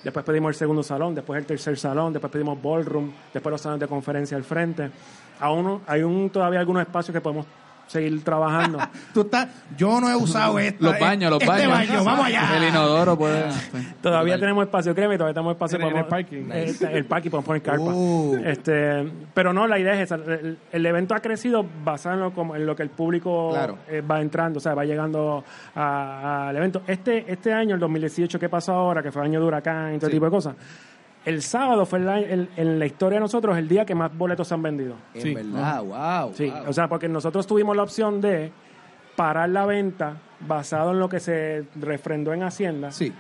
después 0.02 0.24
pedimos 0.24 0.50
el 0.50 0.54
segundo 0.54 0.82
salón, 0.82 1.14
después 1.14 1.38
el 1.38 1.46
tercer 1.46 1.78
salón, 1.78 2.12
después 2.12 2.32
pedimos 2.32 2.60
ballroom, 2.60 3.10
después 3.32 3.50
los 3.50 3.60
salones 3.60 3.80
de 3.80 3.88
conferencia 3.88 4.36
al 4.36 4.44
frente. 4.44 4.90
Aún 5.40 5.80
hay 5.86 6.02
un, 6.02 6.30
todavía 6.30 6.60
algunos 6.60 6.82
espacios 6.82 7.14
que 7.14 7.20
podemos 7.20 7.46
seguir 7.90 8.22
trabajando. 8.22 8.78
Tú 9.14 9.22
estás, 9.22 9.48
yo 9.76 10.00
no 10.00 10.08
he 10.08 10.14
usado 10.14 10.58
esto. 10.60 10.84
Los 10.84 10.98
baños, 11.00 11.30
los 11.30 11.40
este 11.42 11.50
baños. 11.52 11.72
baño, 11.72 12.04
vamos 12.04 12.26
allá. 12.26 12.56
El 12.56 12.68
inodoro 12.68 13.18
puede... 13.18 13.44
Todavía 14.02 14.38
tenemos 14.38 14.64
espacio, 14.64 14.94
créeme, 14.94 15.16
todavía 15.18 15.34
tenemos 15.34 15.54
espacio. 15.54 15.76
En 15.78 15.82
el- 15.84 15.90
en 15.90 15.96
el 15.98 16.04
parking. 16.06 16.50
eh, 16.52 16.74
el 16.92 17.04
parking, 17.04 17.30
podemos 17.30 17.46
poner 17.46 17.62
carpa. 17.62 17.82
Uh. 17.92 18.36
Este, 18.44 19.10
pero 19.34 19.52
no, 19.52 19.66
la 19.66 19.78
idea 19.78 19.94
es 19.94 20.00
esa. 20.02 20.14
El, 20.14 20.56
el 20.70 20.86
evento 20.86 21.14
ha 21.14 21.20
crecido 21.20 21.66
basado 21.84 22.14
en 22.14 22.20
lo, 22.20 22.32
como- 22.32 22.54
en 22.54 22.64
lo 22.64 22.76
que 22.76 22.82
el 22.84 22.90
público 22.90 23.50
Claro. 23.50 23.78
eh, 23.88 24.00
va 24.02 24.20
entrando, 24.20 24.58
o 24.58 24.60
sea, 24.60 24.74
va 24.74 24.84
llegando 24.84 25.44
a- 25.74 26.48
al 26.48 26.56
evento. 26.56 26.82
Este, 26.86 27.24
este 27.30 27.52
año, 27.52 27.74
el 27.74 27.80
2018, 27.80 28.38
¿qué 28.38 28.48
pasó 28.48 28.72
ahora? 28.72 29.02
Que 29.02 29.10
fue 29.10 29.22
año 29.24 29.40
de 29.40 29.46
huracán 29.46 29.94
y 29.94 29.98
todo 29.98 30.08
Sí. 30.10 30.14
tipo 30.16 30.26
de 30.26 30.30
cosas. 30.30 30.54
El 31.24 31.42
sábado 31.42 31.84
fue 31.84 31.98
el 31.98 32.48
en 32.56 32.78
la 32.78 32.86
historia 32.86 33.16
de 33.16 33.20
nosotros 33.20 33.56
el 33.58 33.68
día 33.68 33.84
que 33.84 33.94
más 33.94 34.16
boletos 34.16 34.48
se 34.48 34.54
han 34.54 34.62
vendido. 34.62 34.94
En 35.14 35.20
Sí. 35.22 35.34
verdad, 35.34 35.82
wow. 35.82 36.32
Sí, 36.34 36.48
wow. 36.48 36.68
o 36.68 36.72
sea, 36.72 36.88
porque 36.88 37.08
nosotros 37.08 37.46
tuvimos 37.46 37.76
la 37.76 37.82
opción 37.82 38.20
de 38.22 38.50
parar 39.16 39.50
la 39.50 39.66
venta 39.66 40.16
basado 40.46 40.92
en 40.92 40.98
lo 40.98 41.08
que 41.10 41.20
se 41.20 41.64
refrendó 41.78 42.32
en 42.32 42.42
Hacienda. 42.42 42.90
Sí. 42.90 43.12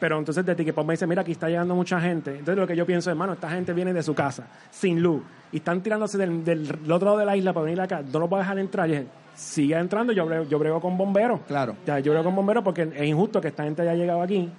Pero 0.00 0.18
entonces 0.18 0.44
de 0.44 0.54
Ticketpop 0.54 0.84
me 0.86 0.94
dice, 0.94 1.06
mira, 1.06 1.22
aquí 1.22 1.32
está 1.32 1.48
llegando 1.48 1.74
mucha 1.74 2.00
gente. 2.00 2.32
Entonces 2.32 2.56
lo 2.58 2.66
que 2.66 2.76
yo 2.76 2.84
pienso, 2.84 3.08
hermano, 3.08 3.32
esta 3.34 3.48
gente 3.50 3.72
viene 3.72 3.92
de 3.94 4.02
su 4.02 4.14
casa, 4.14 4.48
sin 4.70 5.00
luz, 5.00 5.22
y 5.52 5.58
están 5.58 5.80
tirándose 5.80 6.18
del, 6.18 6.44
del 6.44 6.70
otro 6.92 7.06
lado 7.06 7.18
de 7.18 7.24
la 7.24 7.36
isla 7.36 7.52
para 7.52 7.64
venir 7.64 7.80
acá. 7.80 8.02
No 8.12 8.18
los 8.18 8.28
voy 8.28 8.38
a 8.38 8.42
dejar 8.42 8.58
entrar. 8.58 8.88
Y 8.88 8.92
dije, 8.92 9.06
sigue 9.34 9.74
entrando, 9.76 10.12
yo 10.12 10.26
brego, 10.26 10.44
yo 10.44 10.58
brego 10.58 10.80
con 10.80 10.98
bomberos. 10.98 11.40
Claro. 11.46 11.76
Ya, 11.86 12.00
yo 12.00 12.12
brego 12.12 12.24
con 12.26 12.34
bomberos 12.36 12.62
porque 12.64 12.82
es 12.94 13.06
injusto 13.06 13.40
que 13.40 13.48
esta 13.48 13.62
gente 13.62 13.82
haya 13.82 13.94
llegado 13.94 14.20
aquí 14.20 14.50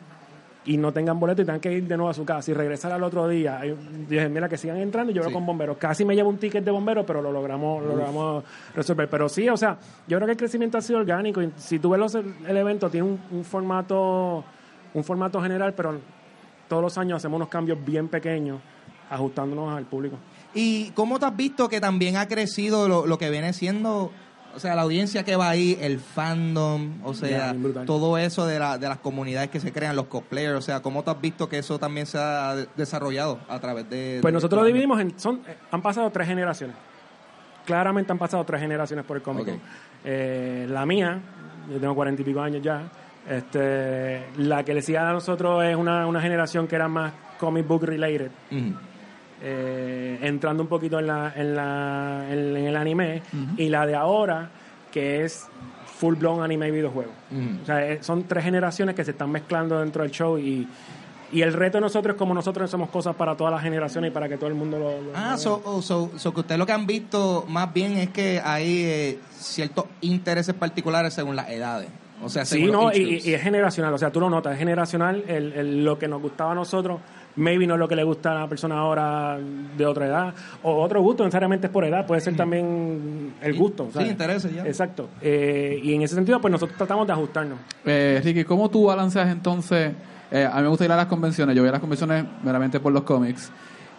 y 0.68 0.78
no 0.78 0.92
tengan 0.94 1.20
boleto 1.20 1.42
y 1.42 1.46
tengan 1.46 1.60
que 1.62 1.72
ir 1.74 1.88
de 1.88 1.98
nuevo 1.98 2.10
a 2.10 2.14
su 2.14 2.24
casa 2.26 2.52
y 2.52 2.54
regresar 2.54 2.92
al 2.92 3.02
otro 3.04 3.28
día. 3.28 3.60
Y 3.66 3.74
dije, 4.08 4.30
mira, 4.30 4.48
que 4.48 4.58
sigan 4.58 4.78
entrando 4.78 5.12
y 5.12 5.16
yo 5.16 5.24
Sí. 5.24 5.32
con 5.32 5.46
bomberos. 5.46 5.78
Casi 5.78 6.06
me 6.06 6.14
llevo 6.16 6.30
un 6.30 6.38
ticket 6.38 6.64
de 6.64 6.72
bomberos, 6.72 7.06
pero 7.08 7.22
lo 7.22 7.32
logramos, 7.32 7.82
lo 7.84 7.90
logramos 7.96 8.44
resolver. 8.76 9.10
Pero 9.10 9.30
sí, 9.30 9.48
o 9.50 9.58
sea, 9.58 9.78
yo 10.08 10.18
creo 10.18 10.26
que 10.28 10.32
el 10.34 10.38
crecimiento 10.38 10.78
ha 10.78 10.82
sido 10.82 11.00
orgánico. 11.00 11.42
Y 11.42 11.52
si 11.56 11.80
tú 11.80 11.90
ves 11.90 12.00
los- 12.00 12.16
el 12.16 12.58
evento, 12.58 12.90
tiene 12.90 13.08
un, 13.08 13.20
un 13.32 13.44
formato 13.44 14.44
un 14.94 15.04
formato 15.04 15.42
general, 15.42 15.74
pero 15.74 16.00
todos 16.68 16.82
los 16.82 16.98
años 16.98 17.18
hacemos 17.18 17.36
unos 17.38 17.50
cambios 17.50 17.78
bien 17.86 18.08
pequeños 18.08 18.60
ajustándonos 19.10 19.76
al 19.78 19.86
público. 19.86 20.18
¿Y 20.54 20.90
cómo 20.92 21.20
te 21.20 21.26
has 21.26 21.36
visto 21.38 21.70
que 21.70 21.80
también 21.80 22.18
ha 22.18 22.28
crecido 22.28 22.88
lo, 22.88 23.06
lo 23.06 23.18
que 23.18 23.30
viene 23.30 23.54
siendo, 23.54 24.12
o 24.56 24.60
sea, 24.60 24.76
la 24.76 24.82
audiencia 24.82 25.24
que 25.24 25.36
va 25.36 25.50
ahí, 25.50 25.78
el 25.82 26.00
fandom, 26.00 27.00
o 27.04 27.14
sea, 27.14 27.54
todo 27.86 28.18
eso 28.18 28.46
de, 28.46 28.58
la, 28.60 28.78
de 28.78 28.88
las 28.90 28.98
comunidades 28.98 29.50
que 29.50 29.60
se 29.60 29.72
crean, 29.72 29.96
los 29.96 30.06
cosplayers, 30.06 30.56
o 30.58 30.62
sea, 30.62 30.82
¿cómo 30.82 31.04
te 31.04 31.12
has 31.12 31.22
visto 31.22 31.48
que 31.48 31.60
eso 31.60 31.78
también 31.80 32.06
se 32.08 32.18
ha 32.18 32.56
de- 32.56 32.68
desarrollado 32.76 33.40
a 33.50 33.60
través 33.60 33.90
de... 33.90 34.20
Pues 34.22 34.32
de- 34.32 34.36
nosotros 34.36 34.62
lo 34.62 34.68
dividimos 34.68 35.00
en. 35.00 35.20
Son, 35.20 35.42
eh, 35.48 35.56
han 35.72 35.82
pasado 35.82 36.10
tres 36.12 36.28
generaciones. 36.28 36.76
Claramente 37.66 38.12
han 38.12 38.18
pasado 38.18 38.44
tres 38.46 38.62
generaciones 38.62 39.06
por 39.06 39.18
el 39.18 39.24
cómic. 39.24 39.48
Eh, 40.06 40.66
la 40.70 40.86
mía, 40.86 41.20
yo 41.70 41.80
tengo 41.80 41.94
cuarenta 41.96 42.22
y 42.22 42.26
pico 42.26 42.42
años 42.42 42.62
ya. 42.64 42.84
Este, 43.30 44.24
la 44.38 44.64
que 44.64 44.74
le 44.74 44.82
sigue 44.82 44.98
a 44.98 45.12
nosotros 45.12 45.64
es 45.66 45.76
una, 45.76 46.08
una 46.08 46.22
generación 46.22 46.66
que 46.66 46.76
era 46.76 46.88
más 46.88 47.12
comic 47.38 47.68
book 47.68 47.84
related. 47.84 48.32
Eh, 49.42 50.20
entrando 50.22 50.64
un 50.64 50.70
poquito 50.70 51.00
en, 51.00 51.08
la, 51.08 51.34
en, 51.36 51.56
la, 51.56 52.26
en, 52.30 52.58
en 52.58 52.66
el 52.68 52.76
anime. 52.76 53.22
Y 53.58 53.70
la 53.70 53.86
de 53.86 53.96
ahora, 53.96 54.50
que 54.92 55.24
es 55.24 55.48
full 56.00 56.16
blown 56.16 56.44
anime 56.44 56.68
y 56.68 56.72
videojuego. 56.72 57.12
O 57.64 57.66
sea, 57.66 57.86
eh, 57.88 58.00
son 58.02 58.24
tres 58.24 58.44
generaciones 58.44 58.96
que 58.96 59.04
se 59.04 59.12
están 59.12 59.32
mezclando 59.32 59.80
dentro 59.80 60.04
del 60.04 60.12
show 60.12 60.38
y, 60.38 60.68
y 61.32 61.42
el 61.42 61.54
reto 61.54 61.78
de 61.78 61.82
nosotros 61.82 62.14
es 62.16 62.18
como 62.20 62.34
nosotros 62.34 62.70
hacemos 62.70 62.90
cosas 62.90 63.16
para 63.16 63.36
todas 63.36 63.52
las 63.54 63.62
generaciones 63.64 64.12
y 64.12 64.14
para 64.14 64.30
que 64.30 64.38
todo 64.38 64.48
el 64.48 64.56
mundo 64.56 64.78
lo... 64.80 65.02
lo- 65.02 65.12
Ah, 65.16 65.32
lo 65.32 65.38
so, 65.38 65.62
oh, 65.66 65.82
so, 65.82 66.12
so 66.16 66.34
que 66.34 66.42
ustedes 66.42 66.60
lo 66.60 66.66
que 66.66 66.72
han 66.74 66.86
visto 66.86 67.46
más 67.50 67.74
bien 67.74 67.98
es 67.98 68.10
que 68.10 68.40
hay 68.44 68.84
eh, 68.86 69.20
ciertos 69.32 69.86
intereses 70.02 70.54
particulares 70.56 71.14
según 71.14 71.36
las 71.36 71.50
edades. 71.50 71.90
O 72.24 72.30
sea, 72.30 72.46
Sí, 72.46 72.56
según 72.56 72.72
los 72.72 72.82
no, 72.84 72.94
y, 72.94 73.22
y 73.24 73.34
es 73.34 73.42
generacional, 73.42 73.94
o 73.94 73.98
sea, 73.98 74.10
tú 74.12 74.20
lo 74.20 74.30
notas, 74.30 74.54
es 74.54 74.60
generacional, 74.60 75.24
el, 75.28 75.54
el- 75.54 75.84
lo 75.86 76.00
que 76.00 76.08
nos 76.08 76.22
gustaba 76.22 76.52
a 76.52 76.56
nosotros, 76.56 77.00
maybe 77.38 77.66
no 77.66 77.76
es 77.76 77.80
lo 77.80 77.88
que 77.88 77.96
le 77.96 78.04
gusta 78.04 78.32
a 78.34 78.42
la 78.42 78.48
persona 78.50 78.78
ahora 78.78 79.38
de 79.78 79.86
otra 79.86 80.08
edad, 80.08 80.34
o 80.64 80.82
otro 80.84 81.02
gusto, 81.02 81.24
necesariamente 81.24 81.68
es 81.68 81.74
por 81.74 81.86
edad, 81.86 82.06
puede 82.06 82.20
ser 82.22 82.36
también 82.36 83.34
el 83.42 83.56
gusto. 83.56 83.86
Sí, 83.88 83.94
¿sabes? 83.94 84.10
intereses, 84.12 84.54
ya. 84.54 84.66
Exacto, 84.66 85.08
Eh, 85.22 85.80
y 85.82 85.94
en 85.94 86.02
ese 86.02 86.16
sentido, 86.16 86.42
pues 86.42 86.52
nosotros 86.52 86.78
tratamos 86.78 87.08
de 87.08 87.14
ajustarnos. 87.14 87.60
Eh, 87.86 88.22
Ricky, 88.24 88.44
¿cómo 88.44 88.70
tú 88.70 88.86
balanceas 88.86 89.30
entonces? 89.30 89.94
eh, 90.32 90.46
a 90.52 90.58
mí 90.58 90.64
me 90.64 90.68
gusta 90.68 90.84
ir 90.86 90.92
a 90.92 90.98
las 90.98 91.06
convenciones. 91.06 91.56
Yo 91.56 91.62
voy 91.62 91.70
a 91.70 91.72
las 91.72 91.80
convenciones 91.82 92.26
meramente 92.44 92.80
por 92.80 92.92
los 92.92 93.04
cómics. 93.04 93.50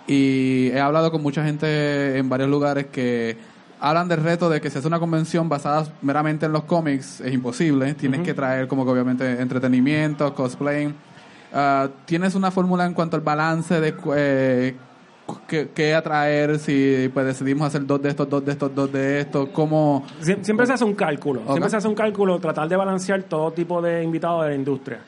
Y 0.07 0.68
he 0.72 0.80
hablado 0.80 1.11
con 1.11 1.22
mucha 1.22 1.45
gente 1.45 2.18
en 2.18 2.28
varios 2.28 2.49
lugares 2.49 2.86
que 2.86 3.36
hablan 3.80 4.09
del 4.09 4.22
reto 4.22 4.51
de 4.51 4.61
que 4.61 4.70
si 4.70 4.78
hace 4.78 4.89
una 4.89 4.99
convención 4.99 5.49
basada 5.49 5.86
meramente 6.03 6.47
en 6.47 6.53
los 6.53 6.64
cómics 6.64 7.20
es 7.20 7.32
imposible. 7.32 7.95
Tienes 7.95 8.22
que 8.22 8.34
traer 8.34 8.68
como 8.68 8.84
que 8.84 8.91
obviamente 8.91 9.41
entretenimiento, 9.41 10.34
cosplay. 10.34 10.93
Ah, 11.53 11.89
¿Tienes 12.05 12.35
una 12.35 12.51
fórmula 12.51 12.85
en 12.87 12.95
cuanto 12.95 13.17
al 13.17 13.23
balance 13.23 13.81
de 13.81 13.95
eh, 14.17 14.77
qué, 15.47 15.71
qué 15.75 15.95
atraer? 15.95 16.59
Si 16.59 17.11
pues 17.13 17.27
decidimos 17.27 17.67
hacer 17.69 17.87
dos 17.87 18.03
de 18.03 18.11
estos, 18.11 18.29
dos 18.29 18.45
de 18.45 18.53
estos, 18.53 18.75
dos 18.75 18.93
de 18.93 19.21
estos. 19.21 19.49
¿Cómo...? 19.51 20.05
Sie- 20.21 20.43
Siempre 20.43 20.67
se 20.67 20.75
hace 20.75 20.85
un 20.85 20.95
cálculo, 20.95 21.43
siempre 21.49 21.71
se 21.71 21.77
hace 21.77 21.89
un 21.89 21.95
cálculo, 21.95 22.39
tratar 22.39 22.69
de 22.69 22.77
balancear 22.77 23.23
todo 23.23 23.51
tipo 23.53 23.81
de 23.81 24.03
invitados 24.03 24.43
de 24.45 24.51
la 24.51 24.55
industria. 24.55 25.01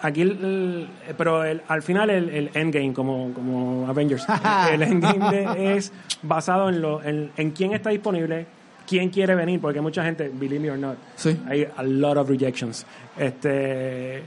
Aquí, 0.00 0.22
el, 0.22 0.30
el- 0.30 0.88
pero 1.16 1.44
el- 1.44 1.62
al 1.68 1.82
final 1.82 2.10
el, 2.10 2.28
el 2.30 2.50
endgame, 2.54 2.92
como, 2.92 3.32
como 3.34 3.86
Avengers, 3.88 4.24
el 4.72 4.82
endgame 4.82 5.30
de- 5.30 5.76
es 5.76 5.92
basado 6.22 6.68
en, 6.68 6.80
lo, 6.80 7.02
en, 7.04 7.30
en 7.36 7.50
quién 7.52 7.72
está 7.72 7.90
disponible, 7.90 8.46
quién 8.86 9.10
quiere 9.10 9.34
venir, 9.34 9.60
porque 9.60 9.78
hay 9.78 9.82
mucha 9.82 10.02
gente, 10.04 10.28
believe 10.32 10.60
me 10.60 10.70
or 10.70 10.78
not, 10.78 10.96
Sí. 11.16 11.38
hay 11.48 11.68
a 11.76 11.82
lot 11.82 12.16
of 12.16 12.28
rejections. 12.28 12.84
Este, 13.16 14.22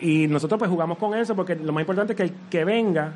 y 0.00 0.26
nosotros 0.28 0.58
pues 0.58 0.70
jugamos 0.70 0.98
con 0.98 1.14
eso, 1.14 1.34
porque 1.34 1.54
lo 1.56 1.72
más 1.72 1.82
importante 1.82 2.12
es 2.12 2.16
que 2.16 2.22
el 2.24 2.32
que 2.50 2.64
venga, 2.64 3.12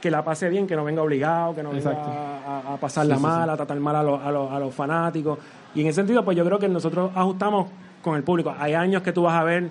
que 0.00 0.10
la 0.10 0.22
pase 0.24 0.48
bien, 0.48 0.66
que 0.66 0.76
no 0.76 0.84
venga 0.84 1.02
obligado, 1.02 1.54
que 1.54 1.62
no 1.62 1.70
venga 1.70 1.90
a, 1.90 2.70
a- 2.70 2.74
a 2.74 2.76
pasarla 2.78 3.14
mal, 3.18 3.50
a 3.50 3.56
tratar 3.56 3.78
mal 3.80 3.96
a, 3.96 4.02
los- 4.02 4.20
a 4.22 4.30
los- 4.30 4.50
a 4.52 4.58
los 4.58 4.74
fanáticos. 4.74 5.38
Y 5.74 5.80
en 5.80 5.86
ese 5.88 5.96
sentido, 5.96 6.24
pues 6.24 6.36
yo 6.36 6.44
creo 6.44 6.58
que 6.58 6.68
nosotros 6.68 7.10
ajustamos 7.14 7.68
con 8.02 8.16
el 8.16 8.22
público. 8.22 8.54
Hay 8.58 8.74
años 8.74 9.02
que 9.02 9.12
tú 9.12 9.22
vas 9.22 9.34
a 9.34 9.44
ver 9.44 9.70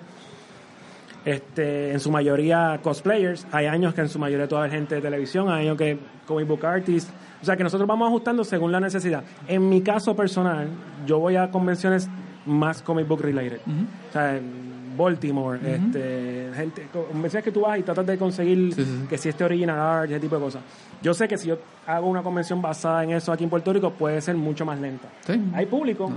este, 1.24 1.92
en 1.92 2.00
su 2.00 2.10
mayoría 2.10 2.78
cosplayers, 2.82 3.46
hay 3.50 3.66
años 3.66 3.94
que 3.94 4.02
en 4.02 4.08
su 4.08 4.18
mayoría 4.18 4.46
tú 4.46 4.56
vas 4.56 4.62
a 4.62 4.68
ver 4.68 4.72
gente 4.78 4.96
de 4.96 5.00
televisión, 5.00 5.48
hay 5.48 5.66
años 5.66 5.78
que 5.78 5.98
comic 6.26 6.46
book 6.46 6.66
artists, 6.66 7.10
o 7.40 7.44
sea 7.44 7.56
que 7.56 7.62
nosotros 7.64 7.88
vamos 7.88 8.08
ajustando 8.08 8.44
según 8.44 8.72
la 8.72 8.80
necesidad. 8.80 9.22
En 9.48 9.68
mi 9.68 9.80
caso 9.80 10.14
personal, 10.14 10.68
yo 11.06 11.18
voy 11.20 11.36
a 11.36 11.50
convenciones 11.50 12.08
más 12.44 12.82
comic 12.82 13.08
book 13.08 13.22
related. 13.22 13.60
O 14.10 14.12
sea, 14.12 14.38
Baltimore, 14.96 15.58
este, 15.62 16.50
gente, 16.54 16.86
convenciones 16.92 17.44
que 17.44 17.52
tú 17.52 17.62
vas 17.62 17.78
y 17.78 17.82
tratas 17.82 18.06
de 18.06 18.16
conseguir 18.18 18.74
Sí, 18.74 18.84
sí, 18.84 18.98
sí. 19.02 19.06
que 19.08 19.18
si 19.18 19.28
este 19.28 19.44
original 19.44 19.78
art, 19.78 20.10
ese 20.10 20.20
tipo 20.20 20.36
de 20.36 20.42
cosas. 20.42 20.62
Yo 21.02 21.12
sé 21.14 21.28
que 21.28 21.36
si 21.38 21.48
yo 21.48 21.58
hago 21.86 22.06
una 22.08 22.22
convención 22.22 22.62
basada 22.62 23.04
en 23.04 23.10
eso 23.10 23.32
aquí 23.32 23.44
en 23.44 23.50
Puerto 23.50 23.72
Rico, 23.72 23.90
puede 23.90 24.20
ser 24.20 24.34
mucho 24.36 24.64
más 24.64 24.78
lenta. 24.80 25.08
Sí. 25.26 25.40
Hay 25.54 25.66
público, 25.66 26.10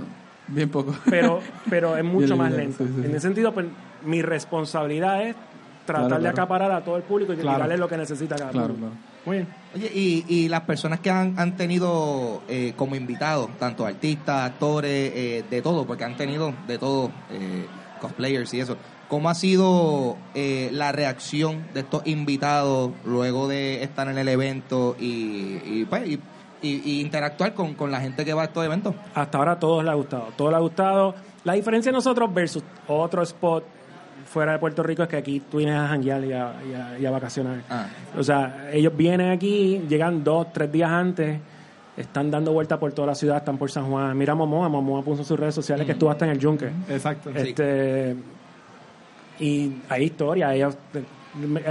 Bien 0.46 0.68
poco. 0.70 0.94
pero, 1.10 1.40
pero 1.68 1.96
es 1.96 2.04
mucho 2.04 2.26
Bien 2.34 2.38
más 2.38 2.52
lento. 2.52 2.84
sí, 2.86 2.90
sí, 2.94 3.00
En 3.04 3.10
ese 3.10 3.20
sentido, 3.20 3.52
pues 3.52 3.66
mi 4.04 4.22
responsabilidad 4.22 5.22
es 5.26 5.36
tratar 5.84 6.06
Claro, 6.08 6.14
de 6.16 6.20
claro. 6.20 6.34
acaparar 6.34 6.72
a 6.72 6.84
todo 6.84 6.96
el 6.96 7.02
público 7.02 7.32
y 7.32 7.36
Claro. 7.36 7.58
darle 7.60 7.76
lo 7.78 7.88
que 7.88 7.96
necesita 7.96 8.36
cada 8.36 8.50
Claro, 8.50 8.68
público. 8.68 8.88
claro. 8.90 9.08
Muy 9.26 9.36
bien. 9.38 9.48
Oye, 9.74 9.90
y, 9.94 10.24
y 10.28 10.48
las 10.48 10.62
personas 10.62 11.00
que 11.00 11.10
han, 11.10 11.34
han 11.38 11.54
tenido 11.56 12.42
eh, 12.48 12.72
como 12.76 12.94
invitados, 12.94 13.50
tanto 13.58 13.84
artistas, 13.84 14.50
actores, 14.50 15.12
eh, 15.14 15.44
de 15.50 15.60
todo, 15.62 15.86
porque 15.86 16.04
han 16.04 16.16
tenido 16.16 16.54
de 16.66 16.78
todo, 16.78 17.10
eh, 17.30 17.66
cosplayers 17.98 18.52
y 18.54 18.60
eso, 18.60 18.76
¿cómo 19.08 19.28
ha 19.30 19.34
sido 19.34 20.16
eh, 20.34 20.70
la 20.72 20.92
reacción 20.92 21.66
de 21.74 21.80
estos 21.80 22.06
invitados 22.06 22.92
luego 23.04 23.48
de 23.48 23.82
estar 23.82 24.08
en 24.08 24.18
el 24.18 24.28
evento 24.28 24.96
y, 24.98 25.60
y, 25.64 25.86
pues, 25.88 26.18
y, 26.62 27.00
interactuar 27.00 27.54
con, 27.54 27.74
con 27.74 27.90
la 27.90 28.00
gente 28.00 28.24
que 28.24 28.32
va 28.34 28.42
a 28.42 28.44
estos 28.46 28.64
eventos? 28.64 28.94
Hasta 29.14 29.38
ahora 29.38 29.52
a 29.52 29.58
todos 29.58 29.82
les 29.84 29.92
ha 29.92 29.94
gustado. 29.94 30.28
Todos 30.36 30.50
les 30.50 30.56
ha 30.58 30.60
gustado. 30.60 31.14
La 31.44 31.52
diferencia 31.54 31.90
de 31.92 31.96
nosotros 31.96 32.32
versus 32.34 32.62
otro 32.88 33.22
spot 33.22 33.64
fuera 34.26 34.52
de 34.52 34.58
Puerto 34.58 34.82
Rico 34.82 35.02
es 35.04 35.08
que 35.08 35.16
aquí 35.16 35.40
tú 35.40 35.56
vienes 35.58 35.76
a 35.76 35.88
janguear 35.88 36.22
y 36.24 36.32
a, 36.32 36.52
y 36.68 36.74
a- 36.74 36.98
y 36.98 37.06
a 37.06 37.10
vacacionar. 37.10 37.62
Ah. 37.70 37.86
O 38.18 38.22
sea, 38.22 38.68
ellos 38.72 38.94
vienen 38.96 39.30
aquí, 39.30 39.80
llegan 39.88 40.22
dos, 40.22 40.52
tres 40.52 40.70
días 40.70 40.90
antes, 40.90 41.40
están 41.98 42.30
dando 42.30 42.52
vueltas 42.52 42.78
por 42.78 42.92
toda 42.92 43.08
la 43.08 43.14
ciudad, 43.14 43.38
están 43.38 43.58
por 43.58 43.70
San 43.70 43.90
Juan. 43.90 44.16
Mira 44.16 44.32
a 44.32 44.36
Momoa, 44.36 44.68
Momoa 44.68 45.02
puso 45.02 45.22
en 45.22 45.26
sus 45.26 45.38
redes 45.38 45.54
sociales 45.54 45.84
que 45.84 45.92
estuvo 45.92 46.10
hasta 46.10 46.24
en 46.24 46.32
el 46.32 46.38
Yunque. 46.38 46.70
Exacto. 46.88 47.30
Este, 47.30 48.16
y 49.40 49.72
hay 49.88 50.04
historia. 50.04 50.54
Ellos, 50.54 50.76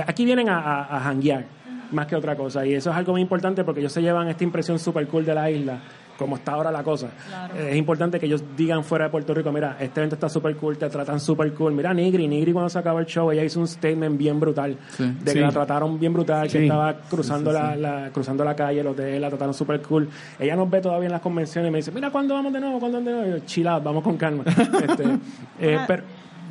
aquí 0.06 0.26
vienen 0.26 0.50
a, 0.50 0.60
a, 0.60 0.98
a 0.98 1.00
janguear 1.00 1.46
más 1.92 2.08
que 2.08 2.16
otra 2.16 2.36
cosa. 2.36 2.66
Y 2.66 2.74
eso 2.74 2.92
es 2.92 2.96
algo 2.96 3.14
muy 3.14 3.22
importante 3.22 3.64
porque 3.64 3.80
ellos 3.80 3.94
se 3.94 4.02
llevan 4.02 4.28
esta 4.28 4.44
impresión 4.44 4.78
super 4.80 5.08
cool 5.08 5.26
de 5.26 5.34
la 5.34 5.50
isla, 5.50 5.80
como 6.18 6.36
está 6.38 6.54
ahora 6.54 6.72
la 6.72 6.84
cosa. 6.84 7.10
Claro. 7.28 7.56
Eh, 7.56 7.70
es 7.72 7.76
importante 7.78 8.20
que 8.20 8.26
ellos 8.26 8.44
digan 8.56 8.84
fuera 8.84 9.06
de 9.06 9.12
Puerto 9.12 9.34
Rico, 9.34 9.52
mira, 9.52 9.78
este 9.80 10.00
evento 10.00 10.16
está 10.16 10.30
super 10.30 10.56
cool, 10.58 10.78
te 10.78 10.90
tratan 10.90 11.20
super 11.20 11.54
cool. 11.54 11.74
Mira, 11.74 11.94
Nigri, 11.94 12.28
Nigri 12.28 12.52
cuando 12.54 12.70
se 12.70 12.80
acabó 12.80 13.00
el 13.00 13.06
show, 13.06 13.32
ella 13.32 13.44
hizo 13.44 13.60
un 13.60 13.68
statement 13.68 14.18
bien 14.18 14.40
brutal. 14.40 14.78
Sí. 14.90 15.04
De 15.04 15.24
que 15.26 15.32
Sí. 15.32 15.40
la 15.40 15.52
trataron 15.52 16.00
bien 16.00 16.14
brutal, 16.14 16.44
que 16.48 16.58
Sí. 16.58 16.64
estaba 16.64 16.94
cruzando, 17.10 17.52
La, 17.52 17.76
la- 17.76 18.10
cruzando 18.12 18.44
la 18.44 18.56
calle, 18.56 18.80
el 18.82 18.88
hotel, 18.88 19.22
la 19.22 19.30
trataron 19.30 19.54
super 19.54 19.82
cool. 19.82 20.10
Ella 20.40 20.56
nos 20.56 20.70
ve 20.70 20.82
todavía 20.82 21.06
en 21.08 21.12
las 21.12 21.22
convenciones 21.22 21.70
y 21.70 21.72
me 21.72 21.78
dice, 21.78 21.92
mira, 21.92 22.10
¿cuándo 22.10 22.34
vamos 22.34 22.52
de 22.54 22.60
nuevo? 22.60 22.80
¿Cuándo 22.80 22.98
de 23.00 23.04
nuevo? 23.04 23.26
Y 23.28 23.30
yo, 23.32 23.40
chill 23.46 23.68
out, 23.68 23.84
vamos 23.84 24.04
con 24.04 24.18
calma. 24.18 24.44
Este, 24.88 25.04
eh, 25.60 25.80
pero, 25.88 26.04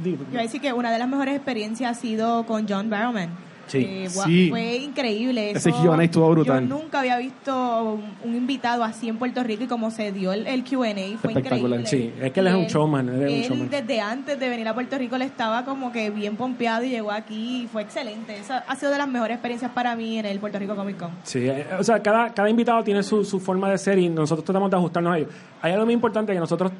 di- 0.02 0.16
Yo 0.32 0.38
decir 0.38 0.60
que 0.60 0.72
una 0.72 0.90
de 0.92 0.98
las 0.98 1.08
mejores 1.08 1.34
experiencias 1.36 1.90
ha 1.96 2.00
sido 2.00 2.44
con 2.46 2.66
John 2.68 2.88
Barrowman. 2.90 3.30
Sí. 3.66 3.78
Eh, 3.88 4.08
Sí. 4.08 4.48
Fue 4.50 4.76
increíble. 4.76 5.50
Ese 5.50 5.70
eso- 5.70 5.82
Q&A 5.82 6.04
estuvo 6.04 6.30
brutal. 6.30 6.68
Yo 6.68 6.76
nunca 6.78 7.00
había 7.00 7.18
visto 7.18 7.82
un, 7.94 8.04
un 8.30 8.34
invitado 8.36 8.84
así 8.84 9.08
en 9.08 9.16
Puerto 9.18 9.42
Rico 9.42 9.64
y 9.64 9.66
como 9.66 9.90
se 9.90 10.12
dio 10.12 10.32
el, 10.32 10.46
el 10.46 10.62
Q&A 10.64 10.94
fue 11.18 11.32
Espectacular. 11.32 11.80
increíble. 11.80 11.86
Sí, 11.86 12.12
es 12.20 12.32
que 12.32 12.40
él 12.40 12.46
es 12.46 12.54
Y 12.54 12.56
un 12.56 12.66
showman, 12.66 13.08
él 13.08 13.14
es 13.14 13.20
un 13.20 13.34
él 13.34 13.42
showman. 13.42 13.70
desde 13.70 14.00
antes 14.00 14.38
de 14.38 14.48
venir 14.48 14.68
a 14.68 14.74
Puerto 14.74 14.96
Rico 14.98 15.18
le 15.18 15.24
estaba 15.24 15.64
como 15.64 15.90
que 15.92 16.10
bien 16.10 16.36
pompeado 16.36 16.84
y 16.84 16.90
llegó 16.90 17.10
aquí 17.10 17.62
y 17.62 17.66
fue 17.66 17.82
excelente. 17.82 18.38
Esa 18.38 18.58
ha 18.58 18.76
sido 18.76 18.92
de 18.92 18.98
las 18.98 19.08
mejores 19.08 19.34
experiencias 19.34 19.70
para 19.72 19.96
mí 19.96 20.18
en 20.18 20.26
el 20.26 20.38
Puerto 20.38 20.58
Rico 20.58 20.76
Comic 20.76 20.96
Con. 20.98 21.10
Sí, 21.24 21.40
eh, 21.48 21.66
o 21.78 21.82
sea, 21.82 22.00
cada, 22.02 22.32
cada 22.32 22.48
invitado 22.48 22.84
tiene 22.84 23.02
su, 23.02 23.24
su 23.24 23.40
forma 23.40 23.68
de 23.70 23.78
ser 23.78 23.98
y 23.98 24.08
nosotros 24.08 24.44
tratamos 24.44 24.70
de 24.70 24.76
ajustarnos 24.76 25.12
a 25.14 25.18
ellos. 25.18 25.30
Hay 25.62 25.72
algo 25.72 25.84
muy 25.86 25.94
importante 25.94 26.32
que 26.32 26.38
nosotros, 26.38 26.70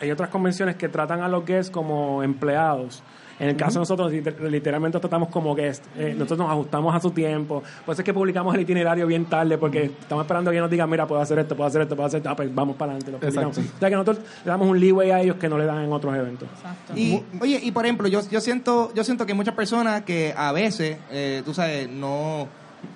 hay 0.00 0.10
otras 0.10 0.30
convenciones 0.30 0.76
que 0.76 0.88
tratan 0.88 1.20
a 1.20 1.28
los 1.28 1.44
guests 1.44 1.70
como 1.70 2.22
empleados 2.22 3.02
En 3.40 3.48
el 3.48 3.56
caso 3.56 3.74
de 3.74 3.78
nosotros, 3.80 4.12
liter- 4.12 4.38
literalmente 4.50 5.00
tratamos 5.00 5.30
como 5.30 5.54
guest. 5.54 5.82
Eh, 5.96 6.12
nosotros 6.14 6.38
nos 6.40 6.50
ajustamos 6.50 6.94
a 6.94 7.00
su 7.00 7.10
tiempo. 7.10 7.62
Por 7.86 7.92
eso 7.94 8.02
es 8.02 8.04
que 8.06 8.12
publicamos 8.14 8.54
el 8.54 8.60
itinerario 8.60 9.06
bien 9.06 9.24
tarde, 9.24 9.56
porque 9.58 9.84
estamos 9.86 10.24
esperando 10.24 10.50
que 10.50 10.56
ellos 10.58 10.64
nos 10.64 10.70
digan, 10.70 10.88
mira, 10.90 11.06
puedo 11.06 11.20
hacer 11.22 11.38
esto, 11.38 11.56
puedo 11.56 11.66
hacer 11.66 11.80
esto, 11.82 11.96
puedo 11.96 12.06
hacer 12.06 12.18
esto. 12.18 12.28
Ah, 12.30 12.36
pues 12.36 12.54
vamos 12.54 12.76
para 12.76 12.92
adelante. 12.92 13.10
Lo 13.12 13.18
publicamos. 13.18 13.56
Exacto. 13.56 13.76
O 13.76 13.80
sea 13.80 13.88
que 13.88 13.94
nosotros 13.96 14.18
le 14.44 14.50
damos 14.50 14.68
un 14.68 14.78
leeway 14.78 15.10
a 15.10 15.20
ellos 15.22 15.36
que 15.36 15.48
no 15.48 15.56
le 15.58 15.64
dan 15.64 15.82
en 15.82 15.92
otros 15.92 16.14
eventos. 16.14 16.48
Exacto. 16.54 16.92
Y, 16.94 17.22
oye, 17.40 17.58
y 17.62 17.72
por 17.72 17.84
ejemplo, 17.86 18.06
yo, 18.08 18.20
yo 18.30 18.40
siento 18.40 18.92
yo 18.94 19.04
siento 19.04 19.24
que 19.24 19.32
muchas 19.34 19.54
personas 19.54 20.02
que 20.02 20.34
a 20.36 20.52
veces, 20.52 20.98
eh, 21.10 21.42
tú 21.44 21.54
sabes, 21.54 21.88
no 21.88 22.46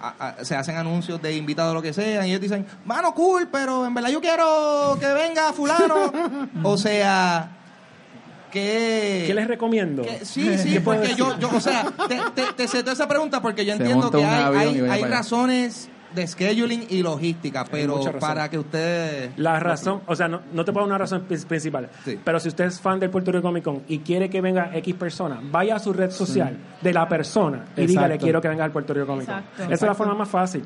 a- 0.00 0.28
a- 0.40 0.44
se 0.44 0.56
hacen 0.56 0.76
anuncios 0.76 1.20
de 1.22 1.36
invitados 1.36 1.72
o 1.72 1.74
lo 1.74 1.82
que 1.82 1.92
sea, 1.92 2.26
y 2.26 2.30
ellos 2.30 2.40
dicen, 2.40 2.66
mano, 2.84 3.14
cool, 3.14 3.48
pero 3.50 3.86
en 3.86 3.94
verdad 3.94 4.10
yo 4.10 4.20
quiero 4.20 4.96
que 5.00 5.06
venga 5.12 5.52
fulano. 5.52 6.12
o 6.62 6.76
sea, 6.76 7.50
que... 8.54 9.24
¿Qué 9.26 9.34
les 9.34 9.48
recomiendo? 9.48 10.02
que- 10.02 10.24
sí, 10.24 10.56
sí, 10.56 10.72
¿Qué 10.74 10.80
puedo 10.80 11.00
porque 11.00 11.16
yo, 11.16 11.34
o 11.52 11.60
sea, 11.60 11.84
te, 12.08 12.42
te, 12.56 12.64
esa 12.64 13.08
pregunta 13.08 13.42
porque 13.42 13.66
yo 13.66 13.72
entiendo 13.74 14.10
que 14.10 14.24
hay, 14.24 14.78
hay, 14.80 15.02
razones 15.02 15.90
de 16.14 16.26
scheduling 16.28 16.86
y 16.90 17.02
logística, 17.02 17.64
pero 17.64 18.00
para 18.20 18.48
que 18.48 18.56
ustedes... 18.56 19.32
La 19.36 19.58
razón, 19.58 20.02
o 20.06 20.14
sea, 20.14 20.28
no, 20.28 20.42
no 20.52 20.64
te 20.64 20.72
puedo 20.72 20.86
dar 20.86 20.92
una 20.92 20.98
razón 20.98 21.22
pri- 21.28 21.44
principal, 21.44 21.88
Sí. 22.04 22.16
pero 22.24 22.38
si 22.38 22.46
usted 22.48 22.66
es 22.66 22.80
fan 22.80 23.00
del 23.00 23.10
Puerto 23.10 23.32
Rico 23.32 23.42
Comic 23.42 23.64
Con 23.64 23.82
y 23.88 23.98
quiere 23.98 24.30
que 24.30 24.40
venga 24.40 24.70
X 24.74 24.94
persona, 24.94 25.40
vaya 25.42 25.74
a 25.74 25.78
su 25.80 25.92
red 25.92 26.12
social 26.12 26.56
de 26.80 26.92
la 26.92 27.08
persona 27.08 27.64
y 27.76 27.80
Exacto. 27.80 27.86
dígale 27.88 28.18
quiero 28.18 28.40
que 28.40 28.46
venga 28.48 28.64
al 28.64 28.70
Puerto 28.70 28.94
Rico 28.94 29.06
Comic 29.08 29.26
Con. 29.26 29.38
Exacto. 29.38 29.62
Esa 29.64 29.74
es 29.74 29.82
la 29.82 29.94
forma 29.94 30.14
más 30.14 30.28
fácil. 30.28 30.62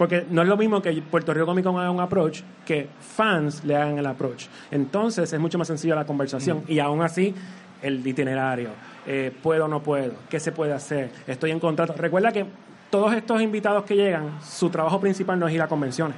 Porque 0.00 0.24
no 0.30 0.40
es 0.40 0.48
lo 0.48 0.56
mismo 0.56 0.80
que 0.80 0.90
Puerto 1.02 1.34
Rico 1.34 1.44
Comic 1.44 1.62
Con 1.62 1.78
haga 1.78 1.90
un 1.90 2.00
approach 2.00 2.40
que 2.64 2.88
fans 3.00 3.62
le 3.64 3.76
hagan 3.76 3.98
el 3.98 4.06
approach. 4.06 4.46
Entonces 4.70 5.30
es 5.30 5.38
mucho 5.38 5.58
más 5.58 5.68
sencillo 5.68 5.94
la 5.94 6.06
conversación 6.06 6.62
y 6.68 6.78
aún 6.78 7.02
así 7.02 7.34
el 7.82 8.06
itinerario, 8.06 8.70
eh, 9.06 9.30
puedo 9.42 9.66
o 9.66 9.68
no 9.68 9.82
puedo, 9.82 10.14
qué 10.30 10.40
se 10.40 10.52
puede 10.52 10.72
hacer, 10.72 11.10
estoy 11.26 11.50
en 11.50 11.60
contrato. 11.60 11.92
Recuerda 11.98 12.32
que 12.32 12.46
todos 12.88 13.12
estos 13.12 13.42
invitados 13.42 13.84
que 13.84 13.94
llegan, 13.94 14.40
su 14.42 14.70
trabajo 14.70 14.98
principal 15.00 15.38
no 15.38 15.46
es 15.46 15.54
ir 15.54 15.60
a 15.60 15.68
convenciones. 15.68 16.16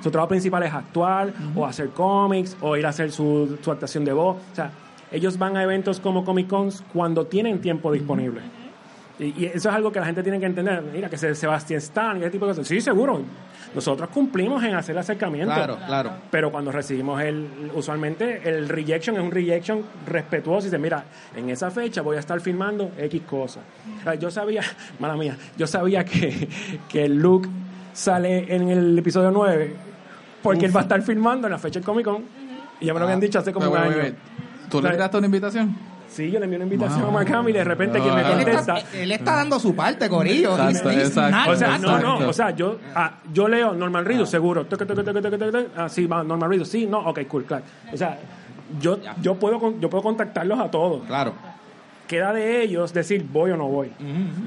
Su 0.00 0.12
trabajo 0.12 0.28
principal 0.28 0.62
es 0.62 0.72
actuar, 0.72 1.32
o 1.56 1.66
hacer 1.66 1.88
cómics, 1.88 2.56
o 2.60 2.76
ir 2.76 2.86
a 2.86 2.90
hacer 2.90 3.10
su, 3.10 3.58
su 3.60 3.72
actuación 3.72 4.04
de 4.04 4.12
voz. 4.12 4.36
O 4.52 4.54
sea, 4.54 4.70
ellos 5.10 5.38
van 5.38 5.56
a 5.56 5.64
eventos 5.64 5.98
como 5.98 6.24
Comic 6.24 6.46
Cons 6.46 6.84
cuando 6.92 7.26
tienen 7.26 7.60
tiempo 7.60 7.90
disponible. 7.90 8.42
Y, 9.18 9.24
y 9.36 9.46
eso 9.46 9.68
es 9.68 9.74
algo 9.74 9.90
que 9.90 9.98
la 10.00 10.06
gente 10.06 10.22
tiene 10.22 10.38
que 10.38 10.46
entender. 10.46 10.82
Mira, 10.92 11.08
que 11.10 11.16
se- 11.18 11.34
Sebastián 11.34 11.78
Stan 11.78 12.16
y 12.18 12.20
ese 12.20 12.30
tipo 12.30 12.46
de 12.46 12.52
cosas. 12.52 12.66
Sí, 12.68 12.80
seguro. 12.80 13.20
Nosotros 13.74 14.08
cumplimos 14.10 14.62
en 14.64 14.74
hacer 14.74 14.94
el 14.94 14.98
acercamiento. 15.00 15.52
Claro, 15.52 15.76
claro. 15.86 16.10
Pero 16.30 16.50
cuando 16.50 16.72
recibimos 16.72 17.20
el, 17.20 17.70
usualmente 17.74 18.48
el 18.48 18.68
rejection 18.68 19.16
es 19.16 19.22
un 19.22 19.30
rejection 19.30 19.82
respetuoso 20.06 20.66
y 20.66 20.70
dice, 20.70 20.78
mira, 20.78 21.04
en 21.36 21.50
esa 21.50 21.70
fecha 21.70 22.00
voy 22.00 22.16
a 22.16 22.20
estar 22.20 22.40
filmando 22.40 22.92
X 22.96 23.22
cosas. 23.28 23.62
Yo 24.18 24.30
sabía, 24.30 24.62
mala 25.00 25.16
mía, 25.16 25.36
yo 25.56 25.66
sabía 25.66 26.04
que, 26.04 26.48
que 26.88 27.08
Luke 27.08 27.48
sale 27.92 28.54
en 28.54 28.68
el 28.68 28.98
episodio 28.98 29.30
9 29.30 29.74
porque 30.42 30.66
él 30.66 30.74
va 30.74 30.80
a 30.80 30.82
estar 30.84 31.02
filmando 31.02 31.46
en 31.48 31.52
la 31.52 31.58
fecha 31.58 31.80
del 31.80 31.84
Comic 31.84 32.04
Con 32.06 32.22
y 32.80 32.86
ya 32.86 32.94
me 32.94 33.00
lo 33.00 33.04
habían 33.06 33.20
dicho 33.20 33.38
hace 33.40 33.52
como 33.52 33.70
un 33.70 33.76
año. 33.76 34.14
¿Tú 34.70 34.80
le 34.80 34.90
tiraste 34.90 35.16
una 35.18 35.26
invitación? 35.26 35.76
Sí, 36.18 36.32
yo 36.32 36.40
le 36.40 36.46
envié 36.46 36.56
una 36.56 36.64
invitación 36.64 37.02
Wow. 37.12 37.18
a 37.18 37.38
Hamill 37.38 37.54
y 37.54 37.58
de 37.58 37.64
repente 37.64 38.00
quien 38.00 38.12
me 38.12 38.22
Ah. 38.22 38.30
Él 38.32 38.36
contesta... 38.44 38.78
está, 38.78 38.98
él 38.98 39.12
está 39.12 39.36
dando 39.36 39.60
su 39.60 39.72
parte, 39.76 40.08
Corillo. 40.08 40.52
Exacto, 40.68 40.88
O 40.88 41.04
sea, 41.06 41.30
no, 41.30 41.52
Exacto. 41.52 41.98
no, 42.00 42.28
o 42.28 42.32
sea, 42.32 42.50
yo, 42.50 42.76
ah, 42.92 43.18
yo 43.32 43.46
leo 43.46 43.72
Norman 43.72 44.04
Reedus, 44.04 44.28
seguro. 44.28 44.66
Toque, 44.66 44.84
toque. 44.84 45.66
Ah, 45.76 45.88
sí, 45.88 46.06
va, 46.06 46.24
Norman 46.24 46.50
Reedus, 46.50 46.68
sí, 46.68 46.86
no, 46.86 46.98
ok, 46.98 47.20
cool, 47.28 47.44
claro. 47.44 47.62
O 47.92 47.96
sea, 47.96 48.18
yo, 48.80 48.98
yo, 49.22 49.36
puedo, 49.36 49.78
yo 49.78 49.88
puedo 49.88 50.02
contactarlos 50.02 50.58
a 50.58 50.68
todos. 50.70 51.06
Claro. 51.06 51.34
Queda 52.08 52.32
de 52.32 52.62
ellos 52.62 52.94
decir 52.94 53.22
voy 53.30 53.50
o 53.50 53.56
no 53.58 53.68
voy. 53.68 53.90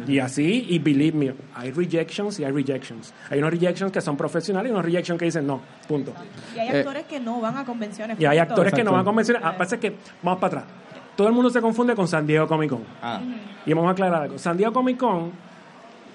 Y 0.08 0.18
así, 0.18 0.66
y 0.68 0.80
believe 0.80 1.16
me, 1.18 1.34
hay 1.54 1.70
rejections 1.72 2.40
y 2.40 2.44
hay 2.44 2.52
rejections. 2.52 3.14
Hay 3.30 3.38
unos 3.38 3.52
rejections 3.52 3.92
que 3.92 4.02
son 4.02 4.18
profesionales 4.18 4.72
y 4.72 4.74
unos 4.74 4.84
rejections 4.84 5.20
que 5.20 5.26
dicen 5.26 5.46
no, 5.46 5.62
punto. 5.88 6.12
Y 6.56 6.60
hay 6.60 6.70
Eh, 6.70 6.80
actores 6.80 7.06
que 7.06 7.20
no 7.20 7.40
van 7.40 7.58
a 7.58 7.64
convenciones. 7.64 8.20
Y 8.20 8.26
hay 8.26 8.40
actores 8.40 8.74
que 8.74 8.84
no 8.84 8.92
van 8.94 9.02
a 9.02 9.04
convencer. 9.04 9.40
Ah, 9.44 9.56
pasa 9.56 9.80
que, 9.80 9.96
vamos 10.24 10.40
para 10.42 10.62
atrás. 10.62 10.74
Todo 11.22 11.30
el 11.30 11.36
mundo 11.36 11.52
se 11.52 11.62
confunde 11.62 11.94
con 11.94 12.08
San 12.08 12.26
Diego 12.26 12.48
Comic 12.48 12.72
Con. 12.72 12.82
Ah. 13.00 13.22
Y 13.64 13.74
vamos 13.74 13.90
a 13.90 13.92
aclarar 13.92 14.24
algo. 14.24 14.40
San 14.40 14.58
Diego 14.58 14.74
Comic 14.74 14.98
Con, 14.98 15.30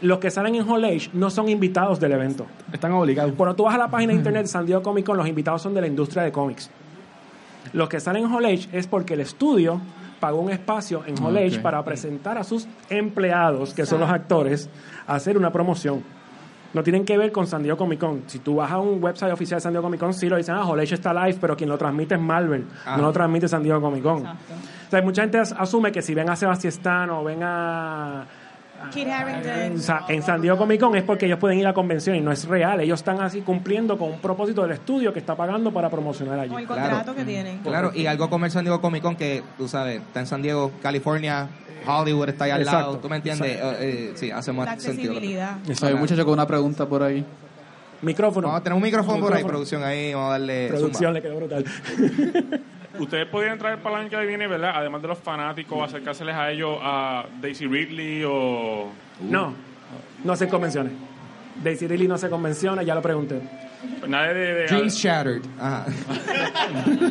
los 0.00 0.18
que 0.18 0.32
salen 0.32 0.56
en 0.56 0.68
Hall 0.68 0.84
Age 0.84 1.10
no 1.12 1.30
son 1.30 1.48
invitados 1.48 2.00
del 2.00 2.10
evento. 2.10 2.44
Están 2.72 2.90
obligados. 2.90 3.32
Cuando 3.36 3.54
tú 3.54 3.62
vas 3.62 3.76
a 3.76 3.78
la 3.78 3.88
página 3.88 4.12
de 4.12 4.18
internet 4.18 4.42
de 4.42 4.48
San 4.48 4.66
Diego 4.66 4.82
Comic 4.82 5.06
Con, 5.06 5.16
los 5.16 5.28
invitados 5.28 5.62
son 5.62 5.74
de 5.74 5.80
la 5.80 5.86
industria 5.86 6.24
de 6.24 6.32
cómics. 6.32 6.72
Los 7.72 7.88
que 7.88 8.00
salen 8.00 8.24
en 8.24 8.34
Hall 8.34 8.46
Age 8.46 8.68
es 8.72 8.88
porque 8.88 9.14
el 9.14 9.20
estudio 9.20 9.80
pagó 10.18 10.40
un 10.40 10.50
espacio 10.50 11.04
en 11.06 11.22
Hall 11.22 11.36
Age 11.36 11.60
para 11.60 11.84
presentar 11.84 12.36
a 12.36 12.42
sus 12.42 12.66
empleados, 12.90 13.74
que 13.74 13.86
son 13.86 14.00
los 14.00 14.10
actores, 14.10 14.68
a 15.06 15.14
hacer 15.14 15.38
una 15.38 15.52
promoción. 15.52 16.02
No 16.76 16.82
tienen 16.82 17.04
que 17.06 17.16
ver 17.16 17.32
con 17.32 17.46
San 17.46 17.62
Diego 17.62 17.78
Comic 17.78 17.98
Con. 17.98 18.22
Si 18.26 18.38
tú 18.40 18.56
vas 18.56 18.70
a 18.70 18.78
un 18.78 19.02
website 19.02 19.32
oficial 19.32 19.56
de 19.56 19.62
San 19.62 19.72
Diego 19.72 19.82
Comic 19.82 19.98
Con, 19.98 20.12
sí 20.12 20.28
lo 20.28 20.36
dicen, 20.36 20.54
ah, 20.56 20.62
Age 20.70 20.94
está 20.94 21.12
live, 21.14 21.38
pero 21.40 21.56
quien 21.56 21.70
lo 21.70 21.78
transmite 21.78 22.16
es 22.16 22.20
Marvel, 22.20 22.66
Ah. 22.84 22.96
no 22.98 23.04
lo 23.04 23.12
transmite 23.12 23.48
San 23.48 23.62
Diego 23.62 23.80
Comic 23.80 24.02
Con. 24.02 24.18
Exacto. 24.18 24.54
O 24.86 24.90
sea, 24.90 25.02
mucha 25.02 25.22
gente 25.22 25.38
as- 25.38 25.52
asume 25.58 25.90
que 25.90 26.02
si 26.02 26.14
ven 26.14 26.28
a 26.28 26.36
Sebastián 26.36 27.08
o 27.10 27.24
ven 27.24 27.42
a... 27.42 28.24
Kit 28.92 29.08
Harington. 29.08 29.76
O 29.76 29.78
sea, 29.80 30.04
en 30.08 30.22
San 30.22 30.40
Diego 30.40 30.56
Comic 30.56 30.80
Con 30.80 30.96
es 30.96 31.02
porque 31.02 31.26
ellos 31.26 31.38
pueden 31.38 31.58
ir 31.58 31.66
a 31.66 31.74
convención 31.74 32.16
y 32.16 32.20
no 32.20 32.30
es 32.32 32.46
real. 32.46 32.80
Ellos 32.80 33.00
están 33.00 33.20
así 33.20 33.40
cumpliendo 33.42 33.98
con 33.98 34.12
un 34.12 34.20
propósito 34.20 34.62
del 34.62 34.72
estudio 34.72 35.12
que 35.12 35.18
está 35.18 35.34
pagando 35.34 35.72
para 35.72 35.88
promocionar 35.90 36.38
allí. 36.38 36.54
O 36.54 36.58
el 36.58 36.66
Claro. 36.66 36.82
contrato 36.82 37.14
que 37.14 37.24
tienen. 37.24 37.58
Claro, 37.58 37.90
y 37.94 38.06
algo 38.06 38.30
como 38.30 38.44
el 38.44 38.50
San 38.50 38.64
Diego 38.64 38.80
Comic 38.80 39.02
Con 39.02 39.16
que, 39.16 39.42
tú 39.58 39.66
sabes, 39.68 40.00
está 40.00 40.20
en 40.20 40.26
San 40.26 40.42
Diego, 40.42 40.72
California, 40.82 41.48
Hollywood 41.86 42.28
está 42.30 42.44
ahí 42.44 42.50
al 42.52 42.62
Exacto. 42.62 42.80
lado, 42.86 42.98
¿tú 42.98 43.08
me 43.08 43.16
entiendes? 43.16 43.56
Eh, 43.56 43.60
eh, 43.80 44.12
sí, 44.14 44.30
hace 44.30 44.52
La 44.52 44.56
más 44.58 44.82
sentido. 44.82 45.12
accesibilidad. 45.12 45.56
Hay 45.82 45.92
un 45.94 46.00
muchacho 46.00 46.24
con 46.24 46.34
una 46.34 46.46
pregunta 46.46 46.86
por 46.86 47.02
ahí. 47.02 47.24
Micrófono. 48.02 48.48
Vamos 48.48 48.60
a 48.60 48.64
tener 48.64 48.76
un 48.76 48.82
micrófono 48.82 49.18
por 49.20 49.34
ahí, 49.34 49.42
producción, 49.42 49.82
ahí 49.82 50.12
vamos 50.12 50.28
a 50.28 50.32
darle 50.32 50.68
Producción 50.68 50.92
zumba. 50.92 51.12
le 51.12 51.22
quedó 51.22 51.36
brutal. 51.36 51.64
Ustedes 52.98 53.26
podrían 53.26 53.58
traer 53.58 53.78
para 53.78 53.96
el 53.96 54.00
año 54.06 54.10
que 54.18 54.26
viene, 54.26 54.46
¿verdad? 54.46 54.72
Además 54.74 55.02
de 55.02 55.08
los 55.08 55.18
fanáticos, 55.18 55.82
acercárseles 55.82 56.34
a 56.34 56.50
ellos 56.50 56.78
a 56.82 57.24
Daisy 57.40 57.66
Ridley 57.66 58.24
o... 58.24 58.88
No, 59.20 59.52
no 60.24 60.32
hacen 60.32 60.48
convenciones. 60.48 60.92
Daisy 61.62 61.86
Ridley 61.86 62.08
no 62.08 62.14
hace 62.16 62.28
convenciones, 62.28 62.84
ya 62.86 62.94
lo 62.94 63.02
pregunté. 63.02 63.40
Nadie 64.06 64.34
de... 64.34 64.54
de- 64.54 64.66
Dreams 64.66 64.94
Shattered. 64.96 65.42
Ajá. 65.60 65.86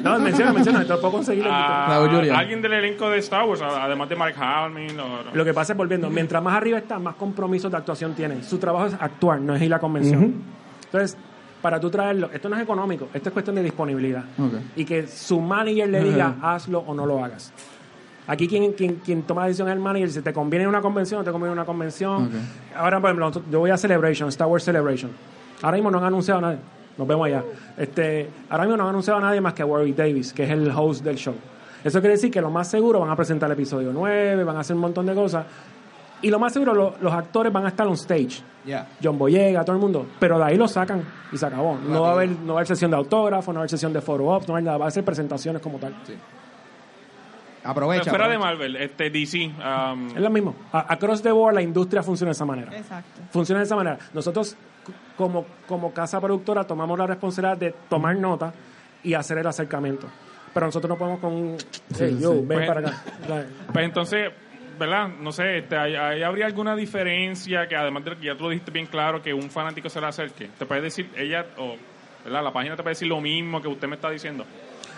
No, 0.04 0.20
menciona, 0.20 0.54
menciona, 0.54 0.84
puedo 0.86 1.12
conseguir. 1.12 1.46
a- 1.50 1.88
Raúl 1.88 2.10
Julián. 2.10 2.36
alguien 2.36 2.62
del 2.62 2.74
elenco 2.74 3.10
de 3.10 3.18
Star 3.20 3.46
Wars, 3.46 3.62
además 3.62 4.08
de 4.10 4.16
Mark 4.16 4.36
Hamill. 4.38 5.00
o- 5.00 5.24
Lo 5.36 5.46
que 5.46 5.54
pasa 5.54 5.74
es 5.74 5.78
volviendo, 5.78 6.10
mientras 6.10 6.44
más 6.44 6.56
arriba 6.56 6.78
está, 6.78 7.00
más 7.00 7.16
compromisos 7.16 7.72
de 7.72 7.78
actuación 7.78 8.14
tienen. 8.14 8.44
Su 8.44 8.58
trabajo 8.60 8.88
es 8.88 8.94
actuar, 9.00 9.40
no 9.42 9.56
es 9.56 9.62
ir 9.62 9.74
a 9.74 9.78
la 9.78 9.80
convención. 9.80 10.44
Entonces, 10.86 11.18
para 11.66 11.80
tú 11.80 11.90
traerlo, 11.90 12.30
esto 12.32 12.48
no 12.48 12.56
es 12.58 12.62
económico, 12.62 13.08
esto 13.12 13.30
es 13.30 13.34
cuestión 13.34 13.56
de 13.56 13.64
disponibilidad. 13.64 14.24
Y 14.76 14.86
que 14.86 15.08
su 15.08 15.42
manager 15.42 15.90
le 15.90 16.04
diga, 16.04 16.36
hazlo 16.40 16.84
o 16.86 16.94
no 16.94 17.08
lo 17.08 17.26
hagas. 17.26 17.52
Aquí 18.28 18.48
quien, 18.48 18.74
quien, 18.74 18.98
quien 18.98 19.24
toma 19.24 19.42
la 19.42 19.48
decisión 19.48 19.70
es 19.70 19.74
el 19.74 19.80
manager, 19.80 20.12
si 20.12 20.22
te 20.22 20.32
conviene 20.32 20.68
una 20.68 20.80
convención 20.80 21.22
o 21.22 21.24
te 21.24 21.32
conviene 21.32 21.54
una 21.54 21.66
convención. 21.66 22.30
Ahora, 22.78 23.02
por 23.02 23.10
ejemplo, 23.10 23.42
yo 23.50 23.62
voy 23.62 23.72
a 23.72 23.78
Celebration, 23.78 24.30
Star 24.30 24.48
Wars 24.48 24.64
Celebration. 24.64 25.10
Ahora 25.64 25.78
mismo 25.78 25.90
no 25.90 25.98
han 25.98 26.04
anunciado 26.04 26.38
a 26.38 26.42
nadie. 26.42 26.60
Nos 27.00 27.08
vemos 27.08 27.26
allá. 27.26 27.44
Este, 27.76 28.30
ahora 28.48 28.66
mismo 28.66 28.78
no 28.78 28.84
han 28.84 28.90
anunciado 28.90 29.18
a 29.18 29.24
nadie 29.24 29.42
más 29.42 29.56
que 29.56 29.64
a 29.64 29.66
Warwick 29.66 29.96
Davis, 29.96 30.34
que 30.34 30.44
es 30.44 30.52
el 30.52 30.70
host 30.70 31.04
del 31.04 31.16
show. 31.16 31.34
Eso 31.84 32.00
quiere 32.00 32.14
decir 32.14 32.30
que 32.30 32.42
lo 32.42 32.52
más 32.52 32.68
seguro 32.68 33.00
van 33.00 33.10
a 33.10 33.16
presentar 33.16 33.50
el 33.50 33.54
episodio 33.54 33.92
9, 33.92 34.44
van 34.44 34.58
a 34.58 34.60
hacer 34.60 34.76
un 34.76 34.84
montón 34.84 35.08
de 35.08 35.16
cosas. 35.16 35.48
Y 36.22 36.30
lo 36.30 36.40
más 36.40 36.54
seguro, 36.54 36.74
lo- 36.74 36.96
los 37.02 37.14
actores 37.14 37.52
van 37.54 37.66
a 37.66 37.70
estar 37.70 37.86
on 37.88 37.94
stage. 37.94 38.42
Ya. 38.66 38.88
John 39.04 39.18
Boyega, 39.18 39.64
todo 39.64 39.76
el 39.76 39.82
mundo. 39.82 40.08
Pero 40.20 40.38
de 40.40 40.44
ahí 40.46 40.58
lo 40.58 40.68
sacan 40.68 41.04
y 41.32 41.38
se 41.38 41.46
acabó. 41.46 41.78
No 41.78 42.02
va 42.02 42.10
a 42.10 42.12
haber, 42.14 42.30
no 42.30 42.48
va 42.54 42.54
a 42.54 42.58
haber 42.62 42.68
sesión 42.68 42.90
de 42.92 42.98
autógrafo, 42.98 43.52
no 43.52 43.58
va 43.58 43.62
a 43.62 43.64
haber 43.64 43.70
sesión 43.70 43.94
de 43.94 44.02
photo 44.02 44.26
ops, 44.26 44.48
no 44.48 44.54
va 44.54 44.58
a 44.58 44.60
haber 44.60 44.66
nada. 44.66 44.78
Va 44.78 44.88
a 44.88 44.92
ser 44.92 45.04
presentaciones 45.06 45.62
como 45.62 45.78
tal. 45.78 45.94
Aprovecha. 47.64 48.10
Fuera 48.12 48.28
de 48.28 48.36
aprovecha. 48.36 48.40
Marvel, 48.56 48.76
este 48.76 49.10
DC. 49.10 49.46
um, 49.48 50.08
Es 50.10 50.22
lo 50.22 50.30
mismo. 50.30 50.56
A- 50.72 50.94
across 50.94 51.22
the 51.24 51.32
board 51.32 51.56
la 51.56 51.62
industria 51.64 52.04
funciona 52.04 52.30
de 52.30 52.34
esa 52.34 52.46
manera. 52.46 52.76
Exacto. 52.78 53.22
Funciona 53.32 53.60
de 53.60 53.66
esa 53.66 53.76
manera. 53.76 53.98
Nosotros, 54.14 54.50
c- 54.50 54.94
como, 55.18 55.46
como 55.68 55.92
casa 55.92 56.22
productora, 56.22 56.64
tomamos 56.66 56.98
la 56.98 57.08
responsabilidad 57.08 57.58
de 57.58 57.74
tomar 57.90 58.16
nota 58.18 58.54
y 59.04 59.16
hacer 59.16 59.40
el 59.40 59.48
acercamiento. 59.48 60.08
Pero 60.54 60.68
nosotros 60.68 60.90
no 60.90 60.96
podemos 60.98 61.20
con... 61.20 61.34
un, 61.34 61.58
"Hey, 61.98 62.18
yo, 62.22 62.34
ven 62.36 62.48
Pues- 62.48 62.68
para 62.68 62.80
acá. 62.82 62.94
Pues 63.74 63.86
entonces, 63.86 64.30
¿verdad? 64.80 65.10
No 65.22 65.32
sé, 65.32 65.60
este, 65.60 65.78
¿hay, 65.78 65.96
hay- 65.96 66.24
habría 66.24 66.46
alguna 66.46 66.76
diferencia 66.76 67.68
que 67.68 67.76
además 67.76 68.04
de 68.04 68.12
lo 68.12 68.20
que 68.20 68.26
ya 68.28 68.36
tú 68.36 68.44
lo 68.46 68.50
dijiste 68.50 68.72
bien 68.72 68.86
claro, 68.88 69.22
que 69.22 69.34
un 69.34 69.50
fanático 69.50 69.90
se 69.90 70.00
le 70.02 70.08
acerque? 70.08 70.50
¿Te 70.58 70.66
puede 70.66 70.82
decir 70.82 71.10
ella, 71.16 71.46
o 71.58 71.76
¿verdad? 72.24 72.44
la 72.44 72.52
página 72.54 72.76
te 72.76 72.84
puede 72.84 72.94
decir 72.96 73.08
lo 73.08 73.22
mismo 73.22 73.62
que 73.62 73.68
usted 73.68 73.88
me 73.88 73.96
está 73.96 74.10
diciendo? 74.10 74.46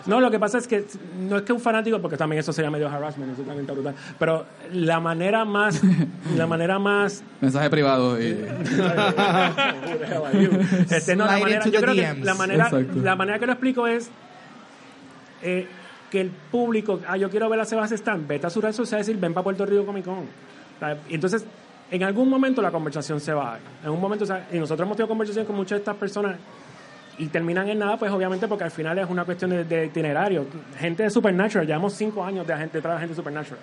No, 0.05 0.21
lo 0.21 0.31
que 0.31 0.39
pasa 0.39 0.57
es 0.57 0.67
que 0.69 0.85
no 1.19 1.35
es 1.37 1.41
que 1.43 1.51
un 1.51 1.59
fanático, 1.59 1.99
porque 2.01 2.15
también 2.15 2.39
eso 2.39 2.53
sería 2.53 2.71
medio 2.71 2.87
harassment, 2.87 3.33
eso 3.33 3.41
también 3.41 3.61
está 3.61 3.73
brutal. 3.73 3.93
Pero 4.17 4.45
la 4.71 5.01
manera 5.01 5.43
más, 5.43 5.81
la 6.35 6.47
manera 6.47 6.79
más 6.79 7.21
Mensaje 7.41 7.69
privado. 7.69 8.17
Y... 8.21 8.37
Este, 10.89 11.15
no, 11.15 11.25
la 11.25 11.31
Slide 11.31 11.43
manera, 11.43 11.65
into 11.65 11.69
yo 11.71 11.79
the 11.79 11.85
creo 11.85 11.95
que 11.95 12.01
DMs. 12.13 12.25
la 12.25 12.33
manera, 12.35 12.65
Exacto. 12.65 13.01
la 13.01 13.15
manera 13.15 13.39
que 13.39 13.45
lo 13.47 13.51
explico 13.53 13.87
es 13.87 14.09
eh, 15.43 15.67
que 16.09 16.21
el 16.21 16.29
público, 16.29 16.99
ah, 17.07 17.17
yo 17.17 17.29
quiero 17.29 17.49
ver 17.49 17.59
a 17.59 17.65
Sebastián 17.65 17.95
Stan, 17.95 18.27
vete 18.27 18.47
a 18.47 18.49
su 18.49 18.61
red 18.61 18.71
social 18.71 18.99
y 18.99 19.01
decir, 19.01 19.17
ven 19.17 19.33
para 19.33 19.43
Puerto 19.43 19.65
Rico 19.65 19.85
Comic 19.85 20.05
Con. 20.05 20.25
Y 21.09 21.15
Entonces, 21.15 21.45
en 21.91 22.03
algún 22.03 22.29
momento 22.29 22.61
la 22.61 22.71
conversación 22.71 23.19
se 23.19 23.33
va. 23.33 23.57
En 23.83 23.89
un 23.89 23.99
momento, 23.99 24.23
o 24.23 24.27
sea, 24.27 24.47
y 24.51 24.59
nosotros 24.59 24.85
hemos 24.85 24.97
tenido 24.97 25.09
conversaciones 25.09 25.47
con 25.47 25.55
muchas 25.55 25.77
de 25.77 25.79
estas 25.79 25.95
personas 25.95 26.37
y 27.17 27.27
terminan 27.27 27.67
en 27.67 27.79
nada, 27.79 27.97
pues 27.97 28.11
obviamente 28.11 28.47
porque 28.47 28.63
al 28.63 28.71
final 28.71 28.97
es 28.99 29.09
una 29.09 29.25
cuestión 29.25 29.67
de, 29.67 29.85
itinerario. 29.85 30.45
Gente 30.77 31.03
de 31.03 31.09
Supernatural, 31.09 31.65
llevamos 31.65 31.93
cinco 31.93 32.23
años 32.23 32.45
de 32.45 32.55
gente 32.55 32.79
de 32.79 32.89
gente 32.89 33.07
de 33.07 33.15
Supernatural. 33.15 33.59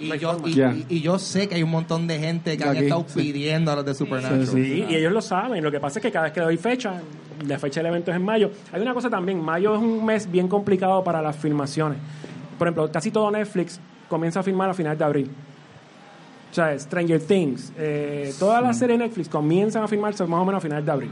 Y 0.00 0.16
yo, 0.18 0.36
y, 0.44 0.54
Ya. 0.54 0.72
y- 0.72 0.86
y 0.88 1.00
yo 1.00 1.18
sé 1.18 1.48
que 1.48 1.56
hay 1.56 1.62
un 1.62 1.70
montón 1.70 2.06
de 2.06 2.18
gente 2.18 2.56
que 2.56 2.62
han 2.64 2.70
Aquí, 2.76 2.84
estado 2.84 3.04
sí. 3.08 3.20
pidiendo 3.20 3.72
a 3.72 3.76
los 3.76 3.84
de 3.84 3.94
Supernatural. 3.94 4.46
Sí, 4.46 4.84
y 4.88 4.94
ellos 4.94 5.12
lo 5.12 5.20
saben. 5.20 5.62
Lo 5.64 5.70
que 5.70 5.80
pasa 5.80 5.98
es 5.98 6.02
que 6.04 6.12
cada 6.12 6.24
vez 6.26 6.32
que 6.32 6.40
doy 6.40 6.56
fecha, 6.56 7.00
la 7.46 7.58
fecha 7.58 7.80
del 7.80 7.86
evento 7.88 8.10
es 8.10 8.16
en 8.16 8.24
mayo. 8.24 8.50
Hay 8.72 8.80
una 8.80 8.94
cosa 8.94 9.10
también, 9.10 9.40
mayo 9.42 9.74
es 9.74 9.80
un 9.80 10.04
mes 10.04 10.30
bien 10.30 10.46
complicado 10.48 11.02
para 11.02 11.20
las 11.20 11.36
filmaciones. 11.36 11.98
Por 12.58 12.68
ejemplo, 12.68 12.90
casi 12.92 13.10
todo 13.10 13.30
Netflix 13.30 13.80
comienza 14.08 14.40
a 14.40 14.42
filmar 14.42 14.70
a 14.70 14.74
finales 14.74 14.98
de 14.98 15.04
abril. 15.04 15.30
O 16.50 16.54
sea, 16.54 16.78
Stranger 16.78 17.20
Things, 17.20 17.72
eh, 17.76 18.32
todas 18.38 18.62
las 18.62 18.78
series 18.78 18.98
de 18.98 19.04
Netflix 19.04 19.28
comienzan 19.28 19.82
a 19.82 19.88
filmarse 19.88 20.24
más 20.24 20.40
o 20.40 20.44
menos 20.44 20.58
a 20.58 20.62
finales 20.62 20.84
de 20.86 20.90
abril. 20.92 21.10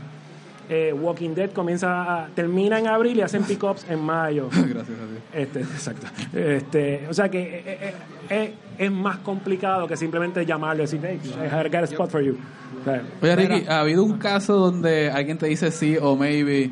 Eh, 0.69 0.93
Walking 0.93 1.31
Dead 1.35 1.51
comienza 1.53 2.25
a- 2.25 2.27
termina 2.29 2.79
en 2.79 2.87
abril 2.89 3.17
y 3.19 3.21
hacen 3.23 3.45
pick-ups 3.45 3.87
en 3.89 4.01
mayo. 4.01 4.49
Gracias 4.53 4.77
a 4.99 5.07
Dios. 5.07 5.21
Este, 5.33 5.61
exacto. 5.61 6.07
Este, 6.33 7.07
o 7.09 7.15
sea 7.15 7.29
que 7.31 7.41
eh, 7.41 7.63
eh, 7.67 7.95
eh, 8.31 8.55
es 8.79 8.91
más 8.91 9.19
complicado 9.19 9.87
que 9.87 9.97
simplemente 9.97 10.45
llamarlo 10.45 10.83
y 10.83 10.87
decir, 10.87 11.01
hey, 11.03 11.21
I 11.25 11.69
got 11.69 11.75
a 11.83 11.85
spot 11.85 12.11
for 12.11 12.21
you. 12.23 12.37
O 12.81 12.85
sea, 12.85 13.03
Oye, 13.23 13.37
Ricky, 13.37 13.67
¿ha 13.69 13.81
habido 13.81 14.03
un 14.05 14.19
caso 14.19 14.55
donde 14.57 15.11
alguien 15.11 15.39
te 15.39 15.47
dice 15.47 15.71
sí 15.71 15.97
o 16.01 16.17
maybe 16.17 16.71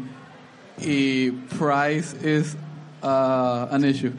y 0.80 1.30
price 1.58 2.16
is 2.22 2.56
uh, 3.02 3.66
an 3.70 3.84
issue? 3.84 4.12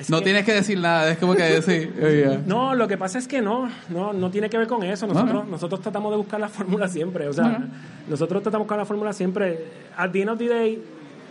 Es 0.00 0.10
No 0.10 0.18
que- 0.18 0.24
tienes 0.24 0.44
que 0.44 0.52
decir 0.54 0.78
nada, 0.78 1.10
es 1.10 1.18
como 1.18 1.34
que 1.34 1.42
decir, 1.60 1.92
oh, 2.02 2.08
yeah. 2.08 2.40
No, 2.46 2.74
lo 2.74 2.88
que 2.88 2.96
pasa 2.98 3.18
es 3.18 3.28
que 3.28 3.40
no, 3.40 3.70
no, 3.88 4.12
no 4.12 4.30
tiene 4.30 4.48
que 4.50 4.58
ver 4.58 4.66
con 4.66 4.82
eso. 4.82 5.06
Nosotros, 5.06 5.46
nosotros 5.46 5.80
tratamos 5.80 6.10
de 6.12 6.16
buscar 6.16 6.40
la 6.40 6.48
fórmula 6.48 6.88
siempre. 6.88 7.28
O 7.28 7.32
sea, 7.32 7.66
nosotros 8.08 8.42
tratamos 8.42 8.64
de 8.64 8.68
buscar 8.68 8.78
la 8.78 8.84
fórmula 8.86 9.12
siempre. 9.12 9.64
At 9.96 10.10
the 10.10 10.20
end 10.22 10.30
of 10.30 10.38
the 10.38 10.48
day, 10.48 10.82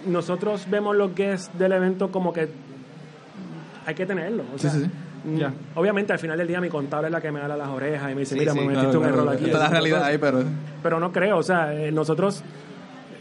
nosotros 0.07 0.65
vemos 0.69 0.95
los 0.95 1.13
guests 1.15 1.49
del 1.57 1.71
evento 1.73 2.11
como 2.11 2.31
que 2.31 2.47
hay 3.85 3.95
que 3.95 4.05
tenerlo. 4.05 4.43
O 4.53 4.57
sea, 4.57 4.69
sí, 4.69 4.81
sí. 4.83 4.89
mm, 5.29 5.41
Obviamente, 5.77 6.13
al 6.13 6.19
final 6.19 6.37
del 6.37 6.47
día, 6.47 6.61
mi 6.61 6.69
contable 6.69 7.07
es 7.07 7.11
la 7.11 7.21
que 7.21 7.31
me 7.31 7.39
da 7.39 7.47
las 7.49 7.67
orejas 7.69 8.11
y 8.11 8.13
me 8.15 8.21
dice, 8.21 8.35
Sí, 8.35 8.39
mira, 8.39 8.53
sí, 8.53 8.59
me 8.59 8.65
Claro, 8.65 8.77
metiste 8.79 8.97
un 8.97 9.03
claro, 9.03 9.21
error 9.23 9.33
aquí. 9.35 9.45
Esta 9.45 9.57
es 9.57 9.63
la 9.63 9.69
realidad 9.69 10.03
ahí, 10.03 10.17
pero... 10.17 10.43
Pero 10.83 10.99
no 10.99 11.11
creo, 11.11 11.37
o 11.37 11.43
sea, 11.43 11.73
eh, 11.73 11.91
nosotros. 11.91 12.43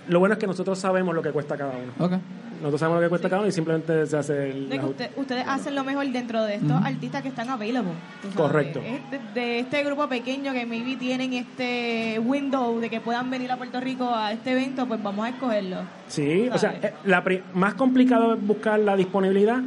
Lo 0.08 0.18
bueno 0.20 0.34
es 0.34 0.38
que 0.38 0.46
nosotros 0.46 0.78
sabemos 0.78 1.14
lo 1.14 1.22
que 1.22 1.30
cuesta 1.32 1.56
cada 1.56 1.72
uno. 1.72 1.92
Ok. 2.04 2.12
Nosotros 2.58 2.80
sabemos 2.80 3.00
lo 3.00 3.06
que 3.06 3.10
cuesta 3.10 3.28
cada 3.28 3.40
uno 3.42 3.48
y 3.48 3.52
simplemente 3.52 4.04
se 4.06 4.16
hace 4.16 4.50
el. 4.50 4.68
No, 4.68 4.86
usted- 4.88 5.10
ustedes 5.16 5.44
hacen 5.46 5.74
lo 5.76 5.84
mejor 5.84 6.08
dentro 6.10 6.42
de 6.42 6.56
estos 6.56 6.82
artistas 6.84 7.22
que 7.22 7.28
están 7.28 7.48
available. 7.50 7.92
Correcto. 8.34 8.80
De, 8.80 9.40
de 9.40 9.58
este 9.60 9.84
grupo 9.84 10.08
pequeño 10.08 10.52
que 10.52 10.66
maybe 10.66 10.96
tienen 10.96 11.34
este 11.34 12.18
window 12.18 12.80
de 12.80 12.90
que 12.90 13.00
puedan 13.00 13.30
venir 13.30 13.52
a 13.52 13.56
Puerto 13.56 13.78
Rico 13.80 14.12
a 14.12 14.32
este 14.32 14.52
evento, 14.52 14.86
pues 14.88 15.00
vamos 15.00 15.26
a 15.26 15.28
escogerlo. 15.28 15.76
Sí, 16.08 16.48
o 16.52 16.58
sea, 16.58 16.74
eh, 16.82 16.94
la 17.04 17.22
pri- 17.22 17.42
más 17.54 17.74
complicado 17.74 18.34
es 18.34 18.44
buscar 18.44 18.80
la 18.80 18.96
disponibilidad 18.96 19.60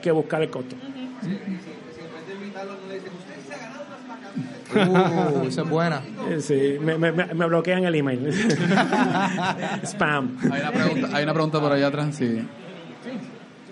que 0.00 0.10
buscar 0.10 0.40
el 0.40 0.48
costo. 0.50 0.76
Uh, 0.76 1.59
esa 5.46 5.62
es 5.62 5.68
buena. 5.68 6.02
Sí, 6.40 6.78
me, 6.80 6.96
me, 6.98 7.12
me 7.12 7.26
me 7.34 7.46
bloquean 7.46 7.84
el 7.84 7.94
email. 7.94 8.32
Spam. 9.84 10.36
Hay 10.52 10.60
una 10.60 10.72
pregunta, 10.72 11.08
hay 11.12 11.24
una 11.24 11.32
pregunta 11.32 11.60
por 11.60 11.72
allá 11.72 11.86
atrás, 11.88 12.14
sí. 12.16 12.46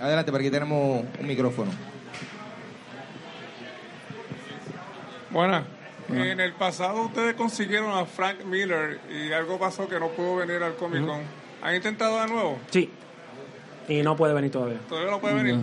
Adelante, 0.01 0.31
por 0.31 0.41
aquí 0.41 0.51
tenemos 0.51 1.05
un 1.21 1.27
micrófono. 1.27 1.71
Buenas. 5.31 5.65
En 6.09 6.41
el 6.41 6.53
pasado 6.55 7.03
ustedes 7.03 7.35
consiguieron 7.35 7.91
a 7.93 8.07
Frank 8.07 8.43
Miller 8.47 8.99
y 9.11 9.31
algo 9.33 9.59
pasó 9.59 9.87
que 9.87 10.01
no 10.01 10.09
pudo 10.09 10.37
venir 10.37 10.63
al 10.63 10.75
Comic 10.77 11.05
Con. 11.05 11.21
¿Han 11.63 11.75
intentado 11.75 12.19
de 12.23 12.29
nuevo? 12.29 12.59
Sí. 12.71 12.91
Y 13.89 14.01
no 14.03 14.17
puede 14.17 14.33
venir 14.33 14.51
todavía. 14.51 14.79
¿Todavía 14.89 15.11
no 15.11 15.21
puede 15.21 15.35
venir? 15.35 15.57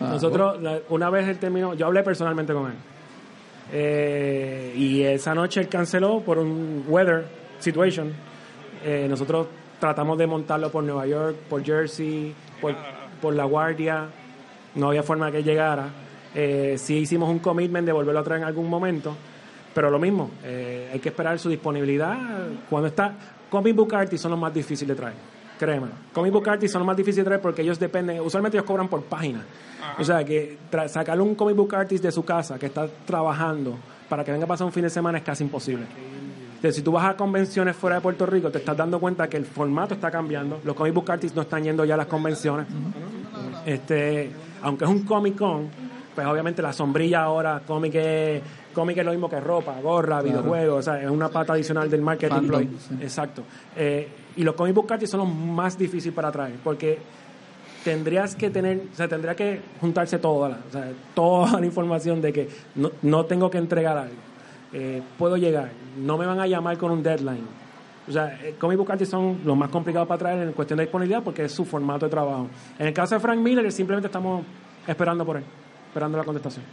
Ah, 0.00 0.08
Nosotros, 0.12 0.60
la- 0.60 0.80
una 0.90 1.08
vez 1.08 1.28
él 1.28 1.38
terminó, 1.38 1.72
yo 1.74 1.86
hablé 1.86 2.02
personalmente 2.02 2.52
con 2.52 2.72
él. 2.72 2.76
Eh, 3.70 4.72
y 4.76 5.02
esa 5.02 5.34
noche 5.34 5.60
él 5.60 5.68
canceló 5.68 6.20
por 6.20 6.38
un 6.38 6.84
weather 6.88 7.24
situation. 7.58 8.12
Eh, 8.84 9.06
nosotros 9.08 9.46
tratamos 9.78 10.18
de 10.18 10.26
montarlo 10.26 10.70
por 10.70 10.84
Nueva 10.84 11.06
York, 11.06 11.36
por 11.48 11.64
Jersey, 11.64 12.34
por, 12.60 12.74
por 13.20 13.34
La 13.34 13.44
Guardia. 13.44 14.06
No 14.74 14.88
había 14.88 15.02
forma 15.02 15.26
de 15.26 15.32
que 15.32 15.42
llegara. 15.42 15.88
Eh, 16.34 16.76
sí 16.78 16.98
hicimos 16.98 17.28
un 17.28 17.38
commitment 17.38 17.86
de 17.86 17.92
volverlo 17.92 18.20
a 18.20 18.24
traer 18.24 18.42
en 18.42 18.48
algún 18.48 18.68
momento. 18.68 19.14
Pero 19.74 19.90
lo 19.90 19.98
mismo, 19.98 20.30
eh, 20.44 20.90
hay 20.92 21.00
que 21.00 21.08
esperar 21.08 21.38
su 21.38 21.48
disponibilidad. 21.48 22.16
Cuando 22.68 22.88
está. 22.88 23.14
Comic 23.50 23.76
Book 23.76 23.94
Artists 23.94 24.22
son 24.22 24.30
los 24.30 24.40
más 24.40 24.52
difíciles 24.52 24.96
de 24.96 25.00
traer. 25.00 25.31
Créeme. 25.64 25.86
Comic 26.12 26.32
Book 26.32 26.48
Artists 26.48 26.72
son 26.72 26.80
los 26.80 26.86
más 26.88 26.96
difíciles 26.96 27.24
de 27.24 27.28
traer 27.28 27.40
porque 27.40 27.62
ellos 27.62 27.78
dependen. 27.78 28.20
Usualmente 28.20 28.56
ellos 28.56 28.66
cobran 28.66 28.88
por 28.88 29.02
página. 29.04 29.44
O 29.96 30.02
sea 30.02 30.24
que 30.24 30.58
tra- 30.70 30.88
sacarle 30.88 31.22
un 31.22 31.36
Comic 31.36 31.54
Book 31.54 31.74
Artist 31.76 32.02
de 32.02 32.10
su 32.10 32.24
casa 32.24 32.58
que 32.58 32.66
está 32.66 32.88
trabajando 33.06 33.76
para 34.08 34.24
que 34.24 34.32
venga 34.32 34.44
a 34.44 34.48
pasar 34.48 34.66
un 34.66 34.72
fin 34.72 34.82
de 34.82 34.90
semana 34.90 35.18
es 35.18 35.24
casi 35.24 35.44
imposible. 35.44 35.84
Entonces, 36.56 36.74
si 36.74 36.82
tú 36.82 36.90
vas 36.90 37.04
a 37.04 37.16
convenciones 37.16 37.76
fuera 37.76 37.96
de 37.96 38.02
Puerto 38.02 38.26
Rico, 38.26 38.50
te 38.50 38.58
estás 38.58 38.76
dando 38.76 38.98
cuenta 38.98 39.28
que 39.28 39.36
el 39.36 39.44
formato 39.46 39.94
está 39.94 40.10
cambiando. 40.10 40.60
Los 40.64 40.74
comic 40.74 40.94
book 40.94 41.10
artists 41.12 41.36
no 41.36 41.42
están 41.42 41.62
yendo 41.62 41.84
ya 41.84 41.94
a 41.94 41.98
las 41.98 42.06
convenciones. 42.06 42.66
Este, 43.64 44.30
aunque 44.62 44.84
es 44.84 44.90
un 44.90 45.04
Comic 45.04 45.36
Con, 45.36 45.68
pues 46.14 46.26
obviamente 46.26 46.60
la 46.62 46.72
sombrilla 46.72 47.22
ahora, 47.22 47.62
cómic 47.66 47.94
es, 47.94 48.42
cómic 48.74 48.98
es 48.98 49.04
lo 49.04 49.12
mismo 49.12 49.28
que 49.28 49.40
ropa, 49.40 49.74
gorra, 49.80 50.20
videojuegos, 50.22 50.80
o 50.80 50.82
sea, 50.82 51.02
es 51.02 51.10
una 51.10 51.28
pata 51.28 51.52
adicional 51.52 51.88
del 51.90 52.02
marketing. 52.02 52.34
Fandom, 52.34 52.62
sí. 52.78 52.94
Exacto. 53.00 53.42
Eh, 53.76 54.08
y 54.36 54.42
los 54.42 54.54
comic 54.54 54.74
book 54.74 54.92
artists 54.92 55.10
son 55.10 55.20
los 55.20 55.34
más 55.34 55.76
difíciles 55.78 56.14
para 56.14 56.30
traer, 56.30 56.56
porque 56.62 56.98
tendrías 57.84 58.34
que 58.34 58.50
tener, 58.50 58.82
o 58.92 58.96
sea, 58.96 59.08
tendría 59.08 59.34
que 59.34 59.60
juntarse 59.80 60.18
toda 60.18 60.48
la, 60.48 60.58
toda 61.14 61.60
la 61.60 61.66
información 61.66 62.20
de 62.20 62.32
que 62.32 62.48
no, 62.74 62.90
no 63.02 63.24
tengo 63.26 63.50
que 63.50 63.58
entregar 63.58 63.96
algo, 63.96 64.14
eh, 64.72 65.02
puedo 65.18 65.36
llegar, 65.36 65.70
no 65.98 66.16
me 66.16 66.26
van 66.26 66.40
a 66.40 66.46
llamar 66.46 66.78
con 66.78 66.90
un 66.92 67.02
deadline. 67.02 67.62
O 68.08 68.10
sea, 68.10 68.38
eh, 68.42 68.56
comic 68.58 68.78
book 68.78 68.90
artists 68.90 69.12
son 69.12 69.40
los 69.44 69.56
más 69.56 69.70
complicados 69.70 70.08
para 70.08 70.18
traer 70.18 70.42
en 70.48 70.52
cuestión 70.52 70.76
de 70.76 70.84
disponibilidad 70.84 71.22
porque 71.22 71.44
es 71.44 71.52
su 71.52 71.64
formato 71.64 72.06
de 72.06 72.10
trabajo. 72.10 72.48
En 72.78 72.88
el 72.88 72.92
caso 72.92 73.14
de 73.14 73.20
Frank 73.20 73.38
Miller, 73.38 73.70
simplemente 73.70 74.08
estamos 74.08 74.44
esperando 74.86 75.24
por 75.24 75.36
él, 75.36 75.44
esperando 75.88 76.18
la 76.18 76.24
contestación. 76.24 76.64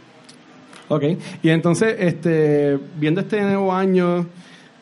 Ok, 0.88 1.04
y 1.42 1.50
entonces, 1.50 1.94
este, 2.00 2.76
viendo 2.96 3.20
este 3.20 3.40
nuevo 3.42 3.72
año 3.72 4.26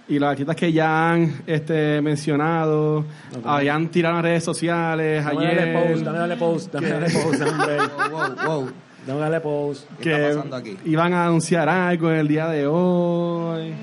y 0.09 0.18
las 0.18 0.30
artistas 0.30 0.56
que 0.56 0.72
ya 0.72 1.10
han 1.12 1.43
este, 1.47 2.01
mencionado, 2.01 3.05
habían 3.44 3.89
tirado 3.89 4.16
en 4.18 4.22
redes 4.22 4.44
sociales 4.44 5.24
Dame 5.24 5.47
ayer. 5.47 5.56
darle 5.74 5.89
post, 5.93 6.05
dame 6.05 6.18
darle 6.18 6.36
post, 6.36 6.72
dame 6.72 6.89
darle 6.89 7.10
post, 7.10 7.35
dame 7.40 7.52
darle- 7.64 8.10
Wow, 8.10 8.47
wow. 8.62 8.70
dame 9.06 9.20
darle 9.20 9.40
post. 9.40 9.86
¿Qué 10.01 10.10
está 10.12 10.28
que 10.28 10.35
pasando 10.35 10.56
aquí? 10.56 10.76
iban 10.86 11.12
a 11.12 11.26
anunciar 11.26 11.68
algo 11.68 12.10
en 12.10 12.16
el 12.16 12.28
día 12.28 12.47
de 12.48 12.66
hoy. 12.66 13.74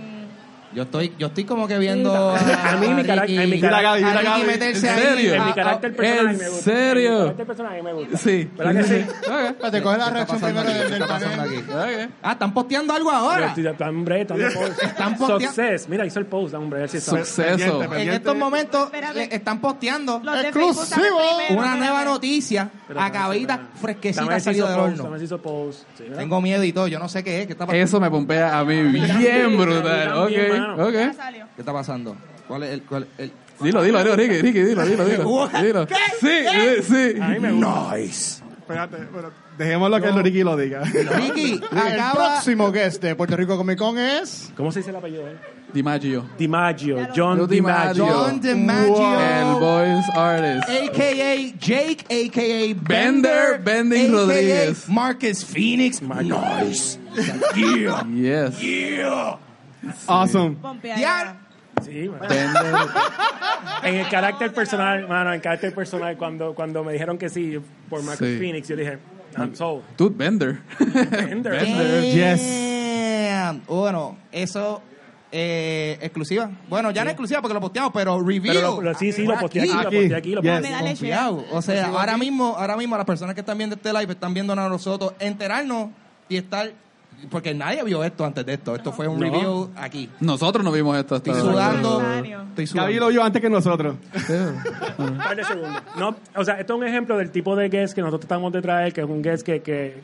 Yo 0.75 0.83
estoy, 0.83 1.13
yo 1.17 1.27
estoy 1.27 1.45
como 1.45 1.67
que 1.67 1.77
viendo 1.77 2.13
A 2.35 2.75
mí 2.79 2.87
mi 2.89 3.03
carácter- 3.03 3.39
en 3.39 3.49
mi 3.49 3.59
a 3.63 4.37
meterse 4.45 4.87
¿En 4.89 4.93
ahí 4.93 5.01
serio? 5.03 5.33
En 5.35 5.41
a- 5.41 5.45
mi 5.45 5.51
a- 5.51 5.55
carácter 5.55 5.95
personal 5.95 6.31
¿en 6.33 6.37
me 6.37 6.49
gusta. 6.49 6.63
serio? 6.63 7.09
En 7.09 7.13
mi 7.15 7.21
carácter 7.23 7.47
personal 7.47 7.83
me 7.83 7.93
gusta. 7.93 8.17
Sí. 8.17 8.49
¿Verdad 8.57 8.73
que 8.75 8.83
sí? 8.83 8.95
Espérate, 8.95 9.81
coge 9.81 9.97
la 9.97 10.03
¿Qué 10.03 10.09
está 10.09 10.09
reacción 10.11 10.41
primero 10.41 10.69
del, 10.69 10.87
¿Qué 10.87 10.93
está 10.93 11.07
pasando 11.07 11.37
panel. 11.37 11.59
aquí? 11.59 11.71
Ok. 12.05 12.09
Ah, 12.23 12.31
están 12.33 12.53
posteando 12.53 12.93
algo 12.93 13.11
ahora. 13.11 13.47
Estoy- 13.47 13.67
Hombre, 13.87 14.21
están. 14.21 14.41
Están 14.41 15.17
posteando- 15.17 15.39
Success. 15.45 15.87
Mira, 15.89 16.05
hizo 16.05 16.19
el 16.19 16.25
post, 16.25 16.53
hombre. 16.55 16.83
a 16.83 16.87
si. 16.89 16.99
Suceso. 16.99 17.83
En 17.93 18.09
estos 18.09 18.35
momentos 18.35 18.83
Espérate. 18.85 19.15
le 19.29 19.35
están 19.35 19.61
posteando 19.61 20.21
Exclusivo. 20.43 21.17
una 21.51 21.75
nueva 21.75 22.03
noticia 22.03 22.69
espérate. 22.81 23.59
fresquecita, 23.79 24.37
hizo 24.37 24.67
del 24.67 24.79
horno. 24.79 25.09
Tengo 26.17 26.41
miedo 26.41 26.63
y 26.63 26.73
todo, 26.73 26.87
yo 26.87 26.99
no 26.99 27.07
sé 27.07 27.23
qué 27.23 27.41
es, 27.41 27.47
qué 27.47 27.53
está 27.53 27.65
pasando. 27.65 27.83
Eso 27.83 27.99
me 27.99 28.09
pompea 28.09 28.59
a 28.59 28.63
mí 28.65 28.81
bien 28.83 29.57
brutal. 29.57 30.13
Ok, 30.17 30.31
también, 30.67 30.77
mano. 30.77 30.91
Ya 30.91 31.07
ok. 31.09 31.15
salió. 31.15 31.45
¿Qué 31.55 31.61
está 31.61 31.73
pasando? 31.73 32.15
¿Cuál 32.47 32.63
es 32.63 32.73
el, 32.73 32.81
cuál, 32.83 33.07
el... 33.17 33.31
Dilo, 33.59 33.81
dilo, 33.83 33.99
dilo, 34.03 34.15
Ricky, 34.17 34.41
Ricky, 34.41 34.61
dilo, 34.61 34.85
dilo, 34.85 35.05
dilo. 35.05 35.49
Dilo. 35.61 35.87
Sí, 36.19 36.27
sí, 36.51 36.83
sí. 36.83 37.21
A 37.21 37.27
mí 37.29 37.39
me 37.39 37.51
gusta. 37.51 37.95
Nice. 37.95 38.43
Espérate, 38.59 38.97
bueno, 39.13 39.29
dejémoslo 39.59 40.01
que 40.01 40.07
el 40.07 40.23
Ricky 40.23 40.43
lo 40.43 40.57
diga. 40.57 40.81
Ricky, 40.83 41.61
El 41.71 41.77
acaba... 41.77 42.13
próximo 42.13 42.71
guest 42.71 43.01
de 43.01 43.15
Puerto 43.15 43.37
Rico 43.37 43.57
Comic 43.57 43.77
Con 43.77 43.99
es... 43.99 44.51
¿Cómo 44.57 44.71
se 44.71 44.79
dice 44.79 44.89
el 44.89 44.95
apellido? 44.95 45.27
eh? 45.27 45.37
DiMaggio. 45.71 46.25
DiMaggio. 46.37 47.09
John 47.15 47.47
DiMaggio. 47.47 48.07
John 48.07 48.39
DiMaggio. 48.39 49.19
El 49.19 49.59
voice 49.59 50.09
artist. 50.15 50.69
a.k.a. 50.69 51.57
Jake, 51.59 52.05
a.k.a. 52.09 52.73
Bender, 52.81 53.59
Bending 53.61 54.05
a.k.a. 54.07 54.19
Rodríguez. 54.19 54.89
Marcus 54.89 55.43
Phoenix. 55.43 56.01
Nice. 56.01 56.97
Yeah. 57.55 58.03
Yes. 58.07 58.61
Yeah. 58.61 59.37
Awesome. 60.07 60.55
Pompea 60.57 60.95
Ya. 60.97 61.01
ya. 61.01 61.37
Sí, 61.83 62.09
mano. 62.09 62.27
Bender. 62.27 62.73
En 63.83 63.95
el 63.95 64.09
carácter 64.09 64.51
personal, 64.53 65.07
mano, 65.07 65.29
en 65.29 65.35
el 65.35 65.41
carácter 65.41 65.73
personal, 65.75 66.17
cuando, 66.17 66.55
cuando 66.55 66.83
me 66.83 66.93
dijeron 66.93 67.17
que 67.19 67.29
sí 67.29 67.59
por 67.89 68.01
Marcus 68.01 68.27
Sí. 68.27 68.37
Phoenix, 68.39 68.67
yo 68.67 68.75
dije, 68.75 68.97
I'm 69.37 69.53
sold. 69.55 69.83
Dude, 69.97 70.15
Bender. 70.17 70.59
Bender. 70.79 71.61
Damn. 72.15 73.61
Bueno, 73.67 74.17
eso 74.31 74.81
eh, 75.31 75.97
exclusiva. 76.01 76.49
Bueno, 76.69 76.91
ya 76.91 77.03
no 77.03 77.09
exclusiva 77.11 77.41
porque 77.41 77.53
lo 77.53 77.61
posteamos, 77.61 77.91
pero 77.93 78.19
review. 78.21 78.53
Pero 78.53 78.75
lo- 78.77 78.81
lo- 78.81 78.93
sí, 78.95 79.11
sí, 79.11 79.23
lo 79.23 79.37
posteé 79.37 79.63
aquí, 79.63 79.71
lo 79.73 79.79
Aquí. 79.79 79.97
posteé 79.97 80.15
aquí, 80.15 80.31
lo 80.31 80.41
Yes. 80.41 80.51
posteé. 80.61 80.71
Me. 80.81 80.87
Confiado. 80.89 81.45
O 81.51 81.61
sea, 81.61 81.87
ahora 81.87 82.17
mismo, 82.17 82.55
ahora 82.57 82.77
mismo 82.77 82.95
las 82.95 83.05
personas 83.05 83.35
que 83.35 83.41
están 83.41 83.57
viendo 83.57 83.75
este 83.75 83.91
live 83.91 84.13
están 84.13 84.33
viendo 84.33 84.53
a 84.53 84.55
nosotros 84.55 85.13
enterarnos 85.19 85.89
y 86.29 86.37
estar 86.37 86.71
porque 87.29 87.53
nadie 87.53 87.83
vio 87.83 88.03
esto 88.03 88.23
antes 88.25 88.45
de 88.45 88.53
esto. 88.53 88.75
Esto 88.75 88.91
fue 88.91 89.07
un 89.07 89.19
No. 89.19 89.23
review 89.25 89.71
aquí. 89.75 90.09
Nosotros 90.19 90.63
no 90.63 90.71
vimos 90.71 90.97
esto 90.97 91.15
hasta 91.15 91.31
Estoy 91.31 91.49
sudando. 91.51 92.01
Estoy 92.01 92.65
Gaby 92.65 92.67
sudando. 92.67 92.99
lo 92.99 93.07
vio 93.07 93.23
antes 93.23 93.41
que 93.41 93.49
nosotros. 93.49 93.95
Un 94.97 95.17
par 95.17 95.35
de 95.35 95.43
segundos. 95.43 95.81
No, 95.97 96.15
o 96.35 96.43
sea, 96.43 96.59
esto 96.59 96.73
es 96.73 96.79
un 96.79 96.85
ejemplo 96.87 97.17
del 97.17 97.31
tipo 97.31 97.55
de 97.55 97.69
guest 97.69 97.93
que 97.95 98.01
nosotros 98.01 98.21
tratamos 98.21 98.51
de 98.53 98.61
traer, 98.61 98.93
que 98.93 99.01
es 99.01 99.07
un 99.07 99.21
guest 99.21 99.45
que, 99.45 99.61
que, 99.61 100.01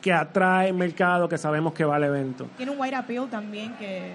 que 0.00 0.12
atrae 0.12 0.72
mercado, 0.72 1.28
que 1.28 1.38
sabemos 1.38 1.72
que 1.74 1.84
va 1.84 1.96
al 1.96 2.04
evento. 2.04 2.46
Tiene 2.56 2.72
un 2.72 2.80
white 2.80 2.94
appeal 2.96 3.28
también 3.30 3.74
que, 3.78 4.12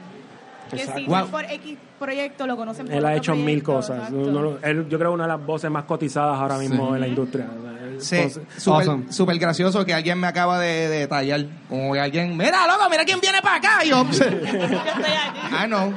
que 0.70 0.76
Exacto. 0.78 1.00
si 1.02 1.08
Wow. 1.08 1.28
por 1.28 1.46
X 1.46 1.78
proyecto 2.00 2.46
lo 2.48 2.56
conocen 2.58 2.86
por 2.88 2.96
Él 2.96 3.06
ha 3.06 3.16
hecho 3.16 3.36
mil 3.36 3.64
cosas. 3.64 4.10
Uno 4.12 4.58
él, 4.62 4.88
yo 4.90 4.98
creo 5.00 5.14
una 5.14 5.24
de 5.24 5.30
las 5.30 5.46
voces 5.46 5.70
más 5.72 5.86
cotizadas 5.86 6.40
ahora 6.40 6.58
mismo 6.58 6.94
en 6.96 7.02
la 7.02 7.08
industria. 7.08 7.48
O 7.64 7.68
Sí, 8.00 8.18
súper 8.58 8.82
Awesome. 8.82 9.12
súper 9.12 9.40
gracioso 9.40 9.84
que 9.84 9.92
alguien 9.92 10.20
me 10.20 10.28
acaba 10.28 10.60
de, 10.60 10.88
de 10.88 11.00
detallar. 11.00 11.46
Como 11.68 11.94
que 11.94 12.00
alguien, 12.00 12.38
mira, 12.38 12.68
loco, 12.68 12.88
mira 12.92 13.04
quién 13.06 13.20
viene 13.20 13.42
para 13.42 13.56
acá. 13.56 13.84
Y 13.84 13.90
yo, 13.90 14.06
ah, 15.52 15.66
no. 15.68 15.94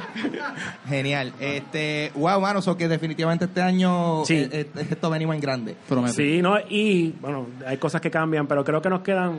Genial. 0.87 1.31
Este, 1.39 2.11
wow, 2.15 2.41
mano, 2.41 2.61
so 2.61 2.75
que 2.75 2.87
definitivamente 2.87 3.45
este 3.45 3.61
año 3.61 4.25
Sí. 4.25 4.35
eh, 4.35 4.49
eh, 4.75 4.85
esto 4.89 5.09
venimos 5.11 5.35
en 5.35 5.41
grande. 5.41 5.75
Prometo. 5.87 6.13
Sí, 6.15 6.41
¿no? 6.41 6.57
Y, 6.69 7.13
bueno, 7.21 7.47
hay 7.67 7.77
cosas 7.77 8.01
que 8.01 8.09
cambian, 8.09 8.47
pero 8.47 8.63
creo 8.63 8.81
que 8.81 8.89
nos 8.89 9.01
quedan 9.01 9.35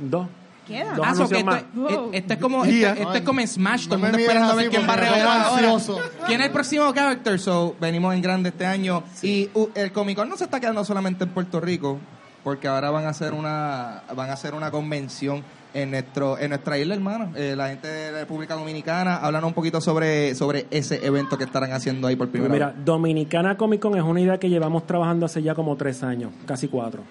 dos. 0.00 0.26
Queda. 0.68 0.94
Dos 0.94 1.06
Ah, 1.06 1.14
so 1.14 1.28
que 1.28 1.38
anuncios 1.38 1.38
esto, 1.38 1.50
más. 1.50 1.64
Wow. 1.74 2.10
esto 2.12 2.32
es 2.34 2.38
como, 2.38 2.64
esto, 2.64 2.86
esto 2.88 3.14
es 3.14 3.22
como 3.22 3.40
en 3.40 3.48
Smash, 3.48 3.84
todo 3.86 3.94
el 3.96 4.00
mundo 4.02 4.18
esperando 4.18 4.52
a 4.52 4.54
ver 4.54 4.68
quién 4.68 4.88
va 4.88 4.92
a 4.92 4.96
revelar 4.96 5.40
ahora. 5.40 5.76
¿Quién 6.26 6.40
es 6.40 6.46
el 6.46 6.52
próximo 6.52 6.92
character? 6.92 7.40
So, 7.40 7.74
venimos 7.80 8.14
en 8.14 8.22
grande 8.22 8.50
este 8.50 8.66
año. 8.66 9.02
Y 9.22 9.50
uh, 9.54 9.68
el 9.74 9.90
Comic 9.92 10.16
Con 10.18 10.28
no 10.28 10.36
se 10.36 10.44
está 10.44 10.60
quedando 10.60 10.84
solamente 10.84 11.24
en 11.24 11.30
Puerto 11.30 11.58
Rico, 11.60 11.98
porque 12.44 12.68
ahora 12.68 12.90
van 12.90 13.06
a 13.06 13.08
hacer 13.08 13.32
una, 13.32 14.02
van 14.14 14.30
a 14.30 14.34
hacer 14.34 14.54
una 14.54 14.70
convención 14.70 15.42
en 15.74 15.90
nuestro, 15.90 16.38
en 16.38 16.48
nuestra 16.50 16.78
isla, 16.78 16.94
hermano. 16.94 17.30
Eh, 17.36 17.54
la 17.56 17.68
gente 17.68 17.88
de 17.88 18.12
la 18.12 18.20
República 18.20 18.54
Dominicana, 18.54 19.16
háblanos 19.16 19.48
un 19.48 19.54
poquito 19.54 19.80
sobre, 19.80 20.34
sobre 20.34 20.66
ese 20.70 21.04
evento 21.06 21.36
que 21.36 21.44
estarán 21.44 21.72
haciendo 21.72 22.08
ahí 22.08 22.16
por 22.16 22.28
Pues 22.28 22.40
primera 22.40 22.52
mira, 22.52 22.66
vez. 22.68 22.84
Dominicana 22.84 23.56
Comic 23.56 23.80
Con 23.80 23.96
es 23.96 24.02
una 24.02 24.20
idea 24.20 24.38
que 24.38 24.48
llevamos 24.48 24.86
trabajando 24.86 25.26
hace 25.26 25.42
ya 25.42 25.54
como 25.54 25.76
tres 25.76 26.02
años, 26.02 26.32
casi 26.46 26.68
cuatro. 26.68 27.02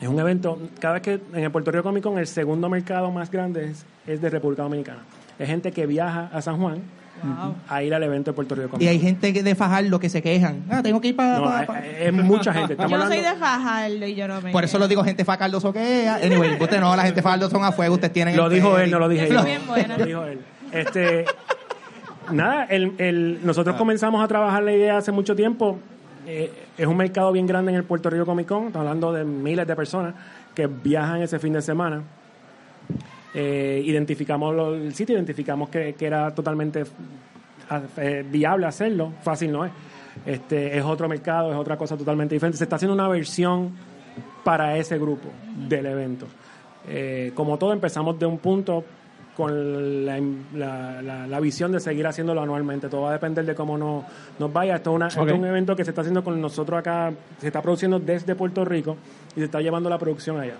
Es 0.00 0.08
un 0.08 0.18
evento, 0.20 0.58
cada 0.78 0.94
vez 0.94 1.02
que 1.02 1.20
en 1.34 1.44
el 1.44 1.50
Puerto 1.50 1.70
Rico 1.72 1.82
Comic 1.82 2.04
Con 2.04 2.18
el 2.18 2.26
segundo 2.26 2.68
mercado 2.68 3.10
más 3.10 3.30
grande 3.30 3.70
es, 3.70 3.84
es 4.06 4.20
de 4.20 4.30
República 4.30 4.62
Dominicana. 4.62 5.00
Es 5.38 5.48
gente 5.48 5.72
que 5.72 5.86
viaja 5.86 6.30
a 6.32 6.40
San 6.42 6.58
Juan 6.58 6.78
Wow. 7.20 7.56
a 7.68 7.82
ir 7.82 7.92
al 7.92 8.02
evento 8.04 8.30
de 8.30 8.34
Puerto 8.36 8.54
Rico 8.54 8.68
Comic 8.68 8.84
Y 8.84 8.86
hay 8.86 9.00
gente 9.00 9.32
que 9.32 9.42
de 9.42 9.56
Fajardo 9.56 9.98
que 9.98 10.08
se 10.08 10.22
quejan. 10.22 10.62
Ah, 10.70 10.82
tengo 10.84 11.00
que 11.00 11.08
ir 11.08 11.16
para... 11.16 11.38
No, 11.40 11.58
es, 11.60 11.68
es 11.98 12.12
mucha 12.12 12.52
gente. 12.52 12.74
Estamos 12.74 12.92
Yo 12.92 12.96
no 12.98 13.06
soy 13.08 13.16
hablando- 13.16 13.34
de 13.40 13.44
Fajardo 13.44 14.06
y 14.06 14.14
yo 14.14 14.28
no 14.28 14.40
me 14.40 14.52
Por 14.52 14.62
eso 14.62 14.78
lo 14.78 14.86
digo 14.86 15.02
gente 15.02 15.24
facardoso 15.24 15.72
que 15.72 16.04
es. 16.04 16.08
Anyway, 16.24 16.56
usted 16.60 16.78
no, 16.78 16.94
la 16.94 17.02
gente 17.02 17.20
facardoso 17.20 17.50
son 17.56 17.64
a 17.64 17.72
fuego, 17.72 17.94
ustedes 17.96 18.12
tienen... 18.12 18.36
Lo 18.36 18.46
el 18.46 18.52
dijo 18.54 18.78
él, 18.78 18.88
no 18.92 19.00
lo 19.00 19.08
dije 19.08 19.28
Yo 19.28 19.42
bien 19.42 19.66
buena. 19.66 19.98
Lo 19.98 20.04
dijo 20.06 20.24
él. 20.26 20.38
Este, 20.70 21.24
nada, 22.30 22.64
el, 22.66 22.92
el- 22.98 23.40
nosotros 23.42 23.74
comenzamos 23.76 24.22
a 24.22 24.28
trabajar 24.28 24.62
la 24.62 24.72
idea 24.72 24.98
hace 24.98 25.10
mucho 25.10 25.34
tiempo. 25.34 25.80
Eh, 26.30 26.52
es 26.76 26.86
un 26.86 26.98
mercado 26.98 27.32
bien 27.32 27.46
grande 27.46 27.72
en 27.72 27.78
el 27.78 27.84
Puerto 27.84 28.10
Rico 28.10 28.26
Comic 28.26 28.46
Con. 28.46 28.66
Estamos 28.66 28.86
hablando 28.86 29.14
de 29.14 29.24
miles 29.24 29.66
de 29.66 29.74
personas 29.74 30.14
que 30.54 30.66
viajan 30.66 31.22
ese 31.22 31.38
fin 31.38 31.54
de 31.54 31.62
semana. 31.62 32.02
Eh, 33.32 33.80
identificamos 33.82 34.54
el 34.74 34.94
sitio, 34.94 35.16
identificamos 35.16 35.70
que, 35.70 35.96
era 35.98 36.34
totalmente 36.34 36.84
eh, 37.96 38.26
viable 38.30 38.66
hacerlo. 38.66 39.14
Fácil 39.22 39.52
no 39.52 39.64
es. 39.64 39.72
Este, 40.26 40.76
es 40.76 40.84
otro 40.84 41.08
mercado, 41.08 41.50
es 41.50 41.56
otra 41.56 41.78
cosa 41.78 41.96
totalmente 41.96 42.34
diferente. 42.34 42.58
Se 42.58 42.64
está 42.64 42.76
haciendo 42.76 42.92
una 42.92 43.08
versión 43.08 43.72
para 44.44 44.76
ese 44.76 44.98
grupo 44.98 45.30
del 45.66 45.86
evento. 45.86 46.26
Como 47.34 47.58
todo, 47.58 47.72
empezamos 47.72 48.18
de 48.18 48.26
un 48.26 48.38
punto 48.38 48.84
con 49.38 50.04
la, 50.04 50.20
la- 50.54 51.00
la- 51.00 51.26
la 51.26 51.40
visión 51.40 51.72
de 51.72 51.78
seguir 51.80 52.06
haciéndolo 52.06 52.42
anualmente. 52.42 52.88
Todo 52.88 53.02
va 53.02 53.10
a 53.10 53.12
depender 53.12 53.46
de 53.46 53.54
cómo 53.54 53.78
nos, 53.78 54.04
nos 54.38 54.52
vaya. 54.52 54.76
Esto 54.76 54.90
es, 54.90 54.96
una- 54.96 55.06
esto 55.08 55.26
es 55.26 55.32
un 55.32 55.44
evento 55.46 55.74
que 55.76 55.84
se 55.84 55.92
está 55.92 56.02
haciendo 56.02 56.22
con 56.22 56.38
nosotros 56.40 56.78
acá, 56.78 57.12
se 57.38 57.46
está 57.46 57.62
produciendo 57.62 57.98
desde 58.00 58.34
Puerto 58.34 58.64
Rico 58.64 58.96
y 59.36 59.38
se 59.38 59.44
está 59.44 59.60
llevando 59.62 59.88
la 59.88 59.96
producción 59.98 60.38
allá. 60.40 60.56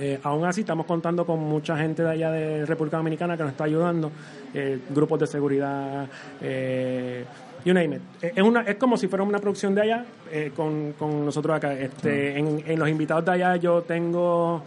Eh, 0.00 0.18
aún 0.22 0.44
así, 0.44 0.60
estamos 0.60 0.86
contando 0.86 1.24
con 1.24 1.40
mucha 1.40 1.76
gente 1.76 2.02
de 2.02 2.10
allá 2.10 2.30
de 2.30 2.66
República 2.66 2.96
Dominicana 2.98 3.36
que 3.36 3.42
nos 3.44 3.52
está 3.52 3.64
ayudando, 3.64 4.10
eh, 4.54 4.78
grupos 4.90 5.18
de 5.20 5.26
seguridad, 5.26 6.06
eh, 6.40 7.24
you 7.64 7.74
name 7.74 7.96
it. 7.96 8.02
Eh, 8.22 8.32
Es, 8.36 8.42
una, 8.44 8.60
es 8.62 8.76
como 8.76 8.96
si 8.96 9.08
fuera 9.08 9.24
una 9.24 9.38
producción 9.40 9.74
de 9.74 9.82
allá 9.82 10.04
eh, 10.30 10.52
con, 10.54 10.92
con 10.92 11.24
nosotros 11.24 11.56
acá. 11.56 11.72
Este, 11.74 12.38
en, 12.38 12.62
en 12.66 12.78
los 12.78 12.88
invitados 12.88 13.24
de 13.24 13.30
allá 13.32 13.56
yo 13.56 13.82
tengo, 13.82 14.62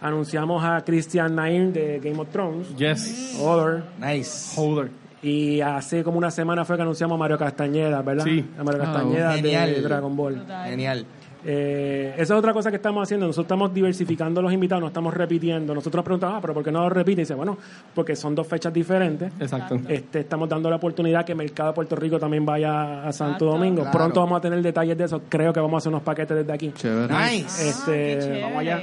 anunciamos 0.00 0.64
a 0.64 0.82
Christian 0.84 1.34
Nair 1.34 1.72
de 1.72 2.00
Game 2.02 2.18
of 2.20 2.28
Thrones, 2.30 2.74
Yes. 2.76 3.38
Other, 3.40 3.82
Nice. 4.00 4.58
Holder. 4.60 4.90
y 5.22 5.60
hace 5.60 6.02
como 6.02 6.16
una 6.18 6.30
semana 6.30 6.64
fue 6.64 6.76
que 6.76 6.82
anunciamos 6.82 7.16
a 7.16 7.18
Mario 7.18 7.36
Castañeda, 7.38 8.00
¿verdad? 8.02 8.24
Sí. 8.24 8.44
A 8.58 8.64
Mario 8.64 8.82
Ah, 8.82 8.86
Castañeda 8.86 9.66
de 9.66 9.80
Dragon 9.82 10.16
Ball. 10.16 10.44
Genial. 10.66 11.06
Eh, 11.42 12.12
esa 12.18 12.34
es 12.34 12.38
otra 12.38 12.52
cosa 12.52 12.68
que 12.70 12.76
estamos 12.76 13.02
haciendo. 13.02 13.26
Nosotros 13.26 13.46
estamos 13.46 13.72
diversificando 13.72 14.42
los 14.42 14.52
invitados, 14.52 14.82
no 14.82 14.88
estamos 14.88 15.14
repitiendo. 15.14 15.74
Nosotros 15.74 16.00
nos 16.00 16.04
preguntamos, 16.04 16.36
ah, 16.36 16.40
pero 16.42 16.52
¿por 16.52 16.62
qué 16.62 16.70
no 16.70 16.80
lo 16.80 16.90
repiten? 16.90 17.20
Y 17.20 17.22
dice, 17.22 17.34
bueno, 17.34 17.56
porque 17.94 18.14
son 18.14 18.34
dos 18.34 18.46
fechas 18.46 18.72
diferentes. 18.74 19.32
Exacto. 19.40 19.76
Este, 19.88 20.20
estamos 20.20 20.50
dando 20.50 20.68
la 20.68 20.76
oportunidad 20.76 21.24
que 21.24 21.32
el 21.32 21.38
mercado 21.38 21.70
de 21.70 21.74
Puerto 21.76 21.96
Rico 21.96 22.18
también 22.18 22.44
vaya 22.44 23.06
a 23.06 23.12
Santo 23.12 23.32
Exacto. 23.36 23.44
Domingo. 23.46 23.82
Claro. 23.82 23.98
Pronto 23.98 24.20
vamos 24.20 24.36
a 24.36 24.40
tener 24.42 24.60
detalles 24.60 24.98
de 24.98 25.04
eso. 25.04 25.22
Creo 25.30 25.50
que 25.52 25.60
vamos 25.60 25.74
a 25.74 25.78
hacer 25.78 25.88
unos 25.90 26.02
paquetes 26.02 26.36
desde 26.36 26.52
aquí. 26.52 26.72
Chévere. 26.74 27.14
Nice. 27.14 27.68
Este, 27.70 27.92
qué 27.92 28.18
chévere. 28.20 28.42
vamos 28.42 28.58
allá. 28.58 28.80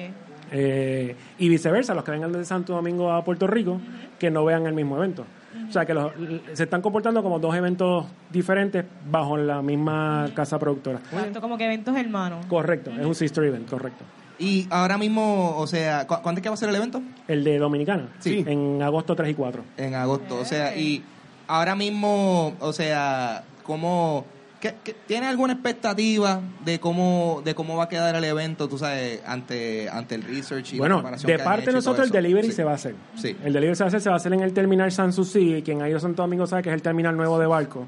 Eh, 0.51 1.15
y 1.37 1.49
viceversa, 1.49 1.93
los 1.93 2.03
que 2.03 2.11
vengan 2.11 2.31
de 2.31 2.43
Santo 2.45 2.73
Domingo 2.73 3.11
a 3.11 3.23
Puerto 3.23 3.47
Rico, 3.47 3.79
que 4.19 4.29
no 4.31 4.45
vean 4.45 4.65
el 4.65 4.73
mismo 4.73 4.97
evento. 4.97 5.25
O 5.67 5.71
sea, 5.71 5.85
que 5.85 5.93
los- 5.93 6.11
se 6.53 6.63
están 6.63 6.81
comportando 6.81 7.21
como 7.23 7.39
dos 7.39 7.55
eventos 7.55 8.05
diferentes 8.31 8.85
bajo 9.09 9.37
la 9.37 9.61
misma 9.61 10.29
casa 10.35 10.57
productora. 10.59 10.99
Exacto, 11.11 11.41
como 11.41 11.57
que 11.57 11.65
eventos 11.65 11.95
hermanos. 11.97 12.45
Correcto, 12.45 12.91
es 12.91 13.05
un 13.05 13.15
sister 13.15 13.43
event, 13.43 13.69
correcto. 13.69 14.03
Y 14.39 14.67
ahora 14.69 14.97
mismo, 14.99 15.57
o 15.57 15.65
sea, 15.65 16.05
¿cu- 16.05 16.17
¿cuándo 16.21 16.39
es 16.39 16.43
que 16.43 16.49
va 16.49 16.53
a 16.53 16.57
ser 16.57 16.69
el 16.69 16.75
evento? 16.75 17.01
El 17.27 17.43
de 17.43 17.57
Dominicana, 17.57 18.09
Sí. 18.19 18.43
en 18.47 18.81
agosto 18.83 19.15
3 19.15 19.31
y 19.31 19.33
4. 19.33 19.63
En 19.77 19.95
agosto. 19.95 20.35
O 20.39 20.45
sea, 20.45 20.75
y 20.77 21.03
ahora 21.47 21.75
mismo, 21.75 22.53
o 22.59 22.71
sea, 22.71 23.43
¿cómo... 23.63 24.25
qué- 24.61 24.75
qué- 24.83 24.95
¿Tiene 25.07 25.27
alguna 25.27 25.53
expectativa 25.53 26.41
de 26.65 26.79
cómo 26.79 27.41
de 27.43 27.53
cómo 27.55 27.75
va 27.77 27.85
a 27.85 27.89
quedar 27.89 28.15
el 28.15 28.23
evento, 28.23 28.67
tú 28.67 28.77
sabes, 28.77 29.21
ante 29.25 29.89
ante 29.89 30.15
el 30.15 30.23
research 30.23 30.73
y 30.73 30.75
la 30.75 30.79
Bueno, 30.79 30.95
preparación 30.97 31.31
de 31.37 31.43
parte 31.43 31.65
de 31.67 31.73
nosotros 31.73 32.07
el 32.07 32.11
delivery 32.11 32.47
Sí. 32.47 32.53
se 32.53 32.63
va 32.63 32.71
a 32.71 32.75
hacer. 32.75 32.95
Sí. 33.15 33.35
El 33.43 33.53
delivery 33.53 33.75
se 33.75 33.83
va 33.83 33.87
a 33.87 33.89
hacer, 33.89 34.01
se 34.01 34.09
va 34.09 34.15
a 34.15 34.17
hacer 34.17 34.33
en 34.33 34.41
el 34.41 34.53
terminal 34.53 34.91
Sanssouci, 34.91 35.61
quien 35.63 35.81
ha 35.81 35.87
ido 35.89 35.97
a 35.97 36.01
Santo 36.01 36.21
Domingo 36.23 36.45
sabe 36.47 36.63
que 36.63 36.69
es 36.69 36.75
el 36.75 36.81
terminal 36.81 37.15
nuevo 37.15 37.39
de 37.39 37.45
barco, 37.47 37.85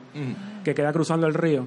que 0.63 0.73
queda 0.75 0.91
cruzando 0.93 1.27
el 1.27 1.33
río. 1.33 1.65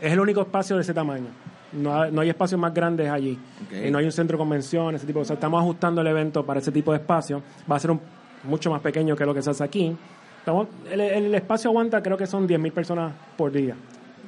Es 0.00 0.12
el 0.12 0.20
único 0.20 0.42
espacio 0.42 0.76
de 0.76 0.82
ese 0.82 0.92
tamaño. 0.94 1.28
No 1.72 2.00
hay, 2.00 2.12
no 2.12 2.20
hay 2.20 2.28
espacios 2.28 2.60
más 2.60 2.72
grandes 2.72 3.10
allí. 3.10 3.38
Ok. 3.66 3.86
Y 3.86 3.90
no 3.90 3.98
hay 3.98 4.04
un 4.04 4.12
centro 4.12 4.36
de 4.36 4.38
convenciones, 4.38 5.00
ese 5.00 5.06
tipo 5.06 5.18
de 5.18 5.22
cosas. 5.24 5.34
Estamos 5.36 5.60
ajustando 5.60 6.00
el 6.00 6.06
evento 6.06 6.44
para 6.46 6.60
ese 6.60 6.70
tipo 6.70 6.92
de 6.92 6.98
espacio. 6.98 7.42
Va 7.70 7.76
a 7.76 7.80
ser 7.80 7.90
un, 7.90 8.00
mucho 8.44 8.70
más 8.70 8.80
pequeño 8.80 9.16
que 9.16 9.26
lo 9.26 9.34
que 9.34 9.42
se 9.42 9.50
hace 9.50 9.64
aquí. 9.64 9.94
Estamos, 10.38 10.68
el, 10.90 11.00
el 11.00 11.34
espacio 11.34 11.70
aguanta, 11.70 12.02
creo 12.02 12.16
que 12.16 12.26
son 12.26 12.46
10.000 12.46 12.72
personas 12.72 13.12
por 13.36 13.50
día. 13.50 13.74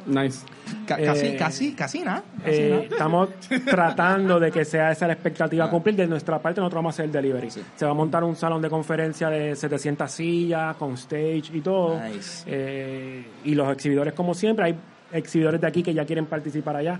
Nice. 0.08 0.44
Ca- 0.86 0.96
casi, 0.96 1.26
Eh, 1.26 1.36
casi, 1.36 1.72
casi 1.74 2.00
nada. 2.00 2.22
casi 2.42 2.56
Eh, 2.56 2.70
nada. 2.70 2.82
estamos 2.82 3.28
tratando 3.66 4.40
de 4.40 4.50
que 4.50 4.64
sea 4.64 4.90
esa 4.90 5.06
la 5.06 5.12
expectativa 5.12 5.66
a 5.66 5.70
cumplir. 5.70 5.94
De 5.96 6.06
nuestra 6.06 6.38
parte, 6.40 6.60
nosotros 6.60 6.78
vamos 6.78 6.92
a 6.92 6.96
hacer 6.96 7.04
el 7.06 7.12
delivery. 7.12 7.50
Se 7.50 7.84
va 7.84 7.90
a 7.90 7.94
montar 7.94 8.24
un 8.24 8.34
salón 8.36 8.60
de 8.62 8.70
conferencia 8.70 9.28
de 9.30 9.54
700 9.54 10.10
sillas, 10.10 10.76
con 10.76 10.94
stage 10.94 11.50
y 11.52 11.60
todo. 11.60 12.00
Nice. 12.00 12.44
Eh, 12.46 13.24
y 13.44 13.54
los 13.54 13.70
exhibidores, 13.72 14.14
como 14.14 14.34
siempre, 14.34 14.64
hay 14.66 14.74
exhibidores 15.12 15.60
de 15.60 15.66
aquí 15.66 15.82
que 15.82 15.94
ya 15.94 16.04
quieren 16.04 16.26
participar 16.26 16.76
allá, 16.76 16.98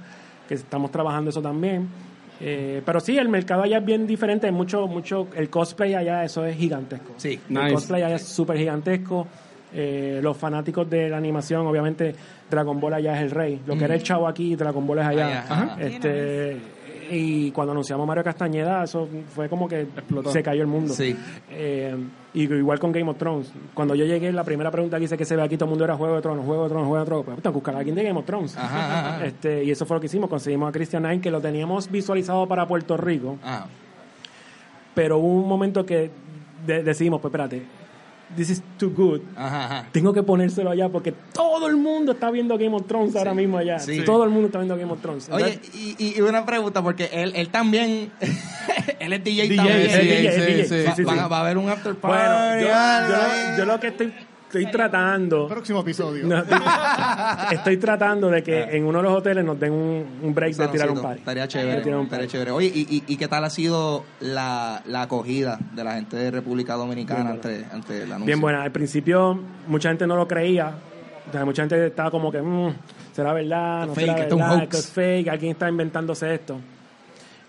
que 0.49 0.55
estamos 0.55 0.91
trabajando 0.91 1.31
eso 1.31 1.43
también. 1.43 1.89
Eh, 2.41 2.83
pero 2.87 3.01
sí, 3.01 3.19
el 3.19 3.29
mercado 3.29 3.63
allá 3.63 3.79
es 3.79 3.85
bien 3.85 4.07
diferente. 4.07 4.47
Hay 4.47 4.53
mucho, 4.53 4.87
mucho, 4.87 5.27
el 5.35 5.51
cosplay 5.51 5.95
allá, 5.95 6.25
eso 6.25 6.45
es 6.45 6.57
gigantesco. 6.57 7.15
Sí. 7.17 7.41
El 7.49 7.55
Nice. 7.55 7.73
cosplay 7.75 8.03
allá 8.03 8.17
es 8.17 8.23
súper 8.23 8.59
gigantesco. 8.59 9.27
Eh, 9.75 10.21
los 10.23 10.37
fanáticos 10.37 10.89
de 10.89 11.11
la 11.11 11.19
animación, 11.19 11.67
obviamente, 11.67 12.15
Dragon 12.51 12.81
Ball 12.81 12.95
allá 12.95 13.17
es 13.17 13.23
el 13.23 13.31
rey. 13.31 13.61
Lo 13.67 13.77
que 13.77 13.85
era 13.85 13.95
el 13.95 14.03
chavo 14.03 14.27
aquí, 14.29 14.57
Dragon 14.57 14.87
Ball 14.87 14.99
es 15.01 15.07
allá. 15.07 15.41
Ajá. 15.49 15.77
Este, 15.81 16.57
Y 17.11 17.51
cuando 17.53 17.73
anunciamos 17.73 18.07
Mario 18.07 18.23
Castañeda, 18.23 18.85
eso 18.85 19.09
fue 19.35 19.49
como 19.49 19.67
que 19.67 19.87
se 20.31 20.43
cayó 20.43 20.61
el 20.61 20.67
mundo. 20.67 20.93
Sí. 20.93 21.17
Eh, 21.51 21.97
y 22.35 22.43
igual 22.43 22.79
con 22.79 22.93
Game 22.93 23.11
of 23.11 23.17
Thrones. 23.17 23.51
Cuando 23.73 23.95
yo 23.95 24.05
llegué, 24.05 24.31
la 24.31 24.45
primera 24.45 24.71
pregunta 24.71 24.99
que 24.99 25.05
hice 25.05 25.17
que 25.17 25.25
se 25.25 25.35
ve 25.35 25.43
aquí 25.43 25.57
todo 25.57 25.65
el 25.67 25.71
mundo 25.71 25.85
era 25.87 25.97
Juego 25.97 26.17
de 26.17 26.21
Tronos, 26.23 26.45
Juego 26.45 26.65
de 26.65 26.69
Tronos, 26.69 26.87
Juego 26.87 27.03
de 27.05 27.07
Tronos. 27.09 27.25
Pues 27.25 27.41
que 27.41 27.49
buscar 27.49 27.75
a 27.77 27.79
alguien 27.79 27.97
de 27.97 28.03
Game 28.05 28.19
of 28.19 28.27
Thrones. 28.27 28.55
Ajá, 28.59 28.67
ajá, 28.67 29.09
ajá. 29.17 29.25
Este, 29.27 29.65
y 29.65 29.71
eso 29.71 29.87
fue 29.87 29.97
lo 29.97 30.01
que 30.03 30.07
hicimos. 30.07 30.29
Conseguimos 30.29 30.69
a 30.69 30.73
Christian 30.73 31.03
Nine, 31.05 31.21
que 31.23 31.31
lo 31.31 31.41
teníamos 31.41 31.91
visualizado 31.91 32.47
para 32.47 32.67
Puerto 32.69 32.97
Rico. 32.99 33.39
Ah, 33.43 33.67
Pero 34.95 35.17
hubo 35.19 35.43
un 35.43 35.49
momento 35.49 35.87
que 35.87 36.11
de- 36.67 36.83
decidimos, 36.83 37.21
pues 37.23 37.31
espérate, 37.31 37.63
this 38.37 38.51
is 38.51 38.63
too 38.79 38.91
good. 38.91 39.21
ajá, 39.37 39.65
ajá. 39.65 39.87
Tengo 39.93 40.13
que 40.13 40.23
ponérselo 40.23 40.71
allá 40.71 40.89
porque 40.89 41.13
todo 41.33 41.67
el 41.69 41.77
mundo 41.77 42.13
está 42.13 42.31
viendo 42.31 42.57
Game 42.59 42.75
of 42.75 42.87
Thrones 42.87 43.17
ahora 43.17 43.35
mismo 43.35 43.59
allá. 43.59 43.79
Sí. 43.79 44.03
Todo 44.05 44.25
el 44.25 44.31
mundo 44.31 44.47
está 44.47 44.59
viendo 44.59 44.77
Game 44.77 44.93
of 44.93 45.01
Thrones. 45.01 45.29
Oye, 45.31 45.61
y, 45.75 46.17
y 46.17 46.21
una 46.21 46.45
pregunta, 46.47 46.83
porque 46.83 47.09
él, 47.13 47.33
él 47.35 47.49
también, 47.49 48.11
él 49.01 49.13
es 49.13 49.25
DJ, 49.25 49.43
DJ, 49.49 49.57
también. 49.57 49.91
sí, 49.91 49.99
DJ. 49.99 50.65
sí, 50.65 50.93
Sí, 50.97 51.03
Va, 51.05 51.29
va 51.29 51.39
a 51.39 51.41
haber 51.41 51.59
un 51.59 51.69
after 51.69 51.95
Bueno, 51.95 52.17
party. 52.17 52.65
yo, 52.65 52.75
algo 52.75 53.09
yo- 53.09 53.23
ahí. 53.23 53.59
yo 53.59 53.65
lo 53.65 53.81
que 53.81 53.87
estoy, 53.89 54.13
estoy 54.49 54.71
tratando, 54.71 55.47
Próximo 55.47 55.81
episodio. 55.81 56.27
no, 56.27 56.39
estoy, 56.39 56.59
estoy 57.53 57.77
tratando 57.77 58.31
de 58.31 58.43
que 58.43 58.63
en 58.63 58.85
uno 58.85 58.99
de 58.99 59.05
los 59.05 59.13
hoteles 59.19 59.45
nos 59.45 59.61
den 59.61 59.73
un, 59.73 60.07
un 60.23 60.35
break 60.35 60.55
de 60.57 60.69
tirar 60.69 60.91
un 60.91 61.01
party. 61.03 61.19
Estaría 61.21 61.43
De 61.43 61.49
chévere. 61.49 61.81
tirar 61.83 61.99
un 62.01 62.09
chévere. 62.27 62.51
Oye, 62.51 62.67
¿y, 62.75 62.81
y, 62.81 63.05
y 63.13 63.17
qué 63.17 63.29
tal 63.29 63.45
ha 63.45 63.51
sido 63.51 64.05
la, 64.21 64.83
la 64.87 65.03
acogida 65.03 65.59
de 65.75 65.85
la 65.85 65.95
gente 65.95 66.17
de 66.17 66.31
República 66.31 66.75
Dominicana 66.75 67.31
ante, 67.31 67.65
ante 67.71 67.99
el 68.03 68.11
anuncio? 68.11 68.27
Bien 68.27 68.41
buena. 68.41 68.63
Al 68.63 68.73
principio 68.73 69.39
mucha 69.67 69.91
gente 69.91 70.07
no 70.07 70.17
lo 70.17 70.27
creía. 70.27 70.73
O 71.29 71.33
sea, 71.33 71.45
mucha 71.45 71.63
gente 71.63 71.87
estaba 71.87 72.11
como 72.11 72.33
que, 72.33 72.41
mm, 72.41 72.73
¿será 73.13 73.35
verdad? 73.35 73.87
¿No 73.87 73.95
Fake, 73.95 74.07
será 74.07 74.25
verdad? 74.35 74.63
Esto 74.63 74.77
es 74.79 74.87
fake. 74.91 75.29
Alguien 75.29 75.53
está 75.53 75.69
inventándose 75.69 76.35
esto. 76.35 76.59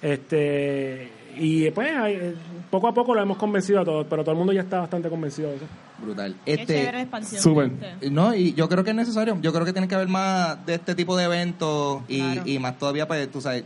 Este 0.01 1.09
y 1.38 1.69
pues 1.72 1.89
hay- 1.95 2.14
eh, 2.14 2.35
poco 2.69 2.88
a 2.88 2.93
poco 2.93 3.14
lo 3.15 3.22
hemos 3.22 3.38
convencido 3.38 3.81
a 3.81 3.85
todos, 3.85 4.06
pero 4.10 4.23
todo 4.23 4.31
el 4.34 4.38
mundo 4.38 4.53
ya 4.53 4.61
está 4.61 4.80
bastante 4.80 5.10
convencido 5.10 5.49
de 5.49 5.56
eso. 5.57 5.65
Brutal. 6.01 6.35
Este, 6.45 7.07
súper. 7.39 7.72
no, 8.11 8.34
y 8.35 8.53
yo 8.53 8.69
creo 8.69 8.84
que 8.84 8.91
es 8.91 8.95
necesario. 8.95 9.38
Yo 9.41 9.51
creo 9.51 9.65
que 9.65 9.73
tiene 9.73 9.88
que 9.88 9.95
haber 9.95 10.07
más 10.07 10.65
de 10.65 10.76
este 10.76 10.95
tipo 10.95 11.18
de 11.18 11.26
eventos 11.26 12.01
y, 12.07 12.19
Claro. 12.22 12.41
y 12.45 12.60
más 12.60 12.77
todavía, 12.77 13.07
pues, 13.07 13.30
tú 13.31 13.41
sabes, 13.41 13.64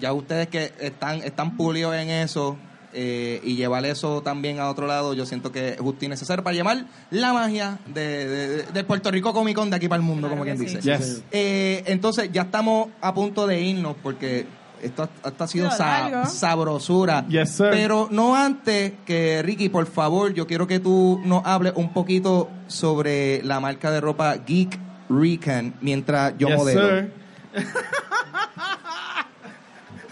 ya 0.00 0.12
ustedes 0.12 0.48
que 0.48 0.72
están, 0.80 1.18
están 1.22 1.56
pulidos 1.56 1.94
en 1.94 2.10
eso 2.10 2.56
eh, 2.98 3.40
y 3.44 3.56
llevar 3.56 3.84
eso 3.84 4.22
también 4.22 4.58
a 4.58 4.70
otro 4.70 4.86
lado, 4.86 5.12
yo 5.12 5.26
siento 5.26 5.52
que 5.52 5.70
es 5.70 5.80
justo 5.80 6.04
y 6.06 6.08
necesario 6.08 6.42
para 6.42 6.56
llevar 6.56 6.86
la 7.10 7.32
magia 7.34 7.78
de, 7.92 8.26
de, 8.26 8.62
de 8.62 8.84
Puerto 8.84 9.10
Rico 9.10 9.34
Comic 9.34 9.54
Con 9.54 9.68
de 9.68 9.76
aquí 9.76 9.86
para 9.86 10.00
el 10.00 10.06
mundo, 10.06 10.28
Claro 10.28 10.42
como 10.42 10.44
quien 10.44 10.58
sí. 10.58 10.76
dice. 10.76 10.80
Yes. 10.80 11.22
Eh, 11.30 11.82
entonces, 11.86 12.30
ya 12.32 12.42
estamos 12.42 12.88
a 13.02 13.12
punto 13.12 13.46
de 13.46 13.60
irnos 13.60 13.96
porque 14.02 14.46
esto, 14.82 15.04
ha- 15.04 15.28
esto 15.28 15.44
ha 15.44 15.46
sido 15.48 15.70
sa- 15.70 16.26
sabrosura. 16.26 17.24
Yes, 17.28 17.50
sir. 17.56 17.68
Pero 17.70 18.08
no 18.10 18.34
antes 18.36 18.92
que, 19.04 19.42
Ricky, 19.44 19.68
por 19.68 19.86
favor, 19.86 20.32
yo 20.34 20.46
quiero 20.46 20.66
que 20.66 20.80
tú 20.80 21.20
nos 21.24 21.44
hables 21.46 21.72
un 21.76 21.92
poquito 21.92 22.48
sobre 22.66 23.42
la 23.42 23.60
marca 23.60 23.90
de 23.90 24.00
ropa 24.00 24.34
Geek 24.36 24.78
Recon 25.08 25.74
mientras 25.80 26.34
yo 26.38 26.48
Yes, 26.48 26.56
modelo. 26.56 26.88
sir. 26.88 27.12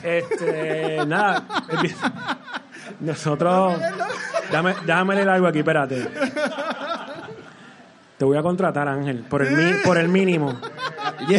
Este, 0.03 1.05
nada. 1.07 1.45
Nosotros. 3.01 3.79
Déjame, 4.51 4.75
déjame 4.85 5.15
leer 5.15 5.29
algo 5.31 5.47
aquí, 5.47 5.61
espérate. 5.61 6.07
Te 8.19 8.25
voy 8.25 8.37
a 8.37 8.43
contratar, 8.43 8.87
Ángel, 8.89 9.25
por 9.29 9.43
el, 9.43 9.81
por 9.83 9.99
el 9.99 10.09
mínimo. 10.09 10.59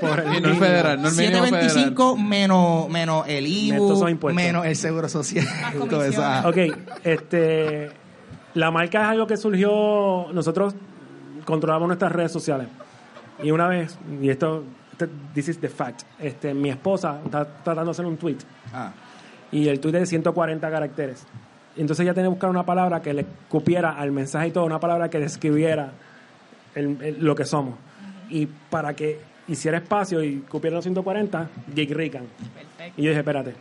Por 0.00 0.20
el 0.20 0.26
Y 0.26 0.28
no 0.28 0.34
el 0.36 0.42
mínimo. 0.42 0.60
federal, 0.60 1.02
no 1.02 1.08
el 1.08 1.14
mínimo 1.16 1.44
federal. 1.44 1.70
725 1.70 2.16
menos, 2.16 2.88
menos 2.88 3.24
el 3.28 3.46
Estos 3.46 3.98
son 3.98 4.08
IBU, 4.08 4.08
impuestos. 4.10 4.42
menos 4.44 4.66
el 4.66 4.76
seguro 4.76 5.08
social. 5.08 5.46
Ok, 6.44 6.56
este. 7.04 7.90
La 8.54 8.70
marca 8.70 9.02
es 9.02 9.08
algo 9.08 9.26
que 9.26 9.36
surgió. 9.36 10.26
Nosotros 10.32 10.74
controlamos 11.44 11.88
nuestras 11.88 12.12
redes 12.12 12.30
sociales. 12.32 12.68
Y 13.42 13.50
una 13.50 13.68
vez, 13.68 13.98
y 14.22 14.28
esto. 14.30 14.64
este- 14.92 15.08
This 15.34 15.48
is 15.48 15.58
the 15.58 15.68
fact. 15.68 16.02
Este, 16.20 16.54
mi 16.54 16.70
esposa 16.70 17.20
está 17.24 17.44
tratando 17.44 17.86
de 17.86 17.90
hacer 17.92 18.06
un 18.06 18.16
tweet. 18.16 18.38
Ah. 18.72 18.92
y 19.52 19.68
el 19.68 19.78
tweet 19.78 19.94
es 19.94 20.00
de 20.00 20.06
140 20.06 20.68
caracteres. 20.70 21.24
Y 21.76 21.80
Entonces 21.80 22.02
ella 22.04 22.12
tenía 22.14 22.26
que 22.26 22.30
buscar 22.30 22.50
una 22.50 22.64
palabra 22.64 23.00
que 23.02 23.12
le 23.14 23.24
cupiera 23.48 23.90
al 23.92 24.10
mensaje 24.10 24.48
y 24.48 24.50
todo, 24.50 24.64
una 24.64 24.80
palabra 24.80 25.10
que 25.10 25.18
describiera 25.20 25.92
el- 26.74 26.98
el- 27.02 27.24
lo 27.24 27.34
que 27.36 27.44
somos. 27.44 27.74
Y 28.30 28.46
para 28.46 28.94
que 28.94 29.20
hiciera 29.48 29.78
espacio 29.78 30.22
y 30.22 30.38
cupiera 30.40 30.76
los 30.76 30.84
140, 30.84 31.48
Geek 31.74 31.90
Rican. 31.90 32.24
Perfecto. 32.54 33.00
Y 33.00 33.04
yo 33.04 33.10
dije, 33.10 33.20
espérate. 33.20 33.54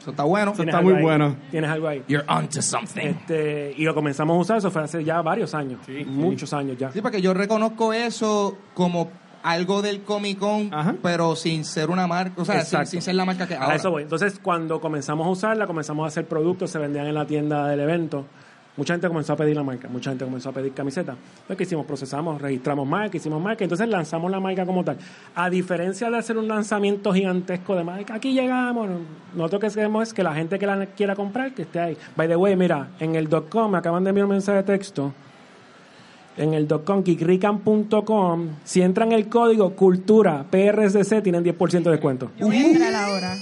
Eso 0.00 0.10
está 0.10 0.22
bueno. 0.22 0.52
¿tienes 0.52 0.74
está 0.74 0.82
muy 0.82 0.94
ahí? 0.94 1.02
bueno. 1.02 1.36
Tienes 1.50 1.70
algo 1.70 1.88
ahí. 1.88 2.02
You're 2.08 2.24
onto 2.28 2.62
something. 2.62 3.06
Este, 3.06 3.74
y 3.76 3.84
lo 3.84 3.94
comenzamos 3.94 4.36
a 4.36 4.40
usar, 4.40 4.58
eso 4.58 4.70
fue 4.70 4.82
hace 4.82 5.02
ya 5.04 5.20
varios 5.22 5.54
años. 5.54 5.80
muchos 6.06 6.52
años 6.52 6.78
ya. 6.78 6.92
Sí, 6.92 7.00
porque 7.02 7.20
yo 7.20 7.34
reconozco 7.34 7.92
eso 7.92 8.56
como 8.74 9.10
algo 9.42 9.82
del 9.82 10.02
Comic 10.02 10.38
Con, 10.38 10.72
Ajá. 10.74 10.94
pero 11.02 11.34
sin 11.36 11.64
ser 11.64 11.90
una 11.90 12.06
marca, 12.06 12.40
o 12.42 12.44
sea, 12.44 12.64
sin, 12.64 12.86
sin 12.86 13.02
ser 13.02 13.14
la 13.14 13.24
marca 13.24 13.46
que 13.46 13.54
A 13.54 13.62
ahora. 13.62 13.76
eso 13.76 13.90
voy. 13.90 14.02
Entonces, 14.02 14.38
cuando 14.42 14.80
comenzamos 14.80 15.26
a 15.26 15.30
usarla, 15.30 15.66
comenzamos 15.66 16.04
a 16.04 16.08
hacer 16.08 16.26
productos, 16.26 16.70
se 16.70 16.78
vendían 16.78 17.06
en 17.06 17.14
la 17.14 17.26
tienda 17.26 17.66
del 17.68 17.80
evento. 17.80 18.24
Mucha 18.78 18.94
gente 18.94 19.08
comenzó 19.08 19.32
a 19.32 19.36
pedir 19.36 19.56
la 19.56 19.64
marca, 19.64 19.88
mucha 19.88 20.10
gente 20.10 20.24
comenzó 20.24 20.50
a 20.50 20.52
pedir 20.52 20.72
camisetas. 20.72 21.16
Entonces, 21.16 21.56
¿qué 21.56 21.64
hicimos? 21.64 21.84
Procesamos, 21.84 22.40
registramos 22.40 22.86
marca, 22.86 23.16
hicimos 23.16 23.42
marca, 23.42 23.64
entonces 23.64 23.88
lanzamos 23.88 24.30
la 24.30 24.38
marca 24.38 24.64
como 24.64 24.84
tal. 24.84 24.96
A 25.34 25.50
diferencia 25.50 26.08
de 26.08 26.16
hacer 26.16 26.38
un 26.38 26.46
lanzamiento 26.46 27.12
gigantesco 27.12 27.74
de 27.74 27.82
marca, 27.82 28.14
aquí 28.14 28.32
llegamos, 28.32 28.88
nosotros 29.34 29.60
que 29.62 29.80
queremos 29.80 30.06
es 30.06 30.14
que 30.14 30.22
la 30.22 30.32
gente 30.32 30.60
que 30.60 30.66
la 30.66 30.86
quiera 30.86 31.16
comprar, 31.16 31.52
que 31.54 31.62
esté 31.62 31.80
ahí. 31.80 31.96
By 32.14 32.28
the 32.28 32.36
way, 32.36 32.54
mira, 32.54 32.90
en 33.00 33.16
el 33.16 33.28
.com 33.28 33.72
me 33.72 33.78
acaban 33.78 34.04
de 34.04 34.10
enviar 34.10 34.26
un 34.26 34.30
mensaje 34.30 34.58
de 34.58 34.62
texto 34.62 35.12
en 36.36 36.54
el 36.54 36.68
.com, 36.68 37.02
geekrican.com, 37.02 38.48
si 38.62 38.80
entran 38.80 39.10
el 39.10 39.28
código 39.28 39.74
cultura 39.74 40.44
PRCC 40.48 41.20
tienen 41.20 41.44
10% 41.44 41.82
de 41.82 41.90
descuento. 41.90 42.30
Yo 42.38 42.46
voy 42.46 42.56
a 42.56 43.06
ahora. 43.06 43.34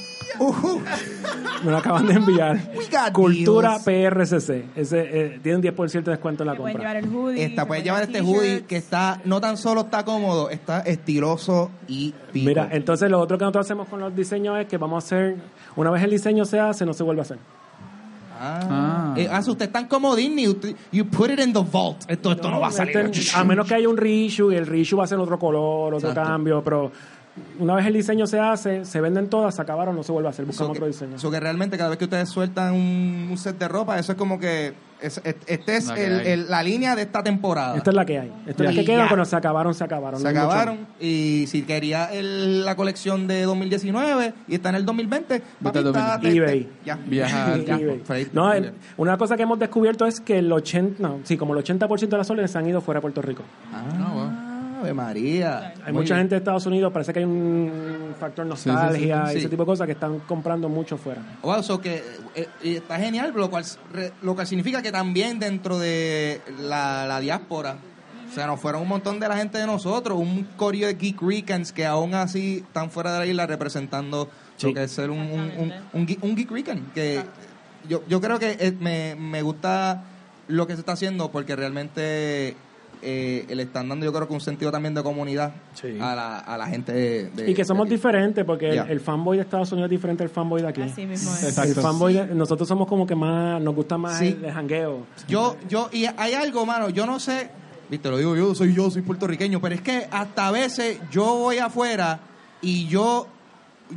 Me 1.64 1.70
lo 1.70 1.78
acaban 1.78 2.06
de 2.06 2.14
enviar. 2.14 2.58
Cultura 3.12 3.78
deals. 3.84 3.84
PRCC. 4.14 4.64
Ese, 4.76 5.00
eh, 5.00 5.40
tienen 5.42 5.62
10% 5.62 6.02
de 6.04 6.10
descuento 6.12 6.42
en 6.42 6.46
la 6.48 6.56
compra. 6.56 6.78
llevar 6.78 6.96
el 6.96 7.08
hoodie. 7.08 7.44
Esta 7.44 7.66
puedes 7.66 7.82
llevar 7.84 8.02
este 8.02 8.20
hoodie 8.20 8.64
que 8.64 8.76
está, 8.76 9.20
no 9.24 9.40
tan 9.40 9.56
solo 9.56 9.82
está 9.82 10.04
cómodo, 10.04 10.50
está 10.50 10.80
estiloso 10.80 11.70
y 11.88 12.12
pico. 12.32 12.46
Mira, 12.48 12.68
entonces 12.72 13.10
lo 13.10 13.20
otro 13.20 13.38
que 13.38 13.44
nosotros 13.44 13.66
hacemos 13.66 13.88
con 13.88 14.00
los 14.00 14.14
diseños 14.14 14.58
es 14.58 14.66
que 14.66 14.76
vamos 14.78 15.02
a 15.02 15.06
hacer, 15.06 15.36
una 15.76 15.90
vez 15.90 16.02
el 16.02 16.10
diseño 16.10 16.44
se 16.44 16.60
hace, 16.60 16.84
no 16.86 16.92
se 16.92 17.02
vuelve 17.02 17.22
a 17.22 17.24
hacer. 17.24 17.38
Ah, 18.38 18.60
Ah. 18.68 19.14
Eh, 19.16 19.28
ah, 19.32 19.40
si 19.40 19.50
usted 19.50 19.70
tan 19.70 19.86
como 19.88 20.14
Disney, 20.14 20.46
usted- 20.46 20.76
you 20.92 21.06
put 21.06 21.30
it 21.30 21.38
in 21.40 21.54
the 21.54 21.60
vault. 21.72 22.04
Esto, 22.06 22.32
esto 22.32 22.50
no, 22.50 22.60
va 22.60 22.66
a 22.68 22.70
salir. 22.70 22.94
Este, 22.98 23.34
a 23.34 23.42
menos 23.44 23.66
que 23.66 23.74
haya 23.74 23.88
un 23.88 23.96
reissue 23.96 24.52
y 24.52 24.56
el 24.56 24.66
reissue 24.66 24.94
va 24.98 25.04
a 25.04 25.06
ser 25.06 25.18
otro 25.18 25.38
color, 25.38 25.94
otro 25.94 26.10
Exacto. 26.10 26.30
cambio, 26.30 26.62
pero 26.62 26.92
una 27.58 27.74
vez 27.74 27.86
el 27.86 27.92
diseño 27.94 28.26
se 28.26 28.38
hace, 28.40 28.84
se 28.84 29.00
venden 29.00 29.28
todas, 29.28 29.54
se 29.54 29.62
acabaron, 29.62 29.94
no 29.96 30.02
se 30.02 30.12
vuelve 30.12 30.28
a 30.28 30.30
hacer, 30.30 30.44
So 30.44 30.48
buscamos 30.48 30.72
que, 30.72 30.78
otro 30.78 30.86
diseño. 30.86 31.18
so 31.18 31.30
que 31.30 31.40
realmente 31.40 31.76
cada 31.76 31.90
vez 31.90 31.98
que 31.98 32.04
ustedes 32.04 32.28
sueltan 32.28 32.74
un, 32.74 33.28
un 33.30 33.38
set 33.38 33.58
de 33.58 33.68
ropa, 33.68 33.98
eso 33.98 34.12
es 34.12 34.18
como 34.18 34.38
que 34.38 34.74
es- 35.00 35.20
es- 35.24 35.36
este 35.46 35.76
es 35.76 35.86
La 35.88 35.94
que 35.94 36.06
el- 36.06 36.20
el- 36.22 36.50
la 36.50 36.62
línea 36.62 36.96
de 36.96 37.02
esta 37.02 37.22
temporada. 37.22 37.76
Esta 37.76 37.90
es 37.90 37.96
la 37.96 38.06
que 38.06 38.18
hay. 38.18 38.32
Esta 38.46 38.62
es 38.62 38.66
la 38.68 38.72
Y 38.72 38.76
que 38.76 38.84
queda 38.86 39.02
ya. 39.02 39.08
cuando 39.08 39.26
se 39.26 39.36
acabaron, 39.36 39.74
se 39.74 39.84
acabaron. 39.84 40.18
Se 40.18 40.24
no 40.24 40.30
acabaron 40.30 40.78
y 40.98 41.44
si 41.48 41.62
quería 41.62 42.06
el- 42.06 42.64
la 42.64 42.76
colección 42.76 43.26
de 43.26 43.42
2019 43.42 44.32
y 44.48 44.54
está 44.54 44.70
en 44.70 44.76
el 44.76 44.86
2020, 44.86 45.42
papi, 45.62 45.78
está- 45.78 45.82
2020. 46.18 46.38
eBay. 46.38 46.68
Ya. 46.86 46.96
Viajar. 47.06 47.64
Ya, 47.64 47.76
eBay. 47.76 47.98
Freight. 48.04 48.32
No, 48.32 48.50
el- 48.52 48.72
una 48.96 49.18
cosa 49.18 49.36
que 49.36 49.42
hemos 49.42 49.58
descubierto 49.58 50.06
es 50.06 50.20
que 50.20 50.38
el 50.38 50.50
80, 50.50 51.02
no, 51.02 51.20
sí, 51.24 51.36
como 51.36 51.52
el 51.52 51.58
80% 51.58 52.16
de 52.16 52.18
las 52.18 52.30
órdenes 52.30 52.50
se 52.50 52.56
han 52.58 52.66
ido 52.66 52.80
fuera 52.80 52.98
de 52.98 53.02
Puerto 53.02 53.20
Rico. 53.20 53.42
Ah, 53.74 54.35
Ave 54.86 54.94
María. 54.94 55.74
Hay 55.84 55.92
Muy 55.92 56.02
mucha 56.02 56.14
bien. 56.14 56.24
gente 56.24 56.34
de 56.34 56.38
Estados 56.38 56.66
Unidos, 56.66 56.92
parece 56.92 57.12
que 57.12 57.18
hay 57.20 57.24
un 57.24 58.14
factor 58.18 58.46
nostalgia 58.46 59.26
sí, 59.26 59.32
sí. 59.32 59.36
y 59.36 59.38
ese 59.40 59.48
tipo 59.48 59.62
de 59.62 59.66
cosas 59.66 59.86
que 59.86 59.92
están 59.92 60.20
comprando 60.20 60.68
mucho 60.68 60.96
fuera. 60.96 61.20
Wow, 61.42 61.62
so 61.62 61.80
que 61.80 62.02
eh, 62.34 62.48
está 62.62 62.98
genial, 62.98 63.32
lo 63.34 63.50
cual, 63.50 63.64
re- 63.92 64.12
lo 64.22 64.34
cual 64.34 64.46
significa 64.46 64.80
que 64.82 64.92
también 64.92 65.38
dentro 65.38 65.78
de 65.78 66.40
la, 66.60 67.06
la 67.06 67.20
diáspora, 67.20 67.76
o 68.30 68.34
sea, 68.34 68.46
nos 68.46 68.60
fueron 68.60 68.82
un 68.82 68.88
montón 68.88 69.18
de 69.20 69.28
la 69.28 69.36
gente 69.36 69.58
de 69.58 69.66
nosotros, 69.66 70.18
un 70.18 70.44
corio 70.56 70.86
de 70.88 70.94
Geek 70.94 71.20
Ricans 71.22 71.72
que 71.72 71.86
aún 71.86 72.14
así 72.14 72.64
están 72.66 72.90
fuera 72.90 73.12
de 73.12 73.18
la 73.20 73.26
isla 73.26 73.46
representando 73.46 74.28
Sí. 74.56 74.68
lo 74.68 74.74
que 74.74 74.84
es 74.84 74.90
ser 74.90 75.10
un, 75.10 75.18
un, 75.18 75.50
un, 75.58 75.72
un 75.92 76.06
geek, 76.06 76.24
un 76.24 76.34
geek 76.34 76.50
Rican, 76.50 76.86
que 76.94 77.22
yo, 77.88 78.02
yo 78.08 78.22
creo 78.22 78.38
que 78.38 78.56
eh, 78.58 78.72
me, 78.80 79.14
me 79.14 79.42
gusta 79.42 80.02
lo 80.48 80.66
que 80.66 80.72
se 80.74 80.80
está 80.80 80.92
haciendo 80.92 81.30
porque 81.30 81.54
realmente 81.56 82.56
eh, 83.08 83.46
le 83.54 83.62
están 83.62 83.88
dando 83.88 84.04
yo 84.04 84.12
creo 84.12 84.26
que 84.26 84.34
un 84.34 84.40
sentido 84.40 84.72
también 84.72 84.92
de 84.94 85.02
comunidad 85.02 85.52
Sí. 85.74 85.96
a, 86.00 86.14
la, 86.16 86.38
a 86.40 86.58
la 86.58 86.66
gente 86.66 86.92
de, 86.92 87.30
de- 87.30 87.50
Y 87.50 87.54
que 87.54 87.64
somos 87.64 87.88
diferentes, 87.88 88.44
porque 88.44 88.68
el- 88.70 88.98
fanboy 89.00 89.36
de 89.36 89.44
Estados 89.44 89.70
Unidos 89.70 89.86
es 89.86 89.90
diferente 89.92 90.24
al 90.24 90.28
fanboy 90.28 90.60
de 90.62 90.68
aquí. 90.68 90.82
Así 90.82 91.06
mismo 91.06 91.30
es. 91.32 91.56
El 91.56 91.74
fanboy 91.74 92.14
de- 92.14 92.26
nosotros 92.34 92.66
somos 92.68 92.88
como 92.88 93.06
que 93.06 93.14
más, 93.14 93.60
nos 93.62 93.74
gusta 93.76 93.96
más 93.96 94.18
Sí. 94.18 94.36
el, 94.38 94.44
el 94.46 94.52
jangueo. 94.52 95.06
Yo, 95.28 95.56
yo, 95.68 95.88
y 95.92 96.06
hay 96.16 96.34
algo, 96.34 96.66
mano, 96.66 96.90
yo 96.90 97.06
no 97.06 97.20
sé, 97.20 97.48
viste, 97.88 98.10
lo 98.10 98.18
digo 98.18 98.34
yo, 98.34 98.54
soy 98.56 98.74
yo, 98.74 98.90
soy 98.90 99.02
puertorriqueño, 99.02 99.60
pero 99.60 99.76
es 99.76 99.80
que 99.82 100.08
hasta 100.10 100.48
a 100.48 100.50
veces 100.50 100.98
yo 101.12 101.24
voy 101.36 101.58
afuera 101.58 102.18
y 102.60 102.88
yo 102.88 103.28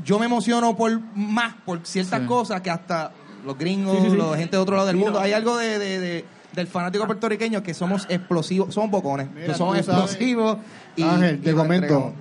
yo 0.06 0.20
me 0.20 0.28
emociono 0.28 0.78
por 0.78 1.00
más 1.16 1.56
por 1.66 1.80
ciertas 1.84 2.22
Sí. 2.22 2.28
cosas 2.28 2.62
que 2.62 2.70
hasta 2.70 3.12
los 3.44 3.58
gringos, 3.58 3.98
Sí, 3.98 4.04
sí, 4.06 4.12
sí. 4.12 4.18
la 4.18 4.38
gente 4.38 4.56
de 4.56 4.62
otro 4.62 4.76
lado 4.76 4.86
del 4.88 4.98
mundo. 4.98 5.14
no. 5.14 5.20
Hay 5.20 5.34
algo 5.34 5.58
de, 5.58 5.80
de- 5.80 6.00
de- 6.00 6.26
del 6.54 6.68
fanático 6.68 7.06
puertorriqueño 7.06 7.62
que 7.64 7.74
somos 7.74 8.06
explosivos, 8.10 8.74
somos 8.74 8.90
bocones, 8.92 9.30
Mira, 9.34 9.54
somos 9.56 9.78
explosivos. 9.78 10.58
Y, 10.96 11.04
Ángel, 11.04 11.42
te 11.42 11.52
nos 11.54 11.62
comento. 11.62 12.14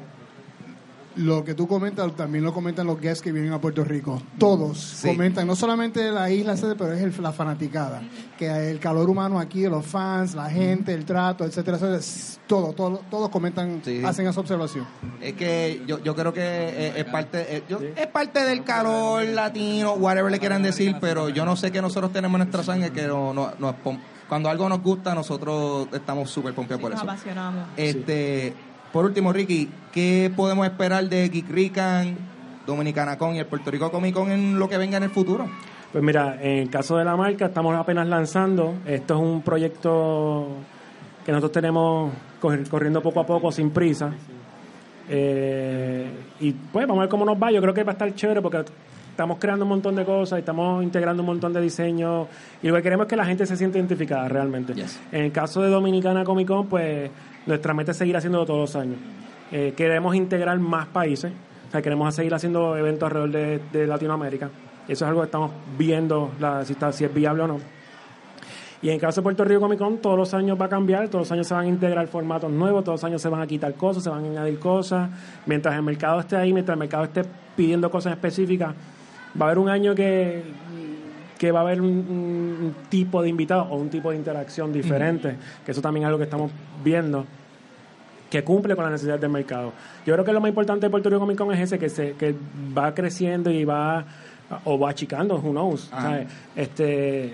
Lo 1.17 1.45
que 1.45 1.53
tú 1.55 1.67
comentas 1.67 2.15
también 2.15 2.45
lo 2.45 2.55
comentan 2.55 2.87
los 2.87 3.01
guests 3.01 3.23
que 3.23 3.33
vienen 3.33 3.53
a 3.53 3.61
Puerto 3.61 3.83
Rico. 3.83 4.23
Todos 4.39 4.79
Sí. 4.79 5.09
comentan, 5.09 5.49
no 5.49 5.57
solamente 5.57 6.13
la 6.13 6.31
isla 6.31 6.55
pero 6.79 6.93
es 6.93 7.03
el- 7.03 7.13
la 7.21 7.33
fanaticada. 7.33 8.03
Que 8.39 8.71
el 8.71 8.79
calor 8.79 9.11
humano 9.11 9.41
aquí, 9.41 9.63
los 9.67 9.85
fans, 9.85 10.37
la 10.37 10.49
gente, 10.49 10.95
el 10.95 11.05
trato, 11.05 11.45
etcétera, 11.45 11.77
etcétera. 11.77 12.01
Todo, 12.47 12.73
todo, 12.73 13.01
todos 13.11 13.31
comentan, 13.31 13.81
Sí. 13.85 14.01
hacen 14.05 14.29
esa 14.29 14.39
observación. 14.39 14.87
Es 15.21 15.33
que 15.33 15.83
yo, 15.89 15.99
yo 16.05 16.15
creo 16.15 16.33
que 16.33 16.41
eh, 16.45 16.93
es, 16.99 17.05
parte 17.07 17.57
es, 17.57 17.63
yo- 17.69 17.81
es 17.97 18.07
parte 18.07 18.45
del 18.45 18.63
calor 18.63 19.25
latino, 19.25 19.95
whatever 19.95 20.31
le 20.31 20.39
quieran 20.39 20.63
decir, 20.63 20.99
pero 21.01 21.31
yo 21.31 21.45
no 21.45 21.57
sé 21.57 21.73
que 21.73 21.83
nosotros 21.83 22.13
tenemos 22.13 22.37
en 22.41 22.47
nuestra 22.47 22.63
sangre 22.63 22.91
que 22.93 23.09
no, 23.09 23.35
no- 23.35 23.51
nos 23.59 23.75
pom- 23.83 23.99
cuando 24.29 24.49
algo 24.51 24.69
nos 24.69 24.83
gusta 24.83 25.15
nosotros 25.15 25.89
estamos 25.93 26.31
súper 26.31 26.53
pompeados 26.55 26.83
por 26.83 26.91
Nos 26.91 27.01
eso. 27.03 27.11
apasionamos. 27.11 27.65
Este, 27.77 28.53
por 28.93 29.05
último, 29.05 29.33
Ricky, 29.33 29.69
¿qué 29.93 30.31
podemos 30.37 30.67
esperar 30.67 31.09
de 31.09 31.29
Geek 31.29 31.49
Rican, 31.49 32.17
Dominicana 32.67 33.17
Con 33.19 33.35
y 33.35 33.39
el 33.39 33.47
Puerto 33.47 33.71
Rico 33.71 33.91
Comic 33.91 34.15
Con 34.15 34.31
en 34.31 34.59
lo 34.59 34.69
que 34.69 34.77
venga 34.79 34.97
en 34.99 35.05
el 35.05 35.11
futuro? 35.11 35.47
Pues 35.93 36.05
mira, 36.05 36.37
en 36.43 36.59
el 36.59 36.71
caso 36.71 36.97
de 36.99 37.05
la 37.05 37.17
marca, 37.17 37.47
estamos 37.47 37.75
apenas 37.75 38.07
lanzando. 38.07 38.75
Esto 38.87 39.15
es 39.15 39.21
un 39.21 39.41
proyecto 39.41 40.49
que 41.25 41.33
nosotros 41.33 41.53
tenemos 41.53 42.13
corri- 42.43 42.69
corriendo 42.69 43.01
poco 43.03 43.21
a 43.21 43.27
poco, 43.27 43.51
sin 43.51 43.71
prisa. 43.71 44.13
Eh, 45.09 46.11
y 46.41 46.53
pues 46.53 46.87
vamos 46.87 46.99
a 47.01 47.05
ver 47.05 47.09
cómo 47.11 47.25
nos 47.25 47.37
va. 47.43 47.51
Yo 47.51 47.61
creo 47.63 47.73
que 47.73 47.83
va 47.85 47.93
a 47.93 47.95
estar 47.95 48.15
chévere 48.15 48.43
porque 48.43 48.65
estamos 49.19 49.39
creando 49.40 49.65
un 49.65 49.70
montón 49.70 49.97
de 49.97 50.05
cosas, 50.05 50.39
estamos 50.39 50.81
integrando 50.81 51.24
un 51.24 51.27
montón 51.27 51.53
de 51.53 51.61
diseños 51.61 52.28
y 52.62 52.69
lo 52.69 52.77
que 52.77 52.82
queremos 52.82 53.07
es 53.07 53.11
que 53.11 53.16
la 53.16 53.24
gente 53.24 53.47
se 53.47 53.57
sienta 53.57 53.77
identificada 53.77 54.28
realmente. 54.28 54.74
Yes. 54.74 55.01
En 55.11 55.24
el 55.24 55.32
caso 55.32 55.61
de 55.61 55.70
Dominicana 55.70 56.23
Comic 56.23 56.47
Con, 56.47 56.69
pues 56.69 57.11
nuestra 57.45 57.74
meta 57.74 57.90
es 57.90 57.97
seguir 57.97 58.16
haciéndolo 58.16 58.47
todos 58.47 58.61
los 58.61 58.77
años. 58.77 58.97
Eh, 59.51 59.74
queremos 59.77 60.15
integrar 60.15 60.57
más 60.61 60.86
países, 60.86 61.32
o 61.66 61.70
sea, 61.73 61.82
queremos 61.82 62.15
seguir 62.15 62.32
haciendo 62.32 62.77
eventos 62.77 63.09
alrededor 63.09 63.31
de, 63.32 63.61
de 63.73 63.86
Latinoamérica. 63.89 64.51
Eso 64.86 65.05
es 65.05 65.09
algo 65.09 65.23
que 65.23 65.27
estamos 65.27 65.51
viendo, 65.77 66.31
la, 66.39 66.65
si, 66.65 66.74
está, 66.74 66.93
si 66.93 67.05
es 67.05 67.12
viable 67.12 67.43
o 67.43 67.49
no. 67.49 67.59
Y 68.82 68.90
en 68.90 68.95
el 68.95 69.01
caso 69.01 69.20
de 69.20 69.24
Puerto 69.24 69.45
Rico 69.45 69.62
Comic 69.62 69.81
Con, 69.81 69.99
todos 69.99 70.16
los 70.16 70.32
años 70.32 70.57
va 70.61 70.66
a 70.66 70.69
cambiar, 70.69 71.09
todos 71.09 71.23
los 71.23 71.32
años 71.32 71.49
se 71.49 71.55
van 71.55 71.65
a 71.65 71.69
integrar 71.69 72.07
formatos 72.07 72.53
nuevos, 72.53 72.85
todos 72.85 73.01
los 73.01 73.05
años 73.05 73.20
se 73.20 73.28
van 73.28 73.40
a 73.40 73.49
quitar 73.49 73.74
cosas, 73.74 74.05
se 74.05 74.11
van 74.11 74.24
a 74.24 74.28
añadir 74.28 74.61
cosas. 74.61 75.11
Mientras 75.45 75.74
el 75.74 75.82
mercado 75.82 76.20
esté 76.20 76.36
ahí, 76.36 76.53
mientras 76.53 76.77
el 76.77 76.78
mercado 76.78 77.03
esté 77.03 77.23
pidiendo 77.57 77.90
cosas 77.90 78.12
específicas, 78.12 78.77
va 79.41 79.47
a 79.47 79.49
haber 79.49 79.59
un 79.59 79.69
año 79.69 79.95
que, 79.95 80.43
que 81.39 81.53
va 81.53 81.61
a 81.61 81.63
haber 81.63 81.81
un, 81.81 81.89
un 81.89 82.75
tipo 82.89 83.23
de 83.23 83.29
invitado 83.29 83.63
o 83.65 83.77
un 83.77 83.91
tipo 83.91 84.11
de 84.11 84.17
interacción 84.17 84.73
diferente, 84.73 85.37
que 85.65 85.73
eso 85.73 85.81
también 85.81 86.05
es 86.05 86.07
algo 86.07 86.19
que 86.19 86.25
estamos 86.25 86.51
viendo 86.85 87.25
que 88.31 88.45
cumple 88.45 88.75
con 88.75 88.85
las 88.85 88.93
necesidades 88.93 89.21
del 89.21 89.31
mercado. 89.31 89.73
Yo 90.05 90.15
creo 90.15 90.25
que 90.25 90.33
lo 90.33 90.41
más 90.41 90.49
importante 90.49 90.87
de 90.87 90.91
Puerto 90.91 91.09
Rico 91.09 91.21
Comic 91.21 91.39
Con 91.39 91.53
es 91.53 91.61
ese, 91.61 91.79
que, 91.79 91.89
se, 91.89 92.13
que 92.13 92.35
va 92.77 92.95
creciendo 92.95 93.51
y 93.51 93.65
va, 93.65 94.05
o 94.65 94.79
va 94.79 94.91
achicando, 94.91 95.37
who 95.37 95.51
knows. 95.51 95.91
Este, 96.55 97.25
eh, 97.25 97.33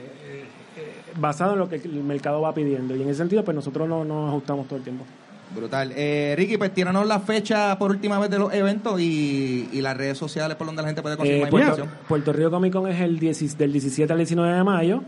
eh, 0.77 1.03
basado 1.17 1.55
en 1.55 1.59
lo 1.59 1.69
que 1.69 1.77
el 1.77 2.05
mercado 2.05 2.41
va 2.41 2.55
pidiendo. 2.55 2.95
Y 2.95 3.03
en 3.03 3.09
ese 3.09 3.19
sentido, 3.19 3.45
pues 3.45 3.55
nosotros 3.55 3.89
no 3.89 4.05
nos 4.05 4.29
ajustamos 4.29 4.67
todo 4.67 4.79
el 4.79 4.85
tiempo. 4.85 5.05
Brutal. 5.55 5.93
Eh, 5.97 6.35
Ricky, 6.37 6.57
pues 6.57 6.73
tíranos 6.75 7.07
la 7.07 7.21
fecha 7.21 7.79
por 7.79 7.91
última 7.91 8.19
vez 8.19 8.31
de 8.31 8.39
los 8.39 8.53
eventos 8.53 9.01
y, 9.01 9.69
y 9.73 9.81
las 9.81 9.97
redes 9.97 10.19
sociales 10.19 10.57
por 10.57 10.67
donde 10.67 10.83
la 10.83 10.89
gente 10.89 11.03
puede 11.03 11.17
conseguir 11.17 11.39
Eh, 11.39 11.43
más 11.43 11.51
Puerto, 11.51 11.69
información. 11.71 11.99
Puerto 12.09 12.33
Rico 12.33 12.51
Comic 12.51 12.73
Con 12.73 12.89
es 12.91 13.01
el 13.01 13.19
10 13.19 13.59
del 13.59 13.73
17 13.73 14.13
al 14.13 14.19
19 14.19 14.57
de 14.57 14.65
mayo. 14.65 15.03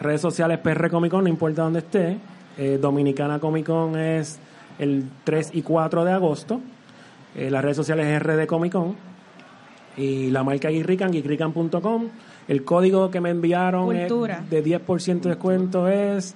Redes 0.00 0.20
sociales 0.20 0.58
PR 0.58 0.90
Comic 0.90 1.10
Con, 1.10 1.24
no 1.24 1.30
importa 1.30 1.62
dónde 1.62 1.80
esté. 1.80 2.18
Eh, 2.58 2.78
Dominicana 2.80 3.38
Comic 3.38 3.66
Con 3.66 3.98
es 3.98 4.38
el 4.78 5.04
3 5.24 5.50
y 5.54 5.62
4 5.62 6.04
de 6.04 6.12
agosto. 6.12 6.60
Eh, 7.36 7.50
las 7.50 7.62
redes 7.62 7.76
sociales 7.76 8.06
es 8.06 8.22
RD 8.22 8.46
Comic 8.46 8.72
Con. 8.72 8.96
Y 9.96 10.30
la 10.30 10.42
marca 10.42 10.70
Geekrican, 10.70 11.12
geekrican.com. 11.12 12.08
El 12.48 12.64
código 12.64 13.10
que 13.10 13.20
me 13.20 13.30
enviaron 13.30 13.94
es 13.94 14.08
de 14.08 14.64
10% 14.64 15.20
de 15.20 15.28
descuento 15.28 15.86
es 15.88 16.34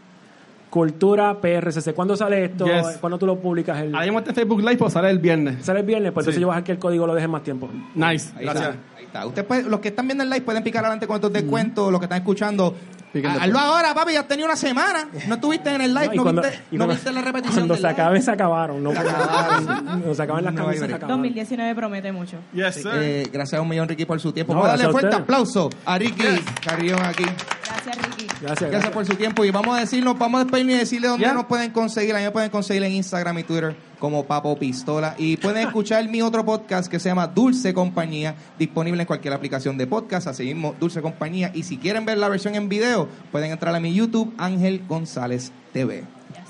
Cultura 0.71 1.41
PRCC. 1.41 1.95
¿Cuándo 1.95 2.17
sale 2.17 2.45
esto? 2.45 2.67
Yes. 2.67 2.99
¿Cuándo 3.01 3.19
tú 3.19 3.27
lo 3.27 3.39
publicas? 3.39 3.79
El, 3.81 3.95
está 3.95 4.05
en 4.31 4.35
Facebook 4.35 4.61
Live, 4.61 4.77
pues 4.77 4.93
sale 4.93 5.11
el 5.11 5.19
viernes. 5.19 5.65
¿Sale 5.65 5.81
el 5.81 5.87
viernes? 5.87 6.13
Pues 6.13 6.25
Sí. 6.25 6.31
entonces 6.31 6.41
yo 6.41 6.47
voy 6.49 6.53
a 6.53 6.57
dejar 6.57 6.65
que 6.65 6.73
el 6.73 6.79
código 6.79 7.07
lo 7.07 7.15
deje 7.15 7.29
más 7.29 7.43
tiempo. 7.43 7.69
Nice, 7.95 8.31
Ahí 8.37 8.45
gracias. 8.45 8.69
está. 8.71 8.79
Ahí 8.99 9.05
está. 9.05 9.27
Usted 9.27 9.45
puede- 9.47 9.63
los 9.63 9.81
que 9.81 9.89
están 9.89 10.07
viendo 10.09 10.25
el 10.25 10.31
live 10.31 10.43
pueden 10.43 10.63
picar 10.63 10.85
adelante 10.85 11.07
con 11.07 11.15
estos 11.17 11.33
descuentos, 11.33 11.91
los 11.91 12.01
que 12.01 12.05
están 12.07 12.19
escuchando. 12.19 12.75
Después. 13.23 13.43
Hazlo 13.43 13.59
ahora, 13.59 13.95
papi, 13.95 14.13
ya 14.13 14.21
has 14.21 14.29
tenido 14.29 14.47
una 14.49 14.57
semana. 14.57 15.09
No 15.29 15.35
estuviste 15.37 15.71
en 15.75 15.81
el 15.81 15.95
live, 15.95 16.09
No, 16.09 16.15
no, 16.15 16.23
cuando- 16.23 16.43
viste, 16.43 16.59
no 16.73 16.79
cuando- 16.79 16.95
viste 16.95 17.13
la 17.13 17.21
repetición 17.23 17.55
Cuando 17.57 17.75
del 17.75 17.83
se 17.83 17.89
live. 17.89 18.01
acaben, 18.03 18.23
se 18.23 18.31
acabaron. 18.31 18.83
No, 18.83 18.93
Se 18.97 18.99
acabaron. 18.99 19.65
Cuando 19.67 20.15
se 20.15 20.23
acaban 20.23 20.45
las 20.45 20.55
No 20.55 20.65
camisas, 20.65 20.89
se 20.89 20.95
acabaron. 20.95 21.09
2019 21.23 21.75
promete 21.75 22.13
mucho. 22.13 22.39
Yes, 22.53 22.75
sir. 22.77 22.91
Eh, 22.95 23.29
gracias 23.33 23.59
a 23.59 23.63
un 23.63 23.69
millón, 23.69 23.89
Ricky, 23.89 24.05
por 24.05 24.21
su 24.21 24.33
tiempo. 24.33 24.53
No, 24.55 24.61
Vamos 24.61 24.75
a 24.75 24.77
darle 24.79 24.93
gracias 24.93 25.05
a 25.05 25.17
fuerte 25.17 25.33
ustedes. 25.33 25.63
aplauso 25.63 25.71
a 25.85 25.99
Ricky 25.99 26.25
Carrión 26.65 27.03
aquí. 27.05 27.25
Gracias, 27.25 27.97
Ricky. 27.97 28.27
Gracias, 28.27 28.41
Gracias 28.43 28.71
gracias. 28.71 28.93
por 28.93 29.07
su 29.07 29.15
tiempo 29.15 29.45
y 29.45 29.51
vamos 29.51 29.77
a 29.77 29.81
decirnos, 29.81 30.19
vamos 30.19 30.41
a 30.41 30.45
despedirnos 30.45 30.75
y 30.75 30.79
decirle 30.79 31.09
dónde 31.09 31.27
Ya. 31.27 31.33
nos 31.35 31.45
pueden 31.47 31.71
conseguir. 31.73 32.15
A 32.15 32.19
mí 32.19 32.25
me 32.25 32.31
pueden 32.31 32.51
conseguir 32.51 32.83
en 32.85 32.93
Instagram 32.93 33.39
y 33.39 33.43
Twitter 33.45 33.77
como 33.99 34.25
Papo 34.25 34.57
Pistola. 34.59 35.15
Y 35.19 35.37
pueden 35.37 35.67
escuchar 35.67 36.09
mi 36.09 36.23
otro 36.23 36.45
podcast 36.45 36.91
que 36.91 36.99
se 36.99 37.09
llama 37.09 37.27
Dulce 37.27 37.75
Compañía, 37.75 38.35
disponible 38.59 39.03
en 39.03 39.07
cualquier 39.07 39.35
aplicación 39.35 39.77
de 39.79 39.87
podcast. 39.87 40.27
Así 40.27 40.45
mismo, 40.45 40.75
Dulce 40.79 41.03
Compañía. 41.03 41.51
Y 41.55 41.63
si 41.63 41.79
quieren 41.79 42.05
ver 42.05 42.19
la 42.19 42.29
versión 42.29 42.55
en 42.55 42.69
video, 42.69 43.09
pueden 43.33 43.53
entrar 43.53 43.75
a 43.75 43.81
mi 43.81 43.95
YouTube, 43.95 44.33
Ángel 44.39 44.83
González 44.89 45.53
TV. 45.73 46.05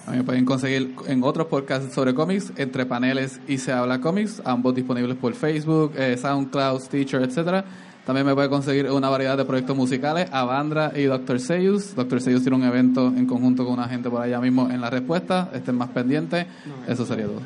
A 0.07 0.13
mí 0.13 0.19
me 0.19 0.25
pueden 0.25 0.45
conseguir 0.45 0.95
en 1.09 1.25
otros 1.25 1.49
podcasts 1.49 1.93
sobre 1.93 2.15
cómics, 2.15 2.53
entre 2.57 2.87
paneles 2.87 3.41
y 3.49 3.59
se 3.59 3.73
habla 3.73 4.01
cómics, 4.01 4.41
ambos 4.45 4.73
disponibles 4.73 5.17
por 5.17 5.35
Facebook, 5.35 5.95
eh, 5.97 6.17
SoundCloud, 6.17 6.81
Stitcher, 6.81 7.23
etcétera. 7.23 7.65
También 8.07 8.25
me 8.25 8.35
puede 8.35 8.49
conseguir 8.49 8.89
una 8.91 9.09
variedad 9.09 9.37
de 9.37 9.45
proyectos 9.45 9.77
musicales, 9.77 10.29
Avandra 10.31 10.93
y 10.95 11.03
Dr. 11.05 11.41
Seuss. 11.41 11.95
Dr. 11.97 12.21
Seuss 12.21 12.41
tiene 12.43 12.57
un 12.57 12.63
evento 12.63 13.09
en 13.09 13.27
conjunto 13.27 13.65
con 13.65 13.75
una 13.75 13.89
gente 13.89 14.09
por 14.09 14.23
allá 14.23 14.41
mismo 14.41 14.71
en 14.71 14.81
la 14.81 14.89
respuesta. 14.91 15.51
Estén 15.53 15.75
más 15.77 15.89
pendientes. 15.89 16.47
Eso 16.87 17.05
sería 17.05 17.27
todo. 17.27 17.43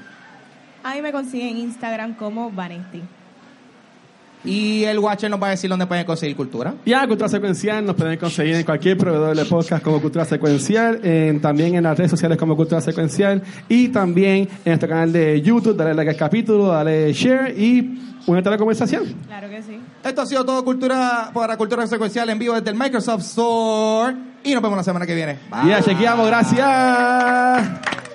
A 0.84 0.94
mí 0.94 1.00
me 1.02 1.12
consiguen 1.12 1.48
en 1.48 1.56
Instagram 1.58 2.14
como 2.14 2.50
Vanesti. 2.50 3.00
Y 4.42 4.84
el 4.84 4.98
Watcher 4.98 5.30
nos 5.30 5.40
va 5.42 5.48
a 5.48 5.50
decir 5.50 5.68
dónde 5.68 5.86
pueden 5.86 6.06
conseguir 6.06 6.34
cultura. 6.34 6.74
Ya, 6.86 7.06
Cultura 7.06 7.28
Secuencial 7.28 7.84
nos 7.84 7.94
pueden 7.94 8.18
conseguir 8.18 8.54
en 8.54 8.64
cualquier 8.64 8.96
proveedor 8.96 9.36
de 9.36 9.44
podcast 9.44 9.82
como 9.84 10.00
Cultura 10.00 10.24
Secuencial, 10.24 11.00
en- 11.04 11.40
también 11.42 11.74
en 11.74 11.82
las 11.84 11.96
redes 11.98 12.10
sociales 12.10 12.38
como 12.38 12.56
Cultura 12.56 12.80
Secuencial 12.80 13.42
y 13.68 13.88
también 13.88 14.48
en 14.64 14.64
nuestro 14.64 14.88
canal 14.88 15.12
de 15.12 15.42
YouTube. 15.42 15.76
Dale 15.76 15.92
like 15.94 16.10
al 16.12 16.16
capítulo, 16.16 16.68
dale 16.68 17.12
share 17.12 17.54
y 17.58 18.09
únete 18.26 18.48
a 18.48 18.52
la 18.52 18.58
conversación. 18.58 19.14
Claro 19.26 19.48
que 19.48 19.62
sí. 19.62 19.80
Esto 20.04 20.22
ha 20.22 20.26
sido 20.26 20.44
todo 20.44 20.64
cultura 20.64 21.30
para 21.32 21.56
Cultura 21.56 21.86
Secuencial 21.86 22.28
en 22.30 22.38
vivo 22.38 22.54
desde 22.54 22.70
el 22.70 22.76
Microsoft 22.76 23.22
Store. 23.22 24.16
Y 24.42 24.54
nos 24.54 24.62
vemos 24.62 24.76
la 24.76 24.84
semana 24.84 25.06
que 25.06 25.14
viene. 25.14 25.38
Bye. 25.50 25.70
Ya, 25.70 25.82
chequeamos, 25.82 26.26
gracias. 26.26 28.09